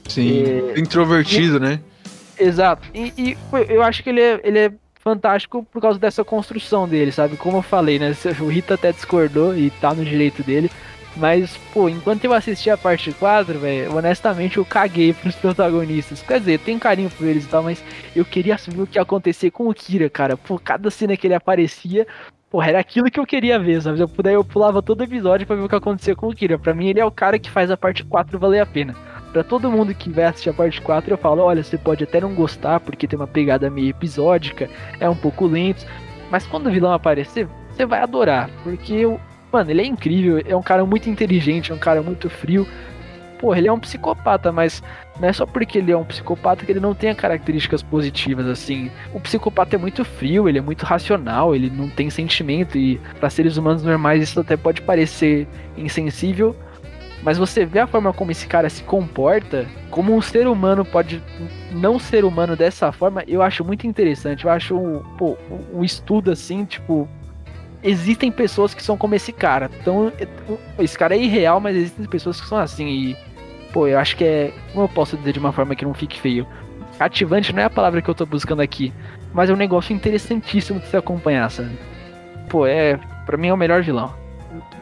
Sim. 0.09 0.43
É, 0.75 0.79
Introvertido, 0.81 1.61
né? 1.61 1.81
Exato. 2.39 2.89
E, 2.95 3.13
e 3.17 3.37
eu 3.69 3.83
acho 3.83 4.03
que 4.03 4.09
ele 4.11 4.21
é, 4.21 4.41
ele 4.45 4.59
é 4.59 4.73
fantástico 5.03 5.67
por 5.73 5.81
causa 5.83 5.99
dessa 5.99 6.25
construção 6.25 6.89
dele, 6.89 7.11
sabe? 7.13 7.37
Como 7.37 7.59
eu 7.59 7.63
falei, 7.63 7.99
né? 7.99 8.15
O 8.41 8.47
Rita 8.49 8.75
até 8.75 8.93
discordou 8.93 9.57
e 9.57 9.71
tá 9.71 9.93
no 9.93 10.05
direito 10.05 10.43
dele. 10.43 10.71
Mas, 11.19 11.57
pô, 11.75 11.89
enquanto 11.89 12.25
eu 12.25 12.33
assisti 12.33 12.71
a 12.71 12.77
parte 12.77 13.13
4, 13.13 13.59
velho, 13.59 13.97
honestamente 13.97 14.57
eu 14.57 14.65
caguei 14.65 15.13
pros 15.13 15.35
protagonistas. 15.35 16.23
Quer 16.23 16.39
dizer, 16.39 16.53
eu 16.53 16.59
tenho 16.61 16.79
carinho 16.79 17.11
por 17.11 17.27
eles 17.27 17.45
e 17.45 17.49
tal, 17.49 17.65
mas 17.65 17.83
eu 18.15 18.25
queria 18.25 18.57
saber 18.57 18.83
o 18.83 18.87
que 18.87 18.99
ia 18.99 19.03
acontecer 19.03 19.51
com 19.51 19.69
o 19.69 19.75
Kira, 19.75 20.09
cara. 20.09 20.37
Pô, 20.37 20.59
cada 20.61 20.91
cena 20.93 21.17
que 21.17 21.27
ele 21.27 21.35
aparecia, 21.35 22.07
porra, 22.49 22.69
era 22.69 22.79
aquilo 22.79 23.11
que 23.11 23.19
eu 23.19 23.27
queria 23.27 23.59
ver, 23.59 23.83
sabe? 23.83 23.99
Eu 23.99 24.09
puder, 24.09 24.35
eu 24.35 24.45
pulava 24.45 24.81
todo 24.81 25.03
episódio 25.03 25.45
pra 25.45 25.57
ver 25.57 25.63
o 25.63 25.69
que 25.69 25.75
acontecia 25.75 26.15
com 26.15 26.29
o 26.29 26.35
Kira. 26.35 26.57
Pra 26.57 26.73
mim, 26.73 26.87
ele 26.87 27.01
é 27.01 27.05
o 27.05 27.11
cara 27.11 27.37
que 27.37 27.51
faz 27.51 27.69
a 27.69 27.77
parte 27.77 28.05
4 28.05 28.39
valer 28.39 28.61
a 28.61 28.67
pena. 28.67 28.95
Pra 29.33 29.43
todo 29.43 29.71
mundo 29.71 29.93
que 29.95 30.11
vai 30.11 30.25
assistir 30.25 30.51
a 30.51 30.55
parte 30.55 30.81
4, 30.81 31.13
eu 31.13 31.19
falo: 31.19 31.43
olha, 31.43 31.65
você 31.65 31.77
pode 31.77 32.05
até 32.05 32.21
não 32.21 32.33
gostar 32.33 32.79
porque 32.79 33.09
tem 33.09 33.19
uma 33.19 33.27
pegada 33.27 33.69
meio 33.69 33.91
episódica, 33.91 34.71
é 35.01 35.09
um 35.09 35.17
pouco 35.17 35.47
lento, 35.47 35.85
mas 36.31 36.47
quando 36.47 36.69
o 36.69 36.71
vilão 36.71 36.93
aparecer, 36.93 37.49
você 37.73 37.85
vai 37.85 38.01
adorar, 38.01 38.49
porque, 38.63 39.05
mano, 39.53 39.71
ele 39.71 39.83
é 39.83 39.87
incrível, 39.87 40.43
é 40.45 40.57
um 40.57 40.63
cara 40.63 40.85
muito 40.85 41.09
inteligente, 41.09 41.73
é 41.73 41.75
um 41.75 41.79
cara 41.79 42.03
muito 42.03 42.29
frio. 42.29 42.67
Porra, 43.39 43.59
ele 43.59 43.69
é 43.69 43.73
um 43.73 43.79
psicopata, 43.79 44.51
mas 44.51 44.83
não 45.21 45.29
é 45.29 45.33
só 45.33 45.47
porque 45.47 45.79
ele 45.79 45.93
é 45.93 45.97
um 45.97 46.05
psicopata 46.05 46.67
que 46.67 46.73
ele 46.73 46.81
não 46.81 46.93
tem 46.93 47.15
características 47.15 47.83
positivas, 47.83 48.47
assim. 48.47 48.91
O 49.15 49.21
psicopata 49.21 49.77
é 49.77 49.79
muito 49.79 50.05
frio, 50.05 50.49
ele 50.49 50.59
é 50.59 50.61
muito 50.61 50.85
racional, 50.85 51.55
ele 51.55 51.71
não 51.71 51.89
tem 51.89 52.11
sentimento, 52.11 52.77
e 52.77 52.99
para 53.21 53.31
seres 53.31 53.57
humanos 53.57 53.85
normais 53.85 54.23
isso 54.25 54.41
até 54.41 54.57
pode 54.57 54.83
parecer 54.83 55.47
insensível, 55.77 56.57
mas 57.23 57.37
você 57.37 57.65
vê 57.65 57.81
a 57.81 57.87
forma 57.87 58.13
como 58.13 58.31
esse 58.31 58.47
cara 58.47 58.69
se 58.69 58.83
comporta, 58.85 59.67
como 59.91 60.15
um 60.15 60.21
ser 60.21 60.47
humano 60.47 60.85
pode 60.85 61.23
não 61.73 61.99
ser 61.99 62.25
humano 62.25 62.57
dessa 62.57 62.93
forma, 62.93 63.25
eu 63.27 63.43
acho 63.43 63.65
muito 63.65 63.87
interessante. 63.87 64.45
Eu 64.45 64.51
acho 64.51 65.05
pô, 65.17 65.37
um 65.73 65.85
estudo 65.85 66.31
assim, 66.31 66.65
tipo. 66.65 67.09
Existem 67.83 68.31
pessoas 68.31 68.75
que 68.75 68.83
são 68.83 68.97
como 68.97 69.15
esse 69.15 69.33
cara. 69.33 69.71
Então, 69.81 70.13
esse 70.79 70.99
cara 70.99 71.15
é 71.15 71.19
irreal, 71.19 71.61
mas 71.61 71.77
existem 71.77 72.07
pessoas 72.07 72.41
que 72.41 72.47
são 72.47 72.59
assim. 72.59 72.89
E, 72.89 73.17
pô, 73.73 73.87
eu 73.87 73.99
acho 73.99 74.17
que 74.17 74.25
é. 74.25 74.53
Como 74.73 74.85
eu 74.85 74.89
posso 74.89 75.17
dizer 75.17 75.33
de 75.33 75.39
uma 75.39 75.53
forma 75.53 75.75
que 75.75 75.85
não 75.85 75.95
fique 75.95 76.21
feio? 76.21 76.47
Cativante 76.99 77.53
não 77.53 77.63
é 77.63 77.67
a 77.67 77.71
palavra 77.71 78.03
que 78.03 78.09
eu 78.09 78.15
tô 78.15 78.27
buscando 78.27 78.61
aqui, 78.61 78.93
mas 79.33 79.49
é 79.49 79.53
um 79.53 79.57
negócio 79.57 79.95
interessantíssimo 79.95 80.81
de 80.81 80.89
se 80.89 80.97
acompanhar, 80.97 81.49
sabe? 81.51 81.79
Pô, 82.49 82.67
é. 82.67 82.99
Pra 83.25 83.37
mim 83.37 83.49
é 83.49 83.55
o 83.55 83.57
melhor 83.57 83.83
vilão. 83.83 84.13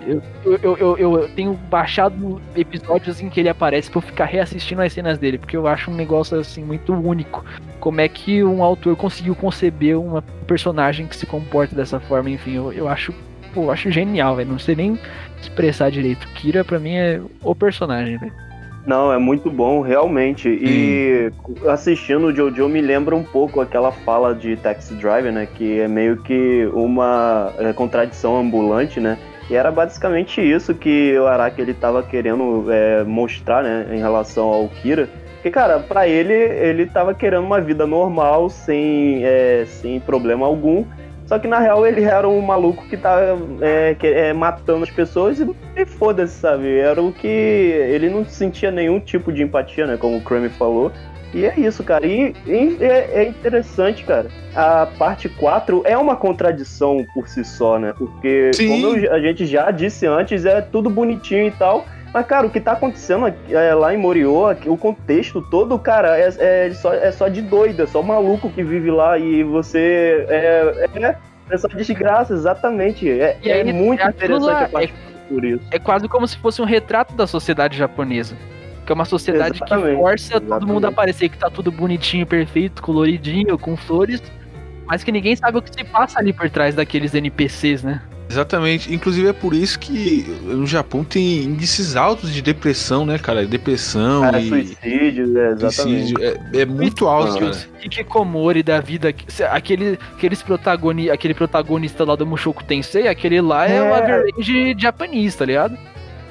Eu, 0.07 0.23
eu, 0.45 0.77
eu, 0.77 0.99
eu, 0.99 1.29
tenho 1.31 1.55
baixado 1.55 2.41
episódios 2.55 3.21
em 3.21 3.29
que 3.29 3.41
ele 3.41 3.49
aparece 3.49 3.91
pra 3.91 3.99
eu 3.99 4.03
ficar 4.03 4.25
reassistindo 4.27 4.81
as 4.83 4.93
cenas 4.93 5.19
dele, 5.19 5.39
porque 5.39 5.57
eu 5.57 5.67
acho 5.67 5.91
um 5.91 5.95
negócio 5.95 6.39
assim 6.39 6.63
muito 6.63 6.93
único. 6.95 7.45
Como 7.81 8.01
é 8.01 8.09
que 8.09 8.45
um 8.45 8.63
autor 8.63 8.97
conseguiu 8.97 9.35
conceber 9.35 9.99
uma 9.99 10.23
personagem 10.47 11.07
que 11.07 11.17
se 11.17 11.27
comporta 11.27 11.75
dessa 11.75 11.99
forma, 11.99 12.31
enfim, 12.31 12.55
eu, 12.55 12.73
eu 12.73 12.89
acho, 12.89 13.13
pô, 13.53 13.65
eu 13.65 13.71
acho 13.73 13.91
genial, 13.91 14.37
velho. 14.37 14.51
Não 14.51 14.59
sei 14.59 14.77
nem 14.77 14.99
expressar 15.41 15.91
direito. 15.91 16.27
Kira 16.35 16.65
pra 16.65 16.79
mim 16.79 16.95
é 16.95 17.21
o 17.43 17.55
personagem, 17.55 18.17
velho. 18.19 18.47
Não, 18.87 19.13
é 19.13 19.19
muito 19.19 19.51
bom, 19.51 19.81
realmente. 19.81 20.49
E 20.49 21.33
assistindo 21.69 22.27
o 22.27 22.35
Jojo 22.35 22.69
me 22.69 22.81
lembra 22.81 23.17
um 23.17 23.25
pouco 23.25 23.61
aquela 23.61 23.91
fala 23.91 24.33
de 24.33 24.57
Taxi 24.57 24.95
Driver, 24.95 25.33
né? 25.33 25.49
Que 25.53 25.81
é 25.81 25.89
meio 25.89 26.19
que 26.19 26.71
uma 26.73 27.53
é, 27.59 27.73
contradição 27.73 28.39
ambulante, 28.39 29.01
né? 29.01 29.19
E 29.49 29.55
era 29.55 29.71
basicamente 29.71 30.41
isso 30.41 30.75
que 30.75 31.17
o 31.19 31.27
Araki 31.27 31.61
ele 31.61 31.75
tava 31.75 32.03
querendo 32.03 32.67
é, 32.71 33.05
mostrar, 33.05 33.63
né? 33.63 33.87
Em 33.93 33.99
relação 33.99 34.47
ao 34.49 34.69
Kira. 34.69 35.09
Porque, 35.37 35.51
cara, 35.51 35.79
pra 35.79 36.09
ele, 36.09 36.33
ele 36.33 36.87
tava 36.87 37.15
querendo 37.15 37.45
uma 37.45 37.61
vida 37.61 37.87
normal, 37.87 38.51
sem, 38.51 39.25
é, 39.25 39.65
sem 39.67 40.01
problema 40.01 40.45
algum. 40.47 40.85
Só 41.27 41.39
que 41.39 41.47
na 41.49 41.59
real 41.59 41.85
ele 41.87 42.05
era 42.05 42.29
um 42.29 42.41
maluco 42.41 42.85
que 42.89 42.97
tá 42.97 43.19
é, 43.61 43.95
que- 43.95 44.07
é, 44.07 44.33
matando 44.33 44.85
as 44.85 44.91
pessoas 44.91 45.41
e, 45.77 45.85
foda-se, 45.87 46.35
sabe? 46.35 46.79
Era 46.79 47.03
o 47.03 47.13
que. 47.13 47.27
Ele 47.27 48.09
não 48.09 48.25
sentia 48.25 48.71
nenhum 48.71 48.99
tipo 49.01 49.33
de 49.33 49.43
empatia, 49.43 49.87
né? 49.87 49.97
Como 49.97 50.17
o 50.17 50.21
Crummy 50.23 50.49
falou. 50.49 50.91
E 51.37 51.45
é 51.45 51.53
isso, 51.61 51.85
cara. 51.85 52.07
E, 52.07 52.33
e 52.47 52.79
é, 52.81 53.11
é 53.13 53.29
interessante, 53.29 54.03
cara. 54.05 54.29
A 54.55 54.87
parte 54.99 55.29
4 55.29 55.83
é 55.85 55.97
uma 55.99 56.17
contradição 56.17 57.05
por 57.13 57.29
si 57.29 57.45
só, 57.45 57.79
né? 57.79 57.93
Porque, 57.99 58.51
Sim. 58.55 58.69
como 58.81 58.97
eu- 58.97 59.13
a 59.13 59.21
gente 59.21 59.45
já 59.45 59.71
disse 59.71 60.07
antes, 60.07 60.47
é 60.47 60.63
tudo 60.63 60.89
bonitinho 60.89 61.49
e 61.49 61.51
tal. 61.51 61.85
Mas, 62.15 62.25
cara, 62.27 62.47
o 62.47 62.51
que 62.51 62.59
tá 62.59 62.73
acontecendo 62.73 63.27
aqui, 63.27 63.55
é, 63.55 63.75
lá 63.75 63.93
em 63.93 63.99
Moriô, 63.99 64.51
o 64.67 64.79
contexto 64.79 65.43
todo, 65.43 65.79
cara, 65.79 66.17
é, 66.19 66.31
é 66.67 66.71
só, 66.73 66.95
é 66.95 67.13
só 67.13 67.29
de 67.29 67.43
doido, 67.43 67.83
é 67.83 67.87
só 67.87 68.03
maluco 68.03 68.49
que 68.49 68.63
vive 68.63 68.91
lá 68.91 69.19
e 69.19 69.43
você. 69.43 70.25
É, 70.31 70.89
é, 71.03 71.17
é 71.51 71.59
só 71.59 71.69
desgraça, 71.69 72.33
exatamente. 72.33 73.11
É, 73.11 73.37
E 73.43 73.51
é 73.51 73.61
aí, 73.61 73.73
muito 73.75 74.03
é 74.03 74.09
interessante 74.09 74.47
lá, 74.47 74.61
a 74.63 74.69
parte. 74.71 74.95
por 75.29 75.45
isso. 75.45 75.63
é 75.71 75.79
quase 75.79 76.09
como 76.09 76.27
se 76.27 76.39
fosse 76.39 76.63
um 76.63 76.65
retrato 76.65 77.15
da 77.15 77.27
sociedade 77.27 77.77
japonesa. 77.77 78.35
Que 78.87 78.93
é 78.93 78.95
uma 78.95 79.05
sociedade 79.05 79.57
Exatamente, 79.57 79.91
que 79.97 79.97
força 79.97 80.33
todo 80.35 80.45
exatamente. 80.45 80.73
mundo 80.73 80.85
a 80.87 80.93
parecer 80.93 81.29
que 81.29 81.37
tá 81.37 81.51
tudo 81.51 81.73
bonitinho, 81.73 82.25
perfeito, 82.25 82.81
coloridinho, 82.81 83.59
com 83.59 83.77
flores, 83.77 84.23
mas 84.87 85.03
que 85.03 85.11
ninguém 85.11 85.35
sabe 85.35 85.59
o 85.59 85.63
que 85.63 85.75
se 85.75 85.83
passa 85.85 86.21
ali 86.21 86.33
por 86.33 86.49
trás 86.49 86.75
daqueles 86.77 87.13
NPCs, 87.13 87.83
né? 87.83 88.01
Exatamente. 88.29 88.93
Inclusive 88.93 89.29
é 89.29 89.33
por 89.33 89.55
isso 89.55 89.79
que 89.79 90.25
no 90.43 90.67
Japão 90.67 91.05
tem 91.05 91.45
índices 91.45 91.95
altos 91.95 92.33
de 92.33 92.43
depressão, 92.43 93.07
né, 93.07 93.19
cara? 93.19 93.47
Depressão 93.47 94.23
Cara, 94.23 94.41
e 94.41 94.49
suicídio, 94.49 95.39
é, 95.39 95.51
exatamente. 95.53 95.75
suicídio. 95.75 96.25
É, 96.53 96.61
é 96.61 96.65
muito 96.67 97.07
alto, 97.07 97.39
cara. 97.39 97.57
Hikikomori 97.85 98.63
da 98.65 98.81
vida, 98.81 99.15
aquele, 99.51 99.99
aqueles 100.17 100.43
protagoni, 100.43 101.09
aquele 101.11 101.35
protagonista 101.35 102.05
lá 102.05 102.17
do 102.17 102.27
Mushoku 102.27 102.65
Tensei, 102.65 103.07
aquele 103.07 103.41
lá 103.41 103.69
é, 103.69 103.77
É. 103.77 103.83
o 103.83 103.95
average 103.95 104.75
japonês, 104.79 105.35
tá 105.37 105.45
ligado? 105.45 105.77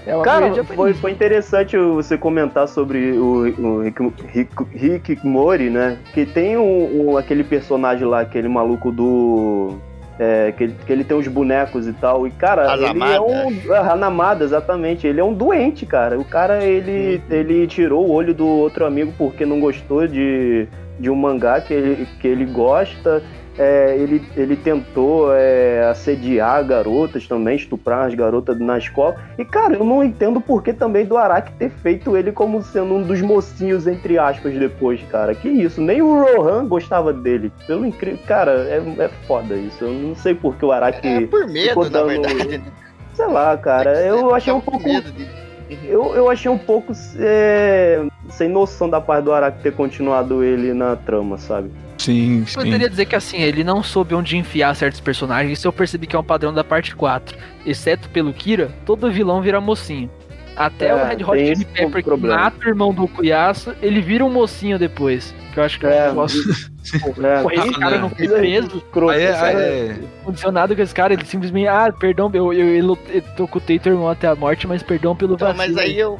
É 0.06 0.22
Cara, 0.22 0.64
foi, 0.64 0.94
foi 0.94 1.12
interessante 1.12 1.76
você 1.78 2.18
comentar 2.18 2.68
sobre 2.68 3.12
o, 3.14 3.48
o 3.60 3.82
Rick, 3.82 4.14
Rick, 4.28 4.54
Hikikomori, 4.74 5.70
né? 5.70 5.98
Que 6.14 6.26
tem 6.26 6.58
um, 6.58 7.12
um- 7.12 7.18
aquele 7.18 7.44
personagem 7.44 8.06
lá, 8.08 8.20
aquele 8.22 8.48
maluco 8.48 8.92
do. 8.92 9.78
é, 10.20 10.54
que, 10.56 10.64
ele, 10.66 10.76
que 10.86 10.94
ele 10.94 11.04
tem 11.04 11.18
os 11.18 11.28
bonecos 11.28 11.88
e 11.88 11.94
tal. 11.94 12.28
E, 12.28 12.32
cara, 12.32 12.72
Hanamada. 12.72 13.12
ele 13.12 13.16
é 13.16 13.22
um. 13.22 13.74
Hanamada, 13.74 14.44
exatamente. 14.44 15.08
Ele 15.08 15.20
é 15.20 15.24
um 15.24 15.34
doente, 15.34 15.86
cara. 15.88 16.20
O 16.20 16.24
cara, 16.26 16.64
ele, 16.64 17.20
ele 17.30 17.66
tirou 17.66 18.06
o 18.08 18.12
olho 18.12 18.34
do 18.34 18.48
outro 18.48 18.86
amigo 18.86 19.12
porque 19.18 19.44
não 19.46 19.60
gostou 19.60 20.08
de, 20.08 20.68
de 21.00 21.10
um 21.10 21.16
mangá 21.16 21.60
que 21.62 21.74
ele, 21.74 22.08
que 22.20 22.28
ele 22.28 22.46
gosta. 22.46 23.24
É, 23.58 23.96
ele, 23.98 24.22
ele 24.36 24.56
tentou 24.58 25.34
é, 25.34 25.88
assediar 25.90 26.62
garotas 26.66 27.26
também, 27.26 27.56
estuprar 27.56 28.06
as 28.08 28.14
garotas 28.14 28.60
na 28.60 28.78
escola. 28.78 29.16
E, 29.38 29.46
cara, 29.46 29.76
eu 29.76 29.86
não 29.86 30.04
entendo 30.04 30.42
por 30.42 30.62
que 30.62 30.74
também 30.74 31.06
do 31.06 31.16
Araki 31.16 31.54
ter 31.54 31.70
feito 31.70 32.18
ele 32.18 32.34
como 32.34 32.62
sendo 32.62 32.96
um 32.96 33.02
dos 33.04 33.22
mocinhos, 33.22 33.88
entre 33.88 34.18
aspas, 34.20 34.54
depois, 34.60 35.00
cara. 35.10 35.34
Que 35.34 35.48
isso, 35.48 35.80
nem 35.80 36.02
o 36.02 36.22
Rohan 36.22 36.68
gostava 36.68 37.14
dele. 37.14 37.50
Pelo 37.66 37.86
incrível. 37.86 38.20
Cara, 38.28 38.52
é, 38.70 38.84
é 39.04 39.10
foda 39.26 39.56
isso. 39.56 39.86
Eu 39.86 39.94
não 39.94 40.16
sei 40.16 40.34
por 40.36 40.56
que 40.58 40.66
o 40.66 40.72
Araki. 40.74 41.08
É 41.08 41.22
por 41.28 41.48
medo, 41.48 41.70
ficou 41.70 41.84
na 41.86 41.90
dando- 41.90 42.08
verdade. 42.08 42.62
Sei 43.16 43.28
lá, 43.28 43.56
cara. 43.58 44.02
Eu 44.02 44.36
achei 44.36 44.52
um 44.52 44.60
pouco. 44.60 44.84
medo 44.84 45.10
de- 45.14 45.45
Eu, 45.70 46.14
eu 46.16 46.30
achei 46.30 46.50
um 46.50 46.58
pouco 46.58 46.94
é, 47.18 48.06
sem 48.30 48.50
noção 48.50 48.90
da 48.90 49.02
parte 49.02 49.24
do 49.26 49.34
Araki 49.34 49.64
ter 49.64 49.74
continuado 49.74 50.44
ele 50.44 50.74
na 50.74 50.96
trama, 50.96 51.38
sabe? 51.38 51.72
Sim, 51.98 52.42
Eu 52.42 52.48
sim. 52.48 52.56
poderia 52.56 52.90
dizer 52.90 53.06
que 53.06 53.16
assim, 53.16 53.38
ele 53.38 53.64
não 53.64 53.82
soube 53.82 54.14
onde 54.14 54.38
enfiar 54.38 54.76
certos 54.76 55.00
personagens, 55.00 55.58
isso 55.58 55.68
eu 55.68 55.74
percebi 55.74 56.06
que 56.06 56.16
é 56.16 56.20
um 56.20 56.24
padrão 56.24 56.54
da 56.54 56.64
parte 56.64 56.96
4. 56.96 57.38
Exceto 57.66 58.10
pelo 58.10 58.34
Kira, 58.34 58.72
todo 58.86 59.10
vilão 59.10 59.42
vira 59.42 59.60
mocinho. 59.60 60.10
Até 60.56 60.88
É, 60.88 60.94
o 60.96 61.06
Red 61.06 61.24
Hot 61.24 61.32
tem 61.38 61.48
Chili 61.48 61.66
Pepper 61.66 62.04
que 62.04 62.18
mata 62.28 62.66
o 62.66 62.68
irmão 62.70 62.94
do 62.94 63.08
Cuiaço, 63.08 63.76
ele 63.82 64.02
vira 64.02 64.24
um 64.24 64.32
mocinho 64.32 64.80
depois. 64.80 65.34
Que 65.54 65.60
eu 65.60 65.64
acho 65.64 65.80
que 65.80 65.86
É, 65.86 66.12
nossa, 66.12 66.38
É, 67.24 67.42
porra, 67.42 67.56
esse 67.56 67.74
cara 67.80 67.98
não 67.98 68.10
foi 68.10 68.28
preso, 68.28 68.84
Aí 69.10 69.22
é, 69.22 69.30
é- 69.32 69.98
não 70.00 70.22
aconteceu 70.22 70.52
nada 70.52 70.76
com 70.76 70.82
esse 70.82 70.94
cara, 70.94 71.14
ele 71.14 71.26
simplesmente, 71.26 71.68
ah, 71.68 71.92
perdão, 71.92 72.30
eu, 72.34 72.54
eu, 72.54 72.76
eu, 72.76 72.98
eu 73.10 73.22
tocutei 73.36 73.80
teu 73.80 73.94
irmão 73.94 74.10
até 74.10 74.28
a 74.28 74.36
morte, 74.36 74.68
mas 74.68 74.84
perdão 74.84 75.16
pelo 75.16 75.34
Então, 75.34 75.52
vacilo. 75.54 75.76
mas 75.76 75.84
aí 75.84 75.98
eu, 75.98 76.20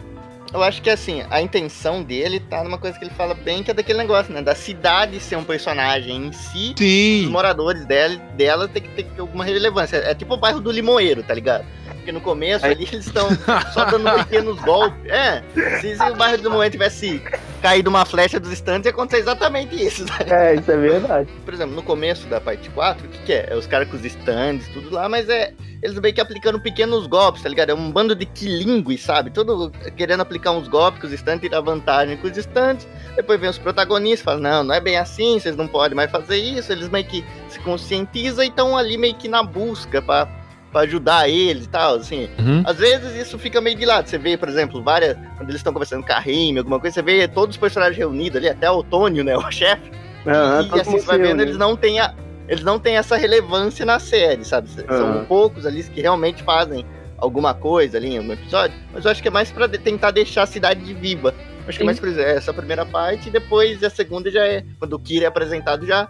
eu 0.54 0.64
acho 0.64 0.82
que 0.82 0.90
assim, 0.90 1.24
a 1.30 1.42
intenção 1.42 2.02
dele 2.02 2.40
tá 2.40 2.64
numa 2.64 2.78
coisa 2.78 2.98
que 2.98 3.04
ele 3.06 3.14
fala 3.14 3.34
bem, 3.36 3.62
que 3.62 3.70
é 3.72 3.74
daquele 3.74 4.00
negócio, 4.00 4.34
né? 4.34 4.42
Da 4.42 4.56
cidade 4.56 5.20
ser 5.20 5.36
um 5.36 5.44
personagem 5.44 6.28
em 6.28 6.32
si, 6.32 6.72
os 6.74 6.80
Sim. 6.80 7.28
moradores 7.30 7.86
dela, 7.86 8.16
dela 8.36 8.68
tem 8.68 8.82
que 8.82 8.90
ter 8.90 9.06
alguma 9.20 9.46
relevância. 9.46 9.98
É 9.98 10.16
tipo 10.16 10.34
o 10.34 10.38
bairro 10.38 10.60
do 10.62 10.72
Limoeiro, 10.72 11.22
tá 11.24 11.34
ligado? 11.34 11.66
Porque 12.06 12.12
no 12.12 12.22
começo 12.22 12.64
ali 12.64 12.88
eles 12.92 13.08
estão 13.08 13.28
só 13.74 13.86
dando 13.86 14.14
pequenos 14.26 14.62
golpes. 14.62 15.12
É, 15.12 15.42
se, 15.82 15.96
se 15.96 16.04
o 16.04 16.16
bairro 16.16 16.38
do 16.38 16.50
Limoeiro 16.50 16.72
tivesse 16.72 17.20
caído 17.64 17.90
uma 17.90 18.06
flecha 18.06 18.40
dos 18.40 18.52
estantes, 18.52 18.86
ia 18.86 18.92
acontecer 18.92 19.24
exatamente 19.24 19.76
isso. 19.84 20.06
Tá? 20.06 20.20
É, 20.28 20.54
isso 20.54 20.72
é 20.72 20.78
verdade. 20.78 21.28
Por 21.44 21.52
exemplo, 21.52 21.74
no 21.74 21.82
começo 21.82 22.28
da 22.28 22.40
parte 22.40 22.70
4, 22.70 23.08
o 23.08 23.10
que, 23.10 23.18
que 23.24 23.34
é? 23.34 23.48
É 23.50 23.56
os 23.56 23.66
caras 23.66 23.90
com 23.90 23.96
os 23.96 24.06
stands, 24.06 24.68
tudo 24.68 24.92
lá, 24.94 25.10
mas 25.10 25.28
é. 25.30 25.52
Eles 25.82 26.00
meio 26.00 26.14
que 26.14 26.22
aplicando 26.22 26.60
pequenos 26.60 27.08
golpes, 27.08 27.42
tá 27.42 27.50
ligado? 27.50 27.72
É 27.72 27.74
um 27.74 27.92
bando 27.92 28.14
de 28.14 28.26
quilingues, 28.28 29.02
sabe? 29.02 29.32
Todo 29.32 29.72
querendo 29.98 30.22
aplicar 30.22 30.52
uns 30.52 30.68
golpes 30.68 31.02
com 31.02 31.08
os 31.08 31.14
stands, 31.14 31.42
tirar 31.42 31.62
vantagem 31.62 32.18
com 32.18 32.28
os 32.28 32.38
stands. 32.38 32.88
Depois 33.16 33.40
vem 33.40 33.50
os 33.50 33.58
protagonistas, 33.58 34.22
falam, 34.22 34.42
não, 34.42 34.64
não 34.64 34.76
é 34.76 34.80
bem 34.80 34.98
assim, 34.98 35.40
vocês 35.40 35.56
não 35.56 35.68
podem 35.68 35.96
mais 35.96 36.12
fazer 36.12 36.38
isso. 36.38 36.72
Eles 36.72 36.88
meio 36.88 37.06
que 37.06 37.26
se 37.50 37.60
conscientizam 37.60 38.44
e 38.44 38.48
estão 38.48 38.78
ali 38.78 38.96
meio 38.96 39.16
que 39.16 39.28
na 39.28 39.44
busca 39.44 40.02
pra, 40.02 40.28
pra 40.76 40.82
ajudar 40.82 41.30
eles 41.30 41.64
e 41.64 41.70
tal, 41.70 41.96
assim. 41.96 42.28
Uhum. 42.38 42.62
Às 42.66 42.76
vezes 42.76 43.16
isso 43.16 43.40
fica 43.40 43.62
meio 43.62 43.78
de 43.78 43.86
lado. 43.86 44.10
Você 44.10 44.18
vê, 44.18 44.36
por 44.36 44.50
exemplo, 44.50 44.84
várias. 44.84 45.16
Quando 45.38 45.48
eles 45.48 45.56
estão 45.62 45.72
conversando 45.72 46.06
com 46.06 46.12
a 46.12 46.20
Rime, 46.20 46.60
alguma 46.60 46.82
coisa, 46.82 46.96
você 46.96 47.02
vê 47.02 47.26
todos 47.30 47.56
os 47.56 47.60
personagens 47.60 47.98
reunidos 47.98 48.36
ali, 48.36 48.50
até 48.50 48.70
o 48.70 48.80
Otônio, 48.80 49.24
né? 49.24 49.34
O 49.40 49.50
chefe. 49.50 49.90
Aham, 50.28 50.70
e 50.76 50.80
assim, 50.82 51.00
você 51.00 51.06
vai 51.06 51.18
vendo, 51.20 51.42
eles 51.42 51.56
não 51.56 51.78
têm 51.78 52.00
a, 52.02 52.14
eles 52.50 52.64
não 52.64 52.78
têm 52.78 52.98
essa 52.98 53.16
relevância 53.16 53.86
na 53.86 54.00
série, 54.00 54.44
sabe? 54.44 54.70
São 54.70 54.86
Aham. 54.90 55.26
poucos 55.26 55.66
ali 55.66 55.82
que 55.84 56.02
realmente 56.02 56.44
fazem 56.44 56.84
alguma 57.18 57.54
coisa 57.54 57.98
ali 57.98 58.10
em 58.16 58.18
algum 58.18 58.34
episódio, 58.34 58.76
mas 58.92 59.06
eu 59.06 59.12
acho 59.12 59.22
que 59.22 59.28
é 59.30 59.32
mais 59.32 59.52
pra 59.52 59.68
de- 59.68 59.78
tentar 59.78 60.12
deixar 60.12 60.44
a 60.44 60.46
cidade 60.48 60.94
viva. 60.96 61.34
Acho 61.68 61.78
que 61.78 61.84
é 61.84 61.86
mais 61.86 62.00
por 62.00 62.10
exemplo, 62.10 62.32
essa 62.32 62.54
primeira 62.54 62.86
parte 62.86 63.30
e 63.30 63.32
depois 63.32 63.82
a 63.84 63.90
segunda 63.90 64.30
já 64.30 64.44
é 64.46 64.64
quando 64.80 64.94
o 64.94 65.00
Kira 65.00 65.26
é 65.26 65.28
apresentado 65.28 65.86
já 65.86 66.10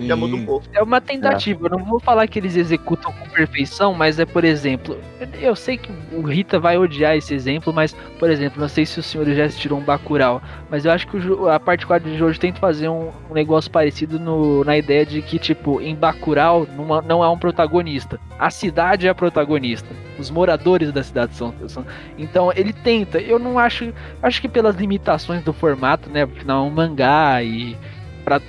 já 0.00 0.16
muda 0.16 0.34
um 0.34 0.38
Sim. 0.40 0.46
pouco. 0.46 0.66
É 0.72 0.82
uma 0.82 1.00
tentativa, 1.00 1.66
eu 1.66 1.70
não 1.70 1.84
vou 1.84 2.00
falar 2.00 2.26
que 2.26 2.38
eles 2.38 2.56
executam 2.56 3.12
com 3.12 3.28
perfeição, 3.28 3.94
mas 3.94 4.18
é, 4.18 4.24
por 4.24 4.42
exemplo, 4.44 4.96
eu- 5.40 5.54
sei 5.54 5.76
que 5.76 5.90
o 6.12 6.22
Rita 6.22 6.58
vai 6.58 6.78
odiar 6.78 7.14
esse 7.16 7.34
exemplo, 7.34 7.72
mas, 7.72 7.92
por 8.18 8.30
exemplo, 8.30 8.60
não 8.60 8.68
sei 8.68 8.86
se 8.86 8.98
os 8.98 9.06
senhores 9.06 9.36
já 9.36 9.44
assistiram 9.44 9.78
um 9.78 9.82
Bacurau, 9.82 10.40
mas 10.70 10.84
eu 10.84 10.92
acho 10.92 11.06
que 11.06 11.16
o 11.16 11.48
a 11.48 11.60
parte 11.60 11.86
4 11.86 12.10
de 12.10 12.22
hoje 12.24 12.40
tenta 12.40 12.58
fazer 12.58 12.88
um, 12.88 13.10
um 13.30 13.34
negócio 13.34 13.70
parecido 13.70 14.18
no- 14.18 14.64
na 14.64 14.76
ideia 14.78 15.04
de 15.04 15.20
que, 15.22 15.38
tipo, 15.38 15.80
em 15.80 15.94
Bacurau 15.94 16.66
não, 16.76 16.94
há- 16.94 17.02
não 17.02 17.22
há 17.22 17.30
um 17.30 17.38
protagonista. 17.38 18.18
A 18.38 18.50
cidade 18.50 19.06
é 19.06 19.10
a 19.10 19.14
protagonista. 19.14 19.88
Os 20.18 20.30
moradores 20.30 20.90
da 20.92 21.02
cidade 21.02 21.34
são, 21.34 21.54
são- 21.68 21.84
Então, 22.18 22.50
ele 22.54 22.72
tenta. 22.72 23.18
Eu 23.20 23.38
não 23.38 23.58
acho... 23.58 23.92
Acho 24.22 24.40
que 24.40 24.48
pelas 24.48 24.74
limitações 24.76 25.42
do 25.44 25.52
formato, 25.52 26.08
né, 26.10 26.22
afinal 26.22 26.64
é 26.64 26.68
um 26.68 26.70
mangá 26.70 27.42
e... 27.42 27.76
Pra, 28.24 28.40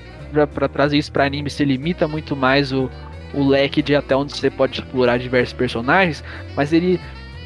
pra 0.54 0.68
trazer 0.68 0.98
isso 0.98 1.12
pra 1.12 1.26
anime, 1.26 1.50
se 1.50 1.64
limita 1.64 2.08
muito 2.08 2.36
mais 2.36 2.72
o, 2.72 2.90
o 3.34 3.48
leque 3.48 3.82
de 3.82 3.96
até 3.96 4.16
onde 4.16 4.34
você 4.34 4.50
pode 4.50 4.80
explorar 4.80 5.18
diversos 5.18 5.54
personagens, 5.54 6.24
mas 6.56 6.74
ele. 6.74 7.00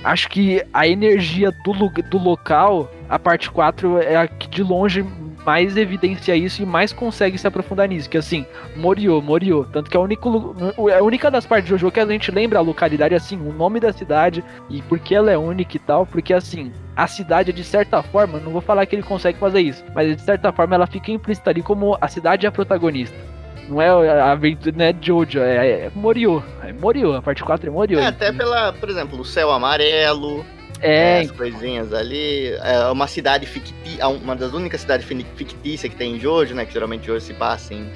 Acho 0.03 0.29
que 0.29 0.63
a 0.71 0.87
energia 0.87 1.51
do, 1.65 1.73
do 2.03 2.17
local, 2.19 2.89
a 3.09 3.17
parte 3.17 3.49
4 3.49 3.97
é 3.97 4.15
a 4.15 4.27
que 4.27 4.47
de 4.47 4.61
longe 4.61 5.03
mais 5.47 5.77
evidencia 5.77 6.35
isso 6.35 6.61
e 6.61 6.65
mais 6.65 6.91
consegue 6.91 7.37
se 7.37 7.47
aprofundar 7.47 7.87
nisso. 7.87 8.09
Que 8.09 8.17
assim, 8.17 8.45
Morio, 8.75 9.21
Morio. 9.21 9.65
Tanto 9.71 9.89
que 9.89 9.95
é 9.95 9.99
a, 9.99 10.03
único, 10.03 10.27
lu- 10.29 10.89
é 10.89 10.97
a 10.99 11.03
única 11.03 11.31
das 11.31 11.45
partes 11.45 11.69
do 11.71 11.77
jogo 11.77 11.93
que 11.93 12.01
a 12.01 12.05
gente 12.05 12.29
lembra 12.31 12.59
a 12.59 12.61
localidade, 12.61 13.15
assim, 13.15 13.37
o 13.37 13.53
nome 13.53 13.79
da 13.79 13.93
cidade 13.93 14.43
e 14.69 14.81
por 14.81 14.99
que 14.99 15.15
ela 15.15 15.31
é 15.31 15.37
única 15.37 15.77
e 15.77 15.79
tal. 15.79 16.05
Porque 16.05 16.33
assim, 16.33 16.73
a 16.93 17.07
cidade, 17.07 17.53
de 17.53 17.63
certa 17.63 18.03
forma, 18.03 18.39
não 18.39 18.51
vou 18.51 18.59
falar 18.59 18.85
que 18.85 18.93
ele 18.93 19.03
consegue 19.03 19.39
fazer 19.39 19.61
isso, 19.61 19.85
mas 19.95 20.13
de 20.17 20.21
certa 20.21 20.51
forma 20.51 20.75
ela 20.75 20.85
fica 20.85 21.11
implícita 21.11 21.49
ali 21.49 21.61
como 21.63 21.97
a 22.01 22.07
cidade 22.09 22.45
é 22.45 22.49
a 22.49 22.51
protagonista. 22.51 23.15
Não 23.69 23.81
é 23.81 23.89
a 23.89 24.31
aventura, 24.31 24.75
não 24.77 24.85
é 24.85 24.93
Jojo, 25.01 25.39
é, 25.39 25.67
é 25.85 25.91
Morio. 25.95 26.43
É 26.63 26.73
Morio, 26.73 27.13
a 27.15 27.21
parte 27.21 27.43
4 27.43 27.67
é 27.69 27.71
Morio. 27.71 27.99
É, 27.99 28.07
até 28.07 28.31
pela, 28.33 28.73
por 28.73 28.89
exemplo, 28.89 29.19
o 29.19 29.25
céu 29.25 29.49
amarelo, 29.51 30.45
É, 30.81 31.21
as 31.21 31.31
coisinhas 31.31 31.91
ali, 31.93 32.49
é 32.63 32.85
uma 32.91 33.07
cidade 33.07 33.45
fictícia, 33.45 34.07
uma 34.07 34.35
das 34.35 34.53
únicas 34.53 34.81
cidades 34.81 35.05
fi- 35.05 35.25
fictícias 35.35 35.91
que 35.91 35.97
tem 35.97 36.15
em 36.15 36.19
Jojo, 36.19 36.53
né, 36.53 36.65
que 36.65 36.73
geralmente 36.73 37.05
Jojo 37.07 37.21
se 37.25 37.33
passa 37.33 37.73
em 37.73 37.89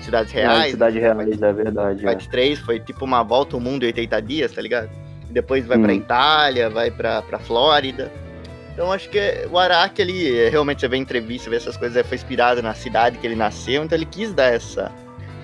cidades 0.00 0.34
É, 0.34 0.38
reais. 0.40 0.70
cidade 0.72 0.98
real, 0.98 1.20
é 1.20 1.52
verdade. 1.52 2.00
é. 2.00 2.04
Parte 2.04 2.28
3 2.28 2.58
foi 2.58 2.80
tipo 2.80 3.04
uma 3.04 3.22
volta 3.22 3.56
ao 3.56 3.60
mundo 3.60 3.84
em 3.84 3.86
80 3.86 4.20
dias, 4.20 4.52
tá 4.52 4.60
ligado? 4.60 4.90
E 5.30 5.32
depois 5.32 5.64
vai 5.66 5.78
Hum. 5.78 5.82
pra 5.82 5.94
Itália, 5.94 6.68
vai 6.68 6.90
pra, 6.90 7.22
pra 7.22 7.38
Flórida. 7.38 8.10
Então 8.72 8.90
acho 8.92 9.08
que 9.08 9.18
é- 9.18 9.46
o 9.50 9.56
Araki, 9.56 10.02
ele 10.02 10.36
é, 10.36 10.48
realmente 10.48 10.80
você 10.80 10.88
vê 10.88 10.96
entrevista, 10.96 11.48
vê 11.48 11.56
essas 11.56 11.76
coisas, 11.76 11.96
é, 11.96 12.02
foi 12.02 12.16
inspirado 12.16 12.60
na 12.60 12.74
cidade 12.74 13.18
que 13.18 13.26
ele 13.26 13.36
nasceu, 13.36 13.84
então 13.84 13.96
ele 13.96 14.04
quis 14.04 14.32
dar 14.34 14.52
essa 14.52 14.90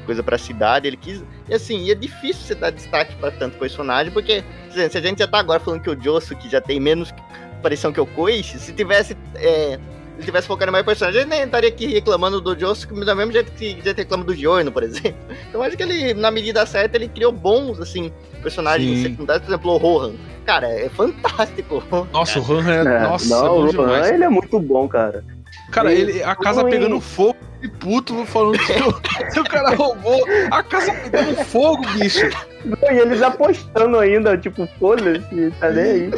coisa 0.06 0.22
pra 0.22 0.36
cidade, 0.38 0.86
ele 0.86 0.96
quis. 0.96 1.22
E 1.48 1.54
assim, 1.54 1.84
e 1.84 1.90
é 1.90 1.94
difícil 1.94 2.42
você 2.42 2.54
dar 2.54 2.70
destaque 2.70 3.14
pra 3.16 3.30
tanto 3.30 3.58
personagem, 3.58 4.12
porque 4.12 4.42
se 4.70 4.88
se 4.90 4.98
a 4.98 5.00
gente 5.00 5.18
já 5.18 5.26
tá 5.28 5.38
agora 5.38 5.60
falando 5.60 5.80
que 5.82 5.90
o 5.90 6.00
Josso, 6.00 6.34
que 6.36 6.48
já 6.48 6.60
tem 6.60 6.78
menos 6.80 7.12
aparição 7.58 7.92
que 7.92 8.00
o 8.00 8.06
Koichi, 8.06 8.58
se 8.58 8.72
tivesse. 8.72 9.16
É, 9.36 9.78
ele 10.16 10.26
tivesse 10.26 10.46
focado 10.46 10.70
em 10.70 10.72
mais 10.72 10.84
personagens, 10.84 11.22
ele 11.22 11.30
nem 11.30 11.44
estaria 11.44 11.70
aqui 11.70 11.86
reclamando 11.86 12.42
do 12.42 12.58
Josso 12.58 12.86
do 12.86 12.94
mesmo 13.16 13.32
jeito 13.32 13.50
que 13.52 13.64
a 13.64 13.68
gente 13.70 13.96
reclama 13.96 14.22
do 14.22 14.34
Giorno, 14.34 14.70
por 14.70 14.82
exemplo. 14.82 15.14
Então 15.48 15.62
acho 15.62 15.76
que 15.78 15.82
ele, 15.82 16.12
na 16.14 16.30
medida 16.30 16.64
certa, 16.66 16.96
ele 16.98 17.08
criou 17.08 17.32
bons, 17.32 17.80
assim, 17.80 18.12
personagens 18.42 18.98
Sim. 18.98 19.02
secundários, 19.02 19.44
por 19.46 19.50
exemplo, 19.52 19.72
o 19.72 19.76
Rohan. 19.78 20.12
Cara, 20.44 20.68
é 20.68 20.88
fantástico. 20.90 21.82
Nossa, 22.12 22.38
o 22.38 22.52
Han 22.58 22.70
é. 22.70 22.80
É, 22.80 23.00
Nossa, 23.00 23.28
não, 23.34 23.44
é 23.44 23.48
bom 23.48 23.54
o 23.54 23.60
Rohan, 23.60 23.70
demais. 23.70 24.10
ele 24.10 24.24
é 24.24 24.28
muito 24.28 24.60
bom, 24.60 24.86
cara. 24.86 25.24
Cara, 25.72 25.90
ele- 25.92 26.12
ele, 26.12 26.22
a 26.22 26.34
casa 26.36 26.60
Ruim. 26.62 26.70
pegando 26.70 27.00
fogo 27.00 27.38
e 27.62 27.68
puto 27.68 28.24
falando 28.26 28.58
que 28.58 29.40
o, 29.40 29.44
cara 29.44 29.74
roubou 29.74 30.24
a 30.50 30.62
casa 30.62 30.92
pegando 30.92 31.36
fogo, 31.44 31.82
bicho. 31.98 32.26
E 32.90 32.98
eles 32.98 33.22
apostando 33.22 33.98
ainda, 33.98 34.36
tipo, 34.36 34.68
foda-se, 34.78 35.52
tá 35.60 35.70
nem 35.70 35.84
aí. 35.84 36.10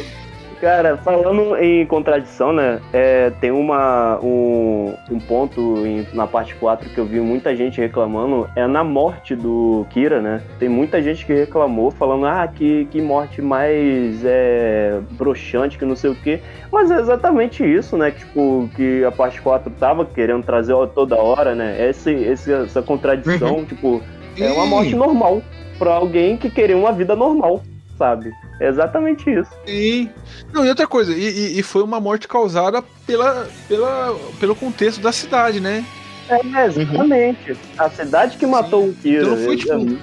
Cara, 0.63 0.95
falando 0.95 1.57
em 1.57 1.85
contradição, 1.85 2.53
né? 2.53 2.79
é, 2.93 3.29
tem 3.41 3.51
uma, 3.51 4.17
um, 4.23 4.93
um 5.11 5.19
ponto 5.19 5.85
em- 5.85 6.07
na 6.13 6.25
parte 6.25 6.55
4 6.55 6.89
que 6.89 6.97
eu 6.97 7.03
vi 7.05 7.19
muita 7.19 7.53
gente 7.53 7.81
reclamando, 7.81 8.49
é 8.55 8.65
na 8.65 8.81
morte 8.81 9.35
do 9.35 9.85
Kira, 9.89 10.21
né? 10.21 10.41
Tem 10.59 10.69
muita 10.69 11.01
gente 11.01 11.25
que 11.25 11.33
reclamou, 11.33 11.91
falando, 11.91 12.25
ah, 12.25 12.47
que, 12.47 12.85
que 12.85 13.01
morte 13.01 13.41
mais 13.41 14.23
é, 14.23 15.01
broxante, 15.11 15.77
que 15.77 15.83
não 15.83 15.97
sei 15.97 16.11
o 16.11 16.15
quê. 16.15 16.39
Mas 16.71 16.89
é 16.89 16.97
exatamente 16.97 17.61
isso, 17.61 17.97
né? 17.97 18.11
Tipo, 18.11 18.69
que 18.73 19.03
a 19.03 19.11
parte 19.11 19.41
4 19.41 19.69
tava 19.71 20.05
querendo 20.05 20.43
trazer 20.45 20.73
toda 20.95 21.17
hora, 21.17 21.53
né? 21.53 21.89
Esse, 21.89 22.09
esse, 22.13 22.53
essa 22.53 22.81
contradição, 22.81 23.65
tipo, 23.65 24.01
é 24.39 24.49
uma 24.49 24.65
morte 24.65 24.95
normal 24.95 25.41
pra 25.77 25.95
alguém 25.95 26.37
que 26.37 26.49
queria 26.49 26.77
uma 26.77 26.93
vida 26.93 27.17
normal, 27.17 27.61
sabe? 27.97 28.31
É 28.59 28.67
exatamente 28.69 29.29
isso. 29.29 29.49
Sim. 29.65 30.09
Não, 30.53 30.65
e 30.65 30.69
outra 30.69 30.87
coisa, 30.87 31.13
e, 31.13 31.21
e- 31.55 31.59
e 31.59 31.63
foi 31.63 31.83
uma 31.83 31.99
morte 31.99 32.27
causada 32.27 32.83
pela, 33.05 33.47
pela, 33.67 34.15
pelo 34.39 34.55
contexto 34.55 35.01
da 35.01 35.11
cidade, 35.11 35.59
né? 35.59 35.83
É, 36.29 36.65
exatamente. 36.65 37.57
A 37.77 37.89
cidade 37.89 38.37
que 38.37 38.45
matou 38.45 38.87
o 38.87 38.93
Kira. 38.93 39.23
Então 39.23 39.35
não 39.35 39.43
foi, 39.45 39.55
é- 39.55 39.57
tipo, 39.57 39.99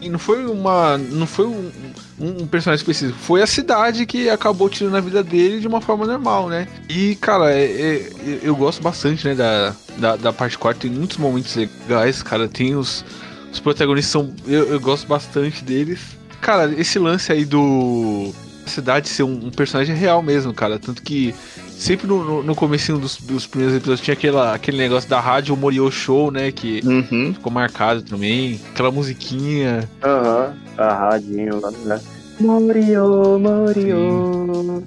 E 0.00 0.08
não 0.08 0.18
foi 0.18 0.44
uma. 0.46 0.98
Não 0.98 1.26
foi 1.28 1.46
um, 1.46 1.70
um- 2.18 2.42
um 2.42 2.46
personagem 2.46 2.82
específico. 2.82 3.16
Foi 3.20 3.40
a 3.40 3.46
cidade 3.46 4.04
que 4.06 4.28
acabou 4.28 4.68
tirando 4.68 4.96
a 4.96 5.00
vida 5.00 5.22
dele 5.22 5.60
de 5.60 5.68
uma 5.68 5.80
forma 5.80 6.04
normal, 6.06 6.48
né? 6.48 6.66
E, 6.88 7.14
cara, 7.16 7.52
é- 7.52 7.66
é- 7.66 8.10
eu 8.42 8.56
gosto 8.56 8.82
bastante, 8.82 9.24
né, 9.28 9.34
da, 9.36 9.72
da, 9.98 10.16
da 10.16 10.32
parte 10.32 10.58
4. 10.58 10.80
Tem 10.80 10.90
muitos 10.90 11.18
momentos 11.18 11.54
legais, 11.54 12.20
cara. 12.22 12.48
Tem 12.48 12.74
os. 12.74 13.04
Os 13.52 13.60
protagonistas 13.60 14.10
são. 14.10 14.34
Eu, 14.48 14.64
eu 14.72 14.80
gosto 14.80 15.06
bastante 15.06 15.62
deles. 15.62 16.00
Cara, 16.42 16.70
esse 16.76 16.98
lance 16.98 17.32
aí 17.32 17.44
do. 17.44 18.32
a 18.66 18.68
cidade 18.68 19.08
ser 19.08 19.22
um, 19.22 19.46
um 19.46 19.50
personagem 19.50 19.94
real 19.96 20.20
mesmo, 20.22 20.52
cara. 20.52 20.78
Tanto 20.78 21.00
que 21.00 21.32
sempre 21.70 22.06
no, 22.06 22.22
no, 22.24 22.42
no 22.42 22.54
comecinho 22.54 22.98
dos, 22.98 23.16
dos 23.16 23.46
primeiros 23.46 23.76
episódios 23.76 24.00
tinha 24.04 24.12
aquela, 24.14 24.52
aquele 24.52 24.76
negócio 24.76 25.08
da 25.08 25.20
rádio 25.20 25.56
Morio 25.56 25.90
Show, 25.90 26.30
né? 26.32 26.50
Que 26.52 26.80
Uhum. 26.84 27.32
ficou 27.32 27.50
marcado 27.52 28.02
também. 28.02 28.60
Aquela 28.72 28.90
musiquinha. 28.90 29.88
Aham, 30.02 30.54
a 30.76 30.92
radinho 30.92 31.60
lá, 31.60 31.70
né? 31.70 32.00
Morio, 32.40 33.38
Morio. 33.38 34.84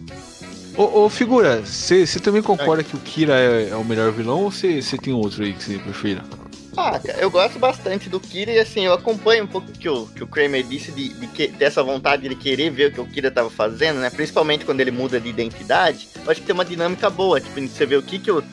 Ô, 0.78 1.06
ô, 1.06 1.10
figura, 1.10 1.62
você 1.64 2.06
também 2.22 2.42
concorda 2.42 2.84
que 2.84 2.98
o 2.98 3.00
Kira 3.00 3.34
é, 3.40 3.70
é 3.70 3.76
o 3.78 3.86
melhor 3.86 4.12
vilão 4.12 4.42
ou 4.42 4.52
você 4.52 4.82
tem 5.02 5.14
outro 5.14 5.42
aí 5.44 5.54
que 5.54 5.64
você 5.64 5.78
prefira? 5.78 6.22
Ah, 6.78 7.00
eu 7.20 7.32
gosto 7.32 7.58
bastante 7.58 8.10
do 8.10 8.20
Kira 8.20 8.52
e 8.52 8.60
assim, 8.60 8.82
eu 8.86 8.94
acompanho 8.94 9.46
um 9.46 9.48
pouco 9.48 9.70
o 9.70 9.72
que 9.72 9.88
o, 9.88 10.08
que 10.08 10.24
o 10.24 10.28
Kramer 10.28 10.62
disse 10.64 10.92
de, 10.92 11.10
de 11.10 11.28
que, 11.28 11.48
dessa 11.48 11.82
vontade 11.82 12.28
de 12.28 12.36
querer 12.36 12.70
ver 12.70 12.88
o 12.88 12.92
que 12.92 13.00
o 13.02 13.06
Kira 13.08 13.32
tava 13.32 13.50
fazendo, 13.50 14.00
né? 14.00 14.10
Principalmente 14.10 14.66
quando 14.66 14.82
ele 14.82 14.92
muda 14.92 15.20
de 15.20 15.30
identidade. 15.30 16.10
Eu 16.26 16.30
acho 16.32 16.42
que 16.42 16.48
tem 16.48 16.54
uma 16.54 16.66
dinâmica 16.66 17.10
boa, 17.10 17.40
tipo, 17.40 17.60
você 17.62 17.86
vê 17.86 17.96
o 17.96 18.04
que, 18.04 18.20
que 18.20 18.30
o- 18.30 18.44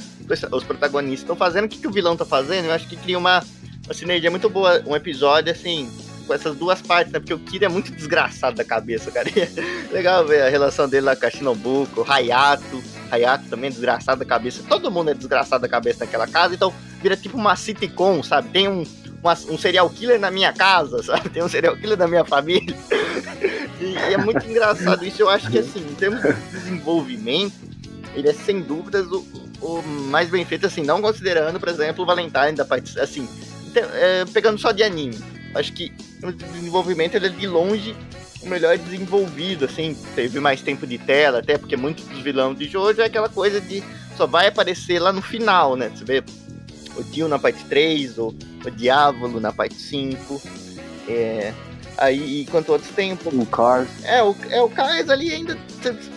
os 0.52 0.64
protagonistas 0.64 1.20
estão 1.22 1.34
fazendo, 1.36 1.64
o 1.64 1.68
que, 1.68 1.78
que 1.78 1.88
o 1.88 1.90
vilão 1.92 2.16
tá 2.16 2.24
fazendo. 2.24 2.66
Eu 2.66 2.72
acho 2.72 2.86
que 2.88 2.96
cria 2.96 3.18
uma, 3.18 3.44
uma 3.86 3.94
sinergia 3.94 4.30
muito 4.30 4.48
boa, 4.48 4.80
um 4.86 4.94
episódio 4.94 5.50
assim. 5.50 5.90
Essas 6.34 6.56
duas 6.56 6.80
partes, 6.82 7.12
né? 7.12 7.18
Porque 7.18 7.34
o 7.34 7.38
Kira 7.38 7.66
é 7.66 7.68
muito 7.68 7.92
desgraçado 7.92 8.56
da 8.56 8.64
cabeça, 8.64 9.10
cara. 9.10 9.28
Legal 9.92 10.26
ver 10.26 10.42
a 10.42 10.48
relação 10.48 10.88
dele 10.88 11.06
lá 11.06 11.16
com 11.16 11.26
a 11.26 11.30
Shinobuko, 11.30 12.04
Hayato. 12.10 12.82
Hayato 13.10 13.48
também 13.48 13.68
é 13.68 13.70
desgraçado 13.70 14.18
da 14.20 14.24
cabeça. 14.24 14.62
Todo 14.68 14.90
mundo 14.90 15.10
é 15.10 15.14
desgraçado 15.14 15.62
da 15.62 15.68
cabeça 15.68 16.04
naquela 16.04 16.26
casa, 16.26 16.54
então 16.54 16.72
vira 17.02 17.16
tipo 17.16 17.36
uma 17.36 17.54
sitcom, 17.56 18.22
sabe? 18.22 18.48
Tem 18.48 18.68
um, 18.68 18.84
uma- 19.22 19.38
um 19.50 19.58
serial 19.58 19.88
killer 19.90 20.18
na 20.18 20.30
minha 20.30 20.52
casa, 20.52 21.02
sabe? 21.04 21.28
Tem 21.28 21.42
um 21.42 21.48
serial 21.48 21.76
killer 21.76 21.98
na 21.98 22.08
minha 22.08 22.24
família. 22.24 22.74
e, 23.80 23.84
e 23.84 24.14
é 24.14 24.16
muito 24.16 24.46
engraçado 24.46 25.04
isso. 25.04 25.20
Eu 25.20 25.28
acho 25.28 25.50
que, 25.50 25.58
assim, 25.58 25.80
em 25.80 25.94
termos 25.94 26.22
de 26.22 26.32
desenvolvimento, 26.50 27.54
ele 28.14 28.28
é 28.28 28.32
sem 28.32 28.60
dúvidas 28.60 29.06
o, 29.06 29.24
o 29.60 29.82
mais 29.82 30.28
bem 30.30 30.44
feito, 30.44 30.66
assim, 30.66 30.82
não 30.82 31.00
considerando, 31.02 31.58
por 31.60 31.68
exemplo, 31.68 32.02
o 32.02 32.06
Valentine 32.06 32.52
da 32.52 32.64
parte. 32.64 32.98
Assim, 32.98 33.28
então, 33.66 33.82
é, 33.94 34.24
pegando 34.32 34.58
só 34.58 34.72
de 34.72 34.82
anime. 34.82 35.18
Acho 35.54 35.72
que 35.72 35.92
no 36.20 36.32
desenvolvimento 36.32 37.14
ele 37.14 37.26
é 37.26 37.30
de 37.30 37.46
longe 37.46 37.94
o 38.42 38.48
melhor 38.48 38.76
desenvolvido, 38.76 39.66
assim, 39.66 39.96
teve 40.16 40.40
mais 40.40 40.60
tempo 40.60 40.86
de 40.86 40.98
tela, 40.98 41.38
até 41.38 41.56
porque 41.56 41.76
muitos 41.76 42.04
dos 42.06 42.20
vilões 42.20 42.58
de 42.58 42.68
Jojo 42.68 43.00
é 43.00 43.04
aquela 43.04 43.28
coisa 43.28 43.60
de 43.60 43.82
só 44.16 44.26
vai 44.26 44.48
aparecer 44.48 44.98
lá 44.98 45.12
no 45.12 45.22
final, 45.22 45.76
né? 45.76 45.90
Você 45.94 46.04
vê 46.04 46.24
o 46.96 47.02
Dio 47.04 47.28
na 47.28 47.38
parte 47.38 47.64
3, 47.64 48.18
o, 48.18 48.34
o 48.64 48.70
Diávolo 48.70 49.40
na 49.40 49.52
parte 49.52 49.74
5. 49.74 50.42
É, 51.08 51.52
aí, 51.96 52.42
enquanto 52.42 52.70
outros 52.70 52.90
tem 52.90 53.12
um 53.12 53.16
pouco. 53.16 53.40
O 53.40 53.46
Cars. 53.46 53.88
É, 54.04 54.22
o, 54.22 54.36
é, 54.50 54.60
o 54.60 54.68
Kais 54.68 55.08
ali 55.08 55.32
ainda. 55.32 55.56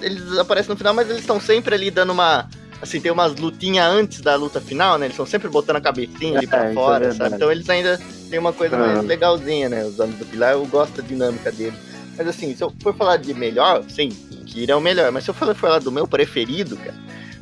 Eles 0.02 0.38
aparecem 0.38 0.70
no 0.70 0.78
final, 0.78 0.94
mas 0.94 1.10
eles 1.10 1.22
estão 1.22 1.40
sempre 1.40 1.76
ali 1.76 1.90
dando 1.90 2.12
uma. 2.12 2.50
Assim, 2.86 3.02
tem 3.02 3.12
umas 3.12 3.36
lutinhas 3.36 3.86
antes 3.92 4.22
da 4.22 4.36
luta 4.36 4.62
final, 4.62 4.98
né? 4.98 5.08
Eles 5.08 5.14
estão 5.16 5.26
sempre 5.26 5.50
botando 5.50 5.78
a 5.78 5.82
cabecinha 5.82 6.38
ali 6.38 6.46
É, 6.46 6.48
pra 6.48 6.60
isso 6.62 6.70
é 6.72 6.74
fora, 6.74 7.00
verdade. 7.00 7.18
sabe? 7.18 7.36
Então 7.36 7.52
eles 7.52 7.68
ainda 7.70 8.00
têm 8.30 8.40
uma 8.40 8.54
coisa 8.54 8.78
mais 8.78 9.00
Ah. 9.00 9.02
legalzinha, 9.02 9.68
né? 9.70 9.84
Os 9.84 10.00
Homens 10.00 10.20
do 10.20 10.26
Pilar, 10.26 10.54
eu 10.54 10.66
gosto 10.68 11.02
da 11.02 11.08
dinâmica 11.08 11.52
deles. 11.52 11.80
Mas 12.18 12.28
assim, 12.28 12.56
se 12.56 12.64
eu 12.64 12.72
for 12.82 12.96
falar 12.96 13.18
de 13.18 13.34
melhor, 13.34 13.84
sim, 13.90 14.10
Kira 14.46 14.74
é 14.74 14.76
o 14.76 14.80
melhor. 14.82 15.12
Mas 15.12 15.24
se 15.24 15.30
eu 15.32 15.34
for 15.34 15.54
falar 15.56 15.80
do 15.80 15.92
meu 15.92 16.08
preferido, 16.08 16.78
cara, 16.78 16.94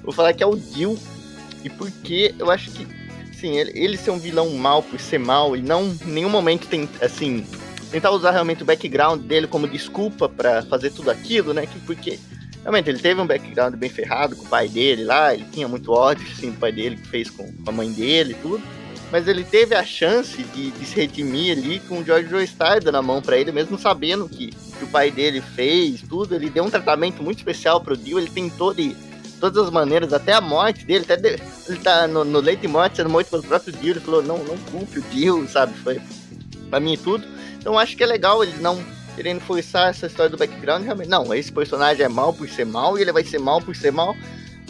vou 0.02 0.14
falar 0.14 0.34
que 0.34 0.42
é 0.42 0.48
o 0.48 0.56
Dio. 0.56 0.98
E 1.64 1.70
porque 1.70 2.34
eu 2.40 2.50
acho 2.50 2.72
que, 2.72 2.88
sim, 3.38 3.58
ele, 3.58 3.72
ele 3.76 3.98
ser 3.98 4.12
um 4.12 4.20
vilão 4.20 4.50
mal 4.52 4.82
por 4.82 5.00
ser 5.00 5.20
mal 5.20 5.56
e 5.56 5.62
não 5.62 5.84
em 6.06 6.12
nenhum 6.12 6.30
momento 6.30 6.68
tem, 6.68 6.90
assim, 7.02 7.46
tentar 7.92 8.12
usar 8.12 8.32
realmente 8.32 8.64
o 8.64 8.66
background 8.66 9.22
dele 9.22 9.46
como 9.48 9.68
desculpa 9.68 10.28
pra 10.30 10.64
fazer 10.64 10.90
tudo 10.92 11.12
aquilo, 11.12 11.54
né? 11.54 11.66
Que, 11.68 11.78
porque 11.80 12.18
realmente 12.64 12.90
ele 12.90 13.00
teve 13.00 13.22
um 13.22 13.28
background 13.28 13.76
bem 13.76 13.90
ferrado 13.90 14.36
com 14.36 14.46
o 14.46 14.50
pai 14.50 14.68
dele 14.68 15.04
lá, 15.04 15.34
ele 15.34 15.46
tinha 15.52 15.68
muito 15.68 15.92
ódio, 15.92 16.26
assim, 16.32 16.50
do 16.52 16.58
pai 16.60 16.72
dele 16.72 16.96
que 16.96 17.08
fez 17.08 17.30
com 17.30 17.52
a 17.68 17.72
mãe 17.72 17.92
dele 17.92 18.32
e 18.32 18.36
tudo. 18.42 18.64
Mas 19.12 19.28
ele 19.28 19.44
teve 19.44 19.76
a 19.76 19.84
chance 19.86 20.42
de, 20.42 20.72
de 20.72 20.86
se 20.88 20.96
redimir 20.96 21.56
ali 21.56 21.80
com 21.82 22.00
o 22.00 22.04
George 22.04 22.28
Joestar 22.30 22.84
dando 22.84 22.96
a 22.98 23.02
mão 23.02 23.22
pra 23.22 23.38
ele, 23.38 23.52
mesmo 23.52 23.78
sabendo 23.78 24.28
que, 24.28 24.48
que 24.48 24.84
o 24.84 24.88
pai 24.88 25.12
dele 25.12 25.40
fez 25.40 26.02
tudo. 26.02 26.34
Ele 26.34 26.50
deu 26.50 26.64
um 26.64 26.70
tratamento 26.70 27.22
muito 27.22 27.38
especial 27.38 27.80
pro 27.80 27.96
Dio, 27.96 28.18
ele 28.18 28.30
tentou 28.30 28.74
de 28.74 28.96
todas 29.40 29.66
as 29.66 29.70
maneiras, 29.72 30.14
até 30.14 30.34
a 30.34 30.42
morte 30.42 30.84
dele, 30.84 31.04
até 31.04 31.16
de- 31.18 31.40
ele 31.70 31.78
tá 31.80 32.08
no, 32.08 32.24
no 32.26 32.40
leito 32.40 32.62
de 32.62 32.68
morte 32.68 32.96
sendo 32.98 33.10
morto 33.10 33.30
pelo 33.30 33.44
próprio 33.44 33.72
Dio, 33.74 33.92
ele 33.92 34.00
falou, 34.00 34.24
não, 34.24 34.40
não 34.40 34.58
culpe 34.58 34.98
o 34.98 35.02
Dio, 35.04 35.48
sabe? 35.48 35.74
Foi 35.78 36.02
pra 36.72 36.80
mim 36.80 36.98
tudo. 36.98 37.28
Então 37.60 37.78
acho 37.78 37.96
que 37.96 38.02
é 38.04 38.08
legal 38.08 38.42
eles 38.44 38.60
não 38.60 38.84
querendo 39.16 39.42
forçar 39.42 39.90
essa 39.90 40.08
história 40.08 40.30
do 40.30 40.38
background, 40.38 40.84
realmente. 40.84 41.10
Não, 41.10 41.34
esse 41.34 41.52
personagem 41.52 42.06
é 42.06 42.10
mal 42.10 42.34
por 42.34 42.48
ser 42.50 42.66
mal 42.66 42.98
e 42.98 43.02
ele 43.02 43.12
vai 43.12 43.24
ser 43.24 43.40
mal 43.40 43.62
por 43.62 43.76
ser 43.76 43.92
mal. 43.92 44.16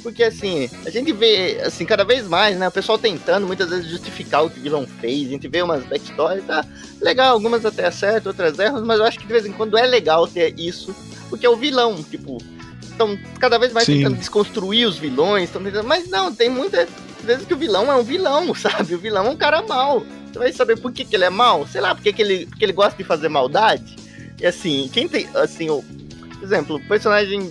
Porque 0.04 0.22
assim, 0.22 0.70
a 0.86 0.90
gente 0.90 1.14
vê, 1.14 1.62
assim, 1.64 1.86
cada 1.86 2.04
vez 2.04 2.28
mais, 2.28 2.58
né? 2.58 2.68
O 2.68 2.72
pessoal 2.72 2.98
tentando 2.98 3.48
muitas 3.48 3.70
vezes 3.70 3.90
justificar 3.90 4.44
o 4.44 4.50
que 4.50 4.60
o 4.60 4.64
vilão 4.64 4.86
fez. 4.86 5.28
A 5.28 5.32
gente 5.32 5.48
vê 5.48 5.62
umas 5.62 5.86
backstories, 5.86 6.46
tá 6.46 6.66
legal, 7.02 7.34
algumas 7.34 7.66
até 7.66 7.88
acertam, 7.88 8.32
outras 8.32 8.60
erram, 8.60 8.86
mas 8.86 9.00
eu 9.00 9.06
acho 9.06 9.18
que 9.18 9.26
de 9.26 9.32
vez 9.32 9.46
em 9.46 9.54
quando 9.54 9.78
é 9.78 9.86
legal 9.88 10.28
ter 10.28 10.60
isso, 10.60 10.94
porque 11.30 11.46
é 11.46 11.50
o 11.50 11.56
vilão, 11.56 12.04
tipo. 12.04 12.38
Estão 12.82 13.18
cada 13.40 13.58
vez 13.58 13.74
mais 13.74 13.88
Sim. 13.88 13.98
tentando 13.98 14.18
desconstruir 14.18 14.86
os 14.86 14.98
vilões, 14.98 15.50
tentando. 15.50 15.84
Mas 15.84 16.08
não, 16.10 16.36
tem 16.36 16.48
muitas 16.48 16.88
vezes 17.24 17.46
que 17.46 17.54
o 17.54 17.58
vilão 17.58 17.92
é 17.92 17.96
um 17.96 18.04
vilão, 18.04 18.54
sabe? 18.54 18.94
O 18.94 19.00
vilão 19.00 19.26
é 19.26 19.30
um 19.30 19.38
cara 19.38 19.64
mau. 19.64 20.06
Você 20.32 20.38
vai 20.38 20.52
saber 20.52 20.78
por 20.78 20.92
que, 20.92 21.06
que 21.06 21.16
ele 21.16 21.24
é 21.24 21.30
mau? 21.30 21.66
Sei 21.66 21.80
lá, 21.80 21.96
porque 21.96 22.12
que 22.12 22.22
ele, 22.22 22.46
porque 22.46 22.66
ele 22.66 22.74
gosta 22.74 22.98
de 22.98 23.04
fazer 23.04 23.30
maldade. 23.30 24.03
E 24.44 24.46
assim, 24.46 24.90
quem 24.92 25.08
tem. 25.08 25.26
Assim, 25.34 25.70
o. 25.70 25.82
Por 25.82 26.44
exemplo, 26.44 26.80
personagem. 26.82 27.50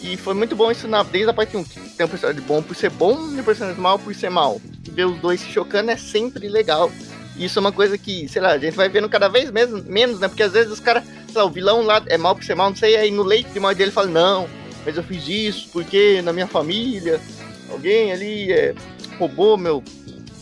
E 0.00 0.16
foi 0.16 0.32
muito 0.32 0.56
bom 0.56 0.70
isso 0.70 0.88
na, 0.88 1.02
desde 1.02 1.28
a 1.28 1.34
parte 1.34 1.54
1. 1.56 1.62
que 1.62 1.78
Tem 1.78 2.06
um 2.06 2.08
personagem 2.08 2.42
bom 2.42 2.62
por 2.62 2.74
ser 2.74 2.88
bom 2.88 3.12
e 3.30 3.38
um 3.38 3.44
personagem 3.44 3.78
mal 3.78 3.98
por 3.98 4.14
ser 4.14 4.30
mal. 4.30 4.58
Ver 4.90 5.04
os 5.04 5.18
dois 5.20 5.40
se 5.40 5.48
chocando 5.48 5.90
é 5.90 5.96
sempre 5.96 6.48
legal. 6.48 6.90
E 7.36 7.44
isso 7.44 7.58
é 7.58 7.60
uma 7.60 7.70
coisa 7.70 7.98
que, 7.98 8.26
sei 8.28 8.40
lá, 8.40 8.52
a 8.52 8.58
gente 8.58 8.74
vai 8.74 8.88
vendo 8.88 9.10
cada 9.10 9.28
vez 9.28 9.50
mesmo, 9.50 9.82
menos, 9.84 10.18
né? 10.20 10.26
Porque 10.26 10.42
às 10.42 10.52
vezes 10.52 10.72
os 10.72 10.80
caras, 10.80 11.04
sei 11.04 11.36
lá, 11.36 11.44
o 11.44 11.50
vilão 11.50 11.82
lá 11.82 12.02
é 12.06 12.16
mal 12.16 12.34
por 12.34 12.44
ser 12.44 12.54
mal, 12.54 12.70
não 12.70 12.76
sei, 12.76 12.96
aí 12.96 13.10
no 13.10 13.22
leito 13.22 13.52
de 13.52 13.60
morte 13.60 13.78
dele 13.78 13.90
fala, 13.90 14.08
não, 14.08 14.48
mas 14.84 14.96
eu 14.96 15.02
fiz 15.02 15.26
isso 15.26 15.68
porque 15.72 16.20
na 16.20 16.30
minha 16.32 16.46
família 16.46 17.18
alguém 17.70 18.12
ali 18.12 18.52
é, 18.52 18.74
roubou 19.18 19.56
meu 19.56 19.82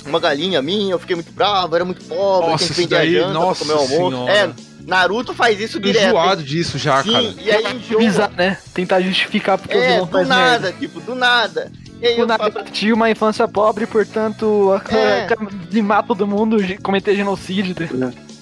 uma 0.04 0.18
galinha 0.18 0.60
minha, 0.60 0.94
eu 0.94 0.98
fiquei 0.98 1.14
muito 1.14 1.30
bravo, 1.30 1.76
era 1.76 1.84
muito 1.84 2.02
pobre, 2.06 2.50
Nossa, 2.50 2.64
tinha 2.64 2.74
que 2.74 2.80
isso 2.80 2.88
vender 2.88 2.96
a 2.96 3.06
janta 3.06 3.34
nossa 3.34 3.64
pra 3.64 3.74
comer 3.76 3.78
o 3.78 3.94
almoço. 3.94 4.16
senhora. 4.16 4.32
É, 4.32 4.69
Naruto 4.90 5.32
faz 5.32 5.58
isso 5.60 5.78
direto. 5.80 6.06
enjoado 6.08 6.42
disso 6.42 6.76
já, 6.76 7.02
Sim, 7.02 7.12
cara. 7.12 7.34
e 7.38 7.50
aí 7.50 7.76
enjoa. 7.76 8.00
Avisar, 8.02 8.30
né? 8.36 8.58
Tentar 8.74 9.00
justificar 9.00 9.56
porque 9.56 9.76
o 9.76 9.80
É, 9.80 9.92
vilão 9.92 10.06
do 10.06 10.12
faz 10.12 10.28
nada, 10.28 10.50
merda. 10.62 10.72
tipo, 10.78 11.00
do 11.00 11.14
nada. 11.14 11.70
E 12.02 12.06
aí 12.06 12.14
Do 12.16 12.22
eu 12.22 12.26
nada, 12.26 12.50
falo, 12.50 12.64
tinha 12.72 12.94
uma 12.94 13.08
infância 13.10 13.46
pobre, 13.46 13.86
portanto, 13.86 14.70
É. 14.90 15.26
de 15.70 15.80
matar 15.80 16.08
todo 16.08 16.26
mundo, 16.26 16.56
cometer 16.82 17.14
genocídio. 17.14 17.74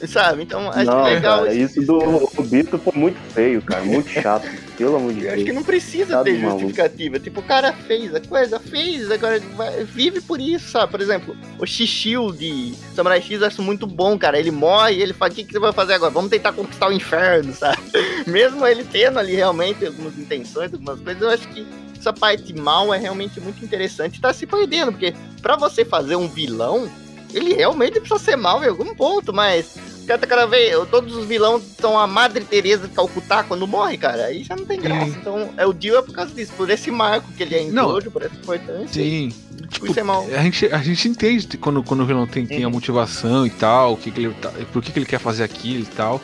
Sabe? 0.06 0.42
Então 0.42 0.70
acho 0.70 0.84
não, 0.84 1.02
legal 1.04 1.38
cara, 1.44 1.54
esse- 1.54 1.80
isso 1.80 1.86
do 1.86 2.30
Obito 2.38 2.78
foi 2.78 2.92
muito 2.94 3.18
feio, 3.32 3.60
cara. 3.62 3.82
Muito 3.84 4.08
chato. 4.08 4.46
Pelo 4.78 4.94
amor 4.96 5.12
de 5.12 5.24
Eu 5.24 5.28
acho 5.30 5.38
que 5.38 5.44
Deus. 5.44 5.56
não 5.56 5.64
precisa 5.64 6.22
ter 6.22 6.34
maluco. 6.38 6.60
justificativa. 6.60 7.18
Tipo, 7.18 7.40
o 7.40 7.42
cara 7.42 7.72
fez 7.72 8.14
a 8.14 8.20
coisa, 8.20 8.60
fez, 8.60 9.10
agora 9.10 9.40
vai- 9.56 9.82
vive 9.84 10.20
por 10.20 10.40
isso, 10.40 10.70
sabe? 10.70 10.92
Por 10.92 11.00
exemplo, 11.00 11.36
o 11.58 11.66
Shishio 11.66 12.30
de 12.32 12.74
Samurai 12.94 13.20
X 13.20 13.40
eu 13.40 13.46
acho 13.48 13.60
muito 13.60 13.86
bom, 13.88 14.16
cara. 14.16 14.38
Ele 14.38 14.52
morre 14.52 14.94
e 14.94 15.02
ele 15.02 15.12
fala: 15.12 15.32
o 15.32 15.34
que, 15.34 15.42
que 15.42 15.52
você 15.52 15.58
vai 15.58 15.72
fazer 15.72 15.94
agora? 15.94 16.12
Vamos 16.12 16.30
tentar 16.30 16.52
conquistar 16.52 16.88
o 16.88 16.92
inferno, 16.92 17.52
sabe? 17.56 17.78
Mesmo 18.26 18.64
ele 18.66 18.84
tendo 18.84 19.18
ali 19.18 19.34
realmente 19.34 19.84
algumas 19.84 20.16
intenções, 20.16 20.72
algumas 20.72 21.00
coisas, 21.00 21.20
eu 21.22 21.30
acho 21.30 21.48
que 21.48 21.66
essa 21.98 22.12
parte 22.12 22.54
mal 22.54 22.94
é 22.94 22.98
realmente 22.98 23.40
muito 23.40 23.64
interessante 23.64 24.20
tá 24.20 24.32
se 24.32 24.46
perdendo, 24.46 24.92
porque 24.92 25.12
pra 25.42 25.56
você 25.56 25.84
fazer 25.84 26.14
um 26.14 26.28
vilão, 26.28 26.88
ele 27.34 27.52
realmente 27.54 27.98
precisa 27.98 28.20
ser 28.20 28.36
mal 28.36 28.62
em 28.62 28.68
algum 28.68 28.94
ponto, 28.94 29.32
mas 29.32 29.74
cada, 30.08 30.26
cada 30.26 30.46
vez, 30.46 30.74
todos 30.90 31.14
os 31.14 31.26
vilões 31.26 31.62
são 31.78 31.98
a 31.98 32.06
Madre 32.06 32.42
Teresa 32.42 32.88
de 32.88 32.94
Calcutá 32.94 33.44
quando 33.44 33.66
morre, 33.66 33.98
cara. 33.98 34.24
Aí 34.24 34.42
já 34.42 34.56
não 34.56 34.64
tem 34.64 34.80
graça. 34.80 35.12
Sim. 35.12 35.16
Então, 35.20 35.50
é 35.56 35.66
o 35.66 35.72
Dio 35.72 35.96
é 35.96 36.02
por 36.02 36.14
causa 36.14 36.34
disso, 36.34 36.52
por 36.56 36.70
esse 36.70 36.90
marco 36.90 37.30
que 37.32 37.42
ele 37.42 37.54
é 37.54 37.62
em 37.62 37.70
Não. 37.70 37.90
Jojo, 37.90 38.10
por 38.10 38.22
essa 38.22 38.34
importância. 38.34 38.88
Sim. 38.88 39.30
Por 39.30 39.68
Tipo, 39.68 39.86
isso 39.86 40.00
é 40.00 40.02
mal. 40.02 40.26
a 40.34 40.42
gente, 40.42 40.66
a 40.66 40.78
gente 40.78 41.08
entende 41.08 41.58
quando, 41.58 41.82
quando 41.82 42.00
o 42.00 42.06
vilão 42.06 42.26
tem, 42.26 42.46
tem 42.46 42.64
a 42.64 42.70
motivação 42.70 43.46
e 43.46 43.50
tal, 43.50 43.98
que, 43.98 44.10
que 44.10 44.20
ele 44.20 44.34
tá, 44.34 44.50
por 44.72 44.82
que, 44.82 44.90
que 44.90 44.98
ele 44.98 45.04
quer 45.04 45.20
fazer 45.20 45.44
aquilo 45.44 45.82
e 45.82 45.86
tal. 45.94 46.20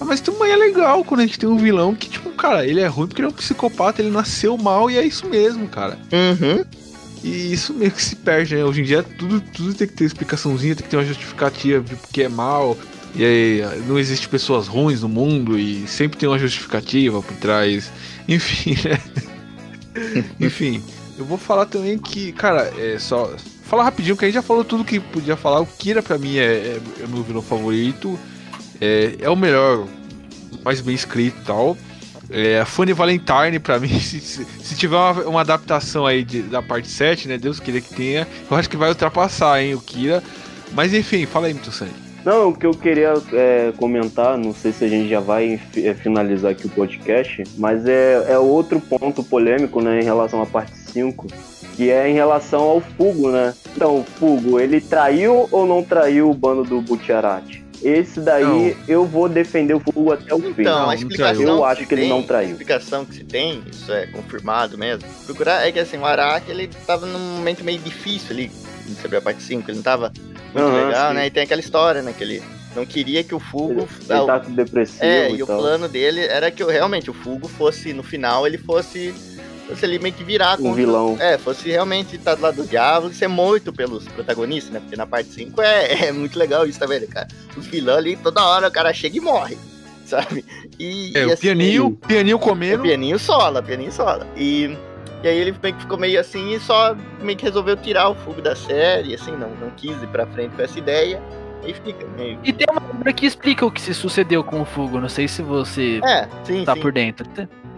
Mas 0.00 0.20
também 0.20 0.50
é 0.50 0.56
legal 0.56 1.04
quando 1.04 1.20
a 1.20 1.26
gente 1.26 1.38
tem 1.38 1.48
um 1.48 1.56
vilão 1.56 1.94
que, 1.94 2.08
tipo, 2.08 2.30
cara, 2.30 2.66
ele 2.66 2.80
é 2.80 2.86
ruim 2.86 3.06
porque 3.06 3.20
ele 3.20 3.26
é 3.26 3.30
um 3.30 3.34
psicopata, 3.34 4.02
ele 4.02 4.10
nasceu 4.10 4.56
mal 4.56 4.90
e 4.90 4.96
é 4.96 5.06
isso 5.06 5.26
mesmo, 5.28 5.68
cara. 5.68 5.96
Uhum. 6.12 6.64
E 7.22 7.52
isso 7.52 7.72
meio 7.74 7.90
que 7.90 8.02
se 8.02 8.16
perde, 8.16 8.56
né? 8.56 8.64
Hoje 8.64 8.80
em 8.80 8.84
dia 8.84 9.02
tudo, 9.02 9.40
tudo 9.40 9.74
tem 9.74 9.86
que 9.86 9.94
ter 9.94 10.04
explicaçãozinha, 10.04 10.74
tem 10.74 10.84
que 10.84 10.90
ter 10.90 10.96
uma 10.96 11.04
justificativa 11.04 11.82
de 11.82 11.94
porque 11.94 12.22
é 12.22 12.28
mal. 12.28 12.76
E 13.14 13.24
aí 13.24 13.62
não 13.86 13.98
existe 13.98 14.28
pessoas 14.28 14.66
ruins 14.68 15.02
no 15.02 15.08
mundo 15.08 15.58
e 15.58 15.86
sempre 15.88 16.18
tem 16.18 16.28
uma 16.28 16.38
justificativa 16.38 17.22
por 17.22 17.36
trás. 17.36 17.90
Enfim, 18.28 18.76
né? 18.88 19.00
Enfim, 20.38 20.82
eu 21.18 21.24
vou 21.24 21.38
falar 21.38 21.66
também 21.66 21.98
que, 21.98 22.32
cara, 22.32 22.72
é 22.78 22.98
só. 22.98 23.32
Falar 23.64 23.84
rapidinho, 23.84 24.16
que 24.16 24.24
a 24.24 24.28
gente 24.28 24.34
já 24.34 24.42
falou 24.42 24.64
tudo 24.64 24.84
que 24.84 24.98
podia 24.98 25.36
falar. 25.36 25.60
O 25.60 25.66
Kira 25.66 26.02
pra 26.02 26.16
mim 26.16 26.36
é, 26.38 26.44
é, 26.44 26.80
é 27.02 27.06
meu 27.06 27.22
vilão 27.22 27.42
favorito. 27.42 28.18
É, 28.80 29.16
é 29.20 29.28
o 29.28 29.36
melhor, 29.36 29.86
mais 30.64 30.80
bem 30.80 30.94
escrito 30.94 31.36
e 31.42 31.44
tal. 31.44 31.76
É, 32.30 32.60
a 32.60 32.64
Funny 32.66 32.92
Valentine, 32.92 33.58
pra 33.58 33.78
mim, 33.78 33.88
se, 34.00 34.20
se, 34.20 34.46
se 34.62 34.74
tiver 34.76 34.96
uma, 34.96 35.12
uma 35.24 35.40
adaptação 35.40 36.06
aí 36.06 36.22
de- 36.24 36.42
da 36.42 36.62
parte 36.62 36.88
7, 36.88 37.28
né? 37.28 37.36
Deus 37.36 37.58
queria 37.60 37.80
que 37.80 37.94
tenha, 37.94 38.26
eu 38.50 38.56
acho 38.56 38.70
que 38.70 38.76
vai 38.76 38.88
ultrapassar, 38.88 39.60
hein, 39.62 39.74
o 39.74 39.80
Kira. 39.80 40.22
Mas 40.72 40.94
enfim, 40.94 41.26
fala 41.26 41.46
aí, 41.48 41.54
Mito 41.54 41.72
Sandy. 41.72 42.07
Não, 42.28 42.50
o 42.50 42.54
que 42.54 42.66
eu 42.66 42.72
queria 42.72 43.14
é, 43.32 43.72
comentar, 43.78 44.36
não 44.36 44.52
sei 44.52 44.70
se 44.70 44.84
a 44.84 44.88
gente 44.88 45.08
já 45.08 45.18
vai 45.18 45.58
é, 45.74 45.94
finalizar 45.94 46.50
aqui 46.50 46.66
o 46.66 46.68
podcast, 46.68 47.42
mas 47.56 47.86
é, 47.86 48.32
é 48.32 48.38
outro 48.38 48.78
ponto 48.78 49.24
polêmico, 49.24 49.80
né, 49.80 49.98
em 49.98 50.04
relação 50.04 50.42
à 50.42 50.44
parte 50.44 50.76
5, 50.76 51.26
que 51.74 51.90
é 51.90 52.06
em 52.06 52.12
relação 52.12 52.60
ao 52.60 52.82
Fugo, 52.82 53.30
né? 53.30 53.54
Então, 53.74 54.00
o 54.00 54.04
Fugo, 54.04 54.60
ele 54.60 54.78
traiu 54.78 55.48
ou 55.50 55.66
não 55.66 55.82
traiu 55.82 56.28
o 56.30 56.34
bando 56.34 56.64
do 56.64 56.82
Butiarati? 56.82 57.64
Esse 57.82 58.20
daí 58.20 58.76
eu 58.86 59.06
vou 59.06 59.26
defender 59.26 59.72
o 59.72 59.80
Fugo 59.80 60.12
até 60.12 60.34
o 60.34 60.38
fim. 60.52 60.60
Então, 60.60 60.80
não 60.80 60.90
a 60.90 60.94
explicação 60.94 61.42
Eu 61.42 61.56
que 61.56 61.64
acho 61.64 61.80
se 61.80 61.86
que 61.86 61.94
ele 61.94 62.02
tem- 62.02 62.10
não 62.10 62.22
traiu. 62.22 62.48
A 62.48 62.52
explicação 62.52 63.04
que 63.06 63.14
se 63.14 63.24
tem, 63.24 63.62
isso 63.72 63.90
é 63.90 64.06
confirmado 64.06 64.76
mesmo. 64.76 65.08
Procurar 65.24 65.66
é 65.66 65.72
que 65.72 65.78
assim, 65.78 65.96
o 65.96 66.04
Araki 66.04 66.50
ele 66.50 66.68
tava 66.86 67.06
num 67.06 67.36
momento 67.38 67.64
meio 67.64 67.78
difícil 67.78 68.32
ali, 68.32 68.50
sobre 69.00 69.16
a 69.16 69.22
parte 69.22 69.42
5, 69.42 69.70
ele 69.70 69.78
não 69.78 69.82
tava 69.82 70.12
muito 70.54 70.66
Aham, 70.68 70.86
legal, 70.86 71.08
sim. 71.10 71.14
né? 71.16 71.26
E 71.26 71.30
tem 71.30 71.42
aquela 71.42 71.60
história, 71.60 72.02
né? 72.02 72.12
Que 72.16 72.24
ele 72.24 72.42
não 72.76 72.84
queria 72.86 73.22
que 73.24 73.34
o 73.34 73.40
Fugo. 73.40 73.88
Ele, 74.08 74.18
ele 74.18 74.26
tá 74.26 74.38
depressivo 74.38 75.04
é, 75.04 75.30
e, 75.30 75.36
e 75.36 75.42
o 75.42 75.46
plano 75.46 75.88
dele 75.88 76.20
era 76.20 76.50
que 76.50 76.62
realmente 76.64 77.10
o 77.10 77.14
Fugo 77.14 77.48
fosse, 77.48 77.92
no 77.92 78.02
final, 78.02 78.46
ele 78.46 78.58
fosse. 78.58 79.14
Fosse 79.68 79.84
ele 79.84 79.98
meio 79.98 80.14
que 80.14 80.24
virar 80.24 80.54
Um 80.58 80.62
contra- 80.62 80.74
vilão. 80.76 81.16
É, 81.20 81.36
fosse 81.36 81.68
realmente 81.68 82.16
estar 82.16 82.34
do 82.36 82.40
lado 82.40 82.62
do 82.62 82.66
diabo 82.66 83.08
e 83.08 83.14
ser 83.14 83.28
morto 83.28 83.70
pelos 83.70 84.08
protagonistas, 84.08 84.72
né? 84.72 84.80
Porque 84.80 84.96
na 84.96 85.06
parte 85.06 85.28
5 85.30 85.60
é, 85.60 86.06
é 86.08 86.12
muito 86.12 86.38
legal 86.38 86.66
isso, 86.66 86.78
tá 86.78 86.86
vendo, 86.86 87.06
cara? 87.06 87.28
Os 87.54 87.66
vilões 87.66 87.98
ali, 87.98 88.16
toda 88.16 88.42
hora 88.42 88.68
o 88.68 88.70
cara 88.70 88.94
chega 88.94 89.18
e 89.18 89.20
morre, 89.20 89.58
sabe? 90.06 90.42
E, 90.78 91.12
É, 91.14 91.20
e 91.24 91.26
o 91.26 91.32
assim, 91.34 91.42
pianinho, 91.42 91.90
pianinho 92.06 92.36
o 92.38 92.40
comendo. 92.40 92.82
pianinho 92.82 93.18
sola, 93.18 93.60
o 93.60 93.62
pianinho 93.62 93.92
sola. 93.92 94.26
E, 94.38 94.74
e 95.22 95.28
aí 95.28 95.36
ele 95.38 95.54
meio 95.62 95.74
que 95.74 95.80
ficou 95.82 95.98
meio 95.98 96.20
assim 96.20 96.52
e 96.54 96.60
só 96.60 96.94
meio 97.20 97.36
que 97.36 97.44
resolveu 97.44 97.76
tirar 97.76 98.08
o 98.08 98.14
fogo 98.14 98.40
da 98.40 98.54
série, 98.54 99.14
assim, 99.14 99.32
não, 99.32 99.50
não 99.56 99.70
quis 99.70 100.00
ir 100.02 100.06
pra 100.08 100.26
frente 100.26 100.54
com 100.54 100.62
essa 100.62 100.78
ideia. 100.78 101.20
E 101.66 101.74
fica 101.74 102.06
meio. 102.16 102.38
E 102.44 102.52
tem 102.52 102.66
uma 102.70 102.80
obra 102.80 103.12
que 103.12 103.26
explica 103.26 103.66
o 103.66 103.70
que 103.70 103.80
se 103.80 103.92
sucedeu 103.92 104.44
com 104.44 104.62
o 104.62 104.64
Fugo. 104.64 105.00
Não 105.00 105.08
sei 105.08 105.26
se 105.26 105.42
você 105.42 106.00
É, 106.04 106.28
sim, 106.44 106.64
tá 106.64 106.74
sim. 106.74 106.80
por 106.80 106.92
dentro. 106.92 107.26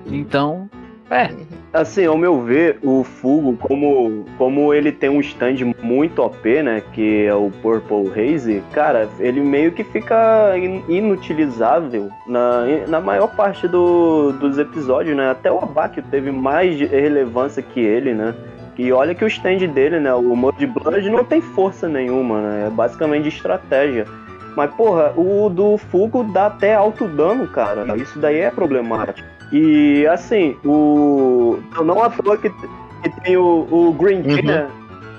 Então, 0.07 0.69
é. 1.11 1.31
Assim, 1.73 2.05
ao 2.05 2.19
meu 2.19 2.41
ver, 2.43 2.79
o 2.83 3.05
Fugo, 3.05 3.57
como, 3.57 4.25
como 4.37 4.75
ele 4.75 4.91
tem 4.91 5.09
um 5.09 5.21
stand 5.21 5.57
muito 5.81 6.21
OP, 6.21 6.63
né? 6.65 6.83
Que 6.93 7.27
é 7.27 7.35
o 7.35 7.49
Purple 7.63 8.11
Haze, 8.11 8.61
cara, 8.73 9.09
ele 9.21 9.41
meio 9.41 9.71
que 9.71 9.85
fica 9.85 10.53
in- 10.59 10.83
inutilizável 10.89 12.09
na, 12.27 12.65
na 12.89 13.01
maior 13.01 13.29
parte 13.37 13.69
do- 13.69 14.33
dos 14.33 14.59
episódios, 14.59 15.17
né? 15.17 15.31
Até 15.31 15.51
o 15.53 15.59
Abaki 15.59 16.03
teve 16.03 16.33
mais 16.33 16.79
relevância 16.81 17.63
que 17.63 17.79
ele, 17.81 18.15
né? 18.15 18.35
E 18.77 18.91
olha 18.93 19.15
que 19.15 19.25
o 19.25 19.29
stand 19.29 19.59
dele, 19.69 20.01
né? 20.01 20.13
O 20.15 20.35
Mud 20.35 20.67
Blood 20.67 21.09
não 21.11 21.23
tem 21.25 21.41
força 21.41 21.89
nenhuma, 21.89 22.41
né? 22.41 22.67
É 22.67 22.71
basicamente 22.71 23.29
estratégia. 23.29 24.07
Mas, 24.57 24.71
porra, 24.75 25.13
o 25.17 25.49
do 25.49 25.77
Fugo 25.79 26.25
dá 26.25 26.47
até 26.47 26.75
alto 26.75 27.07
dano, 27.07 27.47
cara. 27.47 27.97
Isso 27.97 28.19
daí 28.19 28.39
é 28.41 28.51
problemático. 28.51 29.29
E 29.53 30.07
assim, 30.07 30.57
o. 30.65 31.59
Não 31.85 32.03
à 32.03 32.11
toa 32.11 32.37
que, 32.37 32.51
que 32.51 33.21
tem 33.23 33.37
o, 33.37 33.67
o 33.71 33.93
Green 33.93 34.23
Day, 34.23 34.37
Uhum. 34.41 34.45
né? 34.47 34.69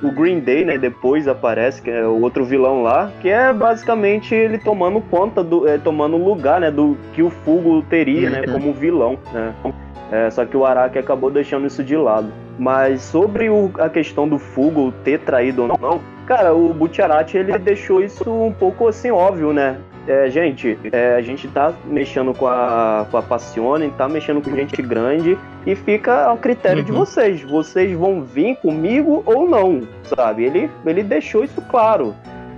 O 0.04 0.12
Green 0.12 0.40
Day, 0.40 0.66
né? 0.66 0.78
Depois 0.80 1.28
aparece, 1.28 1.80
que 1.82 1.90
é 1.92 2.04
o 2.08 2.22
outro 2.22 2.44
vilão 2.44 2.82
lá, 2.82 3.12
que 3.22 3.30
é 3.30 3.54
basicamente 3.54 4.34
ele 4.34 4.58
tomando 4.58 5.00
conta 5.02 5.44
do. 5.44 5.68
É, 5.68 5.78
tomando 5.78 6.18
lugar, 6.18 6.60
né? 6.62 6.72
Do 6.72 6.98
que 7.14 7.22
o 7.22 7.30
Fugo 7.30 7.82
teria, 7.84 8.30
né? 8.30 8.42
Uhum. 8.48 8.54
Como 8.54 8.74
vilão, 8.74 9.18
né? 9.32 9.54
É, 10.12 10.30
só 10.30 10.44
que 10.46 10.58
o 10.58 10.66
Araki 10.66 10.98
acabou 10.98 11.30
deixando 11.30 11.68
isso 11.68 11.84
de 11.84 11.96
lado. 11.96 12.32
Mas 12.58 13.02
sobre 13.02 13.50
o- 13.50 13.72
a 13.80 13.90
questão 13.90 14.28
do 14.28 14.38
Fugo 14.40 14.92
ter 15.04 15.20
traído 15.20 15.62
ou 15.64 15.68
não, 15.68 16.00
cara, 16.26 16.54
o 16.54 16.74
Butcherati 16.74 17.38
ele 17.38 17.58
deixou 17.60 18.02
isso 18.04 18.30
um 18.30 18.52
pouco 18.52 18.88
assim 18.88 19.10
óbvio, 19.12 19.54
né? 19.54 19.78
É, 20.08 20.30
gente, 20.30 20.78
é, 20.92 21.16
a 21.16 21.22
gente 21.22 21.48
tá 21.48 21.72
mexendo 21.86 22.34
com 22.34 22.48
a, 22.48 23.06
com 23.12 23.18
a 23.18 23.22
Passione, 23.22 23.90
tá 23.98 24.10
mexendo 24.10 24.42
com 24.42 24.50
gente 24.56 24.82
grande 24.82 25.38
e 25.66 25.76
fica 25.76 26.26
ao 26.26 26.38
critério 26.38 26.84
de 26.84 26.92
Uhum. 26.92 26.98
vocês. 27.00 27.42
Vocês 27.44 27.92
vão 27.96 28.24
vir 28.24 28.56
comigo 28.58 29.22
ou 29.26 29.48
não, 29.48 29.82
sabe? 30.04 30.44
Ele, 30.46 30.70
ele 30.86 31.04
deixou 31.04 31.44
isso 31.44 31.62
claro. 31.70 32.16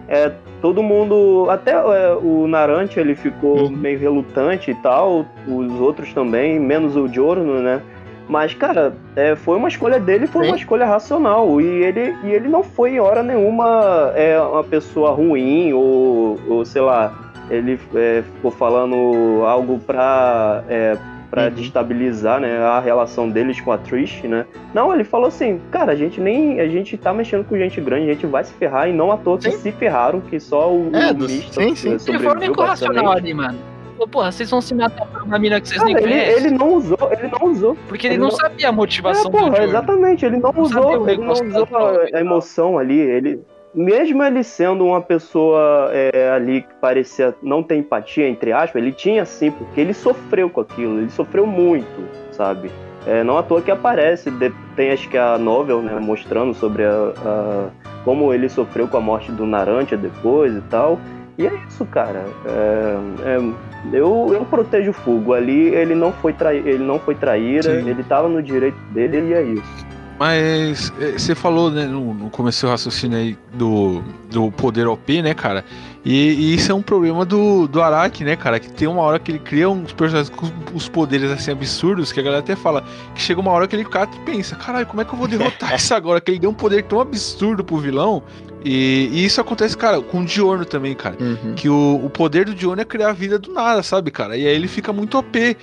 É, 0.08 0.32
todo 0.62 0.82
mundo, 0.82 1.48
até 1.50 1.72
é, 1.72 2.16
o 2.16 2.48
Narante, 2.48 2.98
ele 3.00 3.14
ficou 3.14 3.64
Uhum. 3.64 3.70
meio 3.72 4.00
relutante 4.00 4.72
e 4.72 4.76
tal, 4.76 5.26
os 5.46 5.72
outros 5.82 6.14
também, 6.14 6.58
menos 6.60 6.96
o 6.96 7.08
Giorno, 7.10 7.60
né? 7.62 7.82
Mas, 8.30 8.54
cara, 8.54 8.94
é, 9.18 9.36
foi 9.36 9.58
uma 9.58 9.68
escolha 9.68 10.00
dele, 10.00 10.28
foi 10.28 10.46
uma 10.48 10.56
Sim. 10.56 10.62
escolha 10.62 10.86
racional. 10.86 11.60
E 11.60 11.66
ele, 11.66 12.16
e 12.24 12.32
ele 12.32 12.48
não 12.48 12.64
foi 12.64 12.92
em 12.92 13.00
hora 13.02 13.22
nenhuma 13.22 14.14
é, 14.16 14.40
uma 14.40 14.64
pessoa 14.64 15.12
ruim 15.12 15.74
ou, 15.74 16.40
ou 16.48 16.64
sei 16.64 16.82
lá, 16.82 17.14
ele 17.50 17.80
é, 17.96 18.24
ficou 18.36 18.52
falando 18.52 19.44
algo 19.46 19.80
pra, 19.80 20.64
é, 20.70 20.98
pra 21.30 21.46
Uhum. 21.46 21.50
destabilizar 21.52 22.40
né, 22.40 22.58
a 22.60 22.80
relação 22.80 23.30
deles 23.30 23.60
com 23.60 23.72
a 23.72 23.78
Trish, 23.78 24.24
né? 24.28 24.46
Não, 24.74 24.94
ele 24.94 25.04
falou 25.04 25.28
assim, 25.28 25.60
cara, 25.72 25.92
a 25.92 25.96
gente 25.96 26.22
nem. 26.22 26.60
A 26.60 26.68
gente 26.68 26.96
tá 26.98 27.12
mexendo 27.14 27.44
com 27.46 27.58
gente 27.58 27.82
grande, 27.82 28.10
a 28.10 28.14
gente 28.14 28.26
vai 28.28 28.44
se 28.44 28.54
ferrar, 28.54 28.88
e 28.90 28.94
não 28.94 29.12
à 29.12 29.18
toa 29.18 29.38
que 29.38 29.52
se 29.52 29.72
ferraram, 29.72 30.22
que 30.22 30.40
só 30.40 30.72
o, 30.72 30.90
É, 30.96 31.12
o 31.12 31.14
dos- 31.14 31.32
misto 31.32 31.54
sim, 31.62 31.76
sim. 31.76 31.98
sobreviveu 32.00 32.54
racional 32.54 33.12
ali, 33.14 33.34
mano. 33.34 33.58
Pô, 33.98 34.08
Porra, 34.08 34.32
vocês 34.32 34.50
vão 34.50 34.60
se 34.60 34.74
matar 34.74 35.06
por 35.06 35.22
uma 35.22 35.38
mina 35.40 35.62
que 35.62 35.68
vocês 35.68 35.80
Cara, 35.80 35.94
nem 35.94 36.04
ele, 36.04 36.12
conhecem. 36.14 36.46
ele 36.48 36.58
não 36.58 36.74
usou, 36.74 36.98
ele 37.12 37.28
não 37.40 37.48
usou. 37.52 37.78
Porque 37.88 38.08
ele 38.08 38.16
ele 38.16 38.22
não, 38.24 38.30
não- 38.30 38.36
sabia 38.36 38.70
a 38.70 38.72
motivação 38.72 39.22
É, 39.22 39.32
do 39.32 39.32
porra, 39.38 39.64
exatamente, 39.64 40.26
ele 40.26 40.38
não, 40.38 40.52
Não 40.52 40.62
usou, 40.64 41.10
ele 41.10 41.22
não 41.24 41.32
usou 41.32 41.68
a, 41.78 42.18
a 42.18 42.20
emoção 42.20 42.78
ali, 42.80 43.00
ele 43.00 43.40
mesmo 43.74 44.24
ele 44.24 44.44
sendo 44.44 44.86
uma 44.86 45.02
pessoa 45.02 45.90
é, 45.92 46.30
ali 46.36 46.62
que 46.62 46.74
parecia 46.80 47.34
não 47.42 47.64
ter 47.64 47.76
empatia, 47.76 48.28
entre 48.28 48.52
aspas, 48.52 48.82
ele 48.82 48.92
tinha 48.92 49.26
sim, 49.26 49.52
porque 49.52 49.82
ele 49.82 49.94
sofreu 49.94 50.50
com 50.50 50.62
aquilo, 50.62 51.00
ele 51.00 51.10
sofreu 51.10 51.46
muito, 51.48 52.08
sabe? 52.32 52.70
É, 53.06 53.24
não 53.24 53.38
à 53.38 53.44
toa 53.44 53.62
que 53.62 53.72
aparece, 53.72 54.32
de- 54.32 54.54
tem 54.76 54.92
acho 54.92 55.10
que 55.10 55.18
a 55.18 55.38
novel, 55.38 55.82
né, 55.82 56.00
mostrando 56.00 56.54
sobre 56.54 56.84
a, 56.86 56.90
a- 57.26 57.70
como 58.06 58.34
ele 58.34 58.48
sofreu 58.48 58.88
com 58.88 58.98
a 58.98 59.02
morte 59.02 59.32
do 59.32 59.46
Narantia 59.46 59.98
depois 59.98 60.56
e 60.56 60.62
tal. 60.70 61.00
E 61.38 61.48
é 61.48 61.52
isso, 61.68 61.84
cara. 61.86 62.24
É, 62.46 62.96
é, 63.26 63.38
eu, 63.98 64.30
eu 64.32 64.46
protejo 64.46 64.92
o 64.92 64.94
Fugo. 64.94 65.34
Ali 65.34 65.70
ele 65.74 65.96
não 65.96 66.12
foi, 66.12 66.32
trai, 66.32 66.58
ele 66.58 66.84
não 66.84 67.00
foi 67.00 67.16
traíra, 67.16 67.64
Sim. 67.82 67.90
ele 67.90 68.04
tava 68.04 68.30
no 68.30 68.42
direito 68.42 68.78
dele 68.92 69.30
e 69.30 69.34
é 69.34 69.42
isso. 69.42 69.86
Mas 70.20 70.94
é, 71.00 71.14
você 71.14 71.34
falou, 71.34 71.72
né, 71.72 71.86
no, 71.86 72.14
no 72.14 72.30
começo 72.30 72.66
do 72.66 72.70
raciocínio 72.70 73.18
aí 73.18 73.38
do, 73.54 74.04
do 74.30 74.52
poder 74.52 74.88
OP, 74.88 75.22
né, 75.22 75.34
cara? 75.34 75.66
E, 76.06 76.32
e 76.34 76.56
isso 76.56 76.72
é 76.72 76.76
um 76.76 76.82
problema 76.82 77.26
do, 77.26 77.68
do 77.68 77.82
Araki, 77.82 78.24
né, 78.24 78.36
cara? 78.36 78.60
Que 78.60 78.72
tem 78.72 78.88
uma 78.88 79.02
hora 79.02 79.18
que 79.18 79.32
ele 79.32 79.40
cria 79.40 79.70
uns 79.70 79.94
personagens 79.94 80.30
com 80.30 80.52
os 80.74 80.88
poderes 80.88 81.32
assim 81.32 81.52
absurdos 81.52 82.12
que 82.12 82.20
a 82.20 82.24
galera 82.24 82.42
até 82.42 82.56
fala 82.56 82.84
que 83.16 83.22
chega 83.22 83.40
uma 83.40 83.52
hora 83.52 83.68
que 83.68 83.76
ele 83.76 83.86
cara 83.86 84.08
pensa, 84.26 84.56
caralho, 84.56 84.86
como 84.86 85.02
é 85.02 85.06
que 85.06 85.14
eu 85.14 85.18
vou 85.18 85.28
derrotar 85.28 85.74
isso 85.76 85.94
agora? 85.94 86.22
Que 86.22 86.32
ele 86.32 86.40
deu 86.40 86.50
um 86.50 86.54
poder 86.54 86.84
tão 86.84 87.00
absurdo 87.00 87.64
pro 87.64 87.78
vilão. 87.78 88.22
E, 88.66 89.10
e 89.12 89.26
isso 89.26 89.42
acontece, 89.42 89.76
cara, 89.76 90.02
com 90.02 90.22
o 90.22 90.26
Diorno 90.26 90.64
também, 90.64 90.96
cara. 90.96 91.18
Uhum. 91.20 91.54
Que 91.54 91.68
o, 91.68 92.00
o 92.04 92.10
poder 92.10 92.46
do 92.46 92.56
Diorno 92.56 92.82
é 92.82 92.86
criar 92.86 93.10
a 93.10 93.14
vida 93.14 93.38
do 93.38 93.52
nada, 93.52 93.84
sabe, 93.84 94.10
cara? 94.10 94.38
E 94.38 94.48
aí 94.48 94.56
ele 94.56 94.68
fica 94.68 94.94
muito 94.94 95.18
OP. 95.18 95.58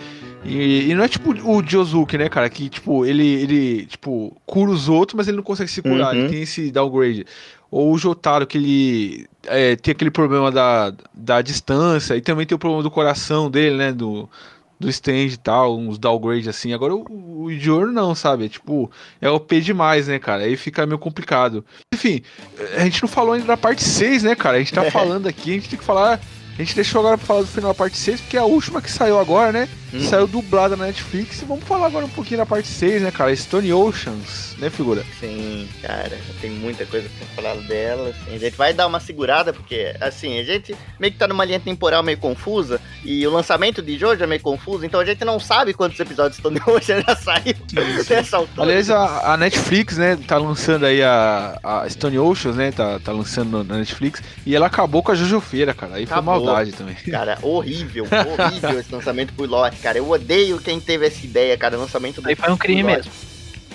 E, 0.45 0.91
e 0.91 0.95
não 0.95 1.05
é 1.05 1.09
tipo 1.09 1.33
o 1.33 1.63
Josuke, 1.67 2.17
né, 2.17 2.29
cara? 2.29 2.49
Que, 2.49 2.69
tipo, 2.69 3.05
ele, 3.05 3.27
ele, 3.27 3.87
tipo, 3.87 4.37
cura 4.47 4.71
os 4.71 4.89
outros, 4.89 5.17
mas 5.17 5.29
ele 5.29 5.37
não 5.37 5.45
consegue 5.45 5.71
se 5.71 5.83
curar. 5.83 6.15
Uhum. 6.15 6.21
Ele 6.21 6.29
tem 6.29 6.43
esse 6.43 6.71
downgrade. 6.71 7.27
Ou 7.71 7.93
o 7.93 7.99
Jotaro, 7.99 8.47
que 8.47 8.59
ele 8.59 9.27
é, 9.47 9.77
tem 9.77 9.93
aquele 9.93 10.11
problema 10.11 10.51
da, 10.51 10.93
da 11.15 11.43
distância. 11.43 12.17
E 12.17 12.21
também 12.21 12.47
tem 12.47 12.57
o 12.57 12.59
problema 12.59 12.83
do 12.83 12.91
coração 12.91 13.51
dele, 13.51 13.77
né? 13.77 13.93
Do, 13.93 14.29
do 14.81 14.89
stand 14.89 15.27
e 15.27 15.37
tal, 15.37 15.79
uns 15.79 15.99
downgrade 15.99 16.49
assim. 16.49 16.73
Agora 16.73 16.95
o, 16.95 17.05
o 17.47 17.87
não, 17.93 18.15
sabe? 18.15 18.47
É 18.47 18.49
tipo, 18.49 18.91
é 19.21 19.29
OP 19.29 19.61
demais, 19.61 20.09
né, 20.09 20.19
cara? 20.19 20.45
Aí 20.45 20.57
fica 20.57 20.87
meio 20.87 20.99
complicado. 20.99 21.65
Enfim, 21.93 22.23
a 22.77 22.85
gente 22.85 23.03
não 23.03 23.09
falou 23.09 23.35
ainda 23.35 23.47
da 23.47 23.57
parte 23.59 23.85
6, 23.85 24.23
né, 24.23 24.35
cara? 24.35 24.57
A 24.57 24.61
gente 24.61 24.73
tá 24.73 24.89
falando 24.91 25.27
aqui, 25.27 25.51
a 25.51 25.55
gente 25.55 25.69
tem 25.69 25.79
que 25.79 25.85
falar. 25.85 26.19
A 26.59 26.63
gente 26.63 26.75
deixou 26.75 27.01
agora 27.01 27.19
pra 27.19 27.27
falar 27.27 27.41
do 27.43 27.47
final 27.47 27.71
da 27.71 27.75
parte 27.75 27.97
6, 27.97 28.23
porque 28.23 28.37
é 28.37 28.41
a 28.41 28.45
última 28.45 28.81
que 28.83 28.91
saiu 28.91 29.19
agora, 29.19 29.53
né? 29.53 29.69
Hum. 29.93 30.01
Saiu 30.01 30.27
dublada 30.27 30.77
na 30.77 30.87
Netflix. 30.87 31.43
E 31.43 31.45
vamos 31.45 31.65
falar 31.65 31.87
agora 31.87 32.05
um 32.05 32.11
pouquinho 32.11 32.39
da 32.39 32.47
parte 32.47 32.69
6, 32.69 33.03
né, 33.03 33.11
cara? 33.11 33.35
Stone 33.35 33.73
Oceans, 33.73 34.55
né, 34.59 34.71
figura? 34.71 35.05
Sim, 35.19 35.69
cara, 35.83 36.17
tem 36.41 36.51
muita 36.51 36.85
coisa 36.87 37.09
pra 37.19 37.43
falado 37.43 37.63
dela. 37.67 38.11
assim. 38.11 38.35
A 38.35 38.39
gente 38.39 38.57
vai 38.57 38.73
dar 38.73 38.87
uma 38.87 39.01
segurada, 39.01 39.53
porque, 39.53 39.95
assim, 40.01 40.39
a 40.39 40.45
gente 40.45 40.77
meio 40.99 41.13
que 41.13 41.19
tá 41.19 41.27
numa 41.27 41.45
linha 41.45 41.61
temporal 41.61 42.03
meio 42.03 42.19
confusa, 42.19 42.81
e 43.05 43.27
o 43.27 43.31
lançamento 43.31 43.83
de 43.83 43.99
Jojo 43.99 44.23
é 44.23 44.27
meio 44.27 44.41
confuso, 44.41 44.85
então 44.85 45.01
a 45.01 45.05
gente 45.05 45.25
não 45.25 45.41
sabe 45.41 45.73
quantos 45.75 45.99
episódios 45.99 46.41
de 46.41 46.71
hoje 46.71 46.87
já 47.07 47.17
saiu 47.17 47.55
nessa 48.09 48.37
altura. 48.39 48.63
Aliás, 48.63 48.91
a, 48.91 49.33
a 49.35 49.37
Netflix, 49.37 49.97
né, 49.97 50.19
tá 50.27 50.37
lançando 50.39 50.87
aí 50.87 51.03
a, 51.03 51.59
a 51.63 51.89
Stone 51.89 52.19
Oceans, 52.19 52.57
né? 52.57 52.73
Tá, 52.73 52.99
tá 52.99 53.13
lançando 53.13 53.65
na 53.65 53.79
Netflix. 53.79 54.23
E 54.45 54.55
ela 54.55 54.67
acabou 54.67 55.03
com 55.03 55.13
a 55.13 55.15
Jojo 55.15 55.41
Feira, 55.41 55.75
cara. 55.75 55.97
Aí 55.97 56.05
Acabou. 56.05 56.35
foi 56.37 56.45
maldade 56.45 56.73
também. 56.73 56.95
Cara, 56.95 57.39
horrível, 57.43 58.05
horrível 58.05 58.79
esse 58.81 58.93
lançamento 58.93 59.33
por 59.35 59.49
lote, 59.49 59.79
cara. 59.81 59.99
Eu 59.99 60.09
odeio 60.09 60.59
quem 60.59 60.79
teve 60.81 61.07
essa 61.07 61.25
ideia, 61.25 61.57
cara. 61.57 61.77
O 61.77 61.81
lançamento 61.81 62.21
do 62.21 62.29
Aí 62.29 62.35
foi 62.35 62.51
um 62.51 62.57
crime 62.57 62.83
mesmo. 62.83 63.11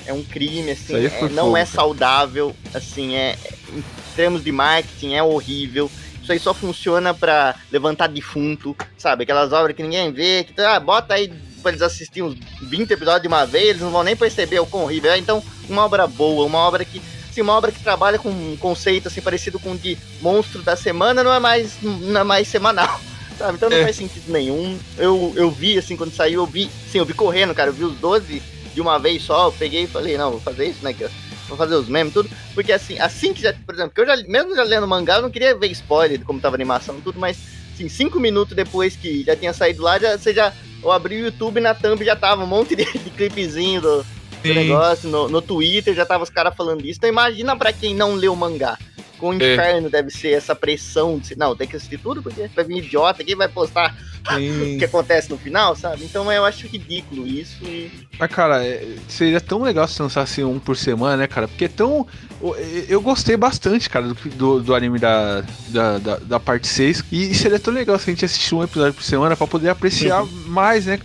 É 0.06 0.14
um 0.14 0.24
crime, 0.24 0.72
assim, 0.72 1.06
é- 1.06 1.30
não 1.30 1.46
fogo, 1.46 1.58
é 1.58 1.66
saudável, 1.66 2.56
assim, 2.74 3.16
é 3.16 3.36
em 3.74 3.84
termos 4.16 4.44
de 4.44 4.52
marketing 4.52 5.14
é 5.14 5.24
horrível. 5.24 5.90
Isso 6.22 6.32
aí 6.32 6.40
só 6.40 6.54
funciona 6.54 7.14
pra 7.14 7.56
levantar 7.72 8.08
defunto, 8.08 8.76
sabe? 8.98 9.24
Aquelas 9.24 9.52
obras 9.52 9.76
que 9.76 9.84
ninguém 9.84 10.12
vê, 10.12 10.44
que 10.44 10.60
ah, 10.62 10.80
bota 10.80 11.16
aí 11.16 11.32
pra 11.62 11.72
eles 11.72 11.82
assistirem 11.82 12.30
uns 12.30 12.38
20 12.62 12.92
episódios 12.92 13.24
de 13.24 13.28
uma 13.28 13.46
vez, 13.46 13.70
eles 13.70 13.82
não 13.82 13.92
vão 13.92 14.04
nem 14.04 14.16
perceber 14.16 14.60
o 14.60 14.66
quão 14.66 14.84
horrível 14.84 15.12
é. 15.12 15.18
Então, 15.18 15.44
uma 15.68 15.84
obra 15.86 16.06
boa, 16.06 16.46
uma 16.46 16.60
obra 16.60 16.86
que 16.86 17.02
assim, 17.30 17.42
uma 17.42 17.54
obra 17.54 17.72
que 17.72 17.80
trabalha 17.80 18.18
com 18.18 18.30
um 18.30 18.56
conceito 18.58 19.08
assim 19.08 19.22
parecido 19.22 19.60
com 19.60 19.72
o 19.74 19.78
de 19.78 19.98
monstro 20.22 20.62
da 20.62 20.76
semana, 20.76 21.24
não 21.24 21.34
é 21.34 21.40
mais 21.40 21.74
não 21.82 22.22
é 22.22 22.24
mais 22.24 22.48
semanal. 22.48 23.00
Sabe? 23.38 23.56
Então 23.56 23.70
não 23.70 23.78
É. 23.78 23.84
faz 23.84 23.96
sentido 23.96 24.32
nenhum. 24.32 24.78
Eu, 24.98 25.34
eu 25.36 25.52
vi, 25.52 25.78
assim, 25.78 25.96
quando 25.98 26.14
saiu, 26.14 26.42
eu 26.42 26.46
vi. 26.46 26.70
Sim, 26.92 27.00
eu 27.00 27.06
vi 27.06 27.14
correndo, 27.14 27.54
cara. 27.54 27.70
Eu 27.70 27.74
vi 27.74 27.84
os 27.84 27.96
12 27.98 28.42
de 28.74 28.82
uma 28.82 28.98
vez 28.98 29.24
só. 29.24 29.48
Eu 29.48 29.52
peguei 29.52 29.84
e 29.84 29.88
falei, 29.88 30.18
não, 30.18 30.32
vou 30.32 30.40
fazer 30.40 30.66
isso, 30.68 30.84
né? 30.84 30.94
Que 30.94 31.08
vou 31.48 31.58
fazer 31.58 31.76
os 31.76 31.88
memes, 31.88 32.14
tudo. 32.14 32.30
Porque 32.54 32.72
assim, 32.72 32.98
assim 33.00 33.34
que 33.34 33.42
já, 33.42 33.54
por 33.54 33.76
exemplo, 33.76 33.92
que 33.94 34.02
eu 34.02 34.06
já, 34.06 34.16
mesmo 34.28 34.56
já 34.56 34.64
lendo 34.64 34.88
mangá, 34.88 35.16
eu 35.18 35.22
não 35.22 35.30
queria 35.30 35.56
ver 35.56 35.68
spoiler 35.72 36.18
de 36.18 36.26
como 36.26 36.40
tava 36.40 36.56
a 36.56 36.58
animação 36.58 36.98
e 36.98 37.02
tudo, 37.02 37.20
mas 37.20 37.38
assim, 37.74 37.88
cinco 37.90 38.20
minutos 38.20 38.56
depois 38.56 38.96
que 38.96 39.24
já 39.24 39.36
tinha 39.36 39.54
saído 39.54 39.82
lá, 39.84 40.00
já, 40.00 40.18
você 40.18 40.34
já. 40.34 40.54
Eu 40.82 40.92
abri 40.92 41.16
o 41.22 41.26
YouTube 41.26 41.60
na 41.60 41.74
thumb 41.74 42.04
já 42.06 42.16
tava 42.16 42.44
um 42.44 42.48
monte 42.48 42.76
de, 42.76 42.86
de 43.00 43.10
clipezinho 43.10 43.82
do, 43.82 44.06
do 44.44 44.54
negócio. 44.54 45.10
No, 45.10 45.28
no 45.28 45.42
Twitter 45.42 45.94
já 45.96 46.06
tava 46.06 46.24
os 46.24 46.30
caras 46.30 46.56
falando 46.56 46.86
isso. 46.86 46.98
Então 47.00 47.10
imagina 47.10 47.56
pra 47.56 47.74
quem 47.74 47.94
não 47.96 48.14
leu 48.16 48.34
o 48.34 48.38
mangá. 48.38 48.78
Com 49.18 49.30
o 49.30 49.34
É. 49.34 49.54
inferno 49.54 49.90
deve 49.90 50.10
ser 50.10 50.32
essa 50.32 50.56
pressão 50.56 51.18
de. 51.20 51.38
Não, 51.38 51.56
tem 51.56 51.68
que 51.68 51.76
assistir 51.76 51.98
tudo, 51.98 52.22
porque 52.22 52.50
vai 52.56 52.66
vir 52.66 52.78
idiota, 52.80 53.24
quem 53.24 53.36
vai 53.36 53.48
postar 53.48 53.96
o 54.32 54.36
Sim. 54.36 54.78
que 54.78 54.86
acontece 54.86 55.30
no 55.30 55.38
final, 55.38 55.76
sabe? 55.76 56.04
Então 56.04 56.32
eu 56.32 56.44
acho 56.46 56.68
ridículo 56.68 57.26
isso 57.28 57.64
e. 57.64 57.92
Mas, 58.20 58.30
cara, 58.32 58.66
é- 58.66 58.96
seria 59.08 59.40
tão 59.40 59.62
legal 59.62 59.88
se 59.88 60.02
lançasse 60.02 60.44
um 60.44 60.60
por 60.60 60.76
semana, 60.78 61.18
né, 61.18 61.28
cara? 61.28 61.48
Porque 61.48 61.66
é 61.66 61.70
tão. 61.70 62.06
o- 62.42 62.56
Eu 62.90 63.02
gostei 63.02 63.38
bastante, 63.38 63.90
cara, 63.90 64.08
do, 64.08 64.14
do, 64.14 64.60
do 64.62 64.76
anime 64.76 65.00
da, 65.00 65.42
da, 65.70 65.98
da, 65.98 66.16
da 66.18 66.40
parte 66.40 66.68
6. 66.68 67.04
E 67.12 67.34
seria 67.34 67.60
tão 67.60 67.74
legal 67.74 67.98
se 67.98 68.10
a 68.10 68.14
gente 68.14 68.26
assistir 68.26 68.54
um 68.56 68.64
episódio 68.64 68.94
por 68.94 69.04
semana 69.04 69.36
pra 69.36 69.48
poder 69.48 69.70
apreciar 69.70 70.26
mais, 70.48 70.86
né? 70.86 71.00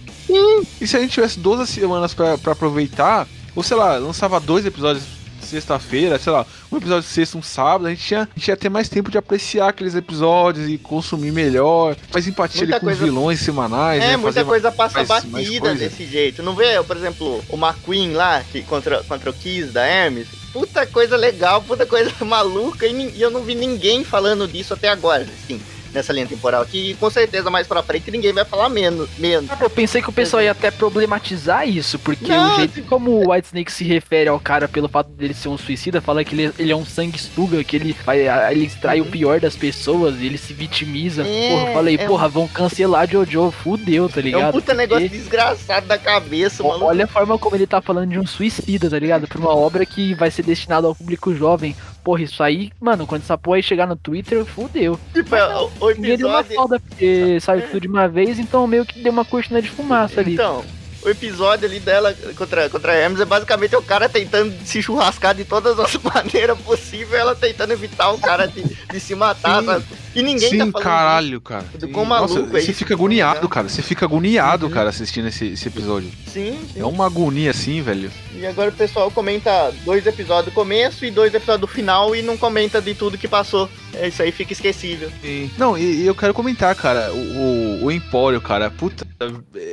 E 0.81 0.87
se 0.87 0.97
a 0.97 1.01
gente 1.01 1.13
tivesse 1.13 1.39
12 1.39 1.67
semanas 1.67 2.15
pra, 2.15 2.39
pra 2.39 2.53
aproveitar, 2.53 3.27
ou 3.55 3.63
sei 3.63 3.77
lá, 3.77 3.97
lançava 3.99 4.39
dois 4.39 4.65
episódios 4.65 5.05
sexta-feira, 5.51 6.19
sei 6.19 6.33
lá, 6.33 6.47
um 6.71 6.77
episódio 6.77 7.09
sexta, 7.09 7.37
um 7.39 7.43
sábado, 7.43 7.87
a 7.87 7.91
gente, 7.91 8.03
tinha, 8.05 8.23
a 8.23 8.39
gente 8.39 8.49
ia 8.49 8.57
ter 8.57 8.69
mais 8.69 8.89
tempo 8.89 9.11
de 9.11 9.19
apreciar 9.19 9.69
aqueles 9.69 9.95
episódios 9.95 10.69
e 10.69 10.79
consumir 10.79 11.33
melhor, 11.33 11.97
mais 12.13 12.27
empatia 12.27 12.61
Muita 12.63 12.77
ali 12.77 12.81
com 12.81 12.87
os 12.91 12.99
coisa- 12.99 13.05
vilões 13.13 13.41
semanais, 13.41 14.03
É, 14.03 14.07
né? 14.09 14.17
muita 14.17 14.45
coisa 14.45 14.71
passa 14.73 14.99
mais- 14.99 15.09
mais 15.09 15.25
batida 15.25 15.61
coisa. 15.61 15.75
desse 15.77 16.07
jeito. 16.07 16.43
Não 16.43 16.55
vê, 16.55 16.83
por 16.83 16.97
exemplo, 16.97 17.45
o 17.49 17.57
McQueen 17.57 18.13
lá, 18.13 18.43
que 18.51 18.63
contra, 18.63 19.03
contra 19.05 19.31
o 19.31 19.33
Kiss 19.33 19.71
da 19.73 19.85
Hermes? 19.87 20.29
Puta 20.53 20.85
coisa 20.87 21.17
legal, 21.17 21.63
puta 21.63 21.87
coisa 21.87 22.13
maluca, 22.25 22.87
e, 22.87 23.17
e 23.17 23.23
eu 23.23 23.31
não 23.31 23.43
vi 23.43 23.55
ninguém 23.55 24.03
falando 24.05 24.49
disso 24.49 24.75
até 24.75 24.89
agora, 24.89 25.23
assim, 25.45 25.61
nessa 25.93 26.13
linha 26.13 26.27
temporal 26.27 26.63
aqui. 26.63 26.91
E 26.91 26.95
com 26.95 27.11
certeza 27.11 27.51
mais 27.51 27.67
pra 27.67 27.83
frente 27.83 28.11
ninguém 28.11 28.33
vai 28.33 28.45
falar 28.45 28.69
menos. 28.69 29.09
menos. 29.19 29.51
Eu 29.61 29.71
pensei 29.71 30.01
que 30.03 30.09
o 30.11 30.13
pessoal 30.13 30.43
ia 30.43 30.53
até 30.53 30.71
problematizar 30.71 31.69
isso, 31.69 31.99
porque 31.99 32.29
Não, 32.29 32.55
o 32.55 32.57
jeito 32.57 32.83
como 32.83 33.11
o 33.11 33.33
White 33.33 33.49
Snake 33.49 33.73
se 33.73 33.85
refere 33.85 34.29
ao 34.29 34.39
cara 34.41 34.69
pelo 34.69 34.89
fato 34.89 35.11
dele 35.11 35.35
ser 35.35 35.49
um 35.49 35.59
suicida, 35.59 36.01
fala 36.01 36.25
que 36.25 36.35
ele, 36.35 36.53
ele 36.59 36.73
é 36.73 36.77
um 36.77 36.85
sanguessuga, 36.85 37.63
que 37.65 37.77
ele, 37.77 37.97
vai, 38.05 38.21
ele 38.53 38.65
extrai 38.65 39.01
o 39.01 39.07
pior 39.07 39.41
das 39.41 39.57
pessoas, 39.57 40.17
ele 40.21 40.39
se 40.39 40.53
vitimiza. 40.53 41.23
Uhum. 41.23 41.29
É, 41.29 41.49
porra, 41.51 41.73
falei, 41.73 41.95
é 41.97 42.07
porra, 42.07 42.29
vão 42.29 42.49
cancelar 42.49 43.09
Jojo, 43.11 43.51
fudeu, 43.51 44.09
tá 44.09 44.21
É 44.21 44.23
ligado? 44.23 44.49
um 44.49 44.53
puta 44.53 44.67
Porque 44.67 44.75
negócio 44.75 45.09
desgraçado 45.09 45.87
da 45.87 45.99
cabeça, 45.99 46.63
maluco. 46.63 46.85
Olha 46.85 47.05
a 47.05 47.09
forma 47.09 47.39
como 47.39 47.57
ele 47.57 47.67
tá 47.67 47.81
falando 47.81 48.11
de 48.11 48.19
um 48.19 48.27
suicida, 48.27 48.89
tá 48.89 48.99
ligado? 48.99 49.27
Pra 49.27 49.39
uma 49.39 49.55
obra 49.55 49.85
que 49.85 50.15
vai 50.15 50.31
ser 50.31 50.43
destinada 50.43 50.87
ao 50.87 50.95
público 50.95 51.35
jovem. 51.35 51.75
Porra, 52.03 52.23
isso 52.23 52.43
aí, 52.43 52.71
mano, 52.81 53.07
quando 53.07 53.23
essa 53.23 53.37
porra 53.37 53.57
aí 53.57 53.63
chegar 53.63 53.87
no 53.87 53.97
Twitter, 53.97 54.45
fudeu. 54.45 54.99
Tipo, 55.13 55.35
é, 55.37 55.57
o, 55.57 55.71
o 55.81 55.91
Ninguém 55.91 56.17
deu 56.17 56.29
uma 56.29 56.41
episódio. 56.41 56.63
foda 56.63 56.81
porque 56.81 57.39
saiu 57.41 57.67
tudo 57.69 57.81
de 57.81 57.89
uma 57.89 58.09
vez, 58.09 58.39
então 58.39 58.67
meio 58.67 58.87
que 58.87 59.03
deu 59.03 59.13
uma 59.13 59.25
cortina 59.25 59.61
de 59.61 59.69
fumaça 59.71 60.21
ali. 60.21 60.35
Então, 60.35 60.65
o 61.03 61.09
episódio 61.09 61.67
ali 61.67 61.81
dela 61.81 62.15
contra, 62.37 62.69
contra 62.69 62.93
a 62.93 62.95
Hermes 62.97 63.21
é 63.21 63.25
basicamente 63.25 63.75
o 63.77 63.83
cara 63.83 64.09
tentando 64.09 64.55
se 64.65 64.83
churrascar 64.83 65.35
de 65.35 65.45
todas 65.45 65.79
as 65.79 65.97
maneiras 66.03 66.59
possíveis, 66.61 67.21
ela 67.21 67.35
tentando 67.35 67.73
evitar 67.73 68.11
o 68.11 68.19
cara 68.19 68.47
de, 68.47 68.63
de 68.63 69.01
se 69.01 69.15
matar, 69.15 69.61
Sim. 69.61 69.67
sabe? 69.67 69.85
E 70.15 70.23
ninguém 70.23 70.51
Sim, 70.51 70.59
tá 70.59 70.67
falando 70.67 70.83
caralho, 70.83 71.41
cara. 71.41 71.65
Do 71.75 71.87
Sim. 71.87 71.93
quão 71.93 72.05
maluco 72.05 72.35
Nossa, 72.35 72.57
é 72.57 72.61
Você 72.61 72.71
isso, 72.71 72.79
fica 72.79 72.97
quão 72.97 73.07
agoniado, 73.07 73.49
cara. 73.49 73.69
Você 73.69 73.81
fica 73.83 74.05
agoniado, 74.05 74.67
Uhum. 74.67 74.73
cara, 74.73 74.89
assistindo 74.91 75.29
esse, 75.29 75.47
esse 75.49 75.69
episódio. 75.69 76.11
Sim, 76.27 76.59
sim. 76.73 76.81
É 76.81 76.85
uma 76.85 77.07
agonia 77.07 77.51
assim, 77.53 77.81
velho. 77.81 78.11
E 78.35 78.45
agora 78.45 78.71
o 78.71 78.73
pessoal 78.73 79.11
comenta 79.11 79.73
dois 79.85 80.05
episódios 80.07 80.47
do 80.47 80.51
começo 80.53 81.05
e 81.05 81.11
dois 81.11 81.33
episódios 81.33 81.61
do 81.61 81.67
final 81.67 82.15
e 82.17 82.23
não 82.23 82.37
comenta 82.37 82.81
de 82.81 82.95
tudo 82.95 83.17
que 83.17 83.29
passou. 83.29 83.69
É 83.95 84.09
isso 84.09 84.23
aí, 84.23 84.33
fica 84.33 84.53
esquecível. 84.53 85.11
Não, 85.57 85.77
e, 85.79 86.03
e 86.03 86.07
eu 86.07 86.15
quero 86.15 86.33
comentar, 86.35 86.75
cara, 86.75 87.13
o, 87.13 87.17
o, 87.17 87.85
o 87.87 87.93
Empório, 87.93 88.41
cara, 88.41 88.71
puta. 88.71 89.07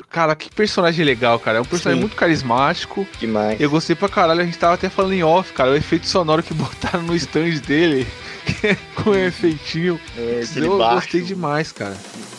Cara, 0.09 0.35
que 0.35 0.49
personagem 0.53 1.03
legal, 1.05 1.16
cara. 1.39 1.57
É 1.57 1.61
um 1.61 1.65
personagem 1.65 2.01
Sim. 2.01 2.07
muito 2.07 2.15
carismático. 2.15 3.07
Demais. 3.19 3.59
Eu 3.59 3.69
gostei 3.69 3.95
pra 3.95 4.07
caralho, 4.09 4.41
a 4.41 4.45
gente 4.45 4.57
tava 4.57 4.73
até 4.75 4.89
falando 4.89 5.13
em 5.13 5.23
off, 5.23 5.51
cara. 5.53 5.71
O 5.71 5.75
efeito 5.75 6.07
sonoro 6.07 6.43
que 6.43 6.53
botaram 6.55 7.03
no 7.03 7.15
stand 7.15 7.59
dele. 7.67 8.07
com 8.95 9.09
o 9.11 9.15
efeitinho. 9.15 9.99
É, 10.17 10.41
Eu 10.55 10.77
baixo. 10.77 10.95
gostei 10.95 11.21
demais, 11.21 11.71
cara. 11.71 11.97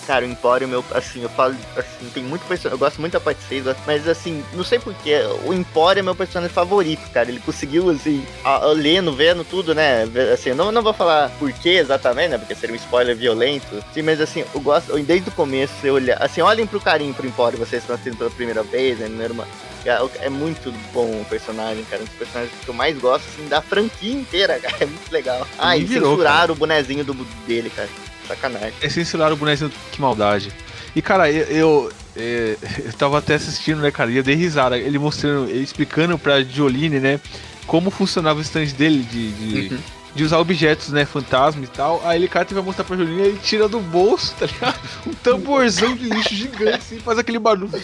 Cara, 0.09 0.25
o 0.25 0.29
Empório, 0.29 0.67
meu, 0.67 0.83
assim, 0.95 1.23
eu 1.23 1.29
falo, 1.29 1.55
assim, 1.77 2.09
tem 2.15 2.23
muito 2.25 2.41
personagem, 2.47 2.73
eu 2.75 2.79
gosto 2.79 2.99
muito 2.99 3.13
da 3.13 3.21
parte 3.21 3.43
6, 3.47 3.67
mas 3.87 4.09
assim, 4.09 4.43
não 4.55 4.65
sei 4.65 4.79
porquê, 4.79 5.21
o 5.45 5.53
Empório 5.53 6.01
é 6.01 6.03
meu 6.03 6.15
personagem 6.15 6.53
favorito, 6.55 7.03
cara, 7.13 7.29
ele 7.29 7.39
conseguiu, 7.41 7.91
assim, 7.91 8.25
a, 8.43 8.55
a- 8.55 8.73
lendo, 8.73 9.13
vendo 9.13 9.45
tudo, 9.45 9.75
né, 9.75 10.05
assim, 10.33 10.49
eu 10.49 10.57
não, 10.57 10.73
não 10.73 10.81
vou 10.83 10.95
falar 10.95 11.31
porquê 11.39 11.73
exatamente, 11.73 12.31
né, 12.31 12.39
porque 12.39 12.55
seria 12.55 12.73
um 12.75 12.79
spoiler 12.79 13.15
violento, 13.15 13.85
sim, 13.93 14.01
mas 14.01 14.19
assim, 14.19 14.47
eu 14.55 14.61
gosto, 14.63 14.93
eu- 14.97 15.05
desde 15.05 15.29
o 15.29 15.33
começo, 15.33 15.75
eu 15.85 15.93
olhar, 15.97 16.17
assim, 16.23 16.41
olhem 16.41 16.67
pro 16.67 16.81
carinho 16.81 17.13
pro 17.13 17.27
Empório, 17.27 17.59
vocês 17.59 17.83
estão 17.83 17.93
assistindo 17.95 18.17
pela 18.17 18.31
primeira 18.31 18.63
vez, 18.63 18.99
né, 18.99 19.25
irmã, 19.25 19.45
é, 19.85 20.25
é 20.25 20.29
muito 20.31 20.73
bom 20.95 21.21
o 21.21 21.27
personagem, 21.29 21.85
cara, 21.85 22.01
um 22.01 22.07
dos 22.07 22.15
personagens 22.15 22.55
que 22.65 22.69
eu 22.69 22.73
mais 22.75 22.97
gosto, 22.99 23.27
assim, 23.29 23.47
da 23.47 23.61
franquia 23.61 24.15
inteira, 24.15 24.57
cara, 24.63 24.75
é 24.81 24.87
muito 24.87 25.13
legal. 25.13 25.47
Ah, 25.59 25.75
Me 25.77 25.83
e 25.83 25.85
virou, 25.85 26.13
censuraram 26.13 26.55
o 26.55 26.57
bonezinho 26.57 27.05
do, 27.05 27.13
dele, 27.47 27.69
cara, 27.69 27.91
sacanagem. 28.29 28.73
É 28.81 28.89
censurar 28.89 29.33
o 29.33 29.37
bonezinho, 29.37 29.73
que 29.91 30.01
maldade. 30.01 30.53
E, 30.95 31.03
cara, 31.03 31.31
eu, 31.31 31.45
eu, 31.49 31.93
é, 32.17 32.57
eu 32.87 32.93
tava 32.93 33.19
até 33.19 33.35
assistindo, 33.35 33.81
né, 33.81 33.91
cara, 33.91 34.11
e 34.11 34.17
eu 34.17 34.23
dei 34.23 34.35
risada. 34.37 34.79
Ele 34.79 34.99
mostrando, 34.99 35.49
ele 35.51 35.63
explicando 35.65 36.17
pra 36.19 36.43
Jolene, 36.43 37.01
né, 37.01 37.21
como 37.67 37.91
funcionava 37.91 38.39
o 38.39 38.43
stand 38.43 38.67
dele 38.77 39.03
de, 39.03 39.33
de, 39.33 39.75
Uhum. 39.75 39.81
de 40.15 40.25
usar 40.25 40.39
objetos, 40.39 40.89
né, 40.91 41.05
fantasma 41.05 41.63
e 41.65 41.67
tal. 41.69 42.01
Aí 42.05 42.19
ele, 42.19 42.29
cara, 42.29 42.45
teve 42.45 42.61
que 42.61 42.67
mostrar 42.67 42.85
pra 42.85 42.97
Jolene, 42.97 43.21
ele 43.21 43.39
tira 43.43 43.69
do 43.69 43.79
bolso, 43.81 44.35
tá 44.39 44.47
ligado? 44.47 44.79
Um 45.07 45.13
tamborzão 45.15 45.95
de 45.95 46.09
lixo 46.09 46.35
gigante, 46.35 46.77
assim, 46.79 46.99
faz 46.99 47.19
aquele 47.19 47.39
barulho. 47.39 47.71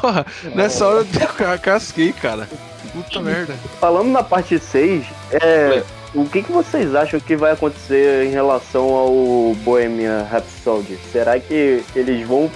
Porra, 0.00 0.26
nessa 0.54 0.86
hora 0.86 0.98
eu 1.20 1.28
ca- 1.28 1.58
casquei, 1.58 2.12
cara. 2.12 2.48
Puta 2.92 3.20
merda. 3.20 3.54
Falando 3.80 4.08
na 4.10 4.22
parte 4.22 4.58
6, 4.58 5.04
é, 5.32 5.82
o 6.14 6.24
que, 6.28 6.42
que 6.42 6.52
vocês 6.52 6.94
acham 6.94 7.18
que 7.18 7.34
vai 7.36 7.52
acontecer 7.52 8.24
em 8.26 8.30
relação 8.30 8.88
ao 8.94 9.54
Bohemian 9.64 10.22
Rhapsody? 10.30 10.98
Será 11.12 11.38
que 11.40 11.82
eles 11.94 12.26
vão 12.26 12.50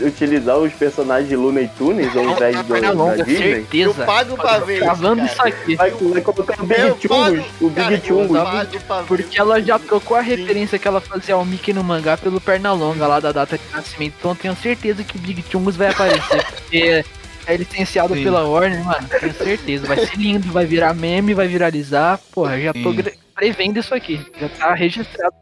utilizar 0.00 0.56
os 0.58 0.72
personagens 0.72 1.28
de 1.28 1.36
Looney 1.36 1.68
Tunes 1.76 2.14
ao 2.16 2.24
invés 2.24 2.62
do, 2.62 2.80
da 2.80 2.90
longa, 2.92 3.22
Disney? 3.24 3.66
Eu 3.72 3.92
certeza. 3.92 4.04
pago 4.04 4.36
pra 4.36 4.58
ver 4.60 4.74
isso, 4.76 4.84
Cravando 4.84 5.24
isso 5.24 5.42
aqui. 5.42 5.76
Vai, 5.76 5.90
vai 5.90 6.20
colocar 6.22 6.62
o 6.62 6.66
Big 6.66 6.80
Eu 6.80 6.98
Chungus, 7.00 7.08
pago- 7.08 7.44
o 7.60 7.70
Big 7.70 7.92
eu 7.92 8.00
Chungus. 8.04 8.40
Porque 9.06 9.40
ela 9.40 9.60
já 9.60 9.78
trocou 9.78 10.16
a 10.16 10.20
referência 10.20 10.78
que 10.78 10.88
ela 10.88 11.00
fazia 11.00 11.34
ao 11.34 11.44
Mickey 11.44 11.72
no 11.72 11.84
mangá 11.84 12.16
pelo 12.16 12.40
Pernalonga 12.40 13.06
lá 13.06 13.20
da 13.20 13.32
data 13.32 13.58
de 13.58 13.64
nascimento. 13.72 14.14
Então 14.18 14.30
eu 14.30 14.36
tenho 14.36 14.56
certeza 14.56 15.04
que 15.04 15.16
o 15.16 15.20
Big 15.20 15.44
Chungus 15.50 15.76
vai 15.76 15.88
aparecer. 15.90 16.44
Porque 16.44 17.04
é 17.46 17.56
licenciado 17.56 18.14
Sim. 18.14 18.24
pela 18.24 18.44
Warner, 18.46 18.84
mano. 18.84 19.08
Tenho 19.20 19.34
certeza. 19.34 19.86
Vai 19.86 19.98
ser 20.06 20.16
lindo, 20.16 20.50
vai 20.52 20.64
virar 20.66 20.94
meme, 20.94 21.34
vai 21.34 21.48
viralizar. 21.48 22.18
Porra, 22.32 22.60
já 22.60 22.72
tô 22.72 22.90
Sim. 22.90 22.96
gre- 22.96 23.14
prevendo 23.34 23.78
isso 23.78 23.94
aqui. 23.94 24.24
Já 24.40 24.48
tá 24.48 24.74
registrado. 24.74 25.34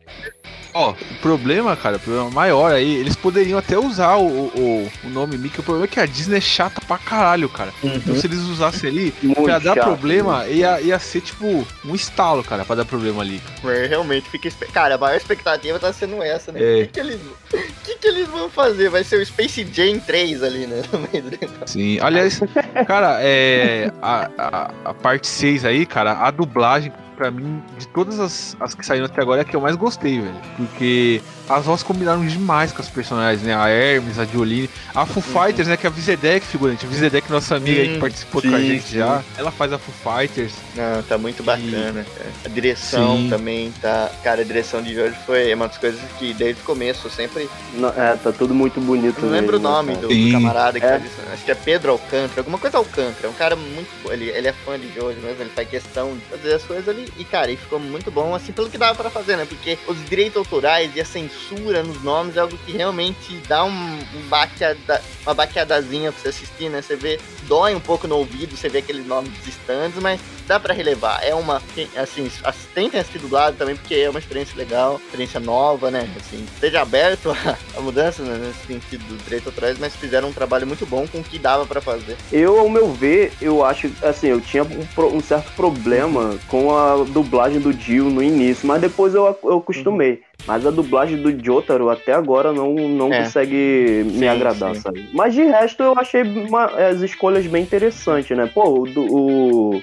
Ó, 0.72 0.90
o 0.92 1.14
problema, 1.20 1.76
cara, 1.76 1.96
o 1.96 2.00
problema 2.00 2.30
maior 2.30 2.72
aí, 2.72 2.94
eles 2.94 3.16
poderiam 3.16 3.58
até 3.58 3.76
usar 3.76 4.16
o, 4.16 4.26
o, 4.26 4.90
o 5.04 5.08
nome 5.08 5.36
Mickey, 5.36 5.60
o 5.60 5.62
problema 5.62 5.86
é 5.86 5.88
que 5.88 5.98
a 5.98 6.06
Disney 6.06 6.38
é 6.38 6.40
chata 6.40 6.80
pra 6.86 6.96
caralho, 6.96 7.48
cara. 7.48 7.72
Então 7.82 8.14
se 8.14 8.26
eles 8.26 8.38
usassem 8.40 8.88
ali, 8.88 9.14
Muito 9.22 9.42
pra 9.42 9.58
dar 9.58 9.74
chato, 9.74 9.84
problema, 9.84 10.46
ia, 10.46 10.80
ia 10.80 10.98
ser 10.98 11.22
tipo 11.22 11.66
um 11.84 11.94
estalo, 11.94 12.44
cara, 12.44 12.64
pra 12.64 12.76
dar 12.76 12.84
problema 12.84 13.22
ali. 13.22 13.40
Mas 13.62 13.88
realmente 13.88 14.28
fica. 14.28 14.48
Cara, 14.72 14.94
a 14.94 14.98
maior 14.98 15.16
expectativa 15.16 15.78
tá 15.78 15.92
sendo 15.92 16.22
essa, 16.22 16.52
né? 16.52 16.60
É. 16.62 16.82
O 16.82 16.86
que, 16.86 16.92
que 16.92 17.00
eles, 17.00 17.20
o 17.52 17.84
que, 17.84 17.94
que 17.96 18.06
eles 18.06 18.28
vão 18.28 18.48
fazer? 18.48 18.90
Vai 18.90 19.02
ser 19.02 19.16
o 19.16 19.26
Space 19.26 19.66
Jam 19.72 19.98
3 19.98 20.42
ali, 20.42 20.66
né? 20.66 20.82
Sim, 21.66 21.98
aliás, 22.00 22.40
cara, 22.86 23.18
é. 23.20 23.90
A, 24.00 24.30
a, 24.38 24.70
a 24.84 24.94
parte 24.94 25.26
6 25.26 25.64
aí, 25.64 25.84
cara, 25.84 26.12
a 26.12 26.30
dublagem, 26.30 26.92
pra 27.20 27.30
mim, 27.30 27.62
de 27.78 27.86
todas 27.88 28.18
as, 28.18 28.56
as 28.58 28.74
que 28.74 28.84
saíram 28.84 29.04
até 29.04 29.20
agora, 29.20 29.42
é 29.42 29.42
a 29.42 29.44
que 29.44 29.54
eu 29.54 29.60
mais 29.60 29.76
gostei, 29.76 30.18
velho. 30.18 30.40
Porque 30.56 31.20
as 31.50 31.64
vozes 31.66 31.82
combinaram 31.82 32.24
demais 32.24 32.72
com 32.72 32.80
as 32.80 32.88
personagens, 32.88 33.42
né? 33.42 33.54
A 33.54 33.68
Hermes, 33.68 34.18
a 34.18 34.24
Jolene, 34.24 34.70
a 34.94 35.04
Foo 35.04 35.22
Fighters, 35.22 35.66
né? 35.68 35.76
Que 35.76 35.86
é 35.86 35.88
a 35.88 35.92
Vizedec, 35.92 36.46
figurante. 36.46 36.86
A 36.86 36.88
Vizedec, 36.88 37.30
nossa 37.30 37.56
amiga 37.56 37.80
aí 37.80 37.88
que 37.88 37.94
Sim, 37.94 38.00
participou 38.00 38.42
com 38.42 38.54
a 38.54 38.58
sim, 38.58 38.66
gente 38.68 38.84
sim. 38.84 38.98
já. 38.98 39.22
Ela 39.36 39.50
faz 39.50 39.72
a 39.72 39.78
Foo 39.78 39.94
Fighters. 40.16 40.52
Não, 40.76 41.02
tá 41.02 41.18
muito 41.18 41.42
bacana, 41.42 42.04
cara. 42.16 42.30
A 42.44 42.48
direção 42.48 43.16
Sim. 43.16 43.28
também 43.28 43.72
tá. 43.80 44.10
Cara, 44.22 44.42
a 44.42 44.44
direção 44.44 44.82
de 44.82 44.94
Jorge 44.94 45.16
foi 45.26 45.52
uma 45.52 45.66
das 45.68 45.78
coisas 45.78 46.00
que 46.18 46.32
desde 46.34 46.62
o 46.62 46.64
começo 46.64 47.10
sempre. 47.10 47.48
Não, 47.74 47.88
é, 47.90 48.16
tá 48.16 48.30
tudo 48.32 48.54
muito 48.54 48.80
bonito. 48.80 49.18
Eu 49.18 49.24
não 49.26 49.30
lembro 49.30 49.56
o 49.56 49.60
mesmo, 49.60 49.74
nome 49.74 49.94
cara. 49.94 50.00
do, 50.02 50.08
do 50.08 50.14
Sim. 50.14 50.32
camarada 50.32 50.78
que 50.78 50.86
É. 50.86 50.90
faz 50.90 51.04
isso. 51.04 51.16
Acho 51.32 51.44
que 51.44 51.50
é 51.50 51.54
Pedro 51.54 51.92
Alcântara, 51.92 52.40
alguma 52.40 52.58
coisa 52.58 52.78
Alcântara. 52.78 53.26
É 53.26 53.28
um 53.28 53.32
cara 53.34 53.56
muito. 53.56 53.88
bom. 54.04 54.12
Ele, 54.12 54.28
ele 54.30 54.46
é 54.48 54.52
fã 54.52 54.78
de 54.78 54.92
Jorge 54.94 55.18
mesmo, 55.20 55.42
ele 55.42 55.50
faz 55.50 55.68
questão 55.68 56.14
de 56.14 56.20
fazer 56.36 56.54
as 56.54 56.62
coisas 56.62 56.88
ali. 56.88 57.12
E, 57.18 57.24
cara, 57.24 57.50
e 57.50 57.56
ficou 57.56 57.80
muito 57.80 58.10
bom, 58.10 58.34
assim, 58.34 58.52
pelo 58.52 58.70
que 58.70 58.78
dava 58.78 58.94
pra 58.94 59.10
fazer, 59.10 59.36
né? 59.36 59.44
Porque 59.48 59.78
os 59.88 60.04
direitos 60.08 60.36
autorais 60.36 60.90
e 60.94 61.00
a 61.00 61.04
censura 61.04 61.39
nos 61.50 62.02
nomes 62.02 62.36
é 62.36 62.40
algo 62.40 62.56
que 62.64 62.72
realmente 62.72 63.34
dá 63.48 63.64
um, 63.64 63.70
um 63.70 64.20
baqueada, 64.28 65.02
uma 65.24 65.34
baqueadazinha 65.34 66.12
pra 66.12 66.20
você 66.20 66.28
assistir, 66.28 66.68
né? 66.68 66.82
Você 66.82 66.96
vê, 66.96 67.18
dói 67.42 67.74
um 67.74 67.80
pouco 67.80 68.06
no 68.06 68.16
ouvido, 68.16 68.56
você 68.56 68.68
vê 68.68 68.78
aqueles 68.78 69.06
nomes 69.06 69.32
distantes, 69.44 69.98
mas 70.00 70.20
dá 70.46 70.58
pra 70.60 70.74
relevar. 70.74 71.20
É 71.22 71.34
uma, 71.34 71.62
assim, 71.96 72.30
ass- 72.44 72.68
tentem 72.74 73.00
assistir 73.00 73.18
dublado 73.18 73.56
também, 73.56 73.76
porque 73.76 73.94
é 73.94 74.10
uma 74.10 74.18
experiência 74.18 74.56
legal, 74.56 75.00
experiência 75.04 75.40
nova, 75.40 75.90
né? 75.90 76.08
Assim, 76.16 76.44
esteja 76.54 76.82
aberto 76.82 77.30
a, 77.34 77.56
a 77.76 77.80
mudança 77.80 78.22
né, 78.22 78.38
nesse 78.46 78.66
sentido 78.66 79.04
dos 79.06 79.22
direitos 79.24 79.46
autorais, 79.48 79.78
mas 79.78 79.94
fizeram 79.96 80.28
um 80.28 80.32
trabalho 80.32 80.66
muito 80.66 80.86
bom 80.86 81.06
com 81.06 81.18
o 81.20 81.24
que 81.24 81.38
dava 81.38 81.66
pra 81.66 81.80
fazer. 81.80 82.16
Eu, 82.32 82.58
ao 82.58 82.68
meu 82.68 82.92
ver, 82.92 83.32
eu 83.40 83.64
acho, 83.64 83.90
assim, 84.02 84.28
eu 84.28 84.40
tinha 84.40 84.62
um, 84.64 84.86
um 85.16 85.20
certo 85.22 85.50
problema 85.52 86.38
com 86.48 86.76
a 86.76 87.04
dublagem 87.04 87.60
do 87.60 87.72
Dio 87.72 88.04
no 88.10 88.22
início, 88.22 88.66
mas 88.66 88.80
depois 88.80 89.14
eu, 89.14 89.38
eu 89.44 89.58
acostumei. 89.58 90.22
Mas 90.46 90.66
a 90.66 90.70
dublagem 90.70 91.16
do 91.20 91.44
Jotaro 91.44 91.90
até 91.90 92.12
agora 92.12 92.52
não, 92.52 92.74
não 92.74 93.12
É. 93.12 93.22
consegue 93.24 94.04
Sim, 94.10 94.18
me 94.18 94.26
agradar, 94.28 94.74
sim. 94.74 94.80
sabe? 94.80 95.08
Mas 95.12 95.34
de 95.34 95.42
resto 95.44 95.82
eu 95.82 95.94
achei 95.98 96.22
uma- 96.22 96.66
as 96.66 97.00
escolhas 97.02 97.46
bem 97.46 97.62
interessantes, 97.62 98.36
né? 98.36 98.50
Pô, 98.52 98.80
o, 98.82 98.86
do- 98.86 99.04
o, 99.14 99.82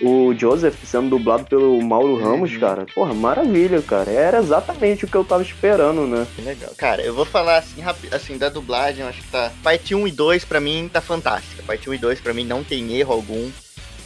o 0.00 0.34
Joseph 0.34 0.74
sendo 0.84 1.10
dublado 1.10 1.44
pelo 1.44 1.80
Mauro 1.82 2.16
Ramos, 2.16 2.52
Uhum. 2.52 2.58
cara, 2.60 2.86
porra, 2.94 3.12
maravilha, 3.14 3.82
cara. 3.82 4.10
Era 4.10 4.38
exatamente 4.38 5.04
o 5.04 5.08
que 5.08 5.16
eu 5.16 5.24
tava 5.24 5.42
esperando, 5.42 6.06
né? 6.06 6.26
Que 6.34 6.42
legal. 6.42 6.70
Cara, 6.76 7.02
eu 7.02 7.14
vou 7.14 7.24
falar 7.24 7.58
assim, 7.58 7.82
assim, 8.10 8.38
da 8.38 8.48
dublagem, 8.48 9.02
eu 9.02 9.08
acho 9.08 9.20
que 9.22 9.28
tá. 9.28 9.52
Parte 9.62 9.94
1 9.94 10.06
e 10.08 10.10
2 10.10 10.44
pra 10.44 10.60
mim 10.60 10.88
tá 10.92 11.00
fantástica. 11.00 11.62
Parte 11.66 11.88
1 11.90 11.94
e 11.94 11.98
2 11.98 12.20
pra 12.20 12.32
mim 12.34 12.44
não 12.44 12.64
tem 12.64 12.94
erro 12.96 13.12
algum. 13.12 13.50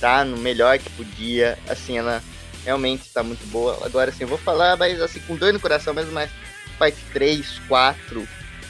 Tá 0.01 0.25
no 0.25 0.37
melhor 0.37 0.79
que 0.79 0.91
podia. 0.91 1.57
Assim, 1.69 1.97
ela 1.97 2.21
realmente 2.65 3.11
tá 3.13 3.23
muito 3.23 3.47
boa. 3.51 3.79
Agora, 3.85 4.11
assim, 4.11 4.25
eu 4.25 4.29
vou 4.29 4.39
falar, 4.39 4.77
mas 4.77 5.01
assim, 5.01 5.21
com 5.21 5.37
dor 5.37 5.53
no 5.53 5.61
coração 5.61 5.95
mesmo, 5.95 6.13
mas 6.13 6.31
parte 6.79 6.99
3, 7.13 7.61
4 7.69 8.27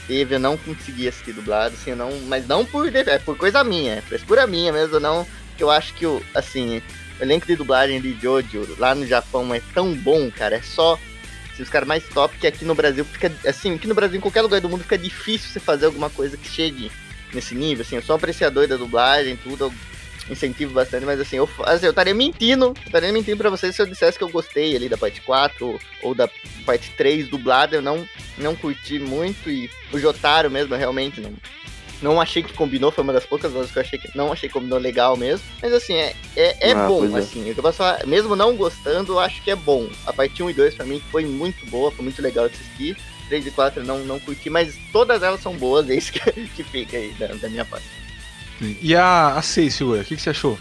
teve, 0.07 0.35
eu 0.35 0.39
não 0.39 0.57
consegui 0.57 1.07
assistir 1.07 1.33
dublado, 1.33 1.75
assim, 1.75 1.95
não. 1.95 2.11
Mas 2.27 2.47
não 2.47 2.65
por. 2.65 2.93
É 2.95 3.19
por 3.19 3.37
coisa 3.37 3.63
minha, 3.63 3.95
é 3.95 4.01
frescura 4.01 4.47
minha 4.47 4.71
mesmo, 4.71 4.99
não. 4.99 5.25
Que 5.57 5.63
eu 5.63 5.71
acho 5.71 5.93
que 5.93 6.05
o. 6.05 6.21
Assim, 6.33 6.81
o 7.19 7.23
elenco 7.23 7.45
de 7.45 7.55
dublagem 7.55 8.01
de 8.01 8.17
Jojo 8.19 8.75
lá 8.77 8.93
no 8.93 9.05
Japão 9.05 9.53
é 9.53 9.61
tão 9.73 9.93
bom, 9.93 10.29
cara. 10.31 10.55
É 10.55 10.61
só 10.61 10.99
se 11.55 11.61
os 11.61 11.69
caras 11.69 11.87
mais 11.87 12.03
top 12.09 12.37
que 12.37 12.47
aqui 12.47 12.65
no 12.65 12.73
Brasil 12.73 13.05
fica 13.05 13.31
assim, 13.47 13.75
aqui 13.75 13.87
no 13.87 13.93
Brasil 13.93 14.17
em 14.17 14.21
qualquer 14.21 14.41
lugar 14.41 14.59
do 14.59 14.69
mundo 14.69 14.81
fica 14.81 14.97
difícil 14.97 15.49
você 15.49 15.59
fazer 15.59 15.85
alguma 15.85 16.09
coisa 16.09 16.35
que 16.35 16.49
chegue 16.49 16.91
nesse 17.31 17.55
nível, 17.55 17.83
assim, 17.83 17.95
eu 17.95 18.01
sou 18.01 18.15
apreciador 18.15 18.67
da 18.67 18.75
dublagem, 18.75 19.35
tudo, 19.35 19.73
incentivo 20.29 20.73
bastante, 20.73 21.05
mas 21.05 21.19
assim, 21.19 21.37
eu, 21.37 21.49
assim, 21.65 21.85
eu 21.85 21.89
estaria 21.91 22.13
mentindo, 22.13 22.73
estaria 22.85 23.11
mentindo 23.11 23.37
pra 23.37 23.49
vocês 23.49 23.75
se 23.75 23.81
eu 23.81 23.85
dissesse 23.85 24.17
que 24.17 24.23
eu 24.23 24.29
gostei 24.29 24.75
ali 24.75 24.87
da 24.87 24.97
parte 24.97 25.21
4 25.21 25.65
ou, 25.67 25.79
ou 26.01 26.15
da 26.15 26.29
parte 26.65 26.91
3 26.91 27.27
dublada, 27.27 27.75
eu 27.75 27.81
não 27.81 28.07
não 28.37 28.55
curti 28.55 28.99
muito 28.99 29.49
e 29.49 29.69
o 29.91 29.99
Jotaro 29.99 30.49
mesmo, 30.49 30.73
eu 30.73 30.77
realmente 30.79 31.19
não 31.21 31.33
não 32.01 32.19
achei 32.19 32.43
que 32.43 32.51
combinou, 32.51 32.91
foi 32.91 33.01
uma 33.01 33.13
das 33.13 33.25
poucas 33.25 33.51
vozes 33.53 33.71
que 33.71 33.77
eu 33.77 33.81
achei 33.81 33.97
que 33.97 34.09
não 34.15 34.31
achei 34.33 34.49
que 34.49 34.53
combinou 34.53 34.77
legal 34.77 35.15
mesmo. 35.15 35.45
Mas 35.61 35.71
assim, 35.71 35.93
é, 35.95 36.13
é, 36.35 36.69
é 36.69 36.71
Ah, 36.73 36.85
bom, 36.85 37.15
é. 37.15 37.19
assim. 37.19 37.43
Que 37.43 37.57
eu 37.57 37.63
posso 37.63 37.77
falar, 37.77 38.05
mesmo 38.05 38.35
não 38.35 38.57
gostando, 38.57 39.13
eu 39.13 39.19
acho 39.19 39.41
que 39.41 39.49
é 39.49 39.55
bom. 39.55 39.87
A 40.05 40.11
parte 40.11 40.43
1 40.43 40.49
e 40.49 40.53
2 40.53 40.75
pra 40.75 40.85
mim 40.85 41.01
foi 41.11 41.25
muito 41.25 41.65
boa, 41.67 41.89
foi 41.91 42.03
muito 42.03 42.21
legal 42.21 42.45
assistir. 42.45 42.97
3 43.29 43.47
e 43.47 43.51
4 43.51 43.81
eu 43.81 43.85
não, 43.85 43.99
não 43.99 44.19
curti, 44.19 44.49
mas 44.49 44.75
todas 44.91 45.23
elas 45.23 45.39
são 45.41 45.55
boas, 45.55 45.87
é 45.89 45.95
isso 45.95 46.11
que, 46.11 46.19
que 46.47 46.63
fica 46.63 46.97
aí 46.97 47.13
da, 47.13 47.27
da 47.27 47.47
minha 47.47 47.63
parte. 47.63 47.85
E 48.81 48.95
a, 48.95 49.35
a 49.35 49.41
6, 49.41 49.77
figura, 49.77 50.01
o 50.01 50.05
que, 50.05 50.15
que 50.15 50.21
você 50.21 50.29
achou? 50.31 50.57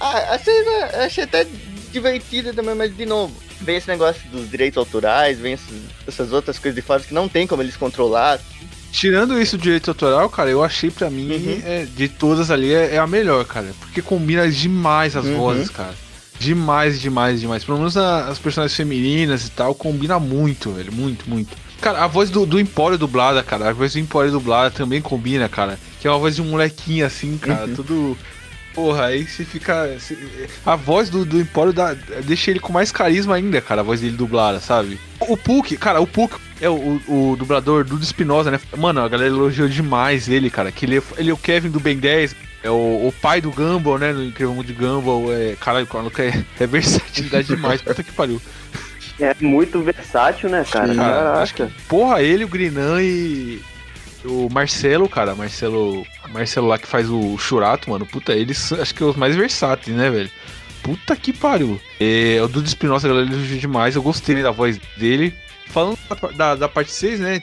Ah, 0.00 0.34
achei, 0.34 0.64
né, 0.64 1.04
achei 1.04 1.24
até 1.24 1.46
divertida 1.92 2.52
também, 2.52 2.74
mas 2.74 2.96
de 2.96 3.06
novo, 3.06 3.34
vem 3.60 3.76
esse 3.76 3.88
negócio 3.88 4.22
dos 4.30 4.50
direitos 4.50 4.76
autorais, 4.78 5.38
vem 5.38 5.56
essas 6.06 6.32
outras 6.32 6.58
coisas 6.58 6.74
de 6.74 6.82
fora 6.82 7.02
que 7.02 7.14
não 7.14 7.28
tem 7.28 7.46
como 7.46 7.62
eles 7.62 7.76
controlar. 7.76 8.40
Tirando 8.90 9.40
isso 9.40 9.56
do 9.56 9.62
direito 9.62 9.90
autoral, 9.90 10.28
cara, 10.28 10.50
eu 10.50 10.62
achei 10.62 10.90
pra 10.90 11.08
mim, 11.08 11.30
Uhum. 11.32 11.62
é, 11.64 11.84
de 11.86 12.08
todas 12.08 12.50
ali, 12.50 12.72
é, 12.74 12.94
é 12.94 12.98
a 12.98 13.06
melhor, 13.06 13.44
cara. 13.44 13.72
Porque 13.80 14.02
combina 14.02 14.50
demais 14.50 15.16
as 15.16 15.24
Uhum. 15.24 15.36
vozes, 15.38 15.70
cara. 15.70 15.94
Demais, 16.38 17.00
demais, 17.00 17.40
demais. 17.40 17.64
Pelo 17.64 17.78
menos 17.78 17.96
a- 17.96 18.26
as 18.28 18.38
personagens 18.38 18.76
femininas 18.76 19.46
e 19.46 19.50
tal, 19.50 19.74
combina 19.74 20.18
muito, 20.18 20.72
velho. 20.72 20.92
Muito, 20.92 21.28
muito. 21.30 21.56
Cara, 21.82 22.04
a 22.04 22.06
voz 22.06 22.30
do, 22.30 22.46
do 22.46 22.58
Empório 22.58 22.96
dublada, 22.96 23.42
cara. 23.42 23.68
A 23.68 23.72
voz 23.72 23.92
do 23.92 23.98
Empório 23.98 24.30
dublada 24.30 24.70
também 24.70 25.02
combina, 25.02 25.48
cara. 25.48 25.78
Que 26.00 26.06
é 26.06 26.10
uma 26.10 26.18
voz 26.18 26.36
de 26.36 26.40
um 26.42 26.46
molequinho 26.46 27.04
assim, 27.04 27.36
cara. 27.36 27.66
Uhum. 27.66 27.74
Tudo. 27.74 28.18
Porra, 28.74 29.06
aí 29.06 29.24
você 29.26 29.44
fica. 29.44 29.86
você- 29.98 30.16
A 30.64 30.76
voz 30.76 31.10
do, 31.10 31.24
do 31.26 31.38
Empório 31.38 31.72
dá, 31.74 31.92
deixa 32.24 32.50
ele 32.50 32.58
com 32.60 32.72
mais 32.72 32.90
carisma 32.90 33.34
ainda, 33.34 33.60
cara. 33.60 33.80
A 33.82 33.84
voz 33.84 34.00
dele 34.00 34.16
dublada, 34.16 34.60
sabe? 34.60 34.98
O 35.20 35.36
Puck, 35.36 35.76
cara, 35.76 36.00
o 36.00 36.06
Puck 36.06 36.36
é 36.60 36.70
o, 36.70 37.00
o, 37.06 37.32
o 37.32 37.36
dublador 37.36 37.84
Dudu 37.84 38.02
Espinosa, 38.02 38.50
né? 38.50 38.58
Mano, 38.78 39.00
a 39.02 39.08
galera 39.08 39.28
elogiou 39.28 39.68
demais 39.68 40.28
ele, 40.28 40.48
cara. 40.48 40.72
Que 40.72 40.86
ele, 40.86 40.98
é- 40.98 41.02
ele 41.18 41.30
é 41.30 41.34
o 41.34 41.36
Kevin 41.36 41.68
do 41.68 41.80
Ben 41.80 41.98
10. 41.98 42.34
É 42.64 42.70
o, 42.70 42.74
o 43.08 43.14
pai 43.20 43.40
do 43.40 43.50
Gumball, 43.50 43.98
né? 43.98 44.12
No 44.12 44.24
Incrível 44.24 44.54
Mundo 44.54 44.66
de 44.66 44.72
Gumball. 44.72 45.32
É, 45.32 45.56
caralho, 45.60 45.86
o 45.90 45.94
maluco 45.96 46.22
é, 46.22 46.44
é 46.60 46.66
versatilidade 46.66 47.48
demais. 47.48 47.82
Puta 47.82 48.02
que 48.04 48.12
pariu. 48.12 48.40
É 49.22 49.36
muito 49.40 49.80
versátil, 49.80 50.48
né, 50.50 50.64
cara? 50.70 50.94
Cara, 50.94 51.12
Caraca. 51.14 51.42
acho 51.42 51.54
que- 51.54 51.66
Porra, 51.88 52.22
ele, 52.22 52.44
o 52.44 52.48
Grinan 52.48 53.00
e 53.00 53.60
o 54.24 54.48
Marcelo, 54.50 55.08
cara. 55.08 55.34
Marcelo. 55.34 56.04
Marcelo 56.30 56.66
lá 56.66 56.78
que 56.78 56.86
faz 56.86 57.08
o 57.08 57.36
Churato, 57.38 57.90
mano. 57.90 58.04
Puta, 58.06 58.32
eles 58.32 58.72
acho 58.72 58.94
que 58.94 59.02
é 59.02 59.06
os 59.06 59.16
mais 59.16 59.34
versáteis, 59.36 59.96
né, 59.96 60.10
velho? 60.10 60.30
Puta 60.82 61.14
que 61.14 61.32
pariu. 61.32 61.80
É, 62.00 62.40
o 62.42 62.48
Dudu 62.48 62.66
Espinosa, 62.66 63.06
a 63.06 63.10
galera 63.12 63.30
elogiou 63.32 63.58
demais. 63.60 63.94
Eu 63.94 64.02
gostei 64.02 64.42
da 64.42 64.50
voz 64.50 64.78
dele. 64.96 65.32
Falando 65.68 65.96
da, 66.08 66.28
da, 66.28 66.54
da 66.56 66.68
parte 66.68 66.90
6, 66.92 67.20
né? 67.20 67.40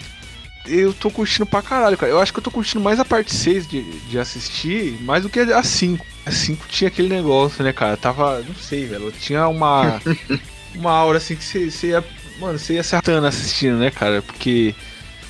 eu 0.67 0.93
tô 0.93 1.09
curtindo 1.09 1.45
pra 1.47 1.61
caralho, 1.63 1.97
cara. 1.97 2.11
Eu 2.11 2.19
acho 2.21 2.31
que 2.31 2.37
eu 2.39 2.43
tô 2.43 2.51
curtindo 2.51 2.83
mais 2.83 2.99
a 2.99 3.05
parte 3.05 3.33
6 3.33 3.65
de, 3.67 3.81
de 3.81 4.19
assistir, 4.19 4.97
mais 5.01 5.23
do 5.23 5.29
que 5.29 5.39
a 5.39 5.63
5. 5.63 6.05
A 6.25 6.31
5 6.31 6.67
tinha 6.67 6.89
aquele 6.89 7.09
negócio, 7.09 7.63
né, 7.63 7.73
cara? 7.73 7.97
Tava. 7.97 8.39
Não 8.47 8.53
sei, 8.55 8.85
velho. 8.85 9.11
Tinha 9.19 9.47
uma. 9.47 9.99
uma 10.75 10.91
aura 10.91 11.17
assim 11.17 11.35
que 11.35 11.43
você, 11.43 11.87
ia. 11.87 12.03
Mano, 12.39 12.57
você 12.57 12.73
ia 12.73 12.81
assistindo, 13.27 13.77
né, 13.77 13.91
cara? 13.91 14.21
Porque. 14.21 14.73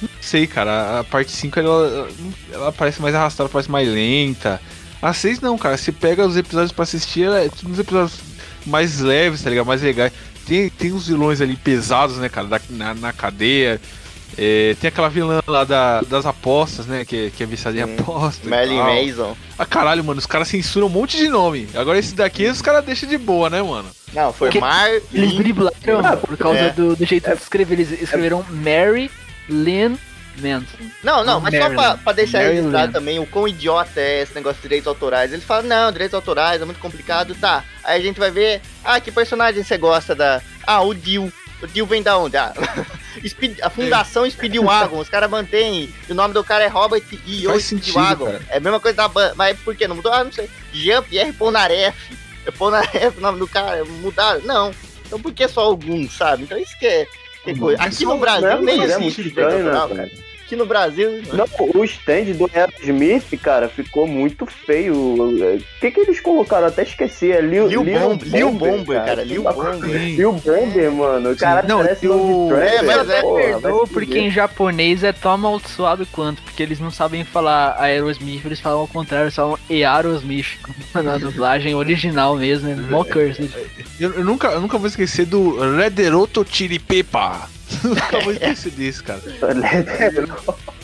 Não 0.01 0.09
sei, 0.21 0.47
cara. 0.47 0.99
A 0.99 1.03
parte 1.03 1.31
5 1.31 1.59
ela, 1.59 2.07
ela 2.51 2.71
parece 2.71 3.01
mais 3.01 3.13
arrastada, 3.13 3.49
parece 3.49 3.69
mais 3.69 3.87
lenta. 3.87 4.61
A 5.01 5.13
6 5.13 5.41
não, 5.41 5.57
cara. 5.57 5.75
Você 5.77 5.91
pega 5.91 6.25
os 6.25 6.37
episódios 6.37 6.71
pra 6.71 6.83
assistir, 6.83 7.23
ela 7.23 7.39
é 7.39 7.49
tudo 7.49 7.71
uns 7.71 7.79
episódios 7.79 8.19
mais 8.65 8.99
leves, 8.99 9.41
tá 9.41 9.49
ligado? 9.49 9.65
Mais 9.65 9.81
legais. 9.81 10.11
Tem, 10.45 10.69
tem 10.69 10.91
uns 10.93 11.07
vilões 11.07 11.41
ali 11.41 11.55
pesados, 11.55 12.17
né, 12.17 12.29
cara? 12.29 12.47
Da- 12.47 12.61
na, 12.69 12.93
na 12.93 13.13
cadeia. 13.13 13.79
É, 14.37 14.75
tem 14.79 14.87
aquela 14.87 15.09
vilã 15.09 15.41
lá 15.47 15.63
da- 15.63 16.01
das 16.01 16.25
apostas, 16.25 16.85
né? 16.85 17.03
Que, 17.05 17.31
que 17.31 17.43
é 17.43 17.45
viciada 17.45 17.77
em 17.77 17.81
e 17.81 18.47
Merlin. 18.47 18.77
Mason. 18.77 19.35
Ah, 19.57 19.65
caralho, 19.65 20.03
mano, 20.03 20.19
os 20.19 20.25
caras 20.25 20.47
censuram 20.47 20.87
um 20.87 20.89
monte 20.89 21.17
de 21.17 21.27
nome. 21.27 21.67
Agora 21.75 21.97
esse 21.99 22.15
daqui 22.15 22.45
os 22.47 22.61
caras 22.61 22.85
deixam 22.85 23.09
de 23.09 23.17
boa, 23.17 23.49
né, 23.49 23.61
mano? 23.61 23.89
Não, 24.13 24.31
foi 24.31 24.49
Que- 24.49 24.59
Marlin. 24.59 25.01
Eles 25.13 25.33
driblaram 25.33 26.17
por 26.25 26.37
causa 26.37 26.59
É. 26.59 26.69
do, 26.71 26.95
do 26.95 27.05
jeito 27.05 27.29
de 27.29 27.41
escrever. 27.41 27.73
Eles 27.75 28.01
escreveram 28.01 28.45
Mary 28.49 29.11
Lynn 29.49 29.95
Manson. 30.37 30.77
Não, 31.03 31.25
não, 31.25 31.41
mas 31.41 31.53
só 31.53 31.59
pra, 31.65 31.69
Maryland. 31.69 32.03
pra 32.03 32.13
deixar 32.13 32.37
Maryland. 32.37 32.55
registrado 32.61 32.93
também 32.93 33.19
o 33.19 33.25
quão 33.25 33.45
idiota 33.47 33.99
é 33.99 34.21
esse 34.21 34.33
negócio 34.33 34.55
de 34.57 34.61
direitos 34.61 34.87
autorais. 34.87 35.33
Eles 35.33 35.43
falam, 35.43 35.63
não, 35.63 35.91
direitos 35.91 36.13
autorais 36.13 36.61
é 36.61 36.65
muito 36.65 36.79
complicado, 36.79 37.35
tá. 37.35 37.63
Aí 37.83 37.99
a 37.99 38.03
gente 38.03 38.19
vai 38.19 38.31
ver, 38.31 38.61
ah, 38.85 39.01
que 39.01 39.11
personagem 39.11 39.61
você 39.63 39.77
gosta 39.77 40.15
da. 40.15 40.41
Ah, 40.65 40.81
o 40.81 40.93
Dio. 40.93 41.31
O 41.61 41.67
Dio 41.67 41.85
vem 41.85 42.01
da 42.01 42.17
onde? 42.17 42.37
Ah, 42.37 42.53
Speed- 43.27 43.59
a 43.61 43.69
Fundação 43.69 44.29
Speedwagon, 44.29 44.99
os 44.99 45.09
caras 45.09 45.29
mantêm. 45.29 45.93
O 46.09 46.13
nome 46.13 46.33
do 46.33 46.43
cara 46.43 46.63
é 46.63 46.67
Robert 46.67 47.03
E. 47.25 47.41
Sentido, 47.61 47.81
Speedwagon. 47.91 48.25
cara. 48.25 48.41
É 48.49 48.57
a 48.57 48.59
mesma 48.59 48.79
coisa 48.79 48.97
da 48.97 49.07
banda. 49.07 49.33
Mas 49.35 49.57
por 49.59 49.75
que 49.75 49.87
não 49.87 49.95
mudou? 49.95 50.11
Ah, 50.11 50.23
não 50.23 50.31
sei. 50.31 50.49
Jean-Pierre 50.73 51.33
Polnareff. 51.33 51.97
É 52.93 53.07
o 53.09 53.21
nome 53.21 53.37
do 53.39 53.47
cara. 53.47 53.83
Mudaram? 53.85 54.41
Não. 54.41 54.71
Então 55.05 55.19
por 55.19 55.31
que 55.33 55.47
só 55.47 55.61
alguns, 55.61 56.13
sabe? 56.15 56.43
Então 56.43 56.57
isso 56.57 56.77
que 56.79 56.85
é. 56.85 57.07
que 57.43 57.55
coisa. 57.57 57.81
Aqui 57.81 58.05
no 58.05 58.17
Brasil 58.17 58.61
nem 58.61 58.81
é 58.81 58.85
existe 58.85 59.27
estranho, 59.27 59.65
né, 59.65 59.71
cara. 59.71 60.11
Aqui 60.49 60.55
no 60.55 60.65
Brasil. 60.65 61.21
Não, 61.31 61.45
o 61.75 61.83
stand 61.83 62.23
do 62.33 62.49
Aerosmith, 62.51 63.37
cara, 63.39 63.69
ficou 63.69 64.07
muito 64.07 64.47
feio. 64.47 64.95
O 64.95 65.61
que 65.79 65.91
que 65.91 65.99
eles 65.99 66.19
colocaram? 66.19 66.63
Eu 66.63 66.69
até 66.69 66.81
esqueci. 66.81 67.31
É 67.31 67.39
Lil, 67.39 67.67
Lil 67.67 67.83
Bomb- 67.83 68.23
Lil 68.23 68.51
Bomber, 68.53 69.05
cara, 69.05 69.23
Lil 69.23 69.43
Bomber. 69.43 69.89
Lil 69.91 70.31
Bomber, 70.31 70.91
mano. 70.91 71.35
Cara, 71.35 71.61
Não, 71.67 71.77
parece 71.83 72.01
de 72.01 72.47
trap, 72.47 72.61
É, 72.63 72.81
mas 72.81 73.09
é- 73.11 73.21
vai 73.21 73.43
Perdoa 73.43 73.87
porque 73.87 74.17
em 74.17 74.31
japonês 74.31 75.03
é 75.03 75.13
tão 75.13 75.33
amaldiçoado 75.33 76.03
quanto, 76.07 76.41
porque 76.41 76.63
eles 76.63 76.79
não 76.79 76.89
sabem 76.89 77.23
falar 77.23 77.75
Aerosmith, 77.79 78.43
eles 78.43 78.59
falam 78.59 78.79
ao 78.79 78.87
contrário, 78.87 79.25
eles 79.25 79.35
falam 79.35 79.55
Aerosmith. 79.69 80.57
Na 80.95 81.19
dublagem 81.19 81.75
original 81.75 82.35
mesmo, 82.35 82.69
é 82.71 82.75
mó 82.75 83.03
cursed. 83.03 83.51
Eu, 83.99 84.13
eu 84.15 84.25
nunca, 84.25 84.47
eu 84.47 84.59
nunca 84.61 84.79
vou 84.79 84.87
esquecer 84.87 85.27
do 85.27 85.59
Rederoto 85.75 86.43
Chiripepa. 86.49 87.47
Nunca 87.83 88.19
vou 88.21 88.33
esquecer 88.33 88.71
desse, 88.71 89.03
cara. 89.03 89.21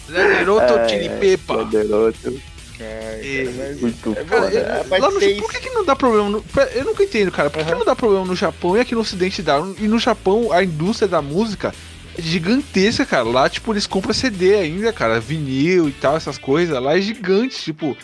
Rederoto 0.08 0.74
É, 0.74 0.88
Chiripepa. 0.88 1.58
Poderoso. 1.58 2.42
É, 2.80 3.76
Muito 3.80 4.14
Cara, 4.28 4.84
parte 4.84 5.02
lá 5.02 5.10
no, 5.10 5.20
por 5.42 5.52
que, 5.52 5.60
que 5.62 5.70
não 5.70 5.86
dá 5.86 5.96
problema? 5.96 6.30
No, 6.30 6.44
eu 6.74 6.84
nunca 6.84 7.04
entendo, 7.04 7.32
cara. 7.32 7.50
Por 7.50 7.66
que 7.66 7.72
não 7.72 7.86
dá 7.86 7.96
problema 7.96 8.26
no 8.26 8.36
Japão 8.36 8.76
e 8.76 8.82
aqui 8.82 8.94
no 8.94 9.02
Ocidente 9.02 9.42
dá? 9.42 9.58
E 9.80 9.88
no 9.88 9.98
Japão, 9.98 10.52
a 10.52 10.62
indústria 10.64 11.08
da 11.08 11.22
música 11.22 11.74
é 12.18 12.22
gigantesca, 12.22 13.06
cara. 13.06 13.24
Lá, 13.24 13.50
tipo, 13.50 13.72
eles 13.72 13.88
compram 13.88 14.14
CD 14.14 14.56
ainda, 14.56 14.92
cara. 14.92 15.22
Vinil 15.22 15.88
e 15.88 15.94
tal, 15.94 16.18
essas 16.18 16.38
coisas. 16.38 16.78
Lá 16.82 16.98
é 16.98 17.02
gigante, 17.02 17.56
tipo, 17.56 17.96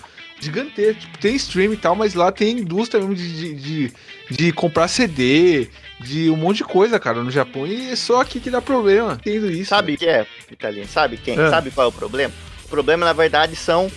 gigantesco. 0.41 1.01
Tipo, 1.01 1.17
tem 1.19 1.35
stream 1.35 1.73
e 1.73 1.77
tal, 1.77 1.95
mas 1.95 2.13
lá 2.13 2.31
tem 2.31 2.59
indústria 2.59 2.99
mesmo 2.99 3.15
de, 3.15 3.53
de, 3.53 3.53
de, 3.55 3.93
de 4.29 4.51
comprar 4.51 4.87
CD, 4.87 5.69
de 5.99 6.29
um 6.29 6.35
monte 6.35 6.57
de 6.57 6.63
coisa, 6.63 6.99
cara, 6.99 7.21
no 7.23 7.31
Japão. 7.31 7.65
E 7.67 7.91
é 7.91 7.95
só 7.95 8.21
aqui 8.21 8.39
que 8.39 8.49
dá 8.49 8.61
problema. 8.61 9.13
Entendo 9.13 9.51
isso. 9.51 9.69
Sabe 9.69 9.93
o 9.93 9.97
que 9.97 10.07
é, 10.07 10.25
Italiano? 10.51 10.89
Sabe 10.89 11.17
quem? 11.17 11.39
É. 11.39 11.49
Sabe 11.49 11.71
qual 11.71 11.85
é 11.85 11.89
o 11.89 11.93
problema? 11.93 12.33
O 12.65 12.67
problema, 12.67 13.05
na 13.05 13.13
verdade, 13.13 13.55
são. 13.55 13.91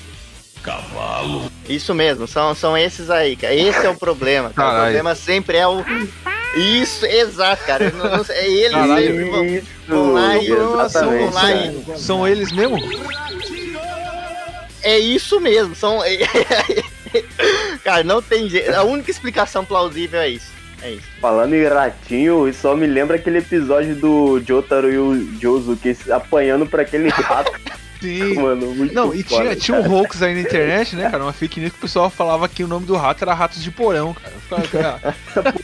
Cavalo. 0.63 1.51
Isso 1.69 1.95
mesmo, 1.95 2.27
são, 2.27 2.55
são 2.55 2.77
esses 2.77 3.11
aí, 3.11 3.37
cara. 3.37 3.55
Esse 3.55 3.85
é 3.85 3.89
o 3.91 3.95
problema. 3.97 4.51
cara. 4.51 4.79
O 4.79 4.83
problema 4.85 5.15
sempre 5.15 5.59
é 5.59 5.67
o. 5.67 5.85
Isso, 6.57 7.05
exato, 7.05 7.65
cara. 7.65 7.91
Não- 7.91 8.05
não 8.19 8.25
é 8.31 8.49
eles 8.49 8.71
Caralho. 8.71 9.07
sempre 9.07 9.25
vão, 9.89 10.13
lá 10.13 10.37
e 10.37 10.49
vão 10.49 11.95
e. 11.95 11.99
são 11.99 12.27
eles 12.29 12.53
mesmo? 12.53 12.77
É 14.85 14.99
isso 14.99 15.41
mesmo, 15.41 15.75
são. 15.75 15.99
cara, 17.83 18.05
não 18.05 18.21
tem 18.23 18.49
jeito. 18.49 18.73
A 18.75 18.83
única 18.85 19.11
explicação 19.11 19.65
plausível 19.65 20.21
é 20.21 20.29
isso. 20.29 20.53
É 20.83 20.91
isso. 20.93 21.07
Falando 21.21 21.55
em 21.55 21.67
ratinho, 21.67 22.53
só 22.53 22.77
me 22.77 22.87
lembra 22.87 23.17
aquele 23.17 23.39
episódio 23.39 23.95
do 23.97 24.41
Jotaro 24.47 24.93
e 24.93 24.99
o 24.99 25.41
Josuke 25.41 25.97
apanhando 26.11 26.67
pra 26.67 26.83
aquele 26.83 27.09
rato, 27.11 27.53
Sim. 28.01 28.35
mano. 28.35 28.67
Muito 28.75 28.95
Não, 28.95 29.15
e 29.15 29.23
foda, 29.23 29.43
tinha, 29.45 29.57
tinha 29.57 29.81
um 29.81 29.91
hoax 29.95 30.21
aí 30.23 30.35
na 30.35 30.41
internet, 30.43 30.95
né, 30.95 31.11
cara? 31.11 31.23
Uma 31.23 31.33
fake 31.33 31.59
news 31.61 31.73
que 31.73 31.79
o 31.79 31.83
pessoal 31.83 32.11
falava 32.11 32.47
que 32.49 32.63
o 32.63 32.69
nome 32.69 32.85
do 32.85 32.97
rato 32.97 33.25
era 33.25 33.33
Ratos 33.33 33.63
de 33.63 33.71
Porão, 33.71 34.15
cara. 34.71 35.15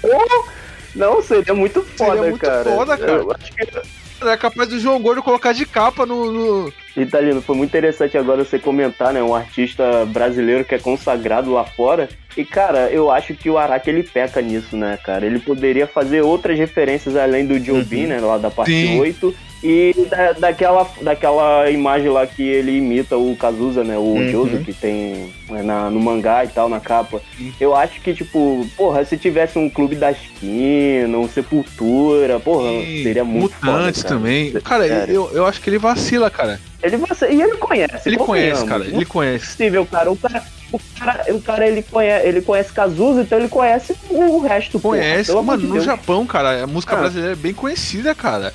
Não, 0.94 1.22
seria 1.22 1.55
muito 1.55 1.82
foda, 1.82 2.22
muito 2.22 2.38
cara. 2.40 2.64
foda, 2.64 2.97
cara. 2.97 3.12
Eu 3.12 3.32
acho 3.32 3.52
que 3.52 4.26
É 4.28 4.36
capaz 4.36 4.68
do 4.70 4.80
João 4.80 5.01
Gordo 5.01 5.22
colocar 5.22 5.52
de 5.52 5.64
capa 5.66 6.05
no. 6.06 6.32
no- 6.32 6.72
Italino, 6.97 7.41
foi 7.41 7.57
muito 7.57 7.71
interessante 7.71 8.19
agora 8.19 8.45
você 8.45 8.59
comentar, 8.59 9.12
né? 9.12 9.23
Um 9.23 9.35
artista 9.35 10.05
brasileiro 10.07 10.65
que 10.65 10.75
é 10.75 10.79
consagrado 10.79 11.53
lá 11.53 11.65
fora. 11.65 12.09
E, 12.37 12.45
cara, 12.45 12.91
eu 12.91 13.11
acho 13.11 13.35
que 13.35 13.51
o 13.51 13.59
Araki 13.59 13.91
ele 13.91 14.03
peca 14.03 14.41
nisso, 14.41 14.77
né, 14.77 14.99
cara? 15.03 15.25
Ele 15.27 15.39
poderia 15.39 15.87
fazer 15.87 16.23
outras 16.23 16.59
referências 16.59 17.17
além 17.17 17.47
do 17.47 17.59
Jobim, 17.61 18.07
né? 18.07 18.21
Lá 18.21 18.39
da 18.39 18.51
parte 18.51 18.73
Sim. 18.73 18.99
8. 19.01 19.35
E 19.62 19.95
da- 20.11 20.32
daquela, 20.32 20.91
daquela 21.03 21.70
imagem 21.70 22.09
lá 22.09 22.27
que 22.27 22.43
ele 22.43 22.78
imita 22.78 23.16
o 23.19 23.37
Kazuza, 23.37 23.85
né? 23.85 23.97
O 23.99 24.01
Uhum. 24.15 24.28
Joso, 24.31 24.59
que 24.65 24.73
tem 24.73 25.35
né, 25.51 25.62
na, 25.62 25.91
no 25.91 26.01
mangá 26.01 26.45
e 26.45 26.49
tal, 26.49 26.66
na 26.69 26.81
capa. 26.81 27.20
Sim. 27.37 27.53
Eu 27.61 27.77
acho 27.77 28.01
que, 28.01 28.15
tipo, 28.15 28.66
porra, 28.77 29.05
se 29.05 29.19
tivesse 29.19 29.59
um 29.59 29.69
clube 29.69 29.97
da 29.97 30.12
esquina, 30.12 31.19
um 31.19 31.28
Sepultura, 31.28 32.41
porra, 32.41 32.70
Sim, 32.70 33.03
seria 33.03 33.23
muito 33.24 33.53
Mutantes 33.62 34.01
foda, 34.03 34.09
cara. 34.09 34.09
também. 34.09 34.53
Cara, 34.62 34.89
Sério. 34.89 35.15
eu, 35.15 35.31
eu 35.35 35.47
acho 35.47 35.61
que 35.61 35.69
ele 35.69 35.78
vacila, 35.78 36.31
cara. 36.31 36.59
Ele 36.82 36.97
você 36.97 37.31
e 37.31 37.43
ele 37.43 37.57
conhece. 37.59 38.09
Ele 38.09 38.16
conhece, 38.16 38.65
cara. 38.65 38.85
Não 38.85 38.93
Ele 38.95 39.03
é 39.03 39.05
conhece. 39.05 39.45
possível, 39.47 39.85
cara. 39.85 40.11
O 40.11 40.16
cara, 40.16 40.43
o 40.73 40.81
cara, 40.99 41.24
o 41.35 41.41
cara 41.43 41.69
ele 41.69 41.82
conhece, 41.82 42.27
ele 42.27 42.41
conhece 42.41 42.73
Cazuza, 42.73 43.20
então 43.20 43.39
ele 43.39 43.49
conhece 43.49 43.95
o 44.09 44.39
resto. 44.39 44.81
porra. 44.81 44.97
Conhece. 44.97 45.31
Amor 45.32 45.43
Mano, 45.45 45.69
no. 45.69 45.81
Japão, 45.81 46.24
cara, 46.24 46.65
a 46.65 46.66
música 46.66 46.97
Ah. 46.97 47.01
brasileira 47.01 47.32
é 47.32 47.37
bem 47.37 47.53
conhecida, 47.53 48.15
cara. 48.15 48.55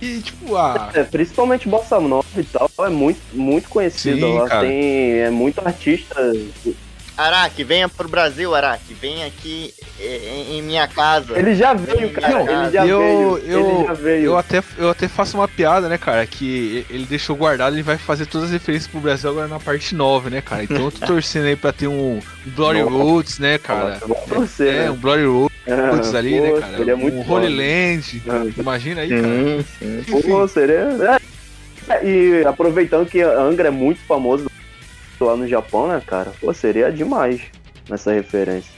E, 0.00 0.20
tipo, 0.20 0.56
ah. 0.56 0.90
É, 0.94 1.02
principalmente 1.04 1.68
Bossa 1.68 1.98
Nova 2.00 2.26
e 2.36 2.44
tal, 2.44 2.70
é 2.80 2.88
muito, 2.88 3.20
muito 3.32 3.68
conhecido. 3.68 4.18
Sim, 4.26 4.38
lá 4.38 4.48
cara. 4.48 4.66
tem 4.66 5.18
é 5.20 5.30
muito 5.30 5.60
artista. 5.64 6.32
Araque, 7.16 7.64
venha 7.64 7.88
pro 7.88 8.06
Brasil, 8.06 8.54
Araque. 8.54 8.92
Vem 8.92 9.24
aqui 9.24 9.72
eh, 9.98 10.44
em, 10.50 10.58
em 10.58 10.62
minha 10.62 10.86
casa. 10.86 11.38
Ele 11.38 11.54
já 11.54 11.72
veio, 11.72 12.10
cara. 12.12 12.28
Não, 12.28 12.40
ele 12.64 12.70
já 12.72 12.86
eu- 12.86 12.98
veio. 12.98 13.38
eu- 13.50 13.70
ele 13.78 13.86
já 13.86 13.92
veio. 13.94 14.24
Eu 14.26 14.36
até, 14.36 14.62
eu 14.76 14.90
até 14.90 15.08
faço 15.08 15.38
uma 15.38 15.48
piada, 15.48 15.88
né, 15.88 15.96
cara? 15.96 16.26
Que 16.26 16.84
ele 16.90 17.06
deixou 17.06 17.34
guardado, 17.34 17.74
ele 17.74 17.82
vai 17.82 17.96
fazer 17.96 18.26
todas 18.26 18.48
as 18.48 18.52
referências 18.52 18.90
pro 18.90 19.00
Brasil 19.00 19.30
agora 19.30 19.48
na 19.48 19.58
parte 19.58 19.94
9, 19.94 20.28
né, 20.28 20.42
cara? 20.42 20.64
Então 20.64 20.76
eu 20.76 20.92
tô 20.92 21.06
torcendo 21.06 21.46
aí 21.46 21.56
pra 21.56 21.72
ter 21.72 21.86
um 21.88 22.20
Bloody 22.44 22.82
Nossa. 22.82 22.92
Roots, 23.02 23.38
né, 23.38 23.56
cara? 23.56 23.98
Vamos 24.06 24.24
torcer, 24.24 24.74
É, 24.74 24.84
né? 24.84 24.90
um 24.90 24.96
Bloody 24.96 25.24
Roots 25.24 25.55
Ah, 25.68 26.18
ali, 26.18 26.38
pô, 26.38 26.42
né, 26.42 26.60
cara? 26.60 26.76
Seria 26.76 26.96
muito 26.96 27.16
um. 27.16 27.30
Holy 27.30 27.48
Land. 27.48 28.22
Ah. 28.28 28.44
Imagina 28.56 29.00
aí, 29.00 29.08
cara. 29.08 29.22
Sim, 29.78 30.02
sim. 30.04 30.22
Pô, 30.22 30.46
seria. 30.48 31.20
É, 31.88 32.06
E 32.06 32.44
aproveitando 32.46 33.08
que 33.08 33.20
Angra 33.20 33.68
é 33.68 33.70
muito 33.70 34.00
famoso 34.02 34.50
lá 35.20 35.36
no 35.36 35.48
Japão, 35.48 35.88
né, 35.88 36.00
cara? 36.06 36.32
Pô, 36.40 36.52
seria 36.52 36.92
demais 36.92 37.40
nessa 37.88 38.12
referência. 38.12 38.70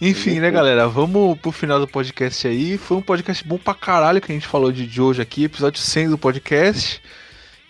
Enfim, 0.00 0.40
né, 0.40 0.50
galera? 0.50 0.88
Vamos 0.88 1.38
pro 1.38 1.52
final 1.52 1.78
do 1.78 1.86
podcast 1.86 2.48
aí. 2.48 2.76
Foi 2.76 2.96
um 2.96 3.02
podcast 3.02 3.46
bom 3.46 3.56
pra 3.56 3.72
caralho 3.72 4.20
que 4.20 4.32
a 4.32 4.34
gente 4.34 4.48
falou 4.48 4.72
de 4.72 5.00
hoje 5.00 5.22
aqui, 5.22 5.44
episódio 5.44 5.80
100 5.80 6.10
do 6.10 6.18
podcast. 6.18 7.00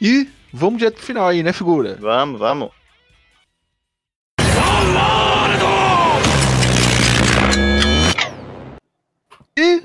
E 0.00 0.26
vamos 0.50 0.78
direto 0.78 0.94
pro 0.94 1.04
final 1.04 1.28
aí, 1.28 1.42
né, 1.42 1.52
figura? 1.52 1.98
Vamos, 2.00 2.38
vamos. 2.38 2.70
E 9.58 9.82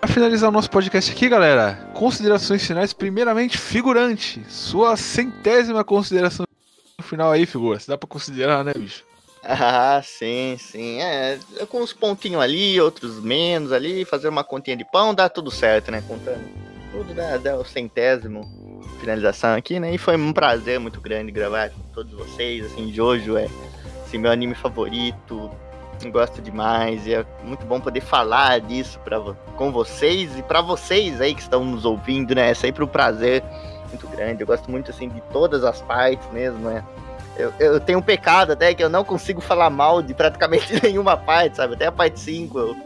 pra 0.00 0.08
finalizar 0.08 0.48
o 0.48 0.52
nosso 0.52 0.70
podcast 0.70 1.10
aqui, 1.10 1.28
galera, 1.28 1.90
considerações 1.94 2.64
finais. 2.64 2.92
Primeiramente, 2.92 3.58
figurante, 3.58 4.44
sua 4.48 4.96
centésima 4.96 5.82
consideração 5.82 6.46
final 7.02 7.32
aí, 7.32 7.44
figura. 7.44 7.80
Se 7.80 7.88
dá 7.88 7.98
pra 7.98 8.08
considerar, 8.08 8.62
né, 8.64 8.72
bicho? 8.74 9.02
Ah, 9.42 10.00
sim, 10.04 10.56
sim. 10.60 11.00
É, 11.00 11.38
com 11.68 11.80
uns 11.80 11.92
pontinhos 11.92 12.42
ali, 12.42 12.80
outros 12.80 13.20
menos 13.20 13.72
ali, 13.72 14.04
fazer 14.04 14.28
uma 14.28 14.44
continha 14.44 14.76
de 14.76 14.84
pão, 14.84 15.14
dá 15.14 15.28
tudo 15.28 15.50
certo, 15.50 15.90
né? 15.90 16.02
Contando 16.06 16.44
tudo 16.92 17.14
dá, 17.14 17.36
dá 17.36 17.56
o 17.56 17.64
centésimo. 17.64 18.42
finalização 19.00 19.54
aqui, 19.54 19.80
né? 19.80 19.94
E 19.94 19.98
foi 19.98 20.16
um 20.16 20.32
prazer 20.32 20.78
muito 20.78 21.00
grande 21.00 21.32
gravar 21.32 21.70
com 21.70 21.80
todos 21.92 22.12
vocês. 22.12 22.64
Assim, 22.66 22.92
Jojo 22.92 23.36
é 23.36 23.48
assim, 24.04 24.18
meu 24.18 24.30
anime 24.30 24.54
favorito. 24.54 25.50
Gosto 26.10 26.40
demais. 26.40 27.06
E 27.06 27.14
é 27.14 27.24
muito 27.42 27.66
bom 27.66 27.80
poder 27.80 28.00
falar 28.00 28.60
disso 28.60 28.98
pra, 29.00 29.20
com 29.56 29.72
vocês 29.72 30.38
e 30.38 30.42
pra 30.42 30.60
vocês 30.60 31.20
aí 31.20 31.34
que 31.34 31.42
estão 31.42 31.64
nos 31.64 31.84
ouvindo, 31.84 32.34
né? 32.34 32.50
É 32.50 32.54
sempre 32.54 32.84
um 32.84 32.86
prazer 32.86 33.42
muito 33.88 34.06
grande. 34.08 34.42
Eu 34.42 34.46
gosto 34.46 34.70
muito 34.70 34.90
assim 34.90 35.08
de 35.08 35.20
todas 35.32 35.64
as 35.64 35.82
partes 35.82 36.30
mesmo, 36.30 36.58
né? 36.68 36.84
Eu, 37.36 37.52
eu 37.58 37.80
tenho 37.80 38.00
um 38.00 38.02
pecado 38.02 38.52
até 38.52 38.74
que 38.74 38.82
eu 38.82 38.88
não 38.88 39.04
consigo 39.04 39.40
falar 39.40 39.70
mal 39.70 40.02
de 40.02 40.12
praticamente 40.12 40.74
nenhuma 40.82 41.16
parte, 41.16 41.56
sabe? 41.56 41.74
Até 41.74 41.86
a 41.86 41.92
parte 41.92 42.18
5 42.18 42.58
eu 42.58 42.76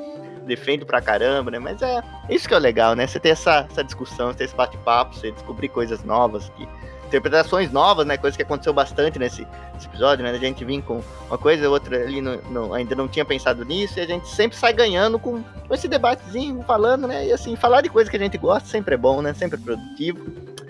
defendo 0.43 0.84
pra 0.84 1.01
caramba, 1.01 1.51
né? 1.51 1.59
Mas 1.59 1.80
é 1.82 2.02
isso 2.28 2.48
que 2.48 2.55
é 2.55 2.59
legal, 2.59 2.94
né? 2.94 3.06
Você 3.06 3.18
ter 3.18 3.30
essa, 3.30 3.66
essa 3.70 3.82
discussão, 3.82 4.34
ter 4.34 4.44
esse 4.44 4.55
bate-papo, 4.55 5.14
você 5.14 5.30
descobrir 5.30 5.68
coisas 5.68 6.05
novas, 6.05 6.48
que, 6.51 6.68
interpretações 7.12 7.70
novas, 7.70 8.06
né? 8.06 8.16
Coisa 8.16 8.36
que 8.36 8.43
aconteceu 8.43 8.72
bastante 8.72 9.18
nesse, 9.18 9.47
nesse 9.74 9.86
episódio, 9.86 10.24
né? 10.24 10.30
A 10.30 10.39
gente 10.39 10.64
vir 10.64 10.82
com 10.82 11.02
uma 11.28 11.39
coisa, 11.39 11.68
outra 11.68 11.97
ali 12.02 12.20
não, 12.20 12.36
não- 12.51 12.74
ainda 12.74 12.94
não 12.94 13.06
tinha 13.06 13.24
pensado 13.24 13.64
nisso, 13.64 13.98
e 13.98 14.02
a 14.02 14.06
gente 14.06 14.26
sempre 14.28 14.56
sai 14.56 14.72
ganhando 14.72 15.18
com, 15.18 15.43
com 15.43 15.74
esse 15.74 15.86
debatezinho, 15.89 16.62
falando, 16.62 17.06
né? 17.06 17.26
E 17.26 17.32
assim, 17.32 17.55
falar 17.56 17.82
de 17.82 17.89
coisa 17.90 18.10
que 18.10 18.16
a 18.16 18.20
gente 18.20 18.39
gosta 18.39 18.68
sempre 18.68 18.94
é 18.94 18.98
bom, 18.98 19.20
né? 19.20 19.34
Sempre 19.34 19.60
é 19.60 19.62
produtivo. 19.62 20.26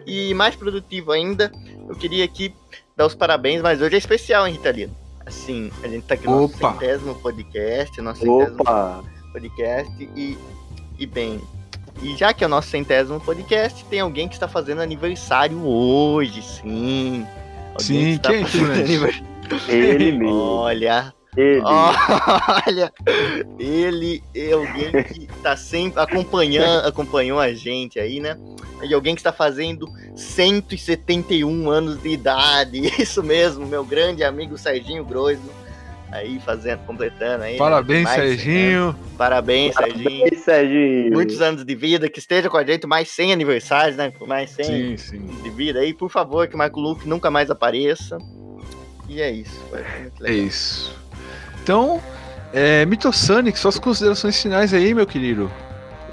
E 0.06 0.34
mais 0.34 0.56
produtivo 0.56 1.12
ainda, 1.12 1.52
eu 1.88 1.94
queria 1.94 2.24
aqui 2.24 2.54
dar 2.96 3.06
os 3.06 3.14
parabéns, 3.14 3.62
mas 3.62 3.80
hoje 3.80 3.94
é 3.94 3.98
especial, 3.98 4.46
hein, 4.46 4.54
Ritalino? 4.54 4.94
Assim, 5.24 5.70
a 5.84 5.88
gente 5.88 6.04
tá 6.04 6.14
aqui 6.14 6.26
no 6.26 6.40
nosso 6.40 6.56
Opa. 6.56 6.72
centésimo 6.72 7.14
podcast, 7.14 8.00
nosso 8.00 8.20
centésimo 8.20 8.60
Opa! 8.62 9.04
podcast 9.32 9.92
e, 10.16 10.36
e 10.98 11.06
bem. 11.06 11.40
E 12.00 12.16
já 12.16 12.32
que 12.32 12.42
é 12.42 12.46
o 12.46 12.50
nosso 12.50 12.68
centésimo 12.68 13.20
podcast, 13.20 13.84
tem 13.86 14.00
alguém 14.00 14.28
que 14.28 14.34
está 14.34 14.48
fazendo 14.48 14.80
aniversário 14.80 15.64
hoje, 15.66 16.42
sim. 16.42 17.26
Alguém 17.74 17.80
Sim, 17.80 18.10
está 18.10 18.30
quem, 18.30 18.44
fazendo 18.44 18.74
figurante? 18.74 18.80
aniversário. 18.90 19.26
Ele 19.68 20.12
mesmo. 20.18 20.34
Olha, 20.34 21.14
Ele. 21.36 21.62
olha, 21.64 22.92
ele 23.58 24.22
é 24.34 24.52
alguém 24.52 25.02
que 25.04 25.26
tá 25.42 25.56
sempre 25.56 26.00
acompanhando, 26.00 26.86
acompanhou 26.86 27.38
a 27.40 27.52
gente 27.54 27.98
aí, 27.98 28.20
né? 28.20 28.36
E 28.82 28.92
alguém 28.92 29.14
que 29.14 29.20
está 29.20 29.32
fazendo 29.32 29.88
171 30.14 31.70
anos 31.70 32.02
de 32.02 32.08
idade. 32.10 32.80
Isso 33.00 33.22
mesmo, 33.22 33.66
meu 33.66 33.84
grande 33.84 34.22
amigo 34.24 34.58
Serginho 34.58 35.04
Groisman. 35.04 35.61
Aí 36.12 36.38
fazendo, 36.44 36.80
completando 36.80 37.44
aí. 37.44 37.54
né? 37.54 37.58
Parabéns, 37.58 38.04
né? 38.04 38.14
Serginho. 38.14 38.94
Parabéns, 39.16 39.74
Serginho. 39.74 40.26
Ei, 40.30 40.36
Serginho. 40.36 41.12
Muitos 41.12 41.40
anos 41.40 41.64
de 41.64 41.74
vida, 41.74 42.08
que 42.08 42.18
esteja 42.18 42.50
com 42.50 42.58
a 42.58 42.64
gente 42.64 42.86
mais 42.86 43.08
100 43.08 43.32
aniversários, 43.32 43.96
né? 43.96 44.12
Mais 44.26 44.50
100 44.50 44.64
Sim, 44.64 44.96
sim. 44.98 45.26
de 45.42 45.48
vida 45.50 45.80
aí. 45.80 45.94
Por 45.94 46.10
favor, 46.10 46.46
que 46.46 46.54
o 46.54 46.58
Marco 46.58 46.78
Luke 46.78 47.08
nunca 47.08 47.30
mais 47.30 47.50
apareça. 47.50 48.18
E 49.08 49.22
é 49.22 49.30
isso. 49.30 49.58
É 50.22 50.32
isso. 50.32 50.94
Então, 51.62 52.00
é, 52.52 52.84
Mitosonic, 52.84 53.58
suas 53.58 53.78
considerações 53.78 54.40
finais 54.40 54.74
aí, 54.74 54.92
meu 54.92 55.06
querido. 55.06 55.50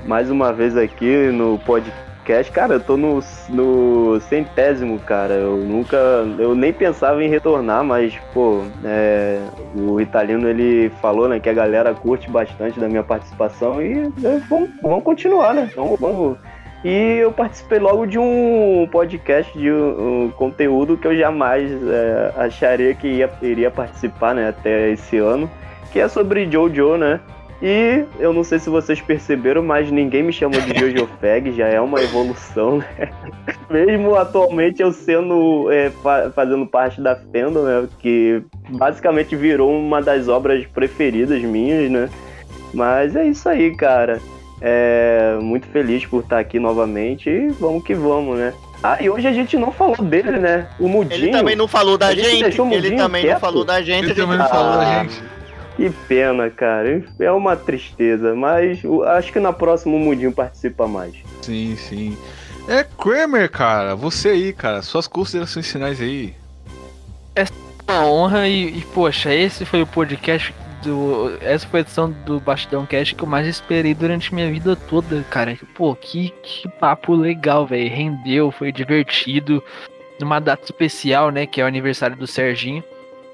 Mais 0.05 0.29
uma 0.29 0.53
vez 0.53 0.77
aqui 0.77 1.27
no 1.27 1.59
podcast. 1.59 2.08
Cara, 2.53 2.73
eu 2.73 2.79
tô 2.79 2.95
no, 2.95 3.19
no 3.49 4.19
centésimo, 4.21 4.99
cara. 4.99 5.33
Eu 5.33 5.57
nunca. 5.57 5.97
Eu 6.37 6.53
nem 6.53 6.71
pensava 6.71 7.23
em 7.23 7.27
retornar, 7.27 7.83
mas, 7.83 8.13
pô, 8.33 8.63
é, 8.85 9.39
o 9.75 9.99
italiano 9.99 10.47
ele 10.47 10.91
falou, 11.01 11.27
né, 11.27 11.39
que 11.39 11.49
a 11.49 11.53
galera 11.53 11.93
curte 11.93 12.29
bastante 12.29 12.79
da 12.79 12.87
minha 12.87 13.03
participação 13.03 13.81
e 13.81 14.11
é, 14.23 14.39
vamos, 14.47 14.69
vamos 14.81 15.03
continuar, 15.03 15.55
né? 15.55 15.69
Então, 15.71 15.95
vamos. 15.99 16.37
E 16.85 17.17
eu 17.17 17.31
participei 17.31 17.79
logo 17.79 18.05
de 18.05 18.17
um 18.19 18.87
podcast 18.91 19.57
de 19.57 19.71
um 19.71 20.31
conteúdo 20.37 20.97
que 20.97 21.07
eu 21.07 21.17
jamais 21.17 21.71
é, 21.71 22.33
acharia 22.37 22.93
que 22.93 23.07
ia, 23.07 23.29
iria 23.41 23.71
participar, 23.71 24.35
né, 24.35 24.49
até 24.49 24.91
esse 24.91 25.17
ano, 25.17 25.49
que 25.91 25.99
é 25.99 26.07
sobre 26.07 26.49
Jojo, 26.49 26.95
né? 26.95 27.19
E 27.61 28.05
eu 28.19 28.31
não 28.31 28.43
sei 28.43 28.57
se 28.57 28.69
vocês 28.69 29.01
perceberam, 29.01 29.61
mas 29.61 29.91
ninguém 29.91 30.23
me 30.23 30.31
chamou 30.31 30.61
de 30.61 30.79
Jojo 30.79 31.09
Fag, 31.19 31.51
já 31.51 31.67
é 31.67 31.79
uma 31.81 32.01
evolução, 32.01 32.77
né? 32.77 33.09
Mesmo 33.69 34.15
atualmente 34.15 34.81
eu 34.81 34.93
sendo 34.93 35.69
é, 35.69 35.89
fa- 36.01 36.31
fazendo 36.33 36.65
parte 36.65 37.01
da 37.01 37.15
Fandom, 37.17 37.63
né? 37.63 37.87
Que 37.99 38.41
basicamente 38.69 39.35
virou 39.35 39.71
uma 39.77 40.01
das 40.01 40.29
obras 40.29 40.65
preferidas 40.67 41.41
minhas, 41.41 41.91
né? 41.91 42.09
Mas 42.73 43.15
é 43.15 43.25
isso 43.25 43.49
aí, 43.49 43.75
cara. 43.75 44.19
É, 44.61 45.37
muito 45.41 45.67
feliz 45.67 46.05
por 46.05 46.21
estar 46.21 46.39
aqui 46.39 46.59
novamente 46.59 47.29
e 47.29 47.47
vamos 47.49 47.83
que 47.83 47.93
vamos, 47.93 48.37
né? 48.37 48.53
Ah, 48.81 48.97
e 49.01 49.09
hoje 49.09 49.27
a 49.27 49.31
gente 49.33 49.57
não 49.57 49.71
falou 49.71 49.97
dele, 49.97 50.31
né? 50.31 50.67
O 50.79 50.87
Mudinho. 50.87 51.23
Ele 51.25 51.31
também 51.31 51.55
não 51.55 51.67
falou 51.67 51.97
da 51.97 52.07
A 52.07 52.15
gente 52.15 52.29
gente. 52.29 52.61
Ele 52.73 52.95
também 52.95 53.23
não 53.23 53.29
quieto. 53.31 53.39
falou 53.41 53.65
da 53.65 53.81
gente. 53.81 54.05
Ele 54.05 54.15
também 54.15 54.37
não 54.37 54.47
falou 54.47 54.77
da 54.77 55.03
gente. 55.03 55.21
Que 55.79 55.89
pena, 56.09 56.49
cara. 56.49 57.01
É 57.17 57.31
uma 57.31 57.55
tristeza, 57.55 58.35
mas 58.35 58.81
acho 59.15 59.31
que 59.31 59.39
na 59.39 59.53
próxima 59.53 59.95
o 59.95 59.99
Mudinho 59.99 60.33
participa 60.33 60.85
mais. 60.85 61.15
Sim, 61.41 61.77
sim. 61.77 62.17
É 62.67 62.83
Kramer, 62.83 63.49
cara. 63.49 63.95
Você 63.95 64.27
aí, 64.27 64.51
cara. 64.51 64.81
Suas 64.81 65.07
considerações 65.07 65.71
finais 65.71 66.01
aí. 66.01 66.33
Uma 67.87 68.05
honra 68.05 68.49
e, 68.49 68.79
e, 68.79 68.81
poxa, 68.93 69.33
esse 69.33 69.63
foi 69.63 69.81
o 69.81 69.87
podcast 69.87 70.53
do. 70.83 71.37
Essa 71.39 71.65
foi 71.65 71.79
a 71.79 71.83
edição 71.83 72.11
do 72.11 72.41
Bastidão 72.41 72.85
Cast 72.85 73.15
que 73.15 73.23
eu 73.23 73.27
mais 73.27 73.47
esperei 73.47 73.93
durante 73.93 74.35
minha 74.35 74.51
vida 74.51 74.75
toda, 74.75 75.23
cara. 75.29 75.57
Pô, 75.75 75.95
que, 75.95 76.33
que 76.43 76.67
papo 76.67 77.15
legal, 77.15 77.65
velho. 77.65 77.89
Rendeu, 77.89 78.51
foi 78.51 78.73
divertido. 78.73 79.63
Numa 80.19 80.41
data 80.41 80.65
especial, 80.65 81.31
né? 81.31 81.45
Que 81.45 81.61
é 81.61 81.63
o 81.63 81.67
aniversário 81.67 82.17
do 82.17 82.27
Serginho. 82.27 82.83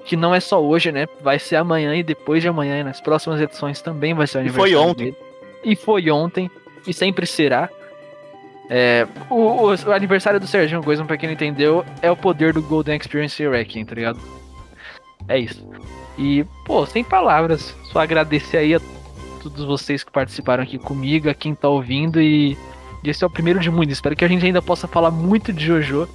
Que 0.06 0.14
não 0.16 0.34
é 0.34 0.40
só 0.40 0.62
hoje, 0.62 0.92
né? 0.92 1.06
Vai 1.20 1.38
ser 1.38 1.56
amanhã 1.56 1.94
e 1.96 2.02
depois 2.02 2.40
de 2.42 2.48
amanhã. 2.48 2.78
E 2.78 2.84
nas 2.84 3.00
próximas 3.00 3.40
edições 3.40 3.80
também 3.82 4.14
vai 4.14 4.26
ser 4.26 4.38
o 4.38 4.46
E 4.46 4.48
foi 4.50 4.70
aniversário. 4.70 4.90
ontem. 4.90 5.04
dele. 5.06 5.16
E 5.64 5.76
foi 5.76 6.10
ontem. 6.10 6.50
E 6.86 6.92
sempre 6.94 7.26
será. 7.26 7.68
É, 8.70 9.06
o, 9.30 9.34
o- 9.34 9.74
o 9.74 9.92
aniversário 9.92 10.40
do 10.40 10.46
Serginho 10.46 10.82
Goisman, 10.82 11.06
pra 11.06 11.16
quem 11.16 11.28
não 11.28 11.34
entendeu, 11.34 11.84
é 12.02 12.10
o 12.10 12.16
poder 12.16 12.52
do 12.52 12.62
Golden 12.62 12.96
Experience 12.96 13.44
Wrecking, 13.46 13.84
tá 13.84 13.94
ligado? 13.94 14.20
É 15.28 15.38
isso. 15.38 15.66
E, 16.18 16.44
pô, 16.64 16.84
sem 16.86 17.02
palavras, 17.04 17.74
só 17.92 18.00
agradecer 18.00 18.56
aí 18.58 18.74
a 18.74 18.80
todos 19.42 19.64
vocês 19.64 20.02
que 20.02 20.10
participaram 20.10 20.62
aqui 20.62 20.78
comigo, 20.78 21.28
a 21.28 21.34
quem 21.34 21.54
tá 21.54 21.68
ouvindo 21.68 22.20
e 22.20 22.56
esse 23.04 23.22
é 23.22 23.26
o 23.26 23.30
primeiro 23.30 23.60
de 23.60 23.70
muitos. 23.70 23.94
Espero 23.96 24.16
que 24.16 24.24
a 24.24 24.28
gente 24.28 24.44
ainda 24.44 24.60
possa 24.62 24.88
falar 24.88 25.10
muito 25.12 25.52
de 25.52 25.64
Jojo 25.66 26.08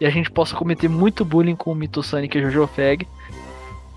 e 0.00 0.06
a 0.06 0.10
gente 0.10 0.30
possa 0.30 0.56
cometer 0.56 0.88
muito 0.88 1.24
bullying 1.24 1.54
com 1.54 1.72
o 1.72 1.74
Mito 1.74 2.02
Sonic 2.02 2.38
e 2.38 2.42
Jojo 2.42 2.66
Fag 2.66 3.06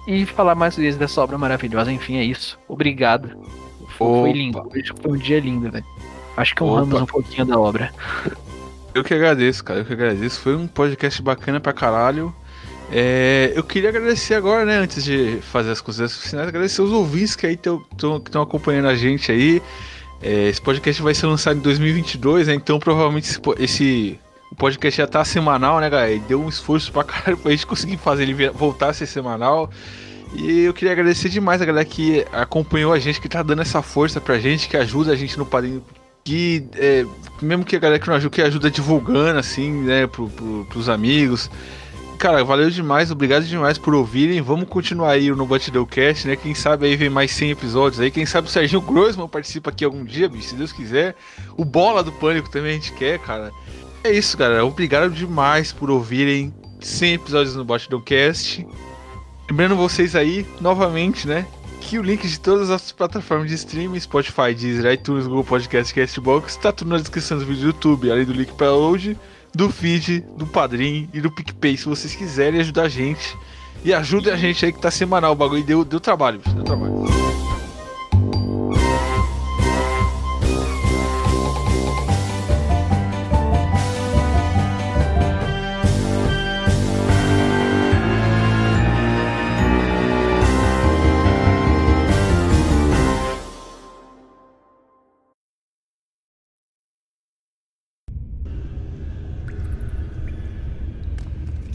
e 0.06 0.26
falar 0.26 0.54
mais 0.54 0.76
vezes 0.76 1.00
dessa 1.00 1.22
obra 1.22 1.38
maravilhosa. 1.38 1.92
Enfim, 1.92 2.18
é 2.18 2.24
isso. 2.24 2.60
Obrigado. 2.68 3.32
Foi, 3.98 4.30
Opa. 4.30 4.38
lindo. 4.38 4.70
Foi 5.02 5.12
um 5.12 5.18
dia 5.18 5.40
lindo, 5.40 5.72
velho. 5.72 5.86
Acho 6.36 6.56
que 6.56 6.64
honramos 6.64 7.02
um 7.02 7.06
pouquinho 7.06 7.46
da 7.46 7.58
obra. 7.58 7.94
Eu 8.94 9.04
que 9.04 9.14
agradeço, 9.14 9.64
cara. 9.64 9.80
Eu 9.80 9.86
que 9.86 9.94
agradeço. 9.94 10.40
Foi 10.42 10.56
um 10.56 10.68
podcast 10.68 11.22
bacana 11.22 11.60
pra 11.60 11.72
caralho. 11.74 12.36
É, 12.92 13.54
eu 13.56 13.64
queria 13.64 13.90
agradecer 13.90 14.36
agora, 14.36 14.66
né, 14.66 14.78
antes 14.78 15.04
de 15.04 15.40
fazer 15.42 15.72
as 15.72 15.82
considerações 15.82 16.30
finais, 16.30 16.48
agradecer 16.48 16.82
os 16.82 16.92
ouvintes 16.92 17.36
que 17.36 17.48
aí 17.48 17.54
estão 17.54 18.42
acompanhando 18.42 18.88
a 18.88 18.96
gente 18.96 19.32
aí. 19.32 19.62
É, 20.22 20.50
esse 20.50 20.62
podcast 20.62 21.02
vai 21.02 21.14
ser 21.14 21.26
lançado 21.26 21.58
em 21.58 21.62
2022, 21.62 22.48
né? 22.48 22.54
Então 22.54 22.78
provavelmente 22.80 23.28
esse, 23.30 23.40
esse 23.58 24.20
o 24.54 24.56
podcast 24.56 25.00
já 25.00 25.08
tá 25.08 25.26
semanal, 25.26 25.80
né, 25.80 25.90
galera? 25.90 26.12
E 26.12 26.20
deu 26.20 26.40
um 26.40 26.48
esforço 26.48 26.92
pra 26.92 27.04
caralho 27.04 27.38
pra 27.38 27.52
gente 27.52 27.66
conseguir 27.66 27.98
fazer 27.98 28.22
ele 28.24 28.50
voltar 28.52 28.90
a 28.90 28.94
ser 28.94 29.08
semanal. 29.08 29.70
E 30.36 30.62
eu 30.62 30.74
queria 30.74 30.92
agradecer 30.92 31.28
demais 31.28 31.60
a 31.60 31.66
galera 31.66 31.84
que 31.84 32.24
acompanhou 32.32 32.94
a 32.94 33.00
gente, 33.00 33.20
que 33.20 33.28
tá 33.28 33.42
dando 33.42 33.64
essa 33.64 33.82
força 33.82 34.22
pra 34.22 34.38
gente, 34.38 34.70
que 34.70 34.78
ajuda 34.78 35.12
a 35.12 35.16
gente 35.16 35.38
no 35.40 35.46
padrinho. 35.46 35.84
Que 36.24 36.68
é, 36.76 37.04
mesmo 37.42 37.66
que 37.66 37.76
a 37.76 37.80
galera 37.80 38.00
que 38.00 38.08
não 38.08 38.16
ajuda, 38.16 38.36
que 38.36 38.42
ajuda 38.44 38.70
divulgando, 38.70 39.40
assim, 39.40 39.72
né, 39.72 40.06
pro, 40.06 40.30
pro, 40.30 40.66
pros 40.70 40.88
amigos. 40.88 41.50
Cara, 42.20 42.44
valeu 42.44 42.70
demais, 42.70 43.10
obrigado 43.10 43.44
demais 43.46 43.80
por 43.80 43.96
ouvirem. 43.96 44.40
Vamos 44.40 44.70
continuar 44.70 45.12
aí 45.12 45.32
no 45.32 45.46
Batidão 45.48 45.84
Cast, 45.84 46.28
né? 46.28 46.36
Quem 46.36 46.54
sabe 46.54 46.86
aí 46.86 46.96
vem 46.96 47.10
mais 47.10 47.32
100 47.32 47.52
episódios 47.52 48.00
aí. 48.00 48.12
Quem 48.12 48.26
sabe 48.26 48.48
o 48.48 48.52
Serginho 48.52 48.82
Grossman 48.82 49.28
participa 49.28 49.72
aqui 49.72 49.84
algum 49.84 50.06
dia, 50.06 50.30
bicho, 50.30 50.50
se 50.50 50.56
Deus 50.56 50.72
quiser. 50.72 51.16
O 51.58 51.66
Bola 51.66 52.04
do 52.04 52.12
Pânico 52.12 52.50
também 52.50 52.72
a 52.72 52.74
gente 52.76 52.94
quer, 52.94 53.18
cara. 53.20 53.52
É 54.04 54.12
isso, 54.12 54.38
galera. 54.38 54.66
Obrigado 54.66 55.10
demais 55.12 55.72
por 55.72 55.90
ouvirem 55.90 56.54
100 56.82 57.14
episódios 57.14 57.56
no 57.56 57.64
Batidão 57.64 58.02
Cast. 58.02 58.68
Lembrando 59.50 59.78
vocês 59.78 60.14
aí, 60.14 60.46
novamente, 60.60 61.26
né? 61.26 61.46
Que 61.80 61.98
o 61.98 62.02
link 62.02 62.28
de 62.28 62.38
todas 62.38 62.70
as 62.70 62.92
plataformas 62.92 63.48
de 63.48 63.56
streaming, 63.56 64.00
Spotify, 64.00 64.54
Deezer, 64.54 64.92
iTunes, 64.92 65.26
Google 65.26 65.46
Podcast, 65.46 65.94
Castbox, 65.94 66.58
tá 66.58 66.74
tudo 66.74 66.90
na 66.90 66.98
descrição 66.98 67.38
do 67.38 67.46
vídeo 67.46 67.62
do 67.62 67.68
YouTube, 67.68 68.12
além 68.12 68.26
do 68.26 68.34
link 68.34 68.52
para 68.54 68.74
hoje, 68.74 69.18
do 69.56 69.70
feed, 69.70 70.26
do 70.38 70.46
Padrim 70.48 71.10
e 71.14 71.22
do 71.22 71.32
PicPay, 71.32 71.78
se 71.78 71.86
vocês 71.86 72.14
quiserem 72.14 72.60
ajudar 72.60 72.84
a 72.84 72.90
gente. 72.90 73.38
E 73.86 73.94
ajudem 73.94 74.34
a 74.34 74.36
gente 74.38 74.66
aí 74.66 74.74
que 74.74 74.80
tá 74.80 74.92
semanal 74.92 75.32
o 75.32 75.36
bagulho. 75.36 75.64
Deu, 75.64 75.86
deu 75.86 76.00
trabalho, 76.00 76.42
deu 76.54 76.64
trabalho. 76.64 77.33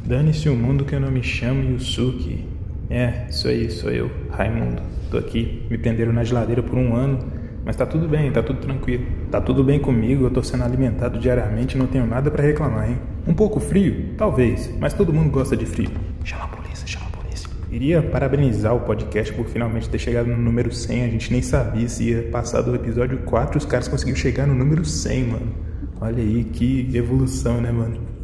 Dane-se 0.08 0.48
o 0.48 0.56
mundo 0.56 0.86
que 0.86 0.94
eu 0.94 1.00
não 1.00 1.10
me 1.10 1.22
chamo 1.22 1.62
Yusuke. 1.62 2.42
É, 2.88 3.26
isso 3.28 3.46
aí, 3.46 3.70
sou 3.70 3.90
eu, 3.90 4.10
Raimundo. 4.30 4.80
Tô 5.10 5.18
aqui, 5.18 5.66
me 5.68 5.76
prenderam 5.76 6.14
na 6.14 6.24
geladeira 6.24 6.62
por 6.62 6.78
um 6.78 6.96
ano, 6.96 7.18
mas 7.62 7.76
tá 7.76 7.84
tudo 7.84 8.08
bem, 8.08 8.32
tá 8.32 8.42
tudo 8.42 8.58
tranquilo. 8.58 9.04
Tá 9.30 9.38
tudo 9.38 9.62
bem 9.62 9.78
comigo, 9.78 10.24
eu 10.24 10.30
tô 10.30 10.42
sendo 10.42 10.64
alimentado 10.64 11.18
diariamente 11.18 11.76
não 11.76 11.86
tenho 11.86 12.06
nada 12.06 12.30
pra 12.30 12.42
reclamar, 12.42 12.88
hein? 12.88 12.96
Um 13.26 13.34
pouco 13.34 13.60
frio? 13.60 14.14
Talvez, 14.16 14.74
mas 14.80 14.94
todo 14.94 15.12
mundo 15.12 15.30
gosta 15.30 15.54
de 15.54 15.66
frio. 15.66 15.90
Chama 16.24 16.44
a 16.44 16.48
polícia, 16.48 16.86
chama 16.86 17.04
a 17.12 17.16
polícia. 17.18 17.50
Iria 17.70 18.00
parabenizar 18.00 18.74
o 18.74 18.80
podcast 18.80 19.30
por 19.34 19.44
finalmente 19.44 19.90
ter 19.90 19.98
chegado 19.98 20.28
no 20.28 20.38
número 20.38 20.72
100. 20.72 21.04
A 21.04 21.08
gente 21.08 21.30
nem 21.30 21.42
sabia 21.42 21.86
se 21.86 22.04
ia 22.04 22.22
passar 22.32 22.62
do 22.62 22.74
episódio 22.74 23.18
4 23.26 23.58
os 23.58 23.66
caras 23.66 23.86
conseguiram 23.86 24.18
chegar 24.18 24.46
no 24.46 24.54
número 24.54 24.86
100, 24.86 25.24
mano. 25.24 25.52
Olha 26.00 26.22
aí 26.22 26.44
que 26.44 26.88
evolução, 26.96 27.60
né, 27.60 27.70
mano? 27.70 28.17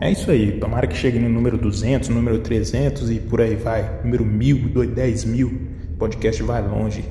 É 0.00 0.10
isso 0.10 0.30
aí, 0.30 0.52
tomara 0.58 0.86
que 0.86 0.96
chegue 0.96 1.18
no 1.18 1.28
número 1.28 1.56
200, 1.56 2.10
número 2.10 2.40
300 2.40 3.10
e 3.10 3.18
por 3.18 3.40
aí 3.40 3.56
vai. 3.56 4.00
Número 4.04 4.24
1000, 4.24 4.86
10 4.94 5.24
mil. 5.24 5.48
O 5.94 5.96
podcast 5.96 6.42
vai 6.42 6.66
longe. 6.66 7.04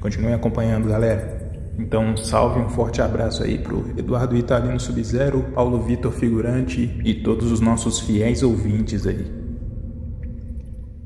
Continuem 0.00 0.34
acompanhando, 0.34 0.88
galera. 0.88 1.50
Então, 1.78 2.04
um 2.04 2.16
salve, 2.16 2.60
um 2.60 2.68
forte 2.68 3.02
abraço 3.02 3.42
aí 3.42 3.58
pro 3.58 3.84
Eduardo 3.96 4.36
Italino 4.36 4.78
Subzero, 4.78 5.42
Paulo 5.54 5.80
Vitor 5.82 6.12
Figurante 6.12 7.00
e 7.04 7.14
todos 7.14 7.50
os 7.50 7.60
nossos 7.60 8.00
fiéis 8.00 8.42
ouvintes 8.42 9.06
aí. 9.06 9.26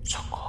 Socorro. 0.03 0.42